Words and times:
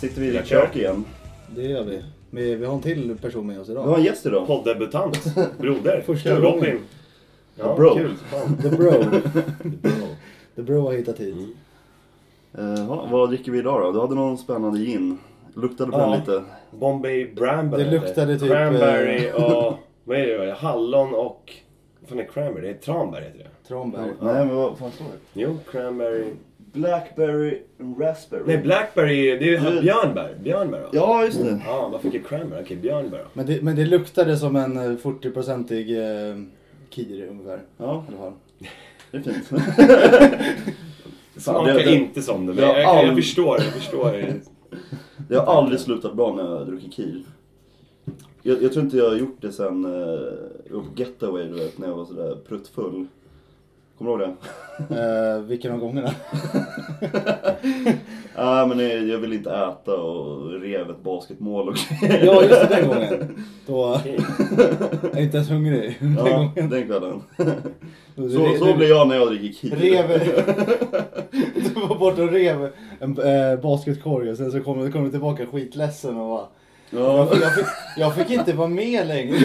Sitter 0.00 0.20
vi 0.20 0.26
i 0.28 0.30
ditt 0.30 0.46
kök 0.46 0.76
igen? 0.76 1.04
Det 1.56 1.62
gör 1.62 1.84
vi. 1.84 2.02
Vi, 2.30 2.54
vi 2.54 2.66
har 2.66 2.74
en 2.74 2.80
till 2.82 3.16
person 3.22 3.46
med 3.46 3.60
oss 3.60 3.68
Vi 3.68 3.74
har 3.76 3.84
idag. 3.84 3.98
en 3.98 4.04
gäst 4.04 4.26
idag. 4.26 4.46
Poddebutant. 4.46 5.34
Broder. 5.58 6.02
Första. 6.06 6.40
Robin. 6.40 6.78
Ja, 7.54 7.74
bro. 7.76 7.94
Kul. 7.94 8.14
The 8.62 8.68
Bro. 8.68 8.90
Bro. 9.82 9.90
The 10.56 10.62
Bro 10.62 10.80
har 10.86 10.92
hittat 10.92 11.20
hit. 11.20 11.34
Mm. 11.34 12.74
Eh, 12.74 12.84
ja, 12.88 13.08
vad 13.10 13.28
dricker 13.30 13.52
vi 13.52 13.58
idag 13.58 13.82
då? 13.82 13.92
Du 13.92 14.00
hade 14.00 14.14
någon 14.14 14.38
spännande 14.38 14.78
gin. 14.80 15.18
Luktade 15.54 15.92
på 15.92 15.98
Ja. 15.98 16.06
den 16.10 16.20
lite. 16.20 16.42
Bombay 16.70 17.34
Bramble. 17.34 17.84
Det 17.84 17.90
luktade 17.90 18.38
typ, 18.38 18.48
Cranberry 18.48 19.26
eh, 19.26 19.34
och... 19.34 19.74
Vad 20.04 20.18
är 20.18 20.46
det? 20.46 20.52
Hallon 20.52 21.14
och... 21.14 21.52
Vad 22.00 22.08
fan 22.08 22.18
är 22.20 22.24
cranberry? 22.24 22.66
Det 22.66 22.72
är 22.74 22.78
tranbär 22.80 23.20
heter 23.20 23.38
det. 23.38 23.68
Tranberg. 23.68 24.10
Nej 24.20 24.46
men 24.46 24.56
vad 24.56 24.78
fan 24.78 24.90
står 24.92 25.04
det? 25.04 25.40
Jo, 25.40 25.58
cranberry. 25.70 26.24
Blackberry 26.72 27.62
and 27.80 28.00
raspberry. 28.00 28.42
Nej, 28.46 28.58
blackberry. 28.58 29.38
Det 29.38 29.54
är 29.54 29.74
ju 29.74 29.80
björnbär. 29.80 30.34
Björnbär 30.42 30.80
va? 30.80 30.88
Ja, 30.92 31.24
just 31.24 31.40
det. 31.42 31.60
Ja, 31.66 31.88
vad 31.92 32.00
fick 32.00 32.14
jag 32.14 32.24
cranberry? 32.26 32.62
Okej, 32.64 32.76
björnbär 32.76 33.18
då. 33.18 33.24
Men 33.32 33.46
det, 33.46 33.62
men 33.62 33.76
det 33.76 33.86
luktade 33.86 34.36
som 34.36 34.56
en 34.56 34.76
eh, 34.76 34.82
40-procentig 34.82 35.90
eh, 36.30 36.36
kir 36.90 37.26
ungefär. 37.30 37.60
Ja, 37.76 38.04
I 38.08 38.12
alla 38.12 38.18
fall. 38.18 38.32
det 39.10 39.18
är 39.18 39.22
fint. 39.22 39.50
Det 41.34 41.40
smakar 41.42 41.74
det- 41.74 41.82
det- 41.82 41.94
inte 41.94 42.22
som 42.22 42.46
det, 42.46 42.54
men 42.54 42.64
jag, 42.64 42.76
jag, 42.78 42.82
jag 42.82 43.08
all- 43.08 43.14
förstår. 43.16 43.56
Jag 43.60 43.72
förstår. 43.72 44.16
Det 45.28 45.36
har 45.36 45.46
aldrig 45.58 45.80
slutat 45.80 46.16
bra 46.16 46.34
när 46.34 46.56
jag 46.56 46.66
druckit 46.66 46.92
kir. 46.94 47.22
Jag, 48.42 48.62
jag 48.62 48.72
tror 48.72 48.84
inte 48.84 48.96
jag 48.96 49.08
har 49.10 49.16
gjort 49.16 49.36
det 49.40 49.52
sen 49.52 49.84
uh, 49.84 50.20
jag 50.70 50.84
Getaway, 50.96 51.44
du 51.44 51.54
vet, 51.54 51.78
när 51.78 51.88
jag 51.88 51.94
var 51.96 52.04
sådär 52.04 52.36
pruttfull. 52.48 53.06
Kommer 53.98 54.18
du 54.18 54.24
ihåg 54.24 54.34
det? 54.88 55.00
Eh, 55.00 55.40
vilken 55.40 55.72
av 55.72 55.78
gångerna? 55.78 56.10
Ja, 58.36 58.66
men 58.68 58.78
jag, 58.78 59.06
jag 59.08 59.18
ville 59.18 59.34
inte 59.34 59.50
äta 59.50 59.96
och 59.96 60.60
rev 60.60 60.90
ett 60.90 61.02
basketmål 61.02 61.68
och 61.68 61.76
ja, 62.02 62.42
just 62.42 62.68
den 62.68 62.88
gången. 62.88 63.44
Då 63.66 63.94
Okej. 64.00 64.16
är 65.02 65.08
jag 65.12 65.22
inte 65.22 65.36
ens 65.36 65.50
hungrig. 65.50 65.96
Den 66.00 66.16
Ja, 66.18 66.36
gången. 66.36 66.70
den 66.70 66.86
kvällen. 66.86 67.22
Så, 68.16 68.56
så 68.66 68.74
blir 68.76 68.88
jag 68.88 69.08
när 69.08 69.16
jag 69.16 69.28
dricker 69.28 69.52
kir. 69.52 69.76
Rev... 69.76 70.20
du 71.74 71.80
var 71.88 71.98
borta 71.98 72.22
och 72.22 72.32
rev 72.32 72.70
en 73.00 73.18
äh, 73.18 73.60
basketkorg 73.60 74.30
och 74.30 74.36
sen 74.36 74.52
så 74.52 74.60
kom, 74.60 74.92
kom 74.92 75.04
du 75.04 75.10
tillbaka 75.10 75.46
skitledsen 75.46 76.16
och 76.16 76.28
bara... 76.28 76.46
Ja. 76.90 77.18
Jag, 77.18 77.30
fick, 77.30 77.42
jag, 77.42 77.54
fick, 77.54 77.66
jag 77.96 78.14
fick 78.14 78.30
inte 78.30 78.52
vara 78.52 78.68
med 78.68 79.06
längre. 79.06 79.38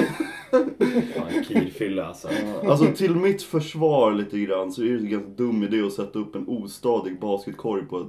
Fan, 1.16 1.44
kirfylla 1.47 2.06
alltså. 2.06 2.28
Alltså 2.66 2.86
till 2.95 3.16
mitt 3.16 3.44
försvar 3.44 4.11
lite 4.11 4.39
grann 4.39 4.72
så 4.72 4.81
är 4.81 4.86
det 4.86 4.97
en 4.97 5.09
ganska 5.09 5.30
dum 5.30 5.64
idé 5.64 5.81
att 5.81 5.94
sätta 5.94 6.19
upp 6.19 6.36
en 6.36 6.47
ostadig 6.47 7.19
basketkorg 7.19 7.86
på 7.86 8.00
ett 8.00 8.08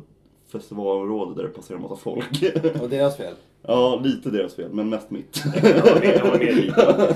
festivalområde 0.53 1.35
där 1.35 1.43
det 1.43 1.55
passerar 1.55 1.77
en 1.77 1.83
massa 1.83 1.97
folk. 1.97 2.45
Och 2.83 2.89
deras 2.89 3.17
fel. 3.17 3.35
Ja, 3.63 4.01
lite 4.05 4.31
deras 4.31 4.55
fel, 4.55 4.73
men 4.73 4.89
mest 4.89 5.11
mitt. 5.11 5.43
Jag 5.63 5.83
var 5.83 6.01
med, 6.01 6.17
jag 6.17 6.31
var 6.31 6.39
med 6.39 6.57
lite. 6.57 7.15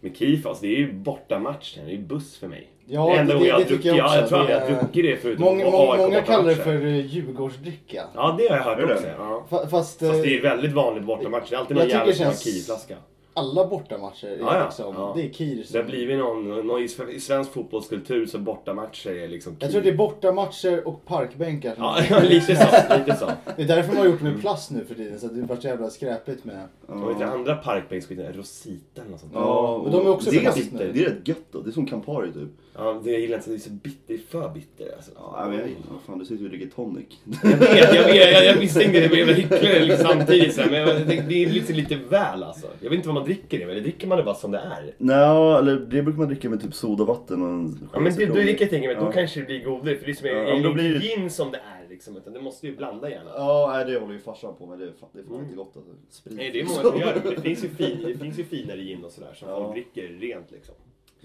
Men 0.00 0.14
KIF, 0.14 0.46
alltså, 0.46 0.62
det 0.62 0.74
är 0.74 0.78
ju 0.78 0.92
bortamatch. 0.92 1.74
Det 1.76 1.80
är 1.92 1.96
ju 1.96 2.02
buss 2.02 2.36
för 2.36 2.48
mig. 2.48 2.71
Ja, 2.86 3.06
det 3.06 3.12
är 3.16 3.24
det- 3.24 3.32
jag 3.32 3.40
det 3.60 3.64
tycker 3.64 3.68
druckit. 3.68 3.84
jag 3.84 3.96
Ja, 3.96 4.14
jag 4.14 4.22
också. 4.24 4.28
tror 4.36 4.38
Det 4.48 4.54
aldrig 4.54 4.70
jag 4.70 4.78
är- 4.78 4.82
druckit 4.82 5.04
det 5.04 5.16
förutom 5.16 5.44
Många, 5.44 5.64
många, 5.70 5.96
många 5.96 6.20
kallar 6.22 6.48
det 6.48 6.56
bortamatcher. 6.56 6.80
för 6.80 6.86
eh, 6.86 7.06
Djurgårdsdricka. 7.06 8.02
Ja, 8.14 8.34
det 8.38 8.48
har 8.48 8.56
jag 8.56 8.64
hört 8.64 8.78
Är 8.78 8.86
det 8.86 8.94
också. 8.94 9.06
det? 9.06 9.14
Ja. 9.18 9.44
Fa- 9.50 9.68
Fast, 9.68 10.02
eh, 10.02 10.08
Fast 10.10 10.22
det 10.22 10.36
är 10.38 10.42
väldigt 10.42 10.72
vanligt 10.72 11.04
bortamatch. 11.04 11.50
Det 11.50 11.56
är 11.56 11.58
alltid 11.60 11.76
någon 11.76 11.88
jävel 11.88 12.14
som 12.14 12.26
har 12.26 12.32
KIF-flaska. 12.32 12.96
alla 13.34 13.66
bortamatcher 13.66 14.26
är 14.26 14.36
Ja, 14.38 14.56
ja. 14.58 14.64
liksom, 14.64 14.94
Ja. 14.98 15.12
det 15.16 15.22
är 15.26 15.30
Kir 15.32 15.56
Det 15.56 15.64
som... 15.66 15.76
har 15.80 15.84
blivit 15.84 16.18
någon, 16.18 16.66
någon 16.66 16.82
i 16.82 16.86
sve- 16.86 17.08
i 17.10 17.20
svensk 17.20 17.52
fotbollskultur 17.52 18.26
så 18.26 18.38
bortamatcher 18.38 19.10
är 19.10 19.28
liksom 19.28 19.56
Jag 19.58 19.70
tror 19.70 19.82
det 19.82 19.88
är 19.88 19.94
bortamatcher 19.96 20.88
och 20.88 21.04
parkbänkar. 21.04 21.74
Ja, 21.78 21.96
lite 22.22 22.56
så. 22.56 22.66
Lite 22.98 23.16
så. 23.18 23.26
Det 23.56 23.62
är 23.62 23.66
därför 23.66 23.88
man 23.88 23.96
har 23.96 24.06
gjort 24.06 24.18
det 24.18 24.24
med 24.24 24.40
plast 24.40 24.70
nu 24.70 24.84
för 24.84 24.94
tiden, 24.94 25.20
så 25.20 25.26
att 25.26 25.34
det 25.34 25.42
vart 25.42 25.62
så 25.62 25.68
jävla 25.68 25.90
skräpigt 25.90 26.44
med... 26.44 26.60
Och 27.02 27.10
vet 27.10 27.18
du, 27.18 27.24
andra 27.24 27.54
parkbänksskiten, 27.56 28.32
Rosita 28.32 29.00
eller 29.00 29.10
något 29.10 29.20
sånt. 29.20 29.32
Ja, 29.34 29.80
men 29.82 29.92
de 29.92 30.06
är 30.06 30.10
också 30.10 30.30
det, 30.30 30.36
är, 30.44 30.52
nu. 30.78 30.92
det 30.94 31.00
är 31.04 31.08
rätt 31.08 31.28
gött 31.28 31.44
då. 31.52 31.60
Det 31.60 31.70
är 31.70 31.72
som 31.72 31.86
Campari 31.86 32.32
typ. 32.32 32.48
Ja, 32.76 33.00
det 33.04 33.10
jag 33.10 33.20
gillar 33.20 33.36
inte, 33.36 33.50
det 33.50 33.56
är 33.56 33.58
så 33.58 33.70
bitter, 33.70 33.98
det 34.06 34.14
är 34.14 34.18
för 34.30 34.48
bitter 34.54 34.92
alltså. 34.96 35.10
Ja, 35.16 35.46
men 35.48 35.58
jag, 35.58 35.66
vad 35.90 36.00
fan, 36.06 36.18
du 36.18 36.24
sitter 36.24 36.38
ju 36.40 36.44
och 36.44 36.50
dricker 36.50 36.74
tonic. 36.74 37.06
Jag 37.42 37.50
vet, 37.58 37.94
jag 37.94 38.04
vet, 38.04 38.32
jag, 38.32 38.44
jag 38.44 38.58
misstänkte 38.60 39.00
det, 39.08 39.16
jag 39.18 39.26
var 39.26 39.32
hycklare 39.32 39.84
liksom 39.84 40.06
samtidigt. 40.08 40.56
Men 40.56 40.72
jag, 40.74 40.88
det, 41.06 41.24
det 41.28 41.44
är 41.44 41.48
lite, 41.48 41.72
lite 41.72 41.96
väl 42.10 42.42
alltså. 42.42 42.66
Jag 42.80 42.90
vet 42.90 42.96
inte 42.96 43.08
vad 43.08 43.14
man 43.14 43.24
dricker 43.24 43.58
det 43.58 43.66
med, 43.66 43.72
eller 43.72 43.82
dricker 43.82 44.06
man 44.06 44.18
det 44.18 44.24
bara 44.24 44.34
som 44.34 44.50
det 44.50 44.58
är? 44.58 44.94
Nej, 44.98 45.58
eller 45.58 45.76
det 45.76 46.02
brukar 46.02 46.18
man 46.18 46.28
dricka 46.28 46.50
med 46.50 46.62
typ 46.62 46.74
sodavatten 46.74 47.42
och 47.42 47.48
en 47.48 47.88
Ja 47.92 48.00
men 48.00 48.14
det, 48.16 48.26
då 48.26 48.34
är 48.36 48.44
det 48.44 48.52
kan 48.54 48.64
jag 48.64 48.70
tänka 48.70 48.86
mig, 48.88 48.96
då 48.96 49.02
Ja. 49.04 49.12
kanske 49.12 49.40
det 49.40 49.46
blir 49.46 49.64
godare. 49.64 49.96
För 49.96 50.06
det 50.06 50.12
är 50.12 50.14
som 50.14 50.26
Ja, 50.28 50.34
är, 50.34 50.62
då 50.62 50.72
det- 50.72 50.82
gin 50.98 51.30
som 51.30 51.50
det 51.50 51.58
är 51.58 51.81
liksom, 52.02 52.16
utan 52.16 52.32
det 52.32 52.40
måste 52.40 52.66
ju 52.66 52.76
blanda 52.76 53.10
gärna. 53.10 53.30
Ja, 53.36 53.70
nej, 53.74 53.84
det 53.84 53.98
håller 54.00 54.12
ju 54.12 54.18
farsan 54.20 54.54
på 54.56 54.66
med. 54.66 54.78
Det 54.78 54.84
är 54.84 54.92
fan, 54.92 55.08
det 55.12 55.18
är 55.18 55.22
fan 55.24 55.32
Mm. 55.34 55.44
inte 55.44 55.56
gott 55.56 55.76
alltså. 55.76 55.92
Sprit. 56.08 56.36
Nej, 56.36 56.50
det 56.50 56.60
är 56.60 56.64
många 56.64 56.82
som 56.82 57.00
gör 57.00 57.14
det, 57.14 57.30
det 57.34 57.40
finns 57.40 57.64
ju, 57.64 57.68
fin, 57.68 57.98
det 58.04 58.14
finns 58.18 58.38
ju 58.38 58.44
finare 58.44 58.80
gin 58.80 59.04
och 59.04 59.12
sådär 59.12 59.34
som 59.34 59.48
Ja. 59.48 59.56
folk 59.56 59.72
dricker 59.72 60.08
rent 60.08 60.50
liksom. 60.50 60.74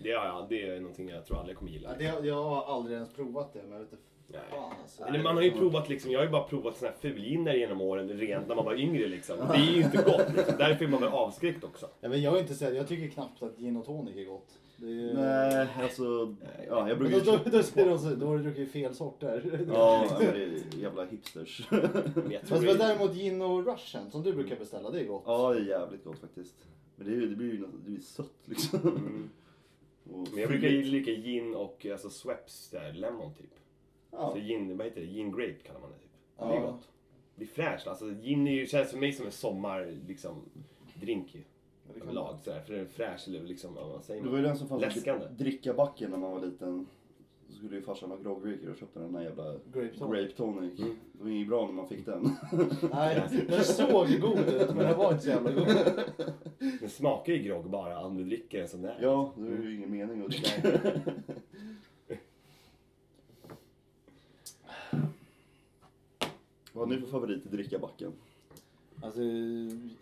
Det, 0.04 0.10
jag, 0.10 0.46
det 0.50 0.62
är 0.68 0.80
någonting 0.80 1.10
jag 1.10 1.26
tror 1.26 1.40
alla 1.40 1.54
kommer 1.54 1.72
gilla. 1.72 1.90
Ja, 2.00 2.14
det, 2.22 2.28
jag 2.28 2.44
har 2.44 2.76
aldrig 2.76 2.96
ens 2.96 3.14
provat 3.14 3.54
det, 3.54 3.60
men 3.64 3.72
jag 3.72 3.80
vet 3.80 3.92
inte 3.92 4.04
Nej. 4.28 4.42
fan 4.52 4.74
alltså. 4.82 5.04
Eller 5.04 5.24
man 5.24 5.36
har 5.36 5.44
ju 5.44 5.52
provat 5.52 5.90
liksom, 5.90 6.12
jag 6.12 6.20
har 6.20 6.26
ju 6.26 6.32
bara 6.32 6.44
provat 6.44 6.78
såna 6.78 6.92
här 6.92 6.98
fulginnar 6.98 7.54
genom 7.54 7.82
åren 7.82 8.10
rent 8.10 8.48
när 8.48 8.56
man 8.56 8.66
var 8.66 8.76
yngre 8.76 9.08
liksom. 9.08 9.38
Det 9.38 9.54
är 9.58 9.76
ju 9.76 9.82
inte 9.84 9.98
gott 9.98 10.36
liksom. 10.36 10.56
Därför 10.58 10.86
är 10.86 10.90
man 10.90 11.02
väl 11.02 11.10
avskräckt 11.12 11.64
också. 11.64 11.88
Ja, 12.02 12.10
men 12.10 12.22
jag 12.22 12.36
är 12.36 12.40
inte 12.40 12.56
så, 12.56 12.66
jag 12.66 12.88
tycker 12.88 13.08
knappt 13.08 13.44
att 13.44 13.58
gin 13.58 13.78
och 13.78 13.86
tonic 13.86 14.16
är 14.18 14.26
gott. 14.26 14.50
Är, 14.82 15.14
Nej, 15.14 15.68
alltså. 15.84 16.36
Ja, 16.68 16.90
jag 16.90 16.98
brukar 17.00 17.20
då, 17.20 17.40
då, 17.76 17.84
då 17.90 17.98
så, 17.98 18.10
då 18.16 18.28
har 18.28 18.38
du 18.38 18.44
druckit 18.44 18.72
fel 18.72 18.96
sorter. 18.96 19.66
Ja, 19.74 20.08
men 20.10 20.20
det 20.34 20.44
är 20.44 20.62
jävla 20.82 21.06
hipsters. 21.06 21.68
Men 21.72 21.82
jag 22.14 22.14
tror 22.14 22.40
Fast 22.42 22.62
det, 22.62 22.68
men 22.68 22.78
däremot 22.78 23.14
gin 23.16 23.42
och 23.42 23.66
russian 23.68 24.12
som 24.12 24.24
du 24.24 24.34
brukar 24.34 24.56
beställa, 24.56 24.90
det 24.92 25.00
är 25.02 25.06
gott. 25.06 25.24
Ja, 25.26 25.54
det 25.54 25.60
är 25.60 25.66
jävligt 25.66 26.04
gott 26.04 26.20
faktiskt. 26.20 26.56
Men 26.96 27.08
det, 27.08 27.14
är, 27.14 27.28
det 27.28 27.36
blir 27.36 27.52
ju 27.54 27.60
något- 27.60 27.72
det 27.86 27.90
blir 27.92 28.00
sött 28.02 28.34
liksom. 28.46 28.80
Mm. 28.80 29.30
Och 30.12 30.28
Men 30.32 30.40
jag 30.42 30.50
brukar 30.50 30.70
lika 30.70 31.12
gin 31.12 31.56
och 31.56 31.86
alltså 31.92 32.10
Sweps 32.10 32.70
där, 32.70 32.94
lemon 32.94 33.34
typ. 33.34 33.50
Ja. 34.12 34.32
Så 34.34 34.40
gin, 34.40 34.78
vad 34.78 34.88
heter 34.88 35.02
det? 35.02 35.08
Gin 35.08 35.32
grape 35.32 35.54
kallar 35.68 35.80
man 35.80 35.90
det 35.90 35.98
typ. 35.98 36.12
Det 36.38 36.44
är 36.46 36.62
Ja. 36.62 36.72
gott. 36.72 36.88
Det 37.36 37.44
är 37.44 37.48
fräscht. 37.48 37.88
Alltså 37.88 38.06
gin 38.06 38.48
är 38.48 38.52
ju, 38.52 38.68
känns 38.68 38.92
för 38.92 38.98
mig 38.98 39.14
som 39.14 39.26
en 39.26 39.32
sommar, 39.32 39.94
liksom, 40.08 40.36
drink 41.02 41.36
ju. 41.36 41.42
Överlag 42.02 42.38
sådär. 42.44 42.62
För 42.62 42.74
den 42.74 42.82
är 42.82 42.86
fräsch 42.86 43.28
eller 43.28 43.44
liksom, 43.44 43.74
vad 43.74 43.90
man 43.90 44.02
säger 44.04 44.24
Det 44.24 44.30
var 44.30 44.38
ju 44.38 44.42
man? 44.44 44.50
den 44.50 44.58
som 44.58 44.68
fanns 44.68 44.82
Läskande. 44.82 45.26
i 45.26 45.44
drickabacken 45.44 46.12
när 46.12 46.18
man 46.18 46.32
var 46.32 46.42
liten. 46.46 46.88
Så 47.50 47.54
skulle 47.56 47.76
ju 47.76 47.82
farsan 47.82 48.10
ha 48.12 48.18
groggdrickor 48.18 48.70
och 48.70 48.78
köpte 48.78 49.00
den 49.00 49.14
där 49.14 49.22
jävla 49.22 49.44
Grape 49.74 49.98
tonic. 49.98 50.00
grape 50.20 50.32
tonic. 50.38 50.80
Mm. 50.80 50.96
Det 51.14 51.24
var 51.24 51.30
inget 51.32 51.48
bra 51.48 51.66
när 51.66 51.74
man 51.74 51.88
fick 51.88 52.06
den. 52.06 52.24
Nej, 52.94 53.24
den 53.48 53.64
såg 53.64 54.20
god 54.22 54.40
ut 54.40 54.68
men 54.76 54.78
den 54.78 54.98
var 54.98 55.12
inte 55.12 55.24
så 55.24 55.30
jävla 55.30 55.52
god. 55.52 55.68
Den 56.80 56.90
smakar 56.90 57.34
ju 57.34 57.40
grogg 57.40 57.70
bara 57.70 58.00
om 58.06 58.18
du 58.18 58.24
dricker 58.24 58.60
den 58.60 58.68
som 58.68 58.82
det 58.82 58.90
är. 58.90 58.98
Ja, 59.02 59.34
det 59.38 59.42
var 59.44 59.64
ju 59.64 59.76
ingen 59.76 59.92
mening 59.92 60.22
att 60.22 60.30
dricka. 60.30 60.80
Vad 66.74 66.88
har 66.90 66.96
ni 66.96 67.02
för 67.02 67.08
favorit 67.08 67.46
i 67.46 67.50
drickabacken? 67.50 68.12
Alltså, 69.02 69.22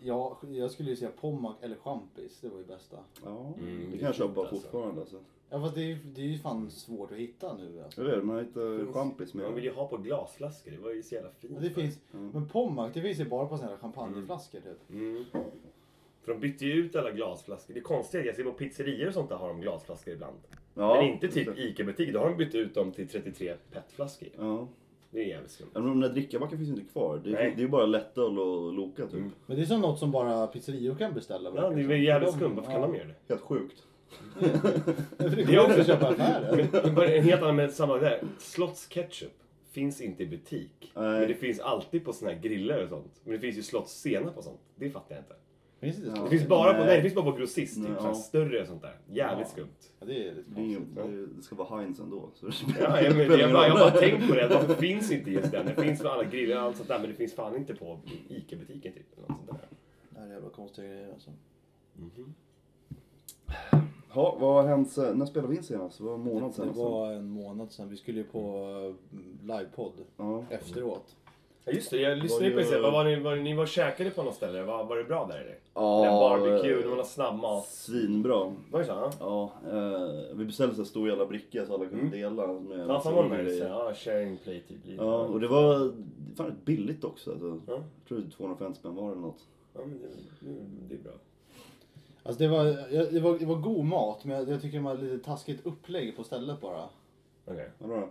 ja, 0.02 0.38
jag 0.50 0.70
skulle 0.70 0.90
ju 0.90 0.96
säga 0.96 1.10
Pommac 1.20 1.56
eller 1.60 1.76
Champis, 1.76 2.38
det 2.40 2.48
var 2.48 2.58
ju 2.58 2.64
bästa. 2.64 2.96
Ja, 3.24 3.52
Mm, 3.58 3.90
det 3.92 3.98
kan 3.98 4.00
är 4.00 4.08
jag 4.08 4.14
köpa 4.14 4.40
alltså. 4.40 4.54
fortfarande 4.56 5.00
alltså. 5.00 5.16
Ja 5.50 5.60
fast 5.60 5.74
det 5.74 5.80
är, 5.80 5.86
ju- 5.86 5.98
det 6.14 6.20
är 6.20 6.26
ju 6.26 6.38
fan 6.38 6.70
svårt 6.70 7.12
att 7.12 7.18
hitta 7.18 7.56
nu 7.56 7.82
alltså. 7.84 8.04
Jag 8.04 8.10
vet, 8.10 8.24
man 8.24 8.38
hittar 8.38 8.92
champis 8.92 9.34
med. 9.34 9.44
Man 9.44 9.54
vill 9.54 9.64
ju 9.64 9.72
ha 9.72 9.88
på 9.88 9.96
glasflaskor, 9.96 10.70
det 10.70 10.78
var 10.78 10.90
ju 10.92 11.02
så 11.02 11.14
jävla 11.14 11.30
fint. 11.30 11.52
Men 11.52 11.62
det 11.62 11.70
finns, 11.70 11.98
Mm. 12.14 12.30
men 12.34 12.48
Pommac 12.48 12.90
det 12.94 13.02
finns 13.02 13.20
ju 13.20 13.24
bara 13.24 13.46
på 13.46 13.56
sådana 13.56 13.72
här 13.72 13.80
champagneflaskor 13.80 14.60
typ. 14.60 14.90
Mm. 14.90 15.24
För 16.22 16.32
de 16.32 16.40
bytte 16.40 16.64
ju 16.66 16.72
ut 16.72 16.96
alla 16.96 17.10
glasflaskor. 17.10 17.74
Det 17.74 17.80
är 17.80 17.82
konstigt, 17.84 18.26
jag 18.26 18.36
ser 18.36 18.44
på 18.44 18.52
pizzerior 18.52 19.08
och 19.08 19.14
sånt 19.14 19.28
där 19.28 19.36
har 19.36 19.48
de 19.48 19.60
glasflaskor 19.60 20.14
ibland. 20.14 20.36
Ja, 20.74 20.94
Men 20.94 21.04
inte 21.12 21.28
typ. 21.28 21.58
ICA-butik, 21.58 22.12
då 22.12 22.18
har 22.18 22.28
de 22.28 22.36
bytt 22.36 22.54
ut 22.54 22.74
dem 22.74 22.92
till 22.92 23.08
33 23.08 23.54
petflaskor. 23.72 24.28
Ja. 24.38 24.68
Det 25.10 25.20
är 25.22 25.26
jävligt 25.26 25.50
skumt. 25.50 25.70
Men 25.74 25.84
de 25.86 26.00
där 26.00 26.08
drickabacken 26.08 26.58
finns 26.58 26.70
inte 26.70 26.92
kvar. 26.92 27.20
Det 27.24 27.30
är, 27.30 27.34
Nej. 27.34 27.52
det 27.56 27.60
är 27.60 27.62
ju 27.62 27.68
bara 27.68 27.86
lättöl 27.86 28.38
och 28.38 28.72
Loka 28.72 29.02
typ. 29.06 29.14
Mm. 29.14 29.30
Men 29.46 29.56
det 29.56 29.62
är 29.62 29.66
som 29.66 29.80
något 29.80 29.98
som 29.98 30.10
bara 30.10 30.46
pizzerior 30.46 30.94
kan 30.94 31.14
beställa. 31.14 31.50
Ja, 31.54 31.70
det 31.70 31.80
är 31.82 31.86
väl 31.86 32.02
jävligt 32.02 32.32
skumt. 32.34 32.54
Varför 32.56 32.72
kan 32.72 32.80
de 32.80 32.94
göra 32.96 33.06
det? 33.08 33.14
Helt 33.28 33.40
sjukt. 33.40 33.82
Det 35.18 35.46
går 35.52 35.58
också- 35.64 35.80
att 35.80 35.86
köpa 35.86 36.08
affärer. 36.08 36.68
Men 36.96 37.12
en 37.12 37.22
helt 37.24 37.42
annan 37.42 37.56
med 37.56 37.70
samma 37.72 37.96
där. 37.98 38.20
Slotts 38.38 38.86
ketchup 38.88 39.32
finns 39.70 40.00
inte 40.00 40.22
i 40.22 40.26
butik. 40.26 40.92
Nej. 40.94 41.18
Men 41.20 41.28
det 41.28 41.34
finns 41.34 41.60
alltid 41.60 42.04
på 42.04 42.12
såna 42.12 42.30
här 42.30 42.40
griller 42.40 42.82
och 42.82 42.88
sånt. 42.88 43.20
Men 43.24 43.32
det 43.32 43.38
finns 43.38 43.56
ju 43.58 43.62
Slotts 43.62 44.00
senap 44.00 44.38
och 44.38 44.44
sånt. 44.44 44.60
Det 44.76 44.90
fattar 44.90 45.14
jag 45.14 45.20
inte. 45.22 45.34
Finns 45.80 45.96
det 45.96 46.06
Ja. 46.16 46.22
Det 46.22 46.30
finns 46.30 46.48
bara 46.48 46.72
på, 46.72 46.78
Nej. 46.78 46.86
nej, 46.86 46.96
det 46.96 47.02
finns 47.02 47.14
bara 47.14 47.24
på 47.32 47.32
grossist. 47.38 47.78
Nej, 47.78 47.88
Typ, 47.88 47.96
ja. 48.02 48.14
större 48.14 48.60
och 48.60 48.66
sånt 48.66 48.82
där. 48.82 48.98
Jävligt 49.08 49.46
Ja. 49.46 49.52
skumt. 49.52 49.90
Ja, 50.00 50.06
det 50.06 50.28
är 50.28 50.34
lite 50.34 50.50
Det, 50.50 50.60
är 50.74 51.08
det, 51.08 51.26
det 51.26 51.42
ska 51.42 51.54
vara 51.56 51.76
Heinz 51.80 52.00
ändå. 52.00 52.30
Så 52.34 52.46
det 52.46 52.52
Ja, 52.80 53.00
jag, 53.00 53.16
men, 53.16 53.26
spelar 53.26 53.30
jag, 53.30 53.40
ingen 53.40 53.52
bara, 53.52 53.68
jag 53.68 53.78
bara 53.78 53.90
tänkt 53.90 54.28
på 54.28 54.34
det. 54.34 54.48
Varför 54.48 54.74
finns 54.74 55.12
inte 55.12 55.30
just 55.30 55.50
den? 55.52 55.66
Det 55.66 55.82
finns 55.82 56.02
på 56.02 56.08
alla 56.08 56.24
griller 56.24 56.56
och 56.56 56.62
allt 56.62 56.76
sånt 56.76 56.88
där. 56.88 56.98
Men 56.98 57.08
det 57.10 57.14
finns 57.16 57.34
fan 57.34 57.56
inte 57.56 57.74
på 57.74 57.98
ICA-butiken 58.28 58.92
typ. 58.92 59.18
eller 59.18 59.28
Något 59.28 59.36
sånt 59.46 59.50
där. 59.60 59.68
Det 60.10 60.18
här 60.20 60.26
är 60.26 60.32
jävla 60.32 60.48
konstiga 60.50 60.88
grejer 60.88 61.12
alltså. 61.12 61.30
Ja, 64.14 64.36
vad 64.40 64.54
har 64.54 64.68
hänt 64.68 64.90
sen? 64.90 65.18
När 65.18 65.26
spelade 65.26 65.48
vi 65.50 65.56
in 65.56 65.62
senast? 65.62 65.98
Det 65.98 66.04
var 66.04 66.14
en 66.14 66.20
månad 66.20 66.50
Det, 66.50 66.54
sedan. 66.54 66.68
det 66.68 66.78
var 66.78 67.12
en 67.12 67.28
månad 67.28 67.72
sedan. 67.72 67.88
Vi 67.88 67.96
skulle 67.96 68.18
ju 68.18 68.24
på 68.24 68.66
eh, 69.12 69.46
livepodd 69.46 69.92
Ja. 70.16 70.44
efteråt. 70.50 71.16
Ja, 71.68 71.72
just 71.72 71.90
det, 71.90 71.96
jag 72.00 72.18
lyssnade 72.18 72.44
Var 72.54 72.62
på 72.62 72.68
ju- 72.68 72.74
det. 72.74 72.80
Vad 72.80 72.92
var 72.92 73.04
ni, 73.04 73.20
var, 73.20 73.36
ni 73.36 73.54
var 73.54 73.62
och 73.62 73.68
käkade 73.68 74.10
på 74.10 74.22
något 74.22 74.34
ställe? 74.34 74.62
Var, 74.62 74.84
var 74.84 74.96
det 74.96 75.04
bra 75.04 75.26
där 75.26 75.38
eller? 75.40 75.58
Ja, 75.74 76.18
barbecue, 76.20 76.82
det 76.82 76.88
var 76.88 76.96
någon 76.96 77.04
snabbmat. 77.04 77.64
Svinbra. 77.66 78.52
Var 78.70 78.80
det 78.80 78.84
så? 78.86 79.10
Ja, 79.20 79.52
eh, 79.70 80.36
vi 80.36 80.44
beställde 80.44 80.74
så 80.74 80.80
här 80.80 80.88
stor 80.88 81.08
jävla 81.08 81.26
bricka 81.26 81.66
så 81.66 81.74
alla 81.74 81.84
kunde 81.86 82.00
Mm. 82.00 82.10
dela. 82.10 82.46
Med 82.46 82.78
ja 82.80 82.86
massa 82.86 83.02
fan 83.02 83.14
vad 83.14 83.24
olika 83.26 83.42
nice. 83.42 83.54
grejer. 83.58 83.68
Ja, 83.68 83.94
sharing 83.94 84.36
plate 84.36 84.60
typ. 84.68 84.78
Ja, 84.98 85.16
och 85.18 85.40
det 85.40 85.48
var 85.48 85.92
fan 86.36 86.46
rätt 86.46 86.64
billigt 86.64 87.04
också. 87.04 87.30
Alltså. 87.30 87.60
Ja, 87.66 87.72
Jag 87.74 87.82
tror 88.08 88.18
det 88.18 88.24
är 88.26 88.30
250 88.30 88.78
spänn 88.78 88.94
var 88.94 89.12
eller 89.12 89.20
något. 89.20 89.40
ja 89.74 89.80
men 89.86 89.98
det, 89.98 90.06
det, 90.48 90.56
det 90.88 90.94
är 90.94 90.98
bra. 90.98 91.12
Alltså 92.22 92.42
det 92.42 92.48
var, 92.48 92.64
jag- 92.90 93.12
det 93.12 93.20
var, 93.20 93.38
det 93.38 93.46
var 93.46 93.56
god 93.56 93.84
mat, 93.84 94.24
men 94.24 94.36
jag, 94.36 94.48
jag 94.48 94.62
tycker 94.62 94.78
det 94.78 94.84
var 94.84 94.94
lite 94.94 95.24
taskigt 95.24 95.66
upplägg 95.66 96.16
på 96.16 96.24
stället 96.24 96.60
bara. 96.60 96.82
Okej. 97.44 97.70
Vadå 97.78 97.94
då? 98.00 98.08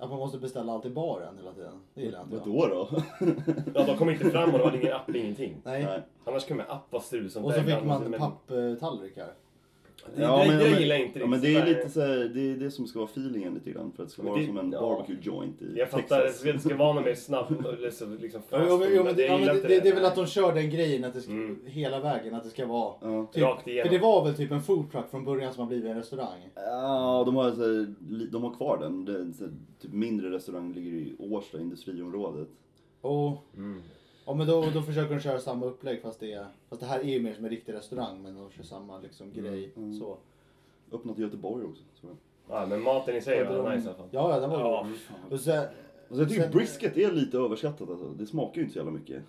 Att 0.00 0.10
man 0.10 0.18
måste 0.18 0.38
beställa 0.38 0.72
allt 0.72 0.84
i 0.86 0.90
baren 0.90 1.36
hela 1.38 1.52
tiden. 1.52 1.72
Det 1.94 2.02
gillar 2.02 2.22
inte 2.22 2.36
jag. 2.36 2.46
Vadå 2.46 2.66
då? 2.66 3.02
Ja, 3.74 3.86
de 3.86 3.96
kom 3.96 4.10
inte 4.10 4.30
fram 4.30 4.50
och 4.52 4.58
det 4.58 4.64
var 4.64 4.76
ingen 4.76 4.92
app, 4.92 5.14
ingenting. 5.14 5.56
Nej. 5.64 5.84
Nej. 5.84 6.00
Annars 6.24 6.46
kan 6.46 6.56
med 6.56 6.66
app 6.68 6.92
vara 6.92 7.02
strul 7.02 7.30
som 7.30 7.44
Och 7.44 7.52
så 7.52 7.60
fick 7.62 7.84
man 7.84 8.10
men- 8.10 8.20
papptallrikar. 8.20 9.32
Det, 10.16 10.58
det 10.58 10.80
gillar 10.80 10.96
jag 10.96 11.04
inte 11.06 11.18
Ja 11.18 11.26
men 11.26 11.40
det 11.40 11.54
är 11.54 11.66
lite 11.66 11.88
så 11.90 12.00
här, 12.00 12.30
det 12.34 12.50
är 12.50 12.56
det 12.56 12.70
som 12.70 12.86
ska 12.86 12.98
vara 12.98 13.08
feelingen 13.08 13.54
lite 13.54 13.70
grann. 13.70 13.92
För 13.96 14.02
att 14.02 14.08
det 14.08 14.12
ska 14.12 14.22
Men 14.22 14.30
vara 14.32 14.40
det- 14.40 14.46
som 14.46 14.58
en 14.58 14.72
ja. 14.72 14.80
barbecue 14.80 15.16
joint 15.22 15.62
i 15.62 15.74
Jag 15.78 15.90
fattar, 15.90 16.20
Texas. 16.22 16.42
det 16.42 16.58
ska 16.58 16.76
vara 16.76 16.92
något 16.92 17.04
mer 17.04 17.14
snabb, 17.14 17.64
eller 17.78 17.90
så 17.90 18.06
liksom 18.06 18.40
Jo, 18.52 18.58
fast 18.58 18.66
jo, 18.70 18.78
men, 18.78 18.88
jo, 18.94 19.04
men, 19.04 19.16
det, 19.16 19.22
ja, 19.22 19.32
men 19.32 19.40
gillar 19.40 19.54
det, 19.54 19.60
det, 19.68 19.80
det 19.80 19.88
är 19.88 19.94
väl 19.94 20.04
att 20.04 20.14
de 20.16 20.26
kör 20.26 20.54
den 20.54 20.70
grejen 20.70 21.04
att 21.04 21.14
det 21.14 21.20
ska, 21.20 21.32
Mm. 21.32 21.58
hela 21.66 22.00
vägen, 22.00 22.34
att 22.34 22.44
det 22.44 22.50
ska 22.50 22.66
vara... 22.66 22.94
Ja. 23.02 23.26
Typ, 23.32 23.42
Rakt 23.42 23.62
för 23.64 23.70
igenom. 23.70 23.92
det 23.92 23.98
var 23.98 24.24
väl 24.24 24.34
typ 24.34 24.50
en 24.50 24.62
food 24.62 24.90
truck 24.92 25.10
från 25.10 25.24
början 25.24 25.52
som 25.52 25.60
har 25.62 25.68
blivit 25.68 25.90
en 25.90 25.96
restaurang? 25.96 26.40
Ja, 26.54 27.22
de 27.26 27.36
har, 27.36 27.50
så 27.50 27.62
här, 27.62 27.94
de 28.32 28.42
har 28.42 28.54
kvar 28.54 28.78
den. 28.78 29.04
Det 29.04 29.32
så 29.38 29.44
här, 29.44 29.52
typ 29.82 29.92
mindre 29.92 30.30
restaurang 30.30 30.72
ligger 30.72 30.90
i 30.92 31.14
Årsta 31.18 31.60
industriområdet. 31.60 32.48
Och, 33.00 33.36
Mm. 33.56 33.80
Ja, 34.28 34.34
men 34.34 34.46
då, 34.46 34.64
då 34.74 34.82
försöker 34.82 35.14
de 35.14 35.20
köra 35.20 35.40
samma 35.40 35.66
upplägg 35.66 36.02
fast 36.02 36.20
det, 36.20 36.32
är- 36.32 36.46
fast 36.68 36.80
det 36.80 36.86
här 36.86 37.00
är 37.00 37.04
ju 37.04 37.20
mer 37.22 37.34
som 37.34 37.44
en 37.44 37.50
riktig 37.50 37.72
restaurang 37.72 38.22
men 38.22 38.34
de 38.34 38.50
kör 38.50 38.62
samma 38.62 38.98
liksom, 38.98 39.32
grej. 39.32 39.72
Mm. 39.76 39.94
Så. 39.94 40.16
Öppnat 40.92 41.18
i 41.18 41.22
Göteborg 41.22 41.64
också. 41.64 41.82
Så. 42.00 42.06
Ja, 42.48 42.66
men 42.66 42.82
maten 42.82 43.16
i 43.16 43.20
sig 43.20 43.44
var 43.44 43.56
de- 43.56 43.74
nice 43.74 43.84
i 43.84 43.88
alla 43.88 43.96
fall. 43.98 44.08
Ja, 44.10 44.30
ja, 44.34 44.40
den 44.40 44.50
var 44.50 44.60
Ja, 44.60 44.86
god. 44.88 45.32
Och 45.32 45.40
så, 45.40 45.52
Alltså 45.52 46.22
jag 46.22 46.28
tycker 46.28 46.42
Sen- 46.42 46.52
brisket 46.52 46.96
är 46.96 47.12
lite 47.12 47.38
överskattat 47.38 47.90
alltså. 47.90 48.08
Det 48.08 48.26
smakar 48.26 48.56
ju 48.56 48.60
inte 48.62 48.72
så 48.72 48.78
jävla 48.78 48.92
mycket. 48.92 49.22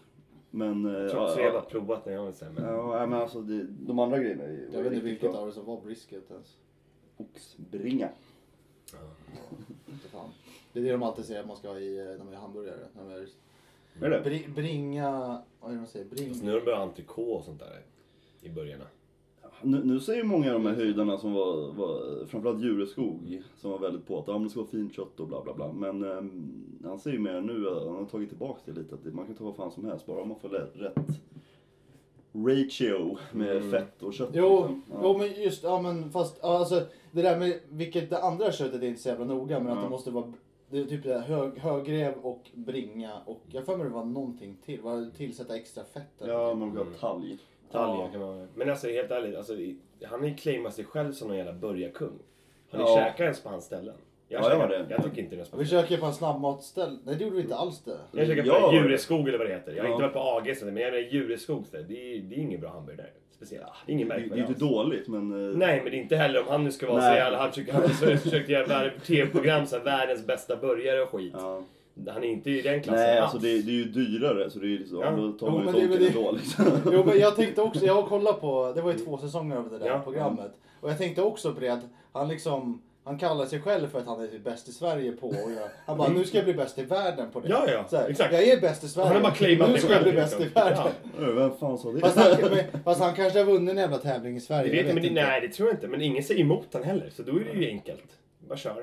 Men... 0.52 0.86
eh, 0.86 0.92
Jag 1.02 1.12
tror 1.12 1.24
också 1.24 1.40
jag 1.40 1.52
har 1.54 1.62
provat 1.62 2.06
när 2.06 2.14
jag 2.14 2.24
var 2.24 2.32
sen. 2.32 2.54
Men... 2.54 2.64
Ja, 2.66 3.06
men 3.06 3.22
alltså 3.22 3.42
det, 3.42 3.64
de 3.64 4.00
andra 4.00 4.20
grejerna 4.20 4.44
är 4.44 4.68
jag 4.74 4.84
vet 4.84 4.94
inte 4.94 5.06
vilket 5.06 5.36
av 5.36 5.48
det 5.48 5.54
som 5.54 5.66
var 5.66 5.82
brisket 5.82 6.32
ens. 6.32 6.58
Oxbringa. 7.18 8.10
Inte 9.90 10.08
fan. 10.08 10.30
Det 10.74 10.80
är 10.80 10.84
det 10.84 10.92
de 10.92 11.04
alltid 11.04 11.26
säger 11.26 11.40
att 11.42 11.48
man 11.48 11.58
ska 11.58 11.68
ha 11.70 11.80
i 11.80 12.00
eh, 12.00 12.06
när 12.06 12.18
man 12.24 12.34
gör 12.34 12.40
hamburgare. 12.40 12.80
När 12.96 13.04
man 13.04 13.12
gör 13.14 13.28
Är 14.02 14.10
det? 14.10 14.22
bri, 14.22 14.46
bringa... 14.56 15.12
Vad 15.60 15.72
är 15.72 15.76
det 15.76 15.82
de 15.82 15.88
säger? 15.88 16.06
Bring... 16.06 16.36
Så 16.36 16.46
nu 16.46 16.52
har 16.52 16.60
de 16.60 16.66
börjat 16.66 16.82
entrecote 16.82 17.32
och 17.32 17.44
sånt 17.46 17.60
där 17.60 17.82
i 18.42 18.50
början. 18.50 18.80
Nu, 19.62 19.84
nu 19.84 20.00
säger 20.00 20.24
många 20.24 20.48
av 20.56 20.64
de 20.64 20.70
här 20.70 20.76
höjdarna 20.76 21.18
som 21.18 21.34
var, 21.34 21.72
var 21.72 22.26
framförallt 22.26 22.62
Djureskog, 22.64 23.44
som 23.58 23.72
var 23.72 23.80
väldigt 23.80 24.08
på 24.08 24.20
att 24.20 24.26
det 24.44 24.50
ska 24.50 24.60
vara 24.60 24.70
fint 24.70 24.94
kött 24.94 25.20
och 25.20 25.28
bla 25.28 25.44
bla 25.44 25.54
bla. 25.54 25.72
Men 25.74 26.04
ehm, 26.04 26.64
han 26.84 27.00
säger 27.00 27.20
mer 27.20 27.42
nu, 27.42 27.68
eh, 27.68 27.86
han 27.88 27.96
har 27.96 28.06
tagit 28.06 28.30
tillbaka 28.30 28.60
det 28.66 28.72
lite, 28.72 28.96
att 28.96 29.14
man 29.14 29.26
kan 29.26 29.36
ta 29.36 29.44
vad 29.44 29.56
fan 29.56 29.72
som 29.72 29.86
helst 29.86 30.06
bara 30.06 30.26
man 30.26 30.40
får 30.40 30.50
rätt, 30.50 30.72
rätt 30.76 30.96
ratio 32.34 33.18
med 33.32 33.58
Mm. 33.58 33.72
fett 33.72 34.04
och 34.04 34.14
kött. 34.14 34.30
Jo, 34.34 34.50
liksom. 34.60 34.84
Ja. 34.92 35.00
jo, 35.04 35.18
men 35.18 35.44
just, 35.44 35.64
ja 35.64 35.82
men 35.82 36.12
fast, 36.12 36.44
alltså 36.44 36.86
det 37.12 37.22
där 37.22 37.40
med 37.40 37.60
vilket, 37.70 38.10
det 38.10 38.22
andra 38.22 38.52
köttet 38.52 38.82
är 38.84 38.88
inte 38.88 39.02
så 39.02 39.10
jävla 39.10 39.26
noga 39.26 39.60
men 39.60 39.72
att 39.72 39.78
Ja. 39.78 39.84
det 39.84 39.90
måste 39.90 40.12
vara, 40.12 40.34
det 40.70 40.80
är 40.80 40.86
typ 40.86 41.04
det 41.04 41.20
hög, 41.20 41.58
högrev 41.60 42.14
och 42.22 42.50
bringa 42.54 43.12
och 43.26 43.42
jag 43.48 43.66
får 43.66 43.78
mig 43.78 43.88
det 43.88 43.94
var 43.94 44.06
någonting 44.06 44.58
till, 44.66 44.82
var 44.82 44.98
det 44.98 45.12
tillsätta 45.12 45.56
extra 45.56 45.84
fett 45.84 46.22
eller 46.22 46.34
Ja, 46.34 46.54
vill 46.54 46.78
ha 46.78 46.86
talg. 47.00 47.38
Talja 47.72 48.04
Ja. 48.06 48.10
kan 48.12 48.22
man 48.22 48.48
Men 48.56 48.70
alltså 48.70 48.88
helt 48.88 49.12
ärligt, 49.12 49.36
alltså, 49.38 49.54
han 50.06 50.20
har 50.20 50.28
ju 50.28 50.36
claimat 50.36 50.74
sig 50.74 50.86
själv 50.86 51.12
som 51.12 51.28
någon 51.28 51.38
jävla 51.38 51.54
burgarkung. 51.54 52.20
Har 52.72 52.80
ni 52.80 52.84
Ja. 52.86 52.96
käkat 52.96 53.20
ens 53.20 53.44
på 53.44 53.50
hans 53.50 53.66
ställen? 53.66 53.96
Jag, 54.28 54.42
Ja, 54.42 54.44
jag 54.44 54.52
käkade- 54.52 54.78
har 54.78 54.84
det. 54.84 54.94
jag 54.94 55.04
tycker 55.04 55.22
inte 55.22 55.36
det 55.36 55.54
är 55.54 55.58
Vi 55.58 55.66
käkade 55.66 55.98
på 56.00 56.06
en 56.06 56.14
snabbmatsställ, 56.14 57.00
nej 57.06 57.16
det 57.16 57.24
gjorde 57.24 57.36
vi 57.36 57.42
inte 57.42 57.56
alls 57.56 57.84
det. 57.84 57.98
Jag 58.12 58.28
käkade 58.28 58.48
Ja. 58.48 58.68
på 58.70 58.76
Djureskog 58.76 59.28
eller 59.28 59.38
vad 59.38 59.48
det 59.48 59.54
heter. 59.54 59.72
Jag 59.76 59.84
har 59.84 59.90
Ja. 59.90 59.94
inte 59.96 60.04
varit 60.04 60.14
på 60.14 60.20
AGs 60.50 60.64
men 60.64 60.78
jag 60.78 60.96
är 60.96 61.12
Djureskog. 61.14 61.66
Det 61.72 61.78
är, 61.78 61.84
det 62.22 62.36
är 62.36 62.40
ingen 62.40 62.62
bra 62.62 62.70
hamburgare 62.70 63.02
där. 63.02 63.14
Speciellt. 63.40 63.66
Det 63.86 63.92
är 63.92 63.94
ingen 63.94 64.08
Det, 64.08 64.16
det 64.16 64.36
är 64.42 64.48
inte 64.48 64.60
dåligt 64.60 65.08
men... 65.08 65.52
eh, 65.52 65.58
Nej, 65.58 65.82
men 65.84 65.92
det 65.92 65.98
är 65.98 66.02
inte 66.02 66.16
heller 66.16 66.40
om 66.42 66.48
han 66.50 66.64
nu 66.64 66.72
ska 66.72 66.88
vara 66.88 66.98
Nej. 67.02 67.12
så 67.12 67.16
jävla... 67.18 67.38
Han 67.40 67.50
försöker, 67.52 67.74
han 67.74 68.18
försöker 68.18 68.54
göra 68.54 68.90
tv-program 69.06 69.66
så 69.66 69.78
här, 69.78 69.84
världens 69.84 70.28
bästa 70.28 70.56
burgare 70.56 71.02
och 71.02 71.10
skit. 71.10 71.34
Ja. 71.38 71.64
Han 72.08 72.24
är 72.24 72.28
inte 72.28 72.52
i 72.52 72.62
den 72.62 72.82
klassen 72.84 73.02
Nej, 73.04 73.20
alltså 73.20 73.38
det, 73.38 73.62
det 73.62 73.72
är 73.72 73.76
ju 73.76 73.84
dyrare 73.84 74.50
så 74.50 74.60
det 74.60 74.66
är 74.66 74.80
liksom, 74.80 75.00
Ja. 75.02 75.12
då 75.12 75.32
tar 75.32 75.48
Jo, 75.48 75.54
man 75.64 75.76
ju 75.76 75.88
men 75.90 76.00
det- 76.00 76.08
ändå 76.08 76.32
liksom. 76.32 76.66
Jo 76.94 77.04
men 77.06 77.20
jag 77.20 77.36
tänkte 77.36 77.62
också, 77.62 77.86
jag 77.86 77.94
har 77.94 78.04
kollat 78.04 78.42
på, 78.42 78.72
det 78.76 78.82
var 78.82 78.92
ju 78.92 78.98
två 78.98 79.18
säsonger 79.18 79.56
av 79.58 79.70
det 79.70 79.78
där 79.80 79.88
Ja. 79.88 80.00
programmet. 80.04 80.52
Och 80.82 80.90
jag 80.90 80.98
tänkte 80.98 81.22
också 81.22 81.54
på 81.54 81.60
det 81.60 81.70
att 81.70 81.84
han 82.14 82.28
liksom, 82.28 82.82
han 83.10 83.20
kallar 83.20 83.46
sig 83.46 83.62
själv 83.62 83.88
för 83.88 84.00
att 84.00 84.06
han 84.06 84.22
är 84.24 84.28
typ 84.28 84.44
bäst 84.44 84.68
i 84.68 84.72
Sverige 84.72 85.12
på 85.12 85.28
och 85.28 85.34
jag, 85.36 85.68
Han 85.86 85.98
bara, 85.98 86.10
nu 86.10 86.24
ska 86.26 86.38
jag 86.38 86.46
bli 86.46 86.54
bäst 86.54 86.80
i 86.80 86.84
världen 86.84 87.32
på 87.32 87.40
det. 87.40 87.50
Ja, 87.50 87.64
ja, 87.72 87.86
Så 87.90 87.98
här, 87.98 88.10
exakt. 88.10 88.34
Jag 88.34 88.44
är 88.44 88.62
bäst 88.62 88.84
i 88.84 88.88
Sverige. 88.88 89.08
Han 89.08 89.16
har 89.16 89.24
bara 89.24 89.34
claimat 89.34 89.70
Nu 89.72 89.78
ska 89.78 89.94
jag 89.94 90.04
bli 90.04 90.12
bäst 90.12 90.40
i 90.40 90.44
liksom. 90.44 90.62
världen. 90.64 90.92
Ja. 91.20 91.32
Vem 91.32 91.52
fan 91.58 91.78
sa 91.78 91.92
det? 91.92 92.00
Fast, 92.00 92.18
han, 92.18 92.28
men, 92.52 92.82
fast 92.84 93.02
han 93.02 93.14
kanske 93.14 93.40
har 93.40 93.46
vunnit 93.46 93.70
en 93.72 93.78
jävla 93.78 93.98
tävling 93.98 94.36
i 94.38 94.40
Sverige. 94.42 94.64
Det 94.64 94.70
vet 94.70 94.80
jag 94.80 94.90
jag, 94.90 94.96
men 94.96 95.04
inte. 95.06 95.22
nej, 95.22 95.42
det 95.42 95.48
tror 95.48 95.70
jag 95.70 95.76
inte. 95.76 95.88
Men 95.88 96.02
ingen 96.02 96.24
säger 96.24 96.42
emot 96.42 96.68
han 96.74 96.84
heller. 96.84 97.10
Så 97.16 97.24
då 97.24 97.32
är 97.32 97.44
det 97.54 97.60
ju 97.60 97.68
enkelt. 97.70 98.08
Bara 98.50 98.58
köra. 98.58 98.76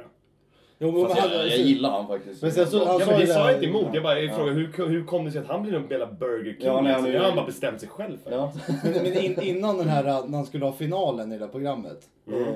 Jo, 0.79 0.93
men 0.93 1.07
Fast 1.09 1.21
han, 1.21 1.31
jag, 1.33 1.47
jag 1.49 1.59
gillar 1.59 1.91
han 1.91 2.07
faktiskt. 2.07 2.43
Men 2.43 2.53
sen 2.53 2.67
så- 2.67 2.85
han 2.85 2.99
Ja, 3.01 3.07
sa 3.07 3.11
men 3.11 3.21
det 3.21 3.27
sa 3.27 3.51
jag 3.51 3.55
inte 3.55 3.67
emot. 3.67 3.87
Jag 3.95 4.03
bara 4.03 4.21
Ja. 4.21 4.35
frågade 4.37 4.57
hur, 4.57 4.87
hur 4.89 5.05
kom 5.05 5.25
det 5.25 5.31
sig 5.31 5.41
att 5.41 5.47
han 5.47 5.63
blev 5.63 5.75
en 5.75 5.89
jävla 5.91 6.07
Burger 6.07 6.53
King? 6.53 6.67
Ja, 6.67 6.81
nej, 6.81 6.93
han 6.93 7.07
är- 7.07 7.13
Det 7.13 7.19
har 7.19 7.25
han 7.27 7.37
bara 7.37 7.47
bestämt 7.47 7.81
sig 7.81 7.89
själv 7.89 8.19
för. 8.25 8.31
Ja. 8.33 8.53
Men, 8.85 8.93
men 8.93 9.07
in, 9.19 9.41
innan 9.43 9.79
den 9.79 9.89
här, 9.89 10.03
när 10.03 10.37
han 10.37 10.47
skulle 10.47 10.65
ha 10.65 10.73
finalen 10.73 11.33
i 11.33 11.39
det 11.39 11.45
här 11.45 11.53
programmet. 11.53 11.99
Mm. 12.29 12.43
Eh, 12.43 12.55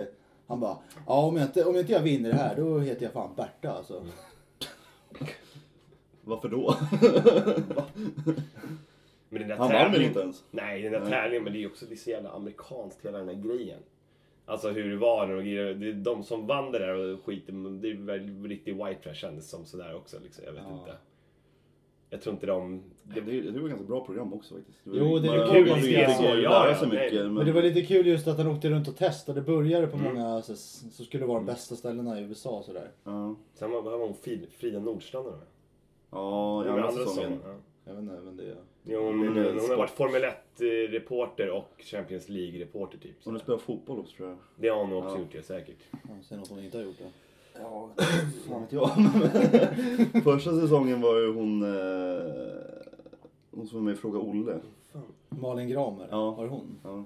han 0.50 0.60
bara, 0.60 0.78
ja 1.06 1.26
om 1.26 1.36
jag, 1.36 1.46
inte, 1.46 1.64
om 1.64 1.76
inte 1.76 1.92
jag 1.92 2.00
vinner 2.02 2.30
det 2.30 2.36
här 2.36 2.56
då 2.56 2.78
heter 2.78 3.02
jag 3.02 3.12
fan 3.12 3.30
Berta 3.36 3.72
alltså. 3.72 4.06
Varför 6.24 6.48
då? 6.48 6.76
Men 9.28 9.40
den 9.40 9.48
där 9.48 9.56
Han 9.56 9.68
vann 9.68 9.68
väl 9.68 9.82
tävlingen- 9.92 10.08
inte 10.08 10.20
ens? 10.20 10.44
Nej, 10.50 10.82
den 10.82 10.92
där 10.92 11.00
Nej. 11.00 11.10
tävlingen, 11.10 11.44
men 11.44 11.52
det 11.52 11.58
är 11.58 11.60
ju 11.60 11.66
också 11.66 11.86
det 11.86 11.94
är 11.94 11.96
så 11.96 12.10
jävla 12.10 12.30
amerikanskt 12.30 13.06
hela 13.06 13.18
den 13.18 13.26
där 13.26 13.34
grejen. 13.54 13.78
Alltså 14.46 14.70
hur 14.70 14.90
det 14.90 14.96
var 14.96 15.26
när 15.26 15.36
de, 15.36 15.74
det 15.74 15.88
är 15.88 15.92
de 15.92 16.24
som 16.24 16.46
vann 16.46 16.72
det 16.72 16.78
där 16.78 16.94
och 16.94 17.24
skiten, 17.24 17.80
det 17.80 17.90
är 17.90 17.94
väl 17.94 18.44
riktigt 18.46 18.74
white 18.76 18.94
trash 19.02 19.14
kändes 19.14 19.50
som 19.50 19.64
sådär 19.64 19.94
också 19.96 20.18
liksom. 20.22 20.44
Jag 20.44 20.52
vet 20.52 20.62
Ja. 20.68 20.78
inte. 20.78 20.96
Jag 22.10 22.22
tror 22.22 22.34
inte 22.34 22.46
de... 22.46 22.82
Det, 23.14 23.20
det, 23.20 23.40
det 23.40 23.50
var 23.60 23.66
ett 23.68 23.70
ganska 23.70 23.86
bra 23.86 24.04
program 24.04 24.32
också 24.34 24.54
faktiskt. 24.54 24.78
var- 24.84 24.96
Jo, 24.96 25.18
det 25.18 25.28
är 25.28 25.38
man- 25.38 25.48
kul 25.54 25.66
man 25.68 25.78
att 25.78 25.84
fick 25.84 25.94
se 25.94 26.00
ju 26.00 26.14
så. 26.14 26.22
lära 26.22 26.40
Ja, 26.70 26.74
sig 26.78 26.88
mycket. 26.88 27.30
Men 27.32 27.46
det 27.46 27.52
var 27.52 27.62
lite 27.62 27.82
kul 27.82 28.06
just 28.06 28.28
att 28.28 28.38
han 28.38 28.46
åkte 28.46 28.70
runt 28.70 28.88
och 28.88 28.96
testade 28.96 29.40
burgare 29.42 29.86
på 29.86 29.96
Mm. 29.96 30.14
många 30.14 30.42
så, 30.42 30.56
så 30.92 31.04
skulle 31.04 31.22
det 31.22 31.28
vara 31.28 31.38
de 31.38 31.46
bästa 31.46 31.76
ställena 31.76 32.20
i 32.20 32.22
USA 32.22 32.50
och 32.50 32.64
sådär. 32.64 32.88
Ja, 33.04 33.34
Sen 33.54 33.70
var, 33.70 33.82
var 33.82 33.98
hon 33.98 34.14
Fri- 34.14 34.46
Frida 34.58 34.80
Nordstrand 34.80 35.26
med. 35.26 35.34
ja 36.10 36.62
i 36.62 36.66
Det 36.66 36.72
var 36.72 36.78
andra 36.78 36.90
säsongen. 36.92 37.06
säsongen. 37.14 37.38
Ja. 37.44 37.54
Jag 37.84 37.92
vet 37.94 38.02
inte, 38.02 38.14
men 38.24 38.36
det... 38.36 38.54
Jo, 38.84 39.06
Mm, 39.08 39.20
men, 39.20 39.34
det 39.34 39.50
är 39.50 39.52
hon 39.60 39.70
har 39.70 39.76
varit 39.76 39.90
Formel 39.90 40.22
1-reporter 40.24 41.50
och 41.50 41.70
Champions 41.78 42.28
League-reporter 42.28 42.98
typ. 42.98 43.26
Och 43.26 43.32
nu 43.32 43.38
spelar 43.38 43.58
fotboll 43.58 43.98
också 43.98 44.16
tror 44.16 44.28
jag. 44.28 44.38
Det 44.56 44.68
har 44.68 44.84
hon 44.84 44.92
också 44.92 45.14
Ja. 45.14 45.18
gjort, 45.20 45.34
ja, 45.34 45.42
säkert. 45.42 45.76
Ja, 45.90 45.98
Säg 46.28 46.38
något 46.38 46.48
hon 46.48 46.64
inte 46.64 46.78
har 46.78 46.84
gjort 46.84 46.98
det. 46.98 47.10
Ja, 47.60 47.90
fan 48.48 48.60
vet 48.62 48.72
jag. 48.72 48.90
Första 50.24 50.60
säsongen 50.60 51.00
var 51.00 51.18
ju 51.18 51.32
hon... 51.32 51.62
Eh, 51.62 52.79
hon 53.50 53.66
som 53.66 53.78
var 53.78 53.84
med 53.84 53.94
i 53.94 53.96
Fråga 53.96 54.18
Olle. 54.18 54.58
Fan. 54.92 55.02
Malin 55.28 55.68
Gramer, 55.68 56.08
Ja. 56.10 56.30
var 56.30 56.44
det 56.44 56.50
hon? 56.50 56.78
Ja. 56.82 56.90
Ah. 56.90 57.04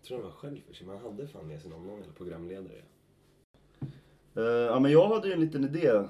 Jag 0.00 0.06
tror 0.08 0.16
hon 0.18 0.26
var 0.26 0.32
själv 0.32 0.60
för 0.66 0.74
sig. 0.74 0.86
Man 0.86 0.98
hade 0.98 1.28
fan 1.28 1.46
med 1.46 1.60
sig 1.60 1.70
någon, 1.70 1.86
någon 1.86 2.02
eller 2.02 2.12
programledare. 2.12 2.82
Eh, 4.34 4.42
ja 4.44 4.80
men 4.80 4.92
jag 4.92 5.08
hade 5.08 5.28
ju 5.28 5.34
en 5.34 5.40
liten 5.40 5.64
idé 5.64 5.86
eh, 5.88 6.06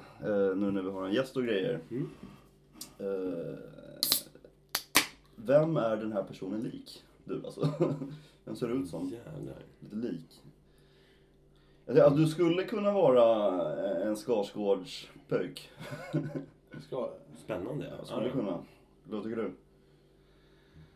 nu 0.57 0.71
när 0.71 0.83
vi 0.83 0.91
har 0.91 1.07
en 1.07 1.13
gäst 1.13 1.37
och 1.37 1.43
grejer. 1.45 1.81
Mm. 1.91 2.11
Eh, 2.99 3.59
vem 5.37 5.77
är 5.77 5.97
den 5.97 6.13
här 6.13 6.23
personen 6.23 6.61
lik? 6.61 7.05
Du 7.25 7.43
alltså. 7.45 7.69
Vem 8.45 8.57
ser 8.57 8.69
ut 8.69 8.89
som? 8.89 9.09
Jävlar. 9.09 9.63
Lite 9.81 9.97
lik. 9.97 10.43
Jag 11.87 11.97
tänkte 11.97 12.21
du 12.21 12.27
skulle 12.27 12.65
kunna 12.65 12.93
vara 12.93 13.75
en 14.03 14.17
Skarsgårdspöjk. 14.17 15.71
Ska... 16.87 17.11
Spännande. 17.37 17.93
Jag 17.99 18.07
skulle 18.07 18.31
kunna. 18.31 18.59
Vad 19.11 19.23
tycker 19.23 19.37
du? 19.37 19.53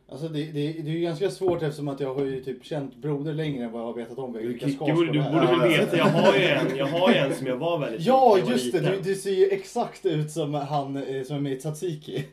Alltså 0.08 0.28
det, 0.28 0.44
det, 0.44 0.72
det 0.72 0.90
är 0.90 0.94
ju 0.94 1.00
ganska 1.00 1.30
svårt 1.30 1.62
eftersom 1.62 1.88
att 1.88 2.00
jag 2.00 2.14
har 2.14 2.24
ju 2.24 2.44
typ 2.44 2.64
känt 2.64 2.96
Broder 2.96 3.32
längre 3.32 3.64
än 3.64 3.72
vad 3.72 3.82
jag 3.82 3.86
har 3.86 3.94
vetat 3.94 4.18
om 4.18 4.32
vilka 4.32 4.66
Kicke 4.66 4.78
borde, 4.78 5.12
du 5.12 5.22
borde 5.22 5.46
väl 5.46 5.68
veta, 5.68 5.96
jag 5.96 6.04
har 6.04 6.36
ju 6.36 6.44
en, 6.44 6.76
jag 6.76 6.86
har 6.86 7.12
ju 7.12 7.16
en 7.16 7.34
som 7.34 7.46
jag 7.46 7.56
var 7.56 7.78
väldigt 7.78 8.06
Ja, 8.06 8.38
just 8.48 8.72
det! 8.72 8.80
Du, 8.80 9.00
du 9.02 9.14
ser 9.14 9.30
ju 9.30 9.48
exakt 9.48 10.06
ut 10.06 10.30
som 10.30 10.54
han 10.54 10.96
eh, 10.96 11.22
som 11.22 11.36
är 11.36 11.40
med 11.40 11.52
i 11.52 11.56
Tsatsiki. 11.56 12.24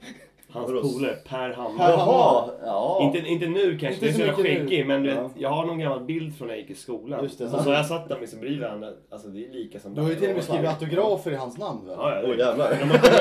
Hans 0.52 0.68
polare 0.72 1.16
Per 1.30 1.54
Hammar. 1.54 1.70
Hammar. 1.72 1.90
Jaha! 1.90 2.50
Ja. 2.66 3.00
Inte, 3.04 3.18
inte 3.30 3.46
nu 3.48 3.78
kanske, 3.78 3.88
Inte 3.94 4.06
det 4.06 4.10
är 4.10 4.14
så 4.14 4.20
jävla 4.20 4.44
skäggig, 4.44 4.86
men 4.88 5.04
du 5.04 5.10
Ja. 5.10 5.22
vet, 5.24 5.32
jag 5.38 5.50
har 5.50 5.66
någon 5.66 5.80
gammal 5.80 6.00
bild 6.02 6.38
från 6.38 6.48
när 6.48 6.56
jag 6.56 6.62
gick 6.62 6.70
i 6.70 6.76
skolan. 6.76 7.24
Just 7.24 7.40
det. 7.40 7.50
Så, 7.50 7.64
så 7.64 7.70
jag 7.72 7.86
satt 7.86 8.10
där 8.10 8.20
liksom 8.20 8.40
bredvid 8.40 8.62
varandra, 8.62 8.88
alltså 9.10 9.28
det 9.28 9.46
är 9.46 9.50
lika 9.54 9.80
som 9.80 9.96
Du 9.96 10.02
har 10.02 10.10
ju 10.10 10.16
till 10.16 10.30
och 10.30 10.36
med 10.36 10.44
skrivit 10.44 10.64
Ja, 10.64 10.70
autografer 10.70 11.32
i 11.32 11.36
hans 11.36 11.58
namn 11.58 11.86
väl? 11.86 11.96
ja, 12.00 12.22
Åh 12.24 12.38
jävlar. 12.38 12.70
de, 12.72 12.78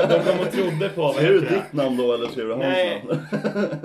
de, 0.08 0.14
de 0.18 0.30
kom 0.30 0.40
och 0.46 0.52
trodde 0.52 0.88
på, 0.88 1.02
vad 1.02 1.14
Skrev 1.14 1.32
du 1.32 1.40
ditt 1.40 1.72
namn 1.72 1.96
då 1.96 2.12
eller 2.12 2.28
skrev 2.28 2.46
du 2.46 2.52
hans 2.52 2.62
Nej. 2.62 3.04
namn? 3.08 3.20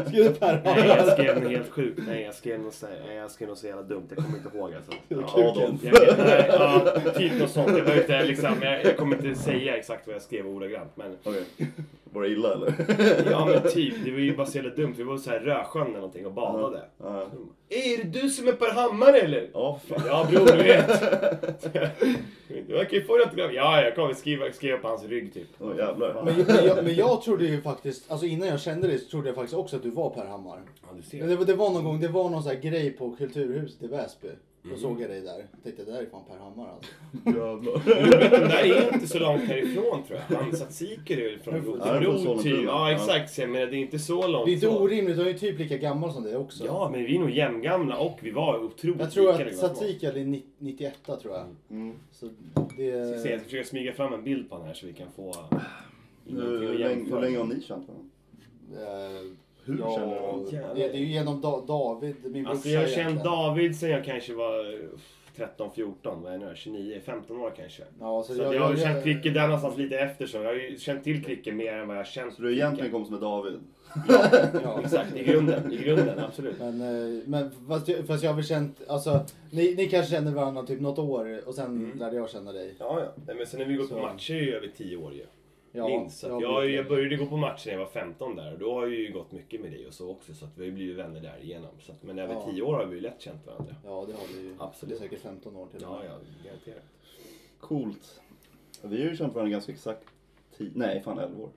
Skrev 0.07 0.23
du 0.23 0.33
Per 0.33 0.61
Nej, 0.65 0.73
jag 0.87 0.95
Hammar? 0.95 1.11
skrev 1.11 1.41
något 1.43 1.51
helt 1.51 1.69
sjukt. 1.69 1.99
Nej, 2.07 2.21
jag 2.23 2.33
skrev 2.35 2.59
något 2.59 2.73
så, 2.73 2.85
nej, 3.07 3.15
jag 3.17 3.31
skrev 3.31 3.49
något 3.49 3.57
så 3.57 3.67
jävla 3.67 3.83
dumt. 3.83 4.07
Jag 4.15 4.25
kommer 4.25 4.37
inte 4.37 4.57
ihåg 4.57 4.71
alltså. 4.73 4.91
Ja, 5.07 5.17
jag 5.35 6.17
nej, 6.17 6.45
ja, 6.49 6.81
typ 7.17 7.39
något 7.39 7.49
sånt. 7.49 7.67
Jag, 7.67 7.85
behöver 7.85 8.01
inte, 8.01 8.23
liksom, 8.23 8.49
jag, 8.61 8.85
jag 8.85 8.97
kommer 8.97 9.15
inte 9.27 9.39
säga 9.41 9.77
exakt 9.77 10.07
vad 10.07 10.15
jag 10.15 10.21
skrev 10.21 10.47
ordagrant. 10.47 10.91
Men, 10.95 11.15
Okej. 11.23 11.43
Var 12.13 12.21
det 12.23 12.29
illa 12.29 12.53
eller? 12.53 12.73
ja 13.31 13.45
men 13.45 13.71
typ, 13.71 13.93
det 14.05 14.11
var 14.11 14.19
ju 14.19 14.35
bara 14.37 14.47
så 14.47 14.57
jävla 14.57 14.75
dumt. 14.75 14.93
Vi 14.97 15.03
var 15.03 15.17
så 15.17 15.29
här 15.29 15.39
Rösjön 15.39 15.85
eller 15.87 15.95
någonting 15.95 16.25
och 16.25 16.31
badade. 16.33 16.81
Ja. 16.97 17.25
Är 17.69 17.97
det 18.03 18.21
du 18.21 18.29
som 18.29 18.47
är 18.47 18.51
Per 18.51 18.71
Hammar 18.71 19.13
eller? 19.13 19.49
Ja, 19.53 19.79
fan. 19.87 20.01
Ja 20.07 20.27
bror, 20.31 20.45
du 20.45 20.63
vet. 20.63 20.89
Jag 22.67 22.89
kan 22.89 22.99
ju 22.99 23.05
få 23.05 23.17
det 23.17 23.23
autograf. 23.23 23.51
Ja, 23.53 23.81
jag 23.81 23.95
kommer 23.95 24.13
skriva, 24.13 24.51
skriva 24.51 24.77
på 24.77 24.87
hans 24.87 25.03
rygg 25.05 25.33
typ. 25.33 25.47
Åh 25.59 25.77
jävlar. 25.77 26.21
Men, 26.25 26.35
men, 26.47 26.65
jag, 26.65 26.83
men 26.83 26.95
jag 26.95 27.21
trodde 27.21 27.45
ju 27.45 27.61
faktiskt, 27.61 28.11
alltså 28.11 28.25
innan 28.25 28.47
jag 28.47 28.59
kände 28.59 28.87
dig 28.87 28.97
så 28.99 29.09
trodde 29.09 29.27
jag 29.27 29.35
faktiskt 29.35 29.57
också 29.57 29.75
att 29.75 29.83
du 29.83 29.89
var 29.89 30.09
Per 30.09 30.25
Hammar. 30.25 30.59
Ja, 30.81 30.87
du 30.95 31.01
ser. 31.03 31.27
Det, 31.27 31.35
var- 31.35 31.45
det 31.45 31.53
var 31.53 31.69
någon 31.69 31.83
gång, 31.83 31.99
det 31.99 32.07
var 32.07 32.29
någon 32.29 32.43
sån 32.43 32.51
här 32.51 32.59
grej 32.59 32.91
på 32.91 33.11
Kulturhuset 33.15 33.83
i 33.83 33.87
Väsby. 33.87 34.27
Då 34.71 34.75
såg 34.77 35.01
jag 35.01 35.09
dig 35.09 35.21
där. 35.21 35.45
Tänkte 35.63 35.83
det 35.85 35.91
där 35.91 36.01
är 36.01 36.05
fan 36.05 36.21
Per 36.29 36.37
Hammar 36.37 36.69
alltså. 36.69 36.91
Den 37.89 38.09
där 38.49 38.63
är 38.65 38.93
inte 38.93 39.07
så 39.07 39.19
långt 39.19 39.41
härifrån 39.43 40.03
tror 40.07 40.19
jag. 40.29 40.37
Han 40.37 40.51
Tsatsiki 40.51 41.13
är 41.13 41.17
ju 41.17 41.39
från 41.39 41.53
Ja, 41.55 41.61
det 41.61 41.67
är 41.67 42.01
från 42.01 42.03
Rotebro 42.03 42.17
Sollentuna. 42.17 42.55
typ. 42.57 42.63
Ja 42.65 42.91
exakt, 42.91 43.33
så 43.33 43.41
jag 43.41 43.49
menar 43.49 43.65
det 43.65 43.75
är 43.75 43.79
inte 43.79 43.99
så 43.99 44.27
långt. 44.27 44.45
Det 44.45 44.51
är 44.51 44.53
inte 44.53 44.65
så. 44.67 44.79
orimligt, 44.83 45.17
du 45.17 45.21
är 45.23 45.27
ju 45.27 45.33
typ 45.39 45.59
lika 45.59 45.77
gammal 45.77 46.13
som 46.13 46.23
dig 46.23 46.35
också. 46.35 46.65
Ja, 46.65 46.89
men 46.91 47.05
vi 47.05 47.15
är 47.15 47.19
nog 47.19 47.29
jämngamla 47.29 47.97
och 47.97 48.19
vi 48.21 48.31
var 48.31 48.63
otroligt 48.63 48.99
Jag 48.99 49.11
tror 49.11 49.23
lika 49.31 49.33
att 49.45 49.51
vi 49.53 49.55
var 49.55 49.67
små. 49.67 49.67
Tsatsiki 49.67 50.05
är 50.05 50.13
ni- 50.25 50.43
91 50.57 50.93
tror 51.21 51.33
jag. 51.35 51.45
Mm. 51.69 51.95
Så 52.11 52.25
Ska 52.27 52.75
se, 52.75 52.83
Jag 52.89 53.09
det... 53.09 53.19
ska 53.19 53.39
försöka 53.39 53.63
smyga 53.67 53.93
fram 53.93 54.13
en 54.13 54.23
bild 54.23 54.49
på 54.49 54.55
honom 54.55 54.67
här 54.67 54.73
så 54.73 54.85
vi 54.87 54.93
kan 54.93 55.07
få 55.15 55.33
Hur, 56.25 56.35
någonting 56.35 56.69
att 56.69 56.79
länge, 56.79 56.89
jämföra. 56.89 57.15
hur 57.19 57.21
länge 57.25 57.37
har 57.37 57.45
ni 57.45 57.61
känt 57.61 57.87
varandra? 57.87 58.09
eh, 58.73 59.21
Hur 59.65 59.79
ja, 59.79 59.95
känner 59.95 60.41
du 60.51 60.57
det, 60.81 60.87
det 60.87 60.97
är 60.97 60.99
ju 60.99 61.05
genom 61.05 61.41
da, 61.41 61.61
David, 61.67 62.15
min 62.23 62.47
Alltså 62.47 62.63
brorsa 62.63 62.69
jag 62.81 62.81
har 62.81 62.87
känt. 63.09 63.23
David 63.23 63.79
sen 63.79 63.89
jag 63.89 64.05
kanske 64.05 64.33
var 64.33 64.79
13, 65.37 65.69
14, 65.75 66.23
vad 66.23 66.33
är 66.33 66.37
det 66.39 66.45
nu? 66.45 66.51
29, 66.55 66.99
15 67.05 67.39
år 67.39 67.53
kanske. 67.57 67.83
Ja, 67.99 68.23
så 68.23 68.33
Så 68.33 68.41
jag, 68.41 68.55
jag 68.55 68.61
har 68.61 68.75
känt 68.75 69.03
Kricke 69.03 69.29
där 69.29 69.41
någonstans 69.47 69.77
lite 69.77 69.97
efter 69.99 70.25
så. 70.25 70.37
Jag 70.37 70.43
har 70.45 70.53
ju 70.53 70.77
känt 70.77 71.03
till 71.03 71.23
Kricke 71.23 71.51
mer 71.51 71.73
än 71.73 71.87
vad 71.87 71.97
jag 71.97 71.99
har 71.99 72.05
känt 72.05 72.33
Så 72.33 72.41
du 72.41 72.47
är 72.49 72.53
egentligen 72.53 72.91
kompis 72.91 73.11
med 73.11 73.21
David? 73.21 73.53
Ja. 74.63 74.81
Exakt, 74.83 75.15
i 75.15 75.23
grunden. 75.23 75.73
I 75.73 75.77
grunden, 75.77 76.19
absolut. 76.19 76.59
Men, 76.59 76.81
eh, 76.81 77.21
men 77.25 77.51
fast, 77.67 77.87
jag- 77.87 78.07
fast 78.07 78.23
jag 78.23 78.31
har 78.31 78.35
väl 78.35 78.45
känt, 78.45 78.81
alltså 78.87 79.19
ni, 79.51 79.75
ni 79.75 79.87
kanske 79.89 80.11
känner 80.15 80.31
varandra 80.31 80.63
typ 80.63 80.81
något 80.81 80.99
år 80.99 81.41
och 81.47 81.55
sen 81.55 81.65
Mm. 81.65 81.97
lärde 81.99 82.15
jag 82.15 82.29
känna 82.29 82.51
dig. 82.51 82.73
Ja, 82.79 82.99
ja. 82.99 83.23
Nej, 83.27 83.35
men 83.35 83.45
sen 83.47 83.59
när 83.59 83.67
vi 83.67 83.73
går 83.75 83.83
på 83.83 83.89
Så. 83.95 84.01
matcher 84.01 84.33
är 84.35 84.39
ju 84.41 84.55
över 84.55 84.67
10 84.77 84.97
år 84.97 85.13
ju. 85.13 85.25
Ja, 85.75 85.87
Minst. 85.87 86.17
Så 86.19 86.35
att 86.35 86.41
jag 86.41 86.63
jag, 86.63 86.69
jag 86.69 86.87
började 86.87 87.15
gå 87.15 87.25
på 87.25 87.37
matcher 87.37 87.67
när 87.67 87.73
jag 87.73 87.79
var 87.79 87.91
15 87.91 88.35
där 88.35 88.53
och 88.53 88.59
då 88.59 88.73
har 88.73 88.81
jag 88.81 88.91
ju 88.95 89.13
gått 89.13 89.31
mycket 89.31 89.61
med 89.61 89.71
dig 89.71 89.87
och 89.87 89.93
så 89.93 90.09
också 90.11 90.33
så 90.33 90.45
att 90.45 90.57
vi 90.57 90.61
har 90.61 90.65
ju 90.65 90.71
blivit 90.71 90.97
vänner 90.97 91.19
därigenom. 91.21 91.69
Så 91.79 91.91
att, 91.91 92.03
men 92.03 92.19
över 92.19 92.33
Ja. 92.33 92.49
10 92.51 92.61
år 92.61 92.73
har 92.73 92.85
vi 92.85 92.95
ju 92.95 93.01
lätt 93.01 93.21
känt 93.21 93.45
varandra. 93.47 93.75
Ja, 93.85 94.05
det 94.07 94.13
har 94.13 94.27
vi 94.35 94.41
ju. 94.41 94.55
Absolut. 94.59 94.89
Det 94.99 95.05
är 95.05 95.09
säkert 95.09 95.19
15 95.23 95.55
år 95.55 95.67
till. 95.67 95.79
Ja, 95.81 96.01
ja, 96.05 96.11
garanterat. 96.45 96.83
Coolt. 97.59 98.21
Vi 98.81 99.01
har 99.03 99.09
ju 99.09 99.15
känt 99.17 99.33
varandra 99.33 99.51
ganska 99.51 99.71
exakt 99.71 100.03
10, 100.57 100.71
nej 100.75 101.01
fan 101.01 101.19
11 101.19 101.43
år. 101.43 101.49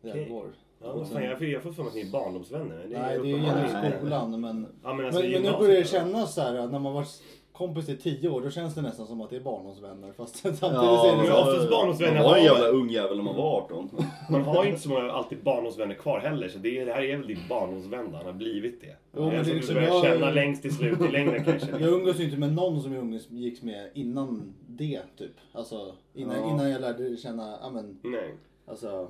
Det 0.00 0.08
är 0.08 0.12
Okej. 0.12 0.32
år. 0.32 0.46
Ja, 0.82 1.04
fan, 1.04 1.24
jag, 1.24 1.42
jag 1.42 1.62
får 1.62 1.72
för 1.72 1.82
mig 1.82 1.88
att 1.88 1.94
ni 1.94 2.00
är 2.00 2.10
barndomsvänner. 2.12 2.76
Nej, 2.76 2.88
det 2.88 2.96
är 2.96 3.24
ju 3.24 3.30
genom 3.30 3.92
skolan 3.98 4.40
men... 4.40 4.66
Ja, 4.82 4.94
men 4.94 5.06
alltså, 5.06 5.22
Men, 5.22 5.32
men 5.32 5.42
nu 5.42 5.58
börjar 5.58 5.76
det 5.80 5.88
kännas 5.88 6.34
så 6.34 6.40
här 6.40 6.66
när 6.66 6.78
man 6.78 6.92
varit 6.94 7.22
kompis 7.56 7.88
i 7.88 7.96
10 7.96 8.28
år, 8.28 8.40
då 8.40 8.50
känns 8.50 8.74
det 8.74 8.82
nästan 8.82 9.06
som 9.06 9.20
att 9.20 9.30
det 9.30 9.36
är 9.36 9.40
barndomsvänner. 9.40 10.12
Fast 10.12 10.36
samtidigt 10.42 10.60
så 10.60 11.12
är 11.12 11.22
det 11.22 11.26
så 11.28 11.40
oftast 11.40 11.70
barndomsvänner 11.70 12.14
Man 12.14 12.22
var 12.24 12.36
en 12.36 12.48
har- 12.48 12.54
jävla 12.54 12.68
ung 12.68 12.90
jävel 12.90 13.16
när 13.16 13.24
man 13.24 13.36
var 13.36 13.56
18. 13.62 13.90
Man 14.30 14.42
har 14.42 14.64
ju 14.64 14.70
inte 14.70 14.82
så 14.82 14.88
många 14.88 15.12
alltid 15.12 15.38
barndomsvänner 15.42 15.94
kvar 15.94 16.18
heller 16.20 16.48
så 16.48 16.58
det, 16.58 16.78
är, 16.80 16.86
det 16.86 16.92
här 16.92 17.02
är 17.02 17.16
väl 17.16 17.26
din 17.26 17.38
barndomsvän 17.48 18.14
han 18.14 18.26
har 18.26 18.32
blivit 18.32 18.80
det. 18.80 18.96
Jo, 19.16 19.20
men 19.20 19.28
det 19.30 19.34
är 19.34 19.36
jag 19.36 19.44
tror 19.46 19.54
liksom 19.54 19.74
du 19.74 19.80
börjar 19.80 19.94
jag- 19.94 20.04
känna 20.04 20.30
längst 20.30 20.62
till 20.62 20.74
slut 20.76 21.00
i 21.00 21.08
längden 21.08 21.44
kanske. 21.44 21.70
Jag 21.70 21.92
umgås 21.92 22.20
ju 22.20 22.24
inte 22.24 22.36
med 22.36 22.52
någon 22.52 22.82
som 22.82 22.92
jag 22.94 23.02
umgicks 23.02 23.62
med 23.62 23.90
innan 23.94 24.54
det 24.66 25.00
typ. 25.18 25.32
Alltså 25.52 25.94
innan, 26.14 26.36
Ja. 26.36 26.50
innan 26.50 26.70
jag 26.70 26.80
lärde 26.80 27.16
känna, 27.16 27.58
ja 27.62 27.70
men 27.70 27.98
Nej. 28.02 28.34
alltså. 28.66 29.08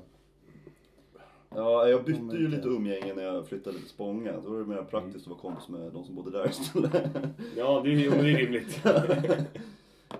Ja, 1.57 1.89
jag 1.89 2.05
bytte 2.05 2.21
Ja, 2.29 2.35
ju 2.37 2.49
lite 2.49 2.69
umgänge 2.69 3.15
när 3.15 3.23
jag 3.23 3.47
flyttade 3.49 3.79
till 3.79 3.89
Spånga. 3.89 4.33
Då 4.45 4.51
var 4.51 4.59
det 4.59 4.65
mer 4.65 4.83
praktiskt 4.83 5.25
att 5.27 5.31
vara 5.31 5.39
kompis 5.39 5.69
med 5.69 5.93
de 5.93 6.05
som 6.05 6.15
bodde 6.15 6.31
där 6.31 6.49
istället. 6.49 6.93
Ja, 7.57 7.81
det 7.85 7.91
är, 7.91 8.13
är 8.19 8.23
rimligt. 8.23 8.81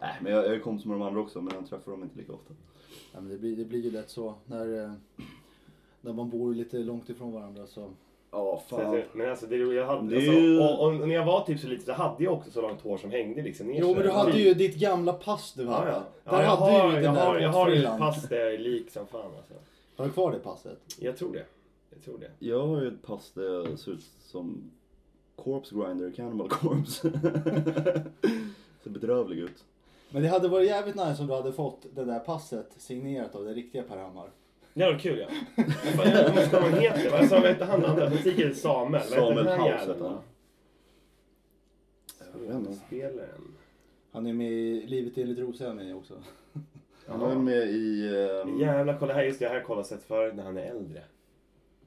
Nej, 0.01 0.15
men 0.21 0.33
jag, 0.33 0.45
jag 0.45 0.55
är 0.55 0.59
kompis 0.61 0.87
med 0.87 0.95
de 0.97 1.03
andra 1.03 1.21
också, 1.21 1.41
men 1.41 1.55
jag 1.55 1.67
träffar 1.69 1.91
dem 1.91 2.03
inte 2.03 2.19
lika 2.19 2.33
ofta. 2.33 2.55
Ja, 3.15 3.21
men 3.21 3.29
det, 3.31 3.39
blir, 3.39 3.57
det 3.57 3.65
blir 3.65 3.81
ju 3.81 3.91
lätt 3.91 4.11
så 4.11 4.35
när, 4.45 4.85
eh, 4.85 4.93
när 6.01 6.13
man 6.13 6.31
bor 6.31 6.55
lite 6.55 6.77
långt 6.79 7.09
ifrån 7.09 7.33
varandra 7.33 7.67
så. 7.67 7.89
Ja, 8.31 8.63
fan. 8.69 9.03
men 9.13 9.31
alltså, 9.31 9.47
det, 9.47 9.57
jag 9.57 9.87
hade, 9.87 10.09
Det 10.09 10.15
är 10.15 10.19
alltså, 10.19 10.33
ju- 10.33 10.61
och, 10.61 10.85
och 10.87 10.95
när 11.09 11.15
jag 11.15 11.25
var 11.25 11.41
typ 11.45 11.61
så 11.61 11.69
lite 11.69 11.85
så 11.85 11.93
hade 11.93 12.25
jag 12.25 12.33
också 12.33 12.51
så 12.51 12.61
långt 12.63 12.81
hår 12.81 12.97
som 12.99 13.11
hängde 13.11 13.43
liksom 13.43 13.67
ner 13.67 13.81
Jo 13.81 13.95
men 13.95 14.03
du 14.03 14.11
hade 14.11 14.39
ju 14.39 14.55
ditt 14.55 14.77
gamla 14.77 15.13
pass 15.13 15.53
du 15.57 15.63
Ja, 15.63 15.71
hade. 15.71 15.91
ja. 15.91 16.03
Där 16.25 16.33
ja, 16.33 16.43
jag 16.43 16.49
hade 16.51 16.73
har, 16.73 16.89
du 16.89 16.97
ju 16.97 17.03
jag 17.05 17.15
den 17.15 17.27
har, 17.27 17.39
jag 17.39 17.49
har 17.51 17.71
ju 17.71 17.85
ett 17.85 17.99
pass 17.99 18.29
där 18.29 18.37
jag 18.39 18.55
är 18.55 18.59
lik 18.59 18.91
som 18.91 19.07
fan 19.07 19.21
alltså. 19.37 19.55
Har 19.97 20.05
du 20.07 20.13
kvar 20.13 20.33
det 20.33 20.39
passet? 20.39 20.79
Jag 21.01 21.17
tror 21.17 21.33
det. 21.33 21.47
Jag 21.91 22.03
tror 22.05 22.19
det. 22.19 22.31
Jag 22.39 22.67
har 22.67 22.83
ju 22.83 22.89
ett 22.89 23.03
pass 23.03 23.31
där 23.35 23.43
jag 23.43 23.79
ser 23.79 23.93
ut 23.93 24.05
som 24.21 24.71
Corpse 25.37 25.75
Grinder, 25.75 26.11
Cannibal 26.11 26.49
Corpse. 26.49 27.11
ser 28.83 28.91
bedrövlig 28.91 29.39
ut. 29.39 29.65
Men 30.11 30.23
det 30.23 30.29
hade 30.29 30.49
varit 30.49 30.67
jävligt 30.69 30.95
nice 30.97 31.23
om 31.23 31.29
du 31.29 31.35
hade 31.35 31.53
fått 31.53 31.87
det 31.95 32.05
där 32.05 32.19
passet 32.19 32.75
signerat 32.77 33.35
av 33.35 33.45
det 33.45 33.55
riktiga 33.55 33.83
Per 33.83 33.97
Hammar. 33.97 34.31
Det 34.75 34.85
var 34.93 34.99
kul 34.99 35.19
ja. 35.19 35.29
Fan, 35.97 36.11
jag 36.11 36.35
måste 36.35 36.51
komma 36.51 36.67
ihåg 36.67 36.73
vad 36.73 36.73
han 36.73 36.81
heter. 36.81 37.11
Vad 37.11 37.29
sa- 37.29 37.39
hette 37.39 37.65
han 37.65 37.85
andra? 37.85 38.11
Butiken 38.11 38.55
Samuel. 38.55 39.03
Hette 39.03 39.15
Samuel 39.15 39.45
den 39.45 39.61
House 39.61 39.93
heter 39.93 40.05
han. 40.05 40.19
Spelaren. 42.87 43.55
Han 44.13 44.27
är 44.27 44.33
med 44.33 44.53
i 44.53 44.87
Livet 44.87 45.19
enligt 45.19 45.39
Rosa 45.39 45.71
är 45.71 45.75
med 45.75 45.97
också. 45.97 46.15
Han 47.09 47.21
var 47.21 47.35
med 47.35 47.69
i... 47.69 48.09
ehm, 48.45 48.59
Jävlar, 48.61 48.97
kolla 49.01 49.15
här. 49.15 49.23
Just 49.23 49.39
det, 49.39 49.49
här 49.49 49.61
har 49.61 49.77
jag 49.77 49.87
sett 49.87 50.03
förut 50.03 50.35
när 50.35 50.43
han 50.43 50.57
är 50.57 50.63
äldre. 50.71 51.03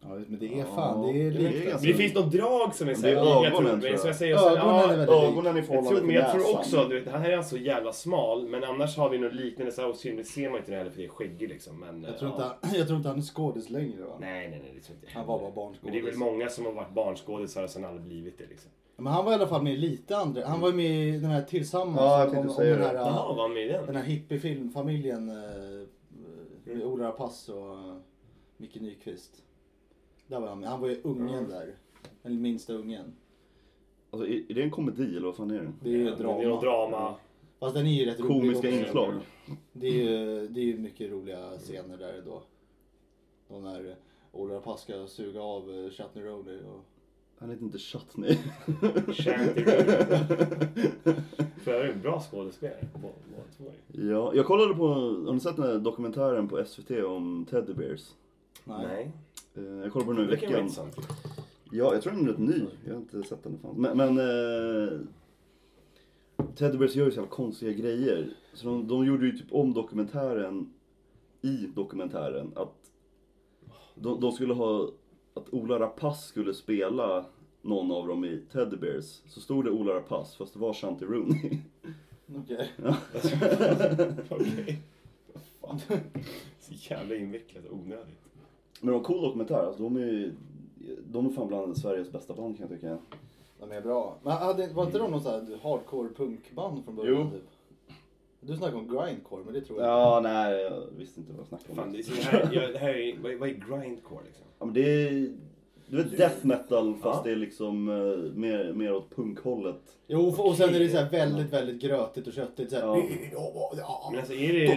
Ja 0.02 0.08
men 0.28 0.40
det 0.40 0.46
är 0.54 0.58
Ja, 0.60 0.66
fan, 0.76 1.02
det 1.02 1.10
är 1.10 1.14
det 1.14 1.20
är 1.20 1.32
likt. 1.32 1.54
ganska- 1.54 1.72
alltså. 1.72 1.88
Det 1.88 1.94
finns 1.94 2.14
något 2.16 2.32
drag 2.32 2.76
som 2.76 2.90
är 2.90 2.94
så 2.94 3.02
Det 3.02 3.10
är 3.10 3.16
ögonen, 3.16 3.52
tror, 3.52 3.70
tror 3.80 3.88
jag. 3.88 4.00
som 4.00 4.08
jag 4.08 4.16
säger, 4.16 4.38
så, 4.38 4.50
Ögonen 4.50 4.76
är 4.76 4.82
ja, 4.82 4.88
väldigt. 4.88 5.10
Ögonen 5.10 5.58
i 5.58 5.62
förhållande 5.62 5.98
till 6.00 6.08
men 6.08 6.16
jag 6.16 6.32
tror 6.32 6.56
också, 6.58 6.86
du 6.90 7.00
vet, 7.00 7.12
han 7.14 7.22
här 7.22 7.30
är 7.30 7.38
alltså 7.38 7.58
jävla 7.58 7.94
smal, 7.94 8.48
men 8.48 8.64
annars 8.64 8.98
har 8.98 9.10
vi 9.10 9.18
något 9.18 9.34
liknande 9.34 9.72
så 9.72 9.82
här, 9.82 9.90
och 9.90 9.96
synligt 9.96 10.28
ser 10.30 10.50
man 10.50 10.60
inte 10.60 10.72
det 10.72 10.78
heller 10.78 10.92
för 10.92 10.98
det 10.98 11.06
är 11.06 11.10
skäggig 11.10 11.50
liksom. 11.50 11.80
Men, 11.80 12.04
Jag 12.04 12.18
tror, 12.18 12.32
ja. 12.32 12.36
inte, 12.36 12.56
han- 12.68 12.76
jag 12.78 12.88
tror 12.88 12.98
inte 12.98 13.10
han 13.10 13.18
är 13.18 13.22
skådis 13.22 13.70
längre 13.70 14.02
va? 14.04 14.18
Nej, 14.20 14.50
nej, 14.50 14.60
nej, 14.64 14.72
det 14.76 14.82
tror 14.82 14.96
inte 14.96 15.08
jag 15.08 15.14
Han 15.20 15.28
var 15.28 15.40
bara 15.40 15.44
Men 15.44 15.52
det 15.54 15.62
är 15.62 16.02
barnskådis. 16.02 16.06
väl 16.06 16.16
många 16.16 16.50
som 16.50 16.66
har 16.66 16.72
varit 16.72 16.94
barnskådisar 16.94 17.64
och 17.64 17.70
sen 17.70 17.86
aldrig 17.86 18.04
blivit 18.06 18.38
det 18.38 18.46
liksom. 18.50 18.72
Men 19.00 19.14
han 19.14 19.26
var 19.26 19.32
i 19.32 19.36
alla 19.36 19.48
fall 19.48 19.64
med 19.64 19.74
i 19.74 19.78
lite 19.78 20.18
andra. 20.18 20.48
Han 20.48 20.62
var 20.62 20.72
med 20.74 21.08
i 21.08 21.12
den 21.12 21.30
här 21.32 21.42
Tillsammans. 21.44 21.98
Ja, 22.00 22.20
jag 22.34 22.52
säga 22.52 22.74
om 22.76 22.80
den 22.80 22.80
det. 22.80 22.86
här, 22.88 22.94
Jaha, 22.96 23.34
var 23.36 23.42
han 23.42 23.54
med 23.54 23.66
i 23.66 23.68
den? 23.68 23.86
den 23.86 23.96
här 23.96 24.04
hippiefilmfamiljen 24.04 25.30
eh, 25.30 25.88
med 26.64 26.84
Ola 26.84 27.08
Rapace 27.08 27.54
och 27.54 27.74
eh, 27.74 27.96
Micke 28.58 28.76
Nyqvist. 28.76 29.44
Där 30.28 30.40
var 30.40 30.48
han 30.48 30.60
med. 30.60 30.70
Han 30.70 30.82
var 30.82 30.88
ju 30.88 31.02
ungen 31.04 31.50
där. 31.50 31.76
Den 32.22 32.42
minsta 32.42 32.74
ungen. 32.74 33.16
Alltså, 34.12 34.28
är 34.28 34.54
det 34.54 34.62
en 34.62 34.72
komedi 34.72 35.18
eller 35.18 35.26
vad 35.26 35.36
fan 35.36 35.52
är 35.52 35.60
det? 35.60 35.72
Det 35.84 35.90
är 35.90 35.94
ju 35.94 36.04
Ja, 36.06 36.16
men 36.18 36.18
Det 36.18 36.44
är 36.44 36.48
drama. 36.48 36.62
drama. 36.62 37.16
Fast 37.60 37.76
den 37.76 37.88
är 37.88 37.92
ju 37.92 38.06
rätt 38.06 38.20
rolig 38.20 38.30
Komiska 38.42 38.68
också. 38.68 38.80
inslag. 38.80 39.14
Det 39.74 39.88
är 39.88 39.92
ju 39.94 40.48
det 40.48 40.60
är 40.60 40.66
ju 40.66 40.78
mycket 40.78 41.12
roliga 41.12 41.58
scener 41.58 41.98
där 41.98 42.22
då. 42.26 42.42
De 43.48 43.64
när 43.64 43.96
Ola 44.32 44.56
Rapace 44.56 44.84
ska 44.84 45.08
suga 45.08 45.42
av 45.42 45.72
eh, 45.72 45.90
Chutney 45.92 46.24
Rooney 46.26 46.58
och... 46.64 46.86
Han 47.40 47.50
heter 47.50 47.64
inte 47.64 47.78
Chutney. 47.80 48.36
Shanty. 49.14 49.64
För 51.64 51.86
en 51.86 52.02
bra 52.02 52.20
skådespelare. 52.32 52.88
båda 52.94 53.44
två. 53.58 53.64
Ja, 53.88 54.32
jag 54.36 54.46
kollade 54.46 54.74
på, 54.74 54.88
har 54.88 55.34
ni 55.34 55.40
sett 55.40 55.56
den 55.56 55.66
här 55.66 55.80
dokumentären 55.80 56.48
på 56.48 56.66
SVT 56.66 56.92
om 56.92 57.46
Teddy 57.50 57.74
Bears? 57.74 58.14
Nej. 58.64 59.12
Eh, 59.56 59.64
Jag 59.64 59.92
kollade 59.94 60.06
på 60.06 60.14
den 60.14 60.16
nu 60.16 60.24
i 60.24 60.36
veckan. 60.36 60.70
Ja, 61.72 61.94
jag 61.94 62.02
tror 62.02 62.14
den 62.14 62.24
är 62.28 62.32
rätt 62.32 62.38
ny. 62.40 62.66
Jag 62.86 62.94
har 62.94 63.00
inte 63.02 63.24
sett 63.24 63.44
den. 63.44 63.58
Fan. 63.62 63.76
Men, 63.78 63.98
men 63.98 64.18
eh, 64.18 65.00
Teddy 66.56 66.78
Bears 66.78 66.96
gör 66.96 67.06
ju 67.06 67.12
så 67.12 67.16
jävla 67.18 67.30
konstiga 67.32 67.72
grejer. 67.72 68.30
Så 68.54 68.68
de, 68.68 68.88
de 68.88 69.06
gjorde 69.06 69.26
ju 69.26 69.32
typ 69.38 69.54
om 69.54 69.74
dokumentären 69.74 70.74
i 71.42 71.56
dokumentären. 71.76 72.52
Att 72.56 72.76
de, 73.96 74.22
de 74.22 74.32
skulle 74.32 74.54
ha, 74.54 74.90
att 75.40 75.54
Ola 75.54 75.80
Rapace 75.80 76.28
skulle 76.28 76.54
spela 76.54 77.26
någon 77.62 77.92
av 77.92 78.08
dem 78.08 78.26
i 78.26 78.42
Teddy 78.52 78.78
Bears. 78.78 79.22
Så 79.28 79.42
stod 79.42 79.66
det 79.66 79.72
Ola 79.72 79.94
Rapace 79.94 80.38
fast 80.38 80.54
det 80.54 80.60
var 80.60 80.74
Shanti 80.74 81.06
Rooney. 81.06 81.58
Okej. 82.38 82.72
Okej. 84.30 84.82
Vad 85.34 85.44
fan. 85.62 86.00
Så 86.60 86.74
jävla 86.74 87.16
invecklat 87.16 87.66
och 87.66 87.78
onödigt. 87.78 88.20
Men 88.82 88.94
de 88.94 89.04
cool 89.04 89.22
dokumentär, 89.22 89.66
alltså, 89.66 89.84
de 89.84 89.98
är 89.98 90.34
de 91.12 91.26
är 91.26 91.30
fan 91.30 91.48
bland 91.48 91.78
Sveriges 91.78 92.12
bästa 92.12 92.34
band 92.34 92.58
kan 92.58 92.68
jag 92.70 92.80
tycka. 92.80 92.98
De 93.60 93.72
är 93.72 93.82
bra. 93.82 94.18
Men 94.24 94.34
hade, 94.34 94.74
var 94.74 94.86
inte 94.86 94.98
de 94.98 95.12
någon 95.12 95.22
sån 95.22 95.32
här 95.32 95.60
hardcore 95.64 96.10
punkband 96.10 96.86
från 96.86 96.96
början? 96.96 97.16
Jo. 97.16 97.32
Typ? 97.32 97.50
Du 98.42 98.56
snackar 98.56 98.78
om 98.78 98.88
grindcore, 98.88 99.42
men 99.46 99.54
det 99.54 99.62
tror 99.62 99.80
jag 99.82 99.88
Ja, 99.90 100.20
nej, 100.24 100.62
jag 100.62 100.84
visste 100.98 101.20
inte 101.20 101.32
vad 101.32 101.40
jag 101.40 101.48
snackade 101.48 101.72
om. 101.72 101.76
Fan, 101.78 101.92
det 101.92 102.00
är, 102.00 102.04
så 102.04 102.12
det 102.12 102.22
här, 102.38 102.50
ja, 102.54 102.68
det 102.72 102.80
här 102.80 102.90
är, 102.90 103.18
vad, 103.24 103.32
är- 103.32 103.38
vad 103.38 103.50
är 103.50 103.54
grindcore 103.54 104.24
liksom? 104.26 104.46
Ja, 104.60 104.66
men 104.66 104.74
det 104.74 104.82
är, 105.08 105.30
du 105.88 105.98
vet 105.98 106.18
death 106.18 106.46
metal 106.46 106.96
fast 106.96 107.24
det 107.24 107.32
är 107.32 107.36
liksom 107.36 107.90
eh, 107.90 108.34
mer, 108.40 108.74
mer 108.74 108.94
åt 108.94 109.16
punkhållet. 109.16 109.82
Jo, 110.08 110.36
och 110.38 110.56
sen 110.56 110.76
är 110.76 110.80
det 110.80 110.90
så 110.90 110.98
här 110.98 111.10
väldigt, 111.10 111.54
väldigt 111.54 111.82
grötigt 111.82 112.28
och 112.28 112.34
köttigt. 112.34 112.70
Så 112.70 112.76
här, 112.76 112.84
Ja. 112.84 112.96
Men 114.12 114.20
alltså 114.20 114.34
är 114.34 114.54
det... 114.54 114.68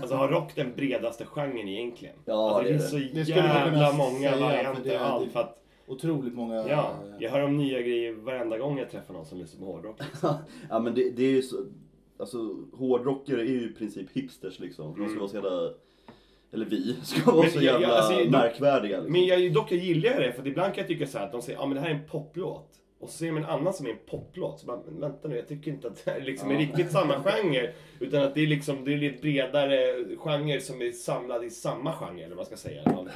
Alltså 0.00 0.14
har 0.14 0.28
rock 0.28 0.52
den 0.54 0.72
bredaste 0.76 1.24
genren 1.24 1.68
egentligen? 1.68 2.14
Ja, 2.24 2.50
alltså, 2.50 2.62
det, 2.62 2.72
det 2.72 2.78
finns 2.78 2.90
så 2.90 2.96
är 2.96 3.00
det. 3.00 3.08
Det 3.14 3.24
skulle 3.24 3.42
man 3.48 3.64
kunna 3.64 3.82
jävla 3.82 3.92
många 3.92 4.18
säga, 4.18 4.32
för 4.32 4.40
varianter 4.40 4.82
det 4.84 4.94
är- 4.94 4.98
av 5.00 5.04
allt. 5.22 5.32
För 5.32 5.40
att, 5.40 5.54
Otroligt 5.86 6.34
många... 6.34 6.68
ja, 6.68 6.92
jag 7.18 7.30
hör 7.30 7.40
om 7.44 7.56
nya 7.56 7.80
grejer 7.82 8.12
varenda 8.12 8.58
gång 8.58 8.78
jag 8.78 8.90
träffar 8.90 9.14
någon 9.14 9.26
som 9.26 9.38
lyssnar 9.38 9.66
på 9.66 9.72
hårdrock. 9.72 10.00
Ja 10.70 10.78
men 10.78 10.94
det, 10.94 11.10
det 11.10 11.22
är 11.22 11.30
ju 11.30 11.42
så, 11.42 11.56
alltså 12.18 12.38
hårdrockare 12.72 13.40
är 13.40 13.44
ju 13.44 13.70
i 13.70 13.74
princip 13.74 14.06
hipsters 14.12 14.58
liksom. 14.60 14.98
De 15.00 15.08
ska 15.08 15.18
vara 15.18 15.28
så 15.28 15.36
jävla, 15.36 15.70
eller 16.52 16.64
vi, 16.66 16.96
ska 17.02 17.30
vara 17.30 17.42
Men 17.42 17.50
så 17.50 17.56
jag- 17.58 17.64
jag- 17.64 17.80
jävla 17.80 17.96
alltså, 17.96 18.24
då- 18.24 18.30
märkvärdiga 18.30 18.96
liksom. 18.96 19.12
Men 19.12 19.26
jag, 19.26 19.52
dock 19.52 19.72
jag 19.72 19.78
gillar 19.78 20.20
det, 20.20 20.32
för 20.32 20.40
att 20.40 20.46
ibland 20.48 20.74
kan 20.74 20.80
jag 20.82 20.88
tycka 20.88 21.06
så 21.06 21.18
här 21.18 21.24
att 21.26 21.32
de 21.32 21.42
säger 21.42 21.58
ja 21.58 21.66
men 21.66 21.74
det 21.74 21.80
här 21.80 21.90
är 21.90 21.94
en 21.94 22.06
poplåt. 22.08 22.68
Och 23.00 23.08
så 23.08 23.18
ser 23.18 23.32
man 23.32 23.42
en 23.44 23.48
annan 23.50 23.72
som 23.72 23.86
är 23.86 23.90
en 23.90 23.96
poplåt. 24.10 24.60
Så 24.60 24.66
bara, 24.66 24.80
men 24.86 25.00
vänta 25.00 25.28
nu, 25.28 25.36
jag 25.36 25.48
tycker 25.48 25.70
inte 25.70 25.88
att 25.88 26.04
det 26.04 26.10
här 26.10 26.20
liksom 26.20 26.48
är 26.50 26.54
Ja. 26.54 26.60
riktigt 26.60 26.92
samma 26.92 27.14
genre. 27.24 27.70
Utan 28.00 28.22
att 28.22 28.34
det 28.34 28.40
är 28.42 28.46
liksom, 28.46 28.84
det 28.84 28.92
är 28.92 28.98
lite 28.98 29.20
bredare 29.22 29.94
genre 30.18 30.60
som 30.60 30.82
är 30.82 30.92
samlad 30.92 31.44
i 31.44 31.50
samma 31.50 31.92
genre, 31.92 32.18
eller 32.18 32.28
vad 32.28 32.36
man 32.36 32.44
ska 32.46 32.56
säga. 32.56 32.82
Ja. 32.84 33.06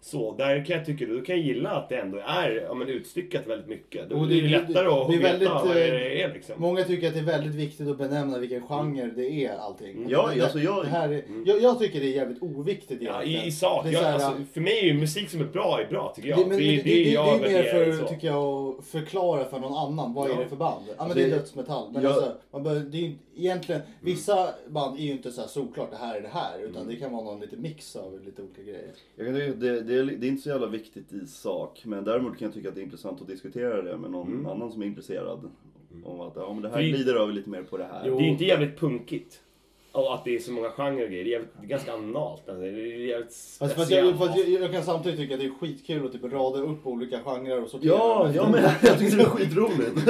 Så, 0.00 0.34
där 0.38 0.64
kan 0.64 0.76
jag 0.76 0.86
tycka, 0.86 1.06
då 1.06 1.20
kan 1.20 1.36
jag 1.36 1.44
gilla 1.46 1.70
att 1.70 1.88
det 1.88 1.96
ändå 1.96 2.18
är 2.26 2.64
ja, 2.68 2.74
men 2.74 2.88
utstyckat 2.88 3.46
väldigt 3.46 3.68
mycket. 3.68 4.10
Då 4.10 4.16
Och 4.16 4.28
det, 4.28 4.34
det- 4.40 4.46
är 4.46 4.48
lättare 4.48 4.88
att 4.88 5.08
det 5.08 5.14
är 5.14 5.18
veta 5.18 5.28
väldigt, 5.32 5.48
vad 5.48 5.74
det 5.74 6.14
eh, 6.20 6.24
är 6.24 6.34
liksom. 6.34 6.54
Många 6.58 6.84
tycker 6.84 7.08
att 7.08 7.14
det 7.14 7.20
är 7.20 7.24
väldigt 7.24 7.54
viktigt 7.54 7.88
att 7.88 7.98
benämna 7.98 8.38
vilken 8.38 8.62
genre 8.68 9.10
det 9.16 9.44
är 9.44 9.56
allting. 9.58 10.06
Ja, 10.08 10.30
det, 10.34 10.42
alltså 10.42 10.58
jag- 10.58 10.84
det 10.84 10.88
här 10.90 11.08
är, 11.08 11.22
jag, 11.46 11.62
jag 11.62 11.78
tycker 11.78 12.00
det 12.00 12.06
är 12.06 12.16
jävligt 12.16 12.42
oviktigt 12.42 13.02
Ja, 13.02 13.22
i, 13.22 13.46
I 13.46 13.50
sak, 13.52 13.84
Det 13.84 13.90
är 13.90 13.92
jag, 13.92 14.00
här, 14.00 14.12
alltså, 14.14 14.32
för 14.52 14.60
mig 14.60 14.78
är 14.78 14.84
ju 14.84 14.94
musik 14.94 15.30
som 15.30 15.40
är 15.40 15.44
bra 15.44 15.80
är 15.80 15.90
bra 15.90 16.12
tycker 16.16 16.28
jag. 16.28 16.38
Det, 16.38 16.46
men, 16.46 16.56
det, 16.58 16.64
det, 16.64 16.80
är 16.80 16.84
det, 16.84 17.10
jag 17.10 17.40
det 17.40 17.46
är 17.46 17.62
mer 17.62 17.62
för, 17.92 17.92
så. 17.92 18.06
tycker 18.08 18.26
jag, 18.26 18.78
att 18.78 18.84
förklara 18.86 19.44
för 19.44 19.58
någon 19.58 19.74
annan. 19.78 20.14
Vad 20.14 20.30
Ja. 20.30 20.34
är 20.34 20.38
det 20.42 20.48
för 20.48 20.56
band? 20.56 20.84
Ja 20.98 21.06
men 21.08 21.16
Det- 21.16 21.22
det 21.22 21.30
är 21.30 21.38
dödsmetall. 21.38 21.92
Men 21.92 22.06
alltså, 22.06 22.32
man 22.50 22.62
bör, 22.62 22.74
det 22.74 23.06
är 23.06 23.12
egentligen, 23.38 23.80
vissa 24.00 24.48
band 24.68 24.98
är 24.98 25.02
ju 25.02 25.12
inte 25.12 25.32
så 25.32 25.40
här 25.40 25.48
solklart 25.48 25.90
det 25.90 25.96
här 25.96 26.16
är 26.16 26.22
det 26.22 26.28
här. 26.28 26.58
Utan 26.70 26.86
det 26.88 26.96
kan 26.96 27.12
vara 27.12 27.24
någon 27.24 27.40
liten 27.40 27.62
mix 27.62 27.96
av 27.96 28.20
lite 28.24 28.42
olika 28.42 28.62
grejer. 28.62 28.90
Jag 29.16 29.26
kan 29.26 29.34
tycka 29.34 29.50
att 29.50 29.60
det, 29.60 29.80
det, 29.80 29.94
är, 29.94 30.04
det 30.04 30.26
är 30.26 30.28
inte 30.28 30.42
så 30.42 30.48
jävla 30.48 30.66
viktigt 30.66 31.12
i 31.12 31.26
sak, 31.26 31.82
men 31.84 32.04
däremot 32.04 32.38
kan 32.38 32.46
jag 32.46 32.54
tycka 32.54 32.68
att 32.68 32.74
det 32.74 32.80
är 32.80 32.84
intressant 32.84 33.20
att 33.20 33.28
diskutera 33.28 33.82
det 33.82 33.96
med 33.96 34.10
någon 34.10 34.28
Mm. 34.28 34.46
annan 34.46 34.72
som 34.72 34.82
är 34.82 34.86
intresserad. 34.86 35.50
Om 36.04 36.20
att 36.20 36.32
ja, 36.36 36.52
men 36.52 36.62
det 36.62 36.68
här 36.68 36.82
glider 36.82 37.14
över 37.14 37.32
lite 37.32 37.50
mer 37.50 37.62
på 37.62 37.76
det 37.76 37.84
här. 37.84 38.02
Jo. 38.06 38.18
Det 38.18 38.24
är 38.24 38.28
inte 38.28 38.44
jävligt 38.44 38.78
punkigt. 38.78 39.40
Och 39.92 40.14
att 40.14 40.24
det 40.24 40.34
är 40.36 40.38
så 40.38 40.52
många 40.52 40.70
genrer 40.70 41.04
och 41.04 41.10
grejer. 41.10 41.24
Det 41.24 41.30
är, 41.30 41.32
jävligt, 41.32 41.50
det 41.60 41.64
är 41.66 41.68
ganska 41.68 41.92
analt. 41.92 42.48
Alltså. 42.48 42.60
Det 42.62 42.68
är 42.68 43.06
jävligt 43.06 43.26
Fast, 43.34 43.58
fast, 43.58 43.70
jag, 43.76 43.80
speciellt. 43.86 44.18
fast 44.18 44.38
jag, 44.38 44.62
jag 44.62 44.72
kan 44.72 44.82
samtidigt 44.82 45.18
tycka 45.20 45.34
att 45.34 45.40
det 45.40 45.46
är 45.46 45.50
skitkul 45.50 46.06
att 46.06 46.12
typ 46.12 46.24
rada 46.24 46.58
upp 46.58 46.86
olika 46.86 47.20
genrer 47.20 47.62
och 47.62 47.70
sortera. 47.70 47.90
Ja, 47.92 48.24
dem. 48.24 48.34
ja 48.34 48.48
men 48.50 48.62
jag 48.82 48.98
tycker 48.98 49.16
det 49.16 49.22
är 49.22 49.26
skitroligt. 49.26 50.08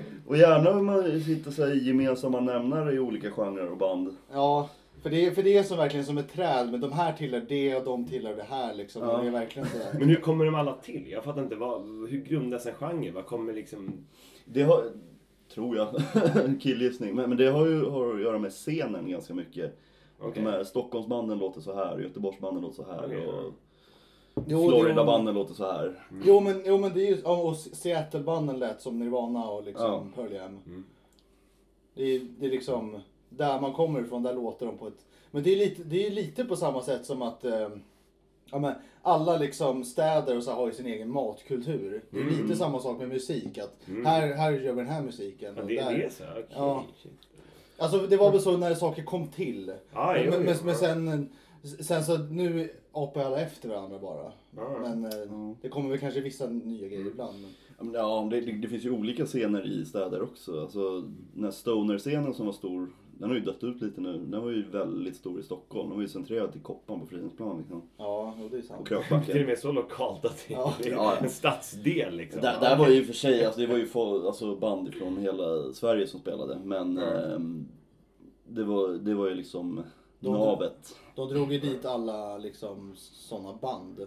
och 0.26 0.36
gärna 0.36 0.70
om 0.70 0.86
man 0.86 1.10
hittar 1.10 1.50
sig 1.50 1.86
gemensamma 1.88 2.40
nämnare 2.40 2.92
i 2.94 2.98
olika 2.98 3.30
genrer 3.30 3.70
och 3.70 3.76
band. 3.76 4.16
Ja, 4.32 4.70
för 5.02 5.10
det, 5.10 5.26
är- 5.26 5.30
för 5.30 5.42
det 5.42 5.56
är 5.58 5.62
så 5.62 5.76
verkligen 5.76 6.06
som 6.06 6.18
ett 6.18 6.32
träd. 6.32 6.70
Men 6.70 6.80
de 6.80 6.92
här 6.92 7.12
tillhör 7.12 7.42
det 7.48 7.76
och 7.76 7.84
de 7.84 8.04
tillhör 8.08 8.36
det 8.36 8.46
här 8.50 8.74
liksom. 8.74 9.02
Ja. 9.02 9.20
Det 9.22 9.26
är 9.26 9.30
verkligen 9.30 9.68
sådär. 9.68 9.86
Men 9.98 10.08
hur 10.08 10.16
kommer 10.16 10.44
de 10.44 10.54
alla 10.54 10.72
till? 10.72 11.06
Jag 11.10 11.24
fattar 11.24 11.42
inte. 11.42 11.56
Vad, 11.56 11.82
hur 12.08 12.24
grundas 12.28 12.66
en 12.66 12.74
genre? 12.74 13.10
Vad 13.10 13.26
kommer 13.26 13.52
liksom... 13.52 14.06
Det 14.44 14.62
har, 14.62 14.84
tror 15.54 15.76
jag, 15.76 15.88
killgissning, 16.60 17.14
men, 17.14 17.28
men 17.28 17.38
det 17.38 17.46
har 17.46 17.66
ju 17.66 17.84
har 17.84 18.14
att 18.14 18.20
göra 18.20 18.38
med 18.38 18.50
scenen 18.52 19.10
ganska 19.10 19.34
mycket. 19.34 19.78
Okej. 20.18 20.42
De 20.44 20.50
här 20.50 20.64
Stockholmsbanden 20.64 21.38
låter 21.38 21.60
så 21.60 21.74
här, 21.74 21.98
Göteborgsbanden 21.98 22.62
låter 22.62 22.76
så 22.82 22.90
här 22.92 23.04
Okej, 23.06 23.26
och 23.26 23.52
Jo, 24.46 24.68
Floridabanden 24.68 25.34
låter 25.34 25.54
så 25.54 25.72
här. 25.72 26.00
Jo 26.24 26.40
men, 26.40 26.62
jo, 26.66 26.78
men 26.78 26.94
det 26.94 27.06
är 27.08 27.16
ju, 27.16 27.22
och 27.22 27.56
Seattle-banden 27.56 28.58
lät 28.58 28.80
som 28.82 28.98
Nirvana 28.98 29.48
och 29.48 29.64
liksom 29.64 29.84
Ja. 29.90 30.06
Pearl 30.14 30.32
Jam. 30.32 30.58
Mm. 30.66 30.84
Det, 31.94 32.02
är, 32.04 32.20
det 32.38 32.46
är 32.46 32.50
liksom, 32.50 33.00
där 33.28 33.60
man 33.60 33.72
kommer 33.72 34.00
ifrån, 34.00 34.22
där 34.22 34.34
låter 34.34 34.66
de 34.66 34.78
på 34.78 34.86
ett... 34.86 35.04
Men 35.30 35.42
det 35.42 35.52
är 35.52 35.56
lite, 35.56 35.82
det 35.84 36.06
är 36.06 36.10
lite 36.10 36.44
på 36.44 36.56
samma 36.56 36.82
sätt 36.82 37.06
som 37.06 37.22
att 37.22 37.44
eh, 37.44 37.68
ja, 38.50 38.58
men 38.58 38.74
alla 39.02 39.38
liksom 39.38 39.84
städer 39.84 40.36
och 40.36 40.42
så 40.42 40.50
har 40.52 40.66
ju 40.66 40.72
sin 40.72 40.86
egen 40.86 41.10
matkultur. 41.10 42.02
Det 42.10 42.18
är 42.18 42.22
Mm. 42.22 42.42
lite 42.42 42.56
samma 42.56 42.80
sak 42.80 42.98
med 42.98 43.08
musik. 43.08 43.58
Att 43.58 43.88
Mm. 43.88 44.06
här, 44.06 44.32
här 44.34 44.52
gör 44.52 44.72
vi 44.72 44.80
den 44.82 44.86
här 44.92 45.02
musiken. 45.02 45.52
Ja, 45.56 45.62
och 45.62 45.68
det, 45.68 45.76
där. 45.76 45.92
det 45.98 46.04
är 46.04 46.10
så? 46.10 46.24
Okej. 46.32 46.44
Ja. 46.54 46.84
Alltså 47.78 47.98
det 48.06 48.16
var 48.16 48.30
väl 48.32 48.40
så 48.40 48.56
när 48.56 48.74
saker 48.74 49.02
kom 49.02 49.28
till. 49.28 49.72
Ah, 49.92 50.16
jo, 50.16 50.30
men, 50.30 50.42
men, 50.42 50.54
jo. 50.58 50.64
men 50.66 50.74
sen, 50.74 51.28
sen 51.80 52.04
så 52.04 52.18
nu 52.18 52.68
apar 52.96 53.22
alla 53.24 53.40
efter 53.40 53.68
varandra 53.68 53.98
bara. 53.98 54.32
Ja. 54.56 54.78
Men 54.82 55.04
eh, 55.04 55.52
det 55.62 55.68
kommer 55.68 55.90
väl 55.90 55.98
kanske 55.98 56.20
vissa 56.20 56.46
nya 56.46 56.88
grejer 56.88 57.06
ibland. 57.06 57.34
Men... 57.40 57.92
Ja, 57.94 58.28
det, 58.30 58.40
det, 58.40 58.68
finns 58.68 58.84
ju 58.84 58.90
olika 58.90 59.26
scener 59.26 59.66
i 59.66 59.84
städer 59.84 60.22
också. 60.22 60.60
Alltså, 60.60 61.00
den 61.34 61.44
här 61.44 61.50
stoner-scenen 61.50 62.34
som 62.34 62.46
var 62.46 62.52
stor, 62.52 62.88
den 63.18 63.28
har 63.28 63.36
ju 63.36 63.42
dött 63.42 63.64
ut 63.64 63.82
lite 63.82 64.00
nu. 64.00 64.18
Den 64.18 64.42
var 64.42 64.50
ju 64.50 64.62
väldigt 64.70 65.16
stor 65.16 65.40
i 65.40 65.42
Stockholm. 65.42 65.88
Den 65.88 65.96
var 65.96 66.02
ju 66.02 66.08
centrerad 66.08 66.52
till 66.52 66.60
Koppan 66.60 67.00
på 67.00 67.06
Fridhemsplan 67.06 67.58
liksom. 67.58 67.82
Ja, 67.96 68.34
det 68.50 68.56
är 68.58 68.62
sant. 68.62 68.80
Och 68.80 68.86
Till 68.88 68.96
och 68.96 69.02
Krökbacken. 69.04 69.46
med 69.46 69.58
så 69.58 69.72
lokalt 69.72 70.24
att 70.24 70.44
det 70.48 70.54
Ja. 70.54 70.74
det 70.82 70.88
är 70.88 70.92
Ja. 70.92 71.16
en 71.22 71.30
stadsdel 71.30 72.16
liksom. 72.16 72.40
Där, 72.42 72.60
där 72.60 72.78
var 72.78 72.88
ju 72.88 73.04
för 73.04 73.12
sig, 73.14 73.44
alltså, 73.44 73.60
det 73.60 73.66
var 73.66 73.76
ju 73.76 73.86
få, 73.86 74.26
alltså, 74.26 74.56
band 74.56 74.94
från 74.94 75.16
hela 75.18 75.72
Sverige 75.72 76.06
som 76.06 76.20
spelade. 76.20 76.58
Men 76.64 76.98
Mm. 76.98 77.32
ehm, 77.32 77.68
det, 78.48 78.64
var, 78.64 78.88
det 78.88 79.14
var 79.14 79.28
ju 79.28 79.34
liksom 79.34 79.82
De- 80.32 80.38
navet. 80.38 80.96
De 81.14 81.28
drog 81.28 81.52
ju 81.52 81.58
dit 81.58 81.84
alla 81.84 82.38
liksom 82.38 82.92
sådana 82.96 83.52
band. 83.52 84.06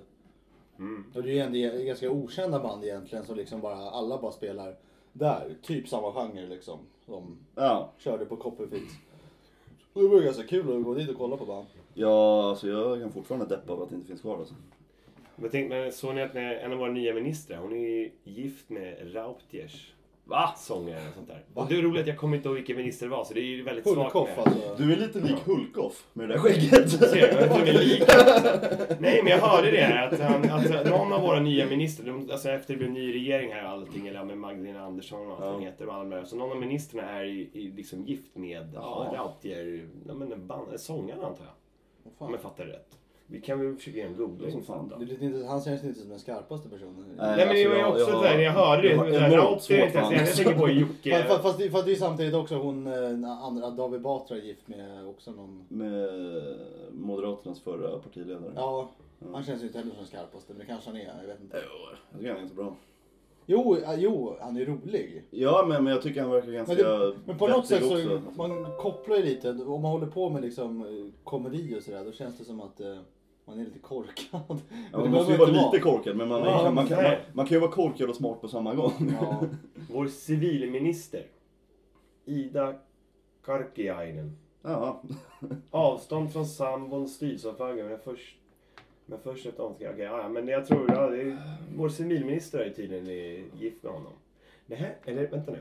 Mm. 0.79 1.05
Och 1.15 1.23
det 1.23 1.29
är 1.29 1.33
ju 1.33 1.39
ändå 1.69 1.83
ganska 1.85 2.09
okända 2.11 2.59
band 2.59 2.83
egentligen 2.83 3.25
som 3.25 3.35
liksom 3.35 3.61
bara, 3.61 3.75
alla 3.89 4.17
bara 4.21 4.31
spelar 4.31 4.75
där. 5.13 5.55
Typ 5.61 5.87
samma 5.87 6.11
genre 6.13 6.47
liksom. 6.47 6.79
De 7.05 7.37
Ja, 7.55 7.91
körde 7.97 8.25
på 8.25 8.35
Copperfields. 8.35 8.93
Det 9.93 10.07
var 10.07 10.17
ju 10.19 10.23
ganska 10.25 10.43
kul 10.43 10.77
att 10.77 10.83
gå 10.83 10.93
dit 10.93 11.09
och 11.09 11.17
kolla 11.17 11.37
på 11.37 11.45
band. 11.45 11.65
ja 11.93 12.49
alltså, 12.49 12.67
jag 12.67 12.99
kan 13.01 13.11
fortfarande 13.11 13.45
deppa 13.55 13.73
över 13.73 13.83
att 13.83 13.89
det 13.89 13.95
inte 13.95 14.07
finns 14.07 14.21
kvar. 14.21 14.37
Alltså. 14.37 14.53
Men 15.35 15.49
tänk, 15.49 15.69
men 15.69 15.91
såg 15.91 16.15
ni 16.15 16.21
att 16.21 16.35
en 16.35 16.71
av 16.71 16.77
våra 16.77 16.91
nya 16.91 17.13
ministrar, 17.13 17.57
hon 17.57 17.73
är 17.73 17.77
ju 17.77 18.11
gift 18.23 18.69
med 18.69 19.15
Rautjers 19.15 19.93
Va? 20.29 20.53
sångare 20.57 21.07
och 21.07 21.13
sånt 21.15 21.27
där. 21.27 21.43
Va? 21.53 21.61
Och 21.61 21.69
det 21.69 21.75
är 21.77 21.81
roligt 21.81 22.01
att 22.01 22.07
jag 22.07 22.17
kommer 22.17 22.37
inte 22.37 22.49
ihåg 22.49 22.55
vilken 22.55 22.77
minister 22.77 23.05
det 23.05 23.11
var, 23.11 23.23
så 23.23 23.33
det 23.33 23.39
är 23.39 23.43
ju 23.43 23.63
väldigt 23.63 23.87
svagt 23.87 24.13
Hulkoff 24.13 24.37
alltså. 24.37 24.75
Du 24.77 24.93
är 24.93 24.97
lite 24.97 25.19
lik 25.19 25.39
Hulkoff 25.45 26.07
med 26.13 26.29
det 26.29 26.33
där 26.33 26.41
skägget. 26.41 26.89
Ser 26.91 27.15
du? 27.15 27.19
Jag 27.19 27.51
tror 27.51 27.63
vi 27.65 27.69
är 27.69 27.79
lika. 27.79 28.97
Nej, 28.99 29.23
men 29.23 29.31
jag 29.31 29.39
hörde 29.39 29.71
det 29.71 29.77
här, 29.81 30.07
att, 30.07 30.19
han, 30.19 30.49
att 30.51 30.89
någon 30.89 31.13
av 31.13 31.21
våra 31.21 31.39
nya 31.39 31.65
ministrar, 31.65 32.05
de, 32.05 32.29
alltså 32.31 32.49
efter 32.49 32.73
det 32.73 32.77
blev 32.77 32.91
ny 32.91 33.13
regering 33.13 33.53
här 33.53 33.63
och 33.63 33.69
allting, 33.69 34.07
eller 34.07 34.23
med 34.23 34.37
Magdalena 34.37 34.81
Andersson 34.85 35.27
och 35.27 35.33
allt 35.33 35.53
hon 35.53 35.63
Ja. 35.63 35.69
heter, 35.69 35.97
och 35.99 36.09
där, 36.09 36.23
så 36.23 36.35
någon 36.35 36.51
av 36.51 36.57
ministrarna 36.57 37.09
är 37.09 37.23
i, 37.23 37.49
i, 37.53 37.71
liksom 37.71 38.05
gift 38.05 38.35
med 38.35 38.71
ja. 38.73 39.11
Rautjer, 39.13 39.87
ja, 40.07 40.13
men 40.13 40.47
band, 40.47 40.79
sångaren 40.79 41.23
antar 41.23 41.45
jag. 41.45 41.53
Vad 42.17 42.27
Om 42.27 42.33
jag 42.33 42.41
fattar 42.41 42.65
rätt. 42.65 42.99
Vi 43.31 43.41
kan 43.41 43.59
väl 43.65 43.75
försöka 43.75 43.97
göra 43.97 44.07
en 44.09 44.15
googling 44.17 44.51
Som 44.51 44.63
fan. 44.63 44.87
då. 44.89 44.95
Det 45.05 45.11
intressant. 45.11 45.49
Han 45.49 45.61
känns 45.61 45.83
inte 45.83 45.99
som 45.99 46.09
den 46.09 46.19
skarpaste 46.19 46.69
personen. 46.69 47.05
Nej. 47.07 47.15
Nej 47.17 47.27
men 47.29 47.37
det 47.37 47.43
alltså, 47.43 47.55
ju 47.57 47.63
jag- 47.79 47.89
också 47.91 47.99
jag 48.09 48.15
har- 48.15 48.23
där 48.23 48.35
när 48.37 48.43
jag 48.43 48.51
hörde 48.51 48.81
det. 48.81 48.95
jag 48.95 49.05
det 49.05 49.11
där, 49.11 49.25
enormt 49.27 49.33
Raut 49.49 49.69
är 49.71 49.85
inte 49.85 49.97
ens 49.97 50.37
jag 50.37 50.45
tänker 50.45 50.59
på 50.61 50.69
Jocke. 50.81 51.11
Fast, 51.11 51.27
fast, 51.27 51.41
fast, 51.43 51.57
det- 51.59 51.69
fast 51.69 51.85
det 51.85 51.91
är 51.91 51.95
samtidigt 51.95 52.33
också 52.33 52.55
hon, 52.55 52.87
eh, 52.87 53.43
andra, 53.43 53.69
David 53.69 54.01
Batra 54.01 54.37
är 54.37 54.41
gift 54.41 54.67
med 54.67 55.07
också 55.07 55.31
någon... 55.31 55.65
Med 55.67 56.09
Moderaternas 56.91 57.59
förra 57.61 57.99
partiledare. 57.99 58.51
Ja, 58.55 58.89
han 59.33 59.43
känns 59.43 59.61
ju 59.63 59.65
inte 59.67 59.77
heller 59.77 59.91
som 59.91 59.97
den 59.99 60.07
skarpaste, 60.07 60.53
men 60.53 60.59
det 60.59 60.65
kanske 60.65 60.89
han 60.89 60.97
är. 60.99 61.13
Jag 61.21 61.27
vet 61.27 61.41
inte. 61.41 61.57
Jo, 61.63 61.95
Jag 62.11 62.19
tycker 62.19 62.27
han 62.29 62.37
är 62.37 62.41
ganska 62.41 62.55
bra. 62.63 62.75
Jo, 63.45 63.77
jo 63.97 64.35
han 64.41 64.57
är 64.57 64.65
rolig. 64.65 65.23
Ja, 65.29 65.65
men, 65.67 65.83
men 65.83 65.93
jag 65.93 66.01
tycker 66.01 66.21
han 66.21 66.31
verkar 66.31 66.51
ganska 66.51 66.73
Men, 66.75 66.83
det, 66.83 67.13
men 67.25 67.37
på 67.37 67.47
något 67.47 67.67
sätt 67.67 67.83
så, 67.85 67.93
också. 67.93 68.21
man 68.37 68.65
kopplar 68.77 69.15
ju 69.17 69.23
lite, 69.23 69.49
om 69.49 69.81
man 69.81 69.91
håller 69.91 70.07
på 70.07 70.29
med 70.29 70.41
liksom 70.41 70.81
eh, 70.81 71.13
komedi 71.23 71.75
och 71.79 71.83
sådär, 71.83 72.05
då 72.05 72.11
känns 72.11 72.37
det 72.37 72.43
som 72.43 72.61
att 72.61 72.79
eh, 72.81 72.97
man 73.49 73.59
är 73.59 73.65
lite 73.65 73.79
korkad. 73.79 74.41
Ja, 74.41 74.57
det 74.91 74.97
man 74.97 75.11
måste 75.11 75.31
ju 75.31 75.37
vara 75.37 75.49
lite 75.49 75.79
korkad, 75.79 76.17
men 76.17 76.27
man, 76.27 76.43
Ja, 76.43 76.63
man, 76.63 76.75
man, 76.75 76.87
kan, 76.87 77.03
man, 77.03 77.15
man 77.33 77.45
kan 77.45 77.55
ju 77.55 77.59
vara 77.59 77.71
korkad 77.71 78.09
och 78.09 78.15
smart 78.15 78.41
på 78.41 78.47
samma 78.47 78.75
gång. 78.75 79.15
Ja, 79.21 79.43
Vår 79.91 80.07
civilminister. 80.07 81.25
Ida 82.25 82.75
Karkiainen. 83.45 84.37
Ja, 84.61 85.01
Avstånd 85.71 86.33
från 86.33 86.45
sambon 86.45 87.07
styrelseavfrågan. 87.07 87.87
Men 87.87 87.99
först... 87.99 88.35
Men 89.05 89.19
först 89.19 89.45
ett 89.45 89.59
omskrivet. 89.59 89.93
Okej, 89.93 90.05
ja, 90.05 90.29
men 90.29 90.47
jag 90.47 90.65
tror... 90.65 90.91
Ja, 90.91 91.09
det 91.09 91.21
är, 91.21 91.37
vår 91.75 91.89
civilminister 91.89 92.59
är 92.59 92.69
tydligen 92.69 93.07
är 93.07 93.43
gift 93.59 93.83
med 93.83 93.91
honom. 93.91 94.13
Det 94.65 94.75
här, 94.75 94.95
eller 95.05 95.27
vänta 95.27 95.51
nu. 95.51 95.59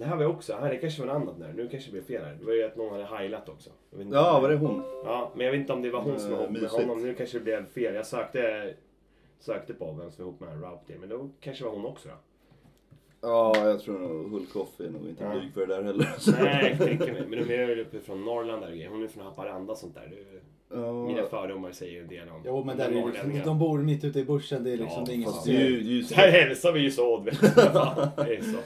Det 0.00 0.06
här 0.06 0.16
var 0.16 0.24
också, 0.26 0.52
här, 0.60 0.70
det 0.70 0.76
kanske 0.76 1.02
var 1.02 1.08
en 1.08 1.22
annan 1.22 1.38
där. 1.40 1.52
Nu 1.56 1.68
kanske 1.68 1.88
det 1.88 1.92
blev 1.92 2.02
fel 2.04 2.24
här. 2.24 2.36
Det 2.40 2.46
var 2.46 2.52
ju 2.52 2.62
att 2.64 2.76
någon 2.76 2.92
hade 2.92 3.04
heilat 3.16 3.48
också. 3.48 3.70
Ja, 4.12 4.40
var 4.40 4.48
det 4.48 4.56
hon? 4.56 4.82
Ja, 5.04 5.30
men 5.34 5.44
jag 5.46 5.52
vet 5.52 5.60
inte 5.60 5.72
om 5.72 5.82
det 5.82 5.90
var 5.90 6.00
hon 6.00 6.18
som 6.20 6.30
var 6.30 6.38
ihop 6.38 6.50
med 6.50 6.62
mysigt. 6.62 6.80
honom. 6.82 7.02
Nu 7.02 7.14
kanske 7.14 7.38
det 7.38 7.44
blev 7.44 7.66
fel. 7.66 7.94
Jag 7.94 8.06
sökte, 8.06 8.74
sökte 9.40 9.74
på 9.74 9.84
vem 9.92 10.10
som 10.10 10.24
var 10.24 10.30
ihop 10.30 10.40
med 10.40 10.62
Rauti, 10.62 10.92
men 11.00 11.08
då 11.08 11.28
kanske 11.40 11.64
det 11.64 11.68
var 11.68 11.76
hon 11.76 11.86
också 11.86 12.08
då. 12.08 12.14
Ja, 13.20 13.52
jag 13.68 13.80
tror 13.80 13.98
nog 13.98 14.30
Hulkoff 14.30 14.80
är 14.80 14.90
nog 14.90 15.08
inte 15.08 15.24
Ja. 15.24 15.30
blyg 15.30 15.52
för 15.54 15.66
det 15.66 15.74
där 15.74 15.82
heller. 15.82 16.08
Nej, 16.42 16.76
jag 16.78 16.88
tänker 16.88 17.12
mig. 17.12 17.22
Men 17.28 17.48
de 17.48 17.54
är 17.54 17.68
ju 17.68 17.82
uppe 17.82 18.00
från 18.00 18.24
Norrland 18.24 18.62
där. 18.62 18.88
Hon 18.90 19.02
är 19.04 19.08
från 19.08 19.24
Haparanda 19.24 19.72
och 19.72 19.78
sånt 19.78 19.94
där. 19.94 20.10
Det, 20.10 20.76
mina 20.80 21.18
Ja, 21.18 21.26
fördomar 21.26 21.72
säger 21.72 21.92
ju 21.92 22.00
en 22.00 22.08
del 22.08 22.28
om 22.28 22.42
Jo 22.46 22.64
men 22.64 22.76
de 22.76 22.82
där 22.84 22.90
är 22.90 22.94
det 23.06 23.06
liksom, 23.06 23.40
de 23.44 23.58
bor 23.58 23.78
mitt 23.78 24.04
ute 24.04 24.18
i 24.20 24.24
bushen, 24.24 24.64
det 24.64 24.70
är 24.70 24.76
liksom 24.76 24.98
Ja, 24.98 25.04
det 25.06 25.12
är 25.12 25.14
ingen 25.14 25.26
fast 25.30 25.44
som 25.44 25.52
det 25.54 25.60
är 25.60 25.66
ju, 25.68 25.76
ser. 25.78 25.84
det 25.84 25.90
är 25.90 25.94
ju 25.94 26.02
Så 26.04 26.14
här 26.14 26.30
hälsar 26.30 26.72
vi 26.72 26.80
ju 26.80 26.90
så 26.90 27.14
åt, 27.14 27.26
vet 27.26 27.40
du. 27.40 27.46
Fan, 27.48 28.08
det 28.16 28.36
är 28.36 28.42
så. 28.42 28.58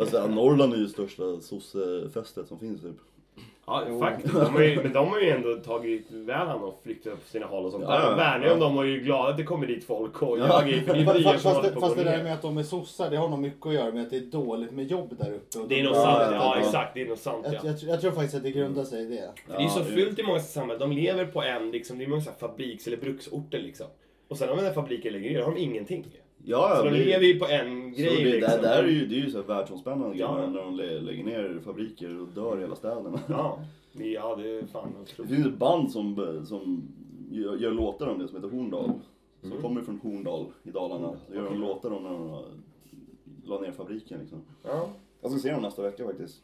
Fast 0.00 0.12
ja, 0.12 0.26
Norrland 0.26 0.74
är 0.74 0.78
ju 0.78 0.88
största 0.88 1.40
sossefästet 1.40 2.48
som 2.48 2.58
finns 2.58 2.82
typ. 2.82 2.96
Ja, 3.66 3.82
Jo. 3.88 4.00
faktiskt. 4.00 4.34
De 4.34 4.44
har 4.54 4.60
ju, 4.62 4.82
men 4.82 4.92
de 4.92 5.08
har 5.08 5.20
ju 5.20 5.30
ändå 5.30 5.54
tagit 5.54 6.06
väl 6.10 6.46
hand 6.46 6.62
och 6.64 6.80
flyttat 6.82 7.12
på 7.12 7.28
sina 7.30 7.46
håll 7.46 7.64
och 7.64 7.72
sånt 7.72 7.84
Ja, 7.88 7.90
där. 7.90 8.00
ja, 8.02 8.10
De 8.10 8.16
värnar 8.16 8.46
ju 8.46 8.52
om 8.64 8.76
ja. 8.76 8.84
är 8.86 8.98
glada 8.98 9.28
att 9.30 9.36
det 9.36 9.42
kommer 9.42 9.66
dit 9.66 9.84
folk 9.84 10.22
och 10.22 10.38
Ja. 10.38 10.46
gör 10.46 10.62
grejer. 10.68 10.82
För 10.84 10.94
det 10.94 11.00
är 11.00 11.22
Fast, 11.24 11.42
fast, 11.42 11.62
det, 11.62 11.80
fast 11.80 11.96
det 11.96 12.04
där 12.04 12.22
med 12.22 12.32
att 12.34 12.42
de 12.42 12.58
är 12.58 12.62
sossar, 12.62 13.10
det 13.10 13.16
har 13.16 13.28
nog 13.28 13.38
mycket 13.38 13.66
att 13.66 13.74
göra 13.74 13.92
med 13.92 14.02
att 14.02 14.10
det 14.10 14.16
är 14.16 14.20
dåligt 14.20 14.72
med 14.72 14.90
jobb 14.90 15.16
där 15.18 15.32
uppe. 15.34 15.58
Och 15.58 15.68
Det 15.68 15.80
är 15.80 15.84
nog 15.84 15.92
Ja, 15.92 16.02
sant. 16.04 16.18
ja, 16.20 16.32
Ja, 16.32 16.54
ja. 16.56 16.60
exakt. 16.66 16.94
Det 16.94 17.02
är 17.02 17.06
nog 17.08 17.18
sant. 17.18 17.44
Jag, 17.44 17.54
Ja. 17.54 17.60
jag, 17.64 17.76
jag 17.90 18.00
tror 18.00 18.10
faktiskt 18.12 18.34
att 18.34 18.42
det 18.42 18.50
grundar 18.50 18.84
sig 18.84 19.02
i 19.02 19.06
det. 19.06 19.30
För 19.46 19.58
det 19.58 19.64
är 19.64 19.68
så 19.68 19.80
Ja, 19.80 19.84
fult 19.84 20.18
i 20.18 20.22
många 20.22 20.40
samhällen. 20.40 20.78
De 20.90 20.96
lever 20.96 21.24
på 21.26 21.42
en, 21.42 21.70
liksom, 21.70 21.98
det 21.98 22.04
är 22.04 22.08
många 22.08 22.22
så 22.22 22.30
här 22.30 22.36
fabriks 22.48 22.86
eller 22.86 22.96
bruksorter 22.96 23.58
liksom. 23.58 23.86
Och 24.28 24.36
sen 24.38 24.48
om 24.50 24.56
den 24.56 24.66
här 24.66 24.72
fabriken 24.72 25.12
lägger 25.12 25.30
ner, 25.30 25.42
har 25.42 25.54
de 25.54 25.60
ingenting. 25.60 26.06
Ja, 26.44 26.74
Så 26.76 26.84
de 26.84 26.90
det- 26.90 27.04
lever 27.04 27.24
ju 27.24 27.38
på 27.38 27.46
en 27.46 27.92
grej 27.92 28.24
det, 28.24 28.30
liksom. 28.30 28.62
där, 28.62 28.82
är 28.82 28.88
ju, 28.88 29.06
det 29.06 29.14
är 29.14 29.20
ju 29.20 29.30
så 29.30 29.42
världsomspännande 29.42 30.16
Ja. 30.18 30.34
grejer 30.34 30.48
när 30.50 30.60
de 30.60 30.74
lä- 30.76 31.00
lägger 31.00 31.24
ner 31.24 31.60
fabriker 31.64 32.20
och 32.20 32.28
dör 32.28 32.56
hela 32.58 32.74
städerna. 32.76 33.20
Ja, 33.28 33.58
det, 33.92 34.08
ja, 34.08 34.36
det 34.36 34.50
är 34.58 34.66
fan 34.66 34.92
Det 34.96 35.02
otroligt. 35.12 35.32
finns 35.32 35.46
ett 35.46 35.58
band 35.58 35.90
som, 35.90 36.16
som 36.46 36.82
gör, 37.30 37.56
gör 37.56 37.70
låtar 37.70 38.06
om 38.06 38.18
det 38.18 38.28
som 38.28 38.36
heter 38.42 38.56
Horndal. 38.56 38.90
Som 39.40 39.50
Mm. 39.50 39.62
kommer 39.62 39.82
från 39.82 39.98
Horndal 40.02 40.46
i 40.62 40.70
Dalarna. 40.70 41.12
Så 41.28 41.34
gör 41.34 41.44
de 41.44 41.60
låtar 41.60 41.90
om 41.90 42.02
när 42.02 42.10
de 42.10 42.42
la 43.44 43.60
ner 43.60 43.72
fabriken 43.72 44.18
liksom. 44.20 44.38
Ja. 44.62 44.88
Jag 45.20 45.30
ska 45.30 45.40
se 45.40 45.52
dem 45.52 45.62
nästa 45.62 45.82
vecka 45.82 46.04
faktiskt. 46.06 46.42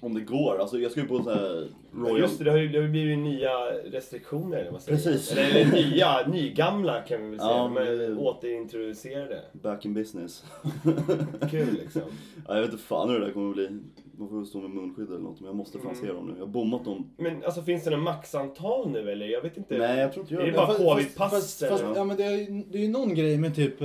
Om 0.00 0.14
det 0.14 0.20
går. 0.20 0.58
Alltså 0.60 0.78
jag 0.78 0.90
ska 0.90 1.00
ju 1.00 1.06
på 1.06 1.16
en 1.16 1.24
sån 1.24 1.32
här 1.32 1.68
Royal... 1.94 2.18
Just 2.20 2.38
det, 2.38 2.44
det 2.44 2.50
har 2.50 2.58
ju 2.58 2.68
det 2.68 2.78
har 2.78 2.82
ju 2.84 2.90
blivit 2.90 3.18
nya 3.18 3.50
restriktioner 3.84 4.56
eller 4.56 4.64
vad 4.64 4.72
man 4.72 4.80
säger. 4.80 4.98
Precis. 4.98 5.32
Eller, 5.32 5.50
eller 5.60 5.72
nya, 5.72 6.26
nygamla 6.26 7.00
kan 7.00 7.22
vi 7.24 7.30
väl 7.30 7.38
säga. 7.38 7.50
Ja, 7.50 7.68
men- 7.68 8.18
återintroducerade. 8.18 9.40
Back 9.52 9.84
in 9.84 9.94
business. 9.94 10.44
Kul 11.50 11.72
liksom. 11.82 12.02
Ja, 12.48 12.54
jag 12.54 12.62
vet 12.62 12.72
inte 12.72 12.82
fan 12.84 13.10
hur 13.10 13.20
det 13.20 13.26
där 13.26 13.32
kommer 13.32 13.52
bli. 13.54 13.68
Man 14.18 14.28
får 14.28 14.44
stå 14.44 14.58
med 14.60 14.70
munskydd 14.70 15.08
eller 15.08 15.18
något. 15.18 15.40
Men 15.40 15.46
jag 15.46 15.56
måste 15.56 15.78
fan 15.78 15.86
Mm. 15.90 16.00
se 16.06 16.12
dem 16.12 16.26
nu. 16.26 16.32
Jag 16.38 16.40
har 16.46 16.52
bommat 16.52 16.84
dem. 16.84 17.10
Men 17.16 17.44
alltså 17.44 17.62
finns 17.62 17.84
det 17.84 17.90
något 17.90 18.02
maxantal 18.02 18.90
nu 18.90 19.10
eller? 19.10 19.26
Jag 19.26 19.42
vet 19.42 19.56
inte. 19.56 19.78
Nej, 19.78 19.98
jag 20.00 20.12
tror 20.12 20.22
inte 20.24 20.34
jag 20.34 20.42
Är 20.42 20.46
det 20.46 20.52
bara 20.52 20.66
covid-pass, 20.74 21.30
Fast, 21.30 21.60
fast, 21.68 21.82
eller? 21.82 21.96
ja 21.96 22.04
men 22.04 22.16
det 22.16 22.24
är, 22.24 22.30
ju- 22.36 22.62
det 22.70 22.78
är 22.78 22.82
ju 22.82 22.88
någon 22.88 23.14
grej 23.14 23.38
med 23.38 23.54
typ... 23.54 23.82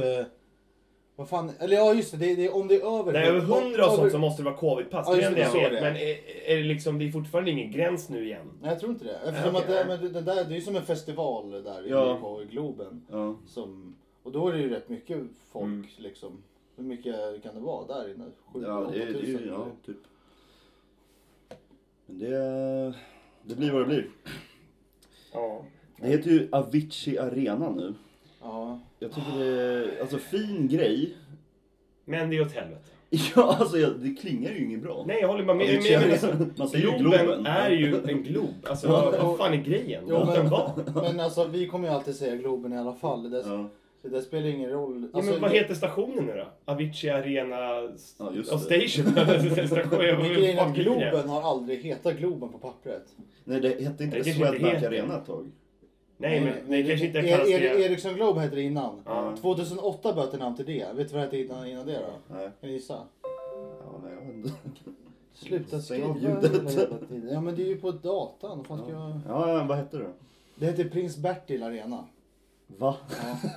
Vad 1.20 1.30
fan, 1.30 1.52
eller 1.60 1.76
ja 1.76 1.94
just 1.94 2.12
det, 2.12 2.18
det, 2.18 2.36
det 2.36 2.50
om 2.50 2.68
det 2.68 2.76
är 2.76 3.00
över... 3.00 3.14
Nej, 3.14 3.28
över 3.28 3.40
hundra 3.40 3.62
och 3.86 3.94
över- 3.94 3.96
sånt 3.98 4.12
så 4.12 4.18
måste 4.18 4.42
det 4.42 4.46
vara 4.50 4.58
covidpass. 4.58 5.08
Ja, 5.10 5.16
det 5.16 5.22
är 5.24 5.32
det 5.32 5.40
jag 5.42 5.54
det, 5.54 5.60
vet. 5.60 5.72
är 5.72 5.76
det. 5.76 5.82
Men 5.82 5.96
är, 5.96 6.18
är 6.52 6.58
det 6.58 6.64
liksom, 6.64 7.00
det 7.00 7.08
är 7.08 7.12
fortfarande 7.12 7.52
ingen 7.52 7.72
gräns 7.72 8.10
nu 8.10 8.26
igen. 8.26 8.46
Nej 8.62 8.70
jag 8.72 8.80
tror 8.80 8.92
inte 8.92 9.06
det. 9.06 9.16
Eftersom 9.26 9.54
Nej, 9.54 9.62
att 9.62 9.68
det, 9.68 9.86
men 9.88 10.14
det, 10.14 10.22
där, 10.22 10.36
det 10.36 10.42
är 10.54 10.56
ju 10.56 10.62
som 10.62 10.76
en 10.76 10.86
festival 10.86 11.52
där 11.64 11.84
Ja. 11.88 12.18
på 12.22 12.44
Globen. 12.52 13.02
Ja. 13.12 13.36
Som, 13.48 13.96
och 14.24 14.32
då 14.32 14.48
är 14.48 14.54
det 14.54 14.60
ju 14.60 14.70
rätt 14.70 14.90
mycket 14.90 15.18
folk 15.52 15.64
Mm. 15.66 15.86
liksom. 15.98 16.44
Hur 16.76 16.84
mycket 16.84 17.44
kan 17.44 17.56
det 17.56 17.62
vara 17.62 17.88
där 17.88 18.12
inne? 18.14 18.26
Sju, 18.54 18.64
Ja, 18.68 18.90
det, 18.94 19.02
är- 19.02 19.06
det, 19.06 19.12
är 19.20 19.24
ju- 19.24 19.36
8000, 19.36 19.48
ja, 19.48 19.68
typ. 19.86 19.98
Men 22.06 22.20
det, 22.20 22.94
det 23.44 23.56
blir 23.56 23.72
vad 23.72 23.82
det 23.82 23.86
blir. 23.86 24.10
Ja. 25.34 25.62
Det 26.02 26.08
heter 26.08 26.30
ju 26.30 26.48
Avicii 26.52 27.18
Arena 27.20 27.70
nu. 27.70 27.94
Ja. 28.48 28.80
Jag 29.00 29.12
tycker 29.12 29.40
det 29.40 29.46
är, 29.46 30.02
alltså 30.02 30.18
fin 30.18 30.68
grej. 30.68 31.14
Men 32.06 32.30
det 32.30 32.38
är 32.38 32.42
åt 32.42 32.52
helvete. 32.52 32.82
Ja, 33.36 33.56
alltså 33.60 33.78
jag- 33.78 34.00
det 34.00 34.14
klingar 34.16 34.52
ju 34.52 34.64
inget 34.66 34.82
bra. 34.82 35.04
Nej, 35.08 35.18
jag 35.22 35.28
håller 35.28 35.44
bara 35.46 35.58
med. 35.58 35.66
Avicii 35.78 35.98
Men, 35.98 36.12
alltså, 36.12 36.34
Man 36.58 36.70
säger 36.70 36.98
Globen, 36.98 37.26
Globen. 37.26 37.46
är 37.46 37.70
ju 37.70 38.02
en 38.08 38.24
glob. 38.24 38.54
Alltså, 38.64 38.88
Ja, 38.88 39.14
vad, 39.22 39.38
fan 39.38 39.54
är 39.54 39.58
grejen? 39.58 40.04
Jo, 40.08 40.20
Låt 40.20 40.36
den 40.36 40.50
vara. 40.50 40.72
men, 40.86 40.94
men 41.04 41.20
alltså 41.20 41.48
vi 41.48 41.68
kommer 41.68 41.88
ju 41.88 41.94
alltid 41.94 42.16
säga 42.16 42.36
Globen 42.36 42.74
i 42.74 42.78
alla 42.78 42.94
fall. 42.94 43.30
Det, 43.30 43.44
Ja. 43.48 43.70
det 44.02 44.10
där 44.10 44.22
spelar 44.22 44.48
ingen 44.48 44.70
roll. 44.70 45.08
Ja, 45.14 45.18
Alltså, 45.18 45.32
men 45.32 45.42
vad 45.42 45.52
heter 45.52 45.76
stationen 45.76 46.26
nu 46.26 46.34
då? 46.66 46.72
Avicii 46.72 47.10
Arena 47.10 47.56
Ja, 47.60 47.90
just. 48.36 48.48
Station? 48.60 49.14
Grejen 50.36 50.58
är 50.58 50.62
att? 50.68 50.76
Globen 50.76 51.30
har 51.30 51.42
aldrig 51.42 51.84
hetat 51.84 52.18
Globen 52.18 52.50
på 52.50 52.58
pappret. 52.58 53.04
Nej, 53.44 53.62
det 53.62 53.84
hette 53.84 54.04
inte 54.04 54.24
Swedbank. 54.24 54.84
Arena 54.84 55.18
ett 55.18 55.26
tag. 55.26 55.52
Nej, 56.18 56.42
men 56.42 56.72
det 56.72 56.84
kanske 56.84 57.06
inte 57.06 57.20
er, 57.20 57.28
kallas 57.28 57.50
er, 57.50 57.60
det. 57.60 57.86
Ericsson 57.86 58.14
Globe 58.14 58.42
hette 58.42 58.56
det 58.56 58.62
innan. 58.62 59.02
Ja. 59.06 59.36
2008 59.42 60.14
bytte 60.14 60.38
namn 60.38 60.56
till 60.56 60.66
det. 60.66 60.88
Vet 60.94 61.08
du 61.10 61.14
vad 61.14 61.14
det 61.14 61.26
hette 61.26 61.38
innan, 61.38 61.68
innan 61.68 61.86
det 61.86 61.94
då? 61.94 62.36
Nej. 62.36 62.50
Kan 62.60 62.70
du 62.70 62.76
gissa? 62.76 63.02
Ja, 63.24 64.02
nej, 64.04 64.14
jag 64.14 64.26
vet 64.26 64.36
inte. 64.36 64.50
Sluta 65.34 65.82
Stäng 65.82 66.04
av 66.04 66.22
ljudet. 66.22 66.90
Ja 67.32 67.42
men 67.42 67.56
det 67.56 67.62
är 67.62 67.68
ju 67.68 67.78
på 67.78 67.92
datan. 67.92 68.64
Fan 68.64 68.84
ska 68.84 68.92
jag... 68.92 69.20
Ja, 69.28 69.58
ja, 69.58 69.64
vad 69.64 69.78
hette 69.78 69.98
det? 69.98 70.14
Det 70.56 70.66
heter 70.66 70.90
Prins 70.90 71.18
Bertil 71.18 71.64
Arena. 71.64 72.06
Va? 72.68 72.96
Ja. 73.10 73.50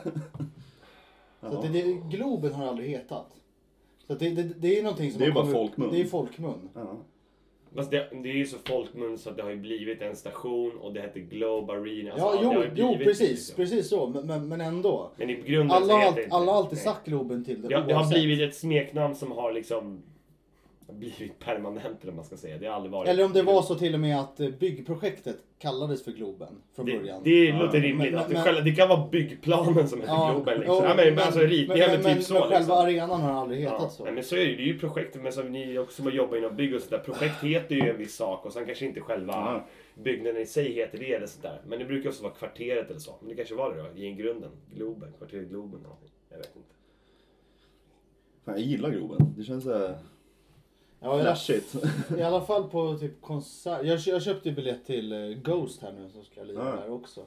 Så 1.50 1.62
det, 1.62 1.68
det, 1.68 1.82
Globen 2.10 2.54
har 2.54 2.66
aldrig 2.66 2.90
hetat. 2.90 3.26
Så 4.06 4.14
det, 4.14 4.30
det, 4.30 4.42
det 4.42 4.78
är 4.78 4.82
någonting 4.82 5.10
som 5.10 5.20
Det 5.20 5.26
är 5.26 5.32
bara 5.32 5.46
folkmun. 5.46 5.90
Det 5.92 6.00
är 6.00 6.04
folkmun. 6.04 6.68
Ja. 6.74 6.96
Fast 7.74 7.90
det, 7.90 8.08
det 8.22 8.28
är 8.30 8.34
ju 8.34 8.46
så 8.46 8.56
folkmun 8.64 9.18
så 9.18 9.30
att 9.30 9.36
det 9.36 9.42
har 9.42 9.50
ju 9.50 9.56
blivit 9.56 10.02
en 10.02 10.16
station 10.16 10.72
och 10.80 10.92
det 10.92 11.00
heter 11.00 11.20
Globe 11.20 11.72
Arena. 11.72 12.12
Alltså, 12.12 12.42
Ja, 12.42 12.52
jo, 12.54 12.64
jo 12.74 12.96
precis, 13.04 13.30
liksom. 13.30 13.56
precis 13.56 13.88
så. 13.88 14.06
Men, 14.06 14.48
men, 14.48 14.60
ändå. 14.60 15.10
Men 15.16 15.30
i 15.30 15.34
grunden 15.34 15.70
Alla, 15.76 15.86
så 15.86 15.92
heter 15.96 16.06
allt- 16.06 16.16
det 16.16 16.22
inte 16.24 16.36
alla 16.36 16.52
har 16.52 16.58
alltid 16.58 16.78
sagt 16.78 17.06
Globen 17.06 17.44
till 17.44 17.62
det. 17.62 17.74
Har- 17.74 17.82
det 17.86 17.94
har 17.94 18.08
blivit 18.10 18.40
ett 18.40 18.54
smeknamn 18.56 19.14
som 19.14 19.32
har 19.32 19.52
liksom 19.52 20.02
blivit 20.92 21.38
permanent 21.38 22.02
eller 22.02 22.12
man 22.12 22.24
ska 22.24 22.36
säga. 22.36 22.58
Det 22.58 22.66
har 22.66 22.74
aldrig 22.74 22.92
varit... 22.92 23.08
Eller 23.08 23.24
om 23.24 23.32
det 23.32 23.42
var 23.42 23.62
så 23.62 23.74
till 23.74 23.94
och 23.94 24.00
med 24.00 24.20
att 24.20 24.40
eh, 24.40 24.48
byggprojektet 24.48 25.36
kallades 25.58 26.04
för 26.04 26.12
Globen 26.12 26.48
från 26.76 26.86
Det, 26.86 26.98
början. 26.98 27.20
det 27.24 27.44
Ja, 27.44 27.62
låter 27.62 27.80
rimligt. 27.80 28.12
men- 28.12 28.20
att 28.20 28.28
det, 28.28 28.34
men- 28.34 28.42
själva, 28.44 28.60
det 28.60 28.72
kan 28.72 28.88
vara 28.88 29.08
byggplanen 29.08 29.88
som 29.88 30.00
heter 30.00 30.32
Globen 30.32 30.58
liksom. 30.58 30.76
ja, 30.84 30.94
men, 30.96 31.14
men, 31.14 31.18
alltså 31.18 31.40
ritningar 31.40 31.86
men, 31.88 31.96
men, 31.96 32.02
men, 32.02 32.16
typ 32.16 32.24
så 32.24 32.34
men 32.34 32.42
själva 32.42 32.58
liksom. 32.58 32.72
arenan 33.06 33.20
har 33.20 33.32
aldrig 33.32 33.60
hetat 33.60 33.76
Ja, 33.80 33.88
så. 33.88 34.04
nej, 34.04 34.12
men 34.12 34.24
så 34.24 34.34
är 34.36 34.40
det 34.40 34.44
ju. 34.46 34.56
Det 34.56 34.62
är 34.62 34.66
ju 34.66 34.78
projektet, 34.78 35.22
men 35.22 35.32
som 35.32 35.52
ni 35.52 35.78
också 35.78 36.02
som 36.02 36.12
jobbar 36.12 36.36
inom 36.36 36.56
bygg 36.56 36.74
och 36.74 36.80
sådär. 36.82 36.98
Projekt 36.98 37.44
heter 37.44 37.74
ju 37.74 37.90
en 37.90 37.98
viss 37.98 38.16
sak 38.16 38.46
och 38.46 38.52
sen 38.52 38.66
kanske 38.66 38.86
inte 38.86 39.00
själva 39.00 39.32
Ja. 39.32 39.66
byggnaden 40.02 40.42
i 40.42 40.46
sig 40.46 40.72
heter 40.72 40.98
det 40.98 41.12
eller 41.14 41.26
sådär. 41.26 41.60
Men 41.66 41.78
det 41.78 41.84
brukar 41.84 42.08
också 42.08 42.22
vara 42.22 42.32
kvarteret 42.32 42.90
eller 42.90 43.00
så. 43.00 43.14
Men 43.20 43.28
det 43.28 43.34
kanske 43.34 43.54
var 43.54 43.74
det 43.74 43.82
då, 43.82 43.98
i 44.02 44.12
grunden. 44.12 44.50
Globen, 44.74 45.12
kvarteret 45.18 45.48
Globen 45.48 45.74
eller 45.74 45.82
någonting. 45.82 46.10
Jag 46.30 46.38
vet 46.38 46.56
inte. 46.56 46.68
Fan, 48.44 48.54
jag 48.54 48.60
gillar 48.66 48.90
Globen. 48.90 49.34
Det 49.36 49.44
känns 49.44 49.64
såhär 49.64 49.98
Ja, 51.00 51.20
flashigt. 51.20 51.74
I 52.18 52.22
alla 52.22 52.40
fall 52.40 52.68
på 52.68 52.96
typ 52.98 53.22
konsert. 53.22 53.84
Jag, 53.84 53.98
jag 53.98 54.22
köpte 54.22 54.48
ju 54.48 54.54
biljett 54.54 54.86
till 54.86 55.12
eh, 55.12 55.18
Ghost 55.42 55.82
här 55.82 55.92
nu 55.92 56.10
som 56.10 56.24
ska 56.24 56.42
lira 56.42 56.64
Ja. 56.64 56.76
där 56.76 56.90
också. 56.92 57.20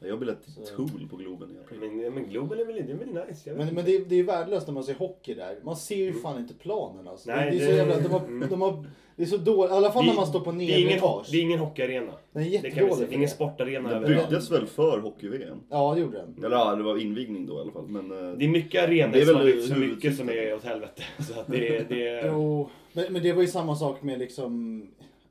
Jag 0.00 0.10
har 0.10 0.16
biljett 0.16 0.42
till 0.44 0.52
Så- 0.52 0.76
Tool 0.76 1.08
på 1.10 1.16
Globen 1.16 1.50
i 1.50 1.58
april. 1.64 1.80
Men, 1.80 2.00
ja, 2.00 2.10
men 2.10 2.28
Globen 2.28 2.58
är 2.60 2.64
väl, 2.64 2.76
det 2.86 2.92
är 2.92 2.96
väl 2.96 3.26
nice? 3.28 3.50
Jag 3.50 3.58
Men, 3.58 3.74
men 3.74 3.84
det, 3.84 3.96
är- 3.96 4.04
det 4.04 4.14
är 4.18 4.22
värdelöst 4.24 4.66
när 4.66 4.74
man 4.74 4.84
ser 4.84 4.94
hockey 4.94 5.34
där. 5.34 5.56
Man 5.64 5.76
ser 5.76 5.96
ju 5.96 6.12
fan 6.12 6.38
inte 6.38 6.54
planen 6.54 7.08
alltså. 7.08 7.30
Nej, 7.30 7.50
det, 7.50 7.56
är 7.56 7.60
så 7.66 7.70
det- 7.70 7.76
jävla, 7.76 8.00
de 8.00 8.08
har, 8.08 8.20
mm. 8.20 8.48
de 8.48 8.60
har, 8.62 8.84
det 9.16 9.22
är 9.22 9.26
så 9.26 9.36
dåligt. 9.36 9.70
I 9.72 9.74
alla 9.74 9.92
fall 9.92 10.04
Det- 10.04 10.10
när 10.10 10.16
man 10.16 10.26
står 10.26 10.40
på 10.40 10.52
det 10.52 10.56
är, 10.64 10.78
ingen, 10.78 10.80
nedre 10.80 10.92
ho- 10.94 10.96
etage. 10.96 11.28
det 11.30 11.36
är 11.38 11.42
ingen 11.42 11.58
hockeyarena. 11.58 12.12
Den 12.32 12.42
är 12.42 12.46
Det 12.46 12.52
jättedålig 12.52 12.94
säga. 12.94 13.06
för 13.06 13.14
Ingen 13.14 13.20
det. 13.28 13.34
sportarena 13.34 13.88
Den 13.88 14.04
överallt. 14.04 14.28
byggdes 14.28 14.50
väl 14.50 14.66
för 14.66 14.98
hockey-VM? 15.00 15.58
Ja, 15.70 15.94
det 15.94 16.00
gjorde 16.00 16.16
den. 16.18 16.44
Eller 16.44 16.56
ja, 16.56 16.74
det 16.74 16.82
var 16.82 16.96
invigning 16.98 17.46
då 17.46 17.58
i 17.58 17.60
alla 17.60 17.72
fall. 17.72 17.88
Men, 17.88 18.10
eh, 18.10 18.36
Det 18.38 18.44
är 18.44 18.48
mycket 18.48 18.84
arenor 18.84 19.12
Det 19.12 19.20
är 19.20 19.24
som 19.24 19.34
väl 19.34 19.46
har 19.46 19.52
byggts 19.52 19.68
så 19.68 19.74
mycket 19.76 20.16
som 20.16 20.28
är 20.28 20.54
åt 20.54 20.64
helvete. 20.64 21.02
Så 21.32 21.40
att 21.40 21.46
det, 21.46 21.88
det, 21.88 22.22
Jo, 22.26 22.68
men, 22.92 23.12
men 23.12 23.22
det 23.22 23.32
var 23.32 23.42
ju 23.42 23.48
samma 23.48 23.76
sak 23.76 24.02
med 24.02 24.18
liksom... 24.18 24.82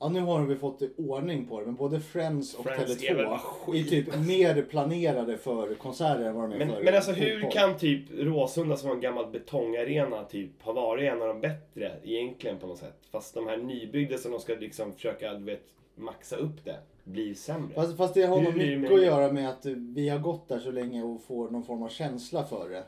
Ja, 0.03 0.09
nu 0.09 0.21
har 0.21 0.41
vi 0.41 0.55
fått 0.55 0.81
ordning 0.97 1.45
på 1.45 1.59
det, 1.59 1.65
men 1.65 1.75
både 1.75 1.99
Friends 1.99 2.53
och 2.53 2.65
Friends 2.65 3.03
är 3.03 3.15
väl 3.15 3.25
Tele2 3.25 3.29
bara 3.29 3.35
är 3.35 3.39
skit. 3.39 3.89
typ 3.89 4.07
mer 4.27 4.61
planerade 4.61 5.37
för 5.37 5.73
konserter 5.75 6.23
än 6.23 6.35
vad 6.35 6.49
de 6.49 6.55
är 6.55 6.59
Men, 6.65 6.75
för 6.75 6.83
men 6.83 6.95
alltså 6.95 7.11
hur 7.11 7.41
fotboll. 7.41 7.51
kan 7.51 7.77
typ 7.77 8.01
Råsunda 8.17 8.77
som 8.77 8.89
var 8.89 8.95
en 8.95 9.01
gammal 9.01 9.31
betongarena 9.31 10.23
typ 10.23 10.61
ha 10.61 10.73
varit 10.73 11.11
en 11.11 11.21
av 11.21 11.27
de 11.27 11.41
bättre 11.41 11.91
egentligen 12.03 12.57
på 12.57 12.67
något 12.67 12.77
sätt? 12.77 12.99
Fast 13.11 13.33
de 13.33 13.47
här 13.47 13.57
nybyggda 13.57 14.17
som 14.17 14.31
de 14.31 14.39
ska 14.39 14.53
liksom 14.53 14.93
försöka 14.93 15.33
du 15.33 15.43
vet, 15.43 15.63
maxa 15.95 16.35
upp 16.35 16.65
det 16.65 16.77
blir 17.03 17.33
sämre. 17.33 17.75
Fast, 17.75 17.97
fast 17.97 18.13
det 18.13 18.23
har 18.25 18.41
nog 18.41 18.55
mycket 18.55 18.91
att 18.91 19.03
göra 19.03 19.31
med 19.31 19.49
att 19.49 19.65
vi 19.65 20.09
har 20.09 20.19
gått 20.19 20.47
där 20.49 20.59
så 20.59 20.71
länge 20.71 21.03
och 21.03 21.21
får 21.23 21.49
någon 21.49 21.63
form 21.63 21.83
av 21.83 21.89
känsla 21.89 22.43
för 22.43 22.69
det. 22.69 22.83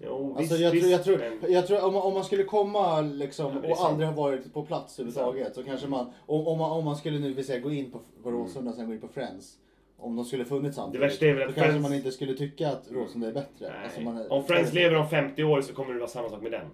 Jo, 0.00 0.34
Alltså 0.38 0.54
visst, 0.54 0.60
jag, 0.62 0.72
tror, 0.72 0.90
jag, 0.90 1.04
tror, 1.04 1.38
men- 1.40 1.52
jag 1.52 1.66
tror 1.66 1.84
om 1.84 1.92
man, 1.92 2.02
om 2.02 2.14
man 2.14 2.24
skulle 2.24 2.44
komma 2.44 3.00
liksom 3.00 3.52
Ja, 3.54 3.60
det 3.62 3.70
och 3.70 3.76
sant. 3.78 3.90
aldrig 3.90 4.08
ha 4.08 4.16
varit 4.16 4.52
på 4.54 4.62
plats 4.62 4.98
överhuvudtaget 5.00 5.54
så 5.54 5.62
kanske 5.62 5.86
man, 5.86 6.06
om, 6.26 6.46
om 6.46 6.58
man, 6.58 6.70
om 6.70 6.84
man 6.84 6.96
skulle 6.96 7.18
nu 7.18 7.32
vill 7.34 7.46
säga 7.46 7.60
gå 7.60 7.70
in 7.72 7.90
på, 7.90 8.00
på 8.22 8.30
Råsunda 8.30 8.70
och 8.70 8.76
sen 8.76 8.86
gå 8.86 8.92
in 8.94 9.00
på 9.00 9.08
Friends. 9.08 9.54
Om 9.98 10.16
de 10.16 10.24
skulle 10.24 10.44
funnits 10.44 10.76
samtidigt. 10.76 10.96
Mm. 11.02 11.08
värsta 11.08 11.26
är 11.26 11.34
väl 11.34 11.42
då 11.42 11.48
att 11.48 11.54
kanske 11.54 11.72
Friends- 11.72 11.82
man 11.82 11.94
inte 11.94 12.12
skulle 12.12 12.34
tycka 12.34 12.68
att 12.70 12.90
Råsunda 12.90 13.28
är 13.28 13.32
bättre. 13.32 13.72
Alltså 13.84 14.00
är, 14.00 14.32
Om 14.32 14.44
Friends 14.44 14.72
lever 14.72 14.96
om 14.96 15.08
50 15.08 15.44
år 15.44 15.60
så 15.62 15.74
kommer 15.74 15.92
det 15.92 15.98
vara 15.98 16.08
samma 16.10 16.28
sak 16.28 16.42
med 16.42 16.52
den. 16.52 16.66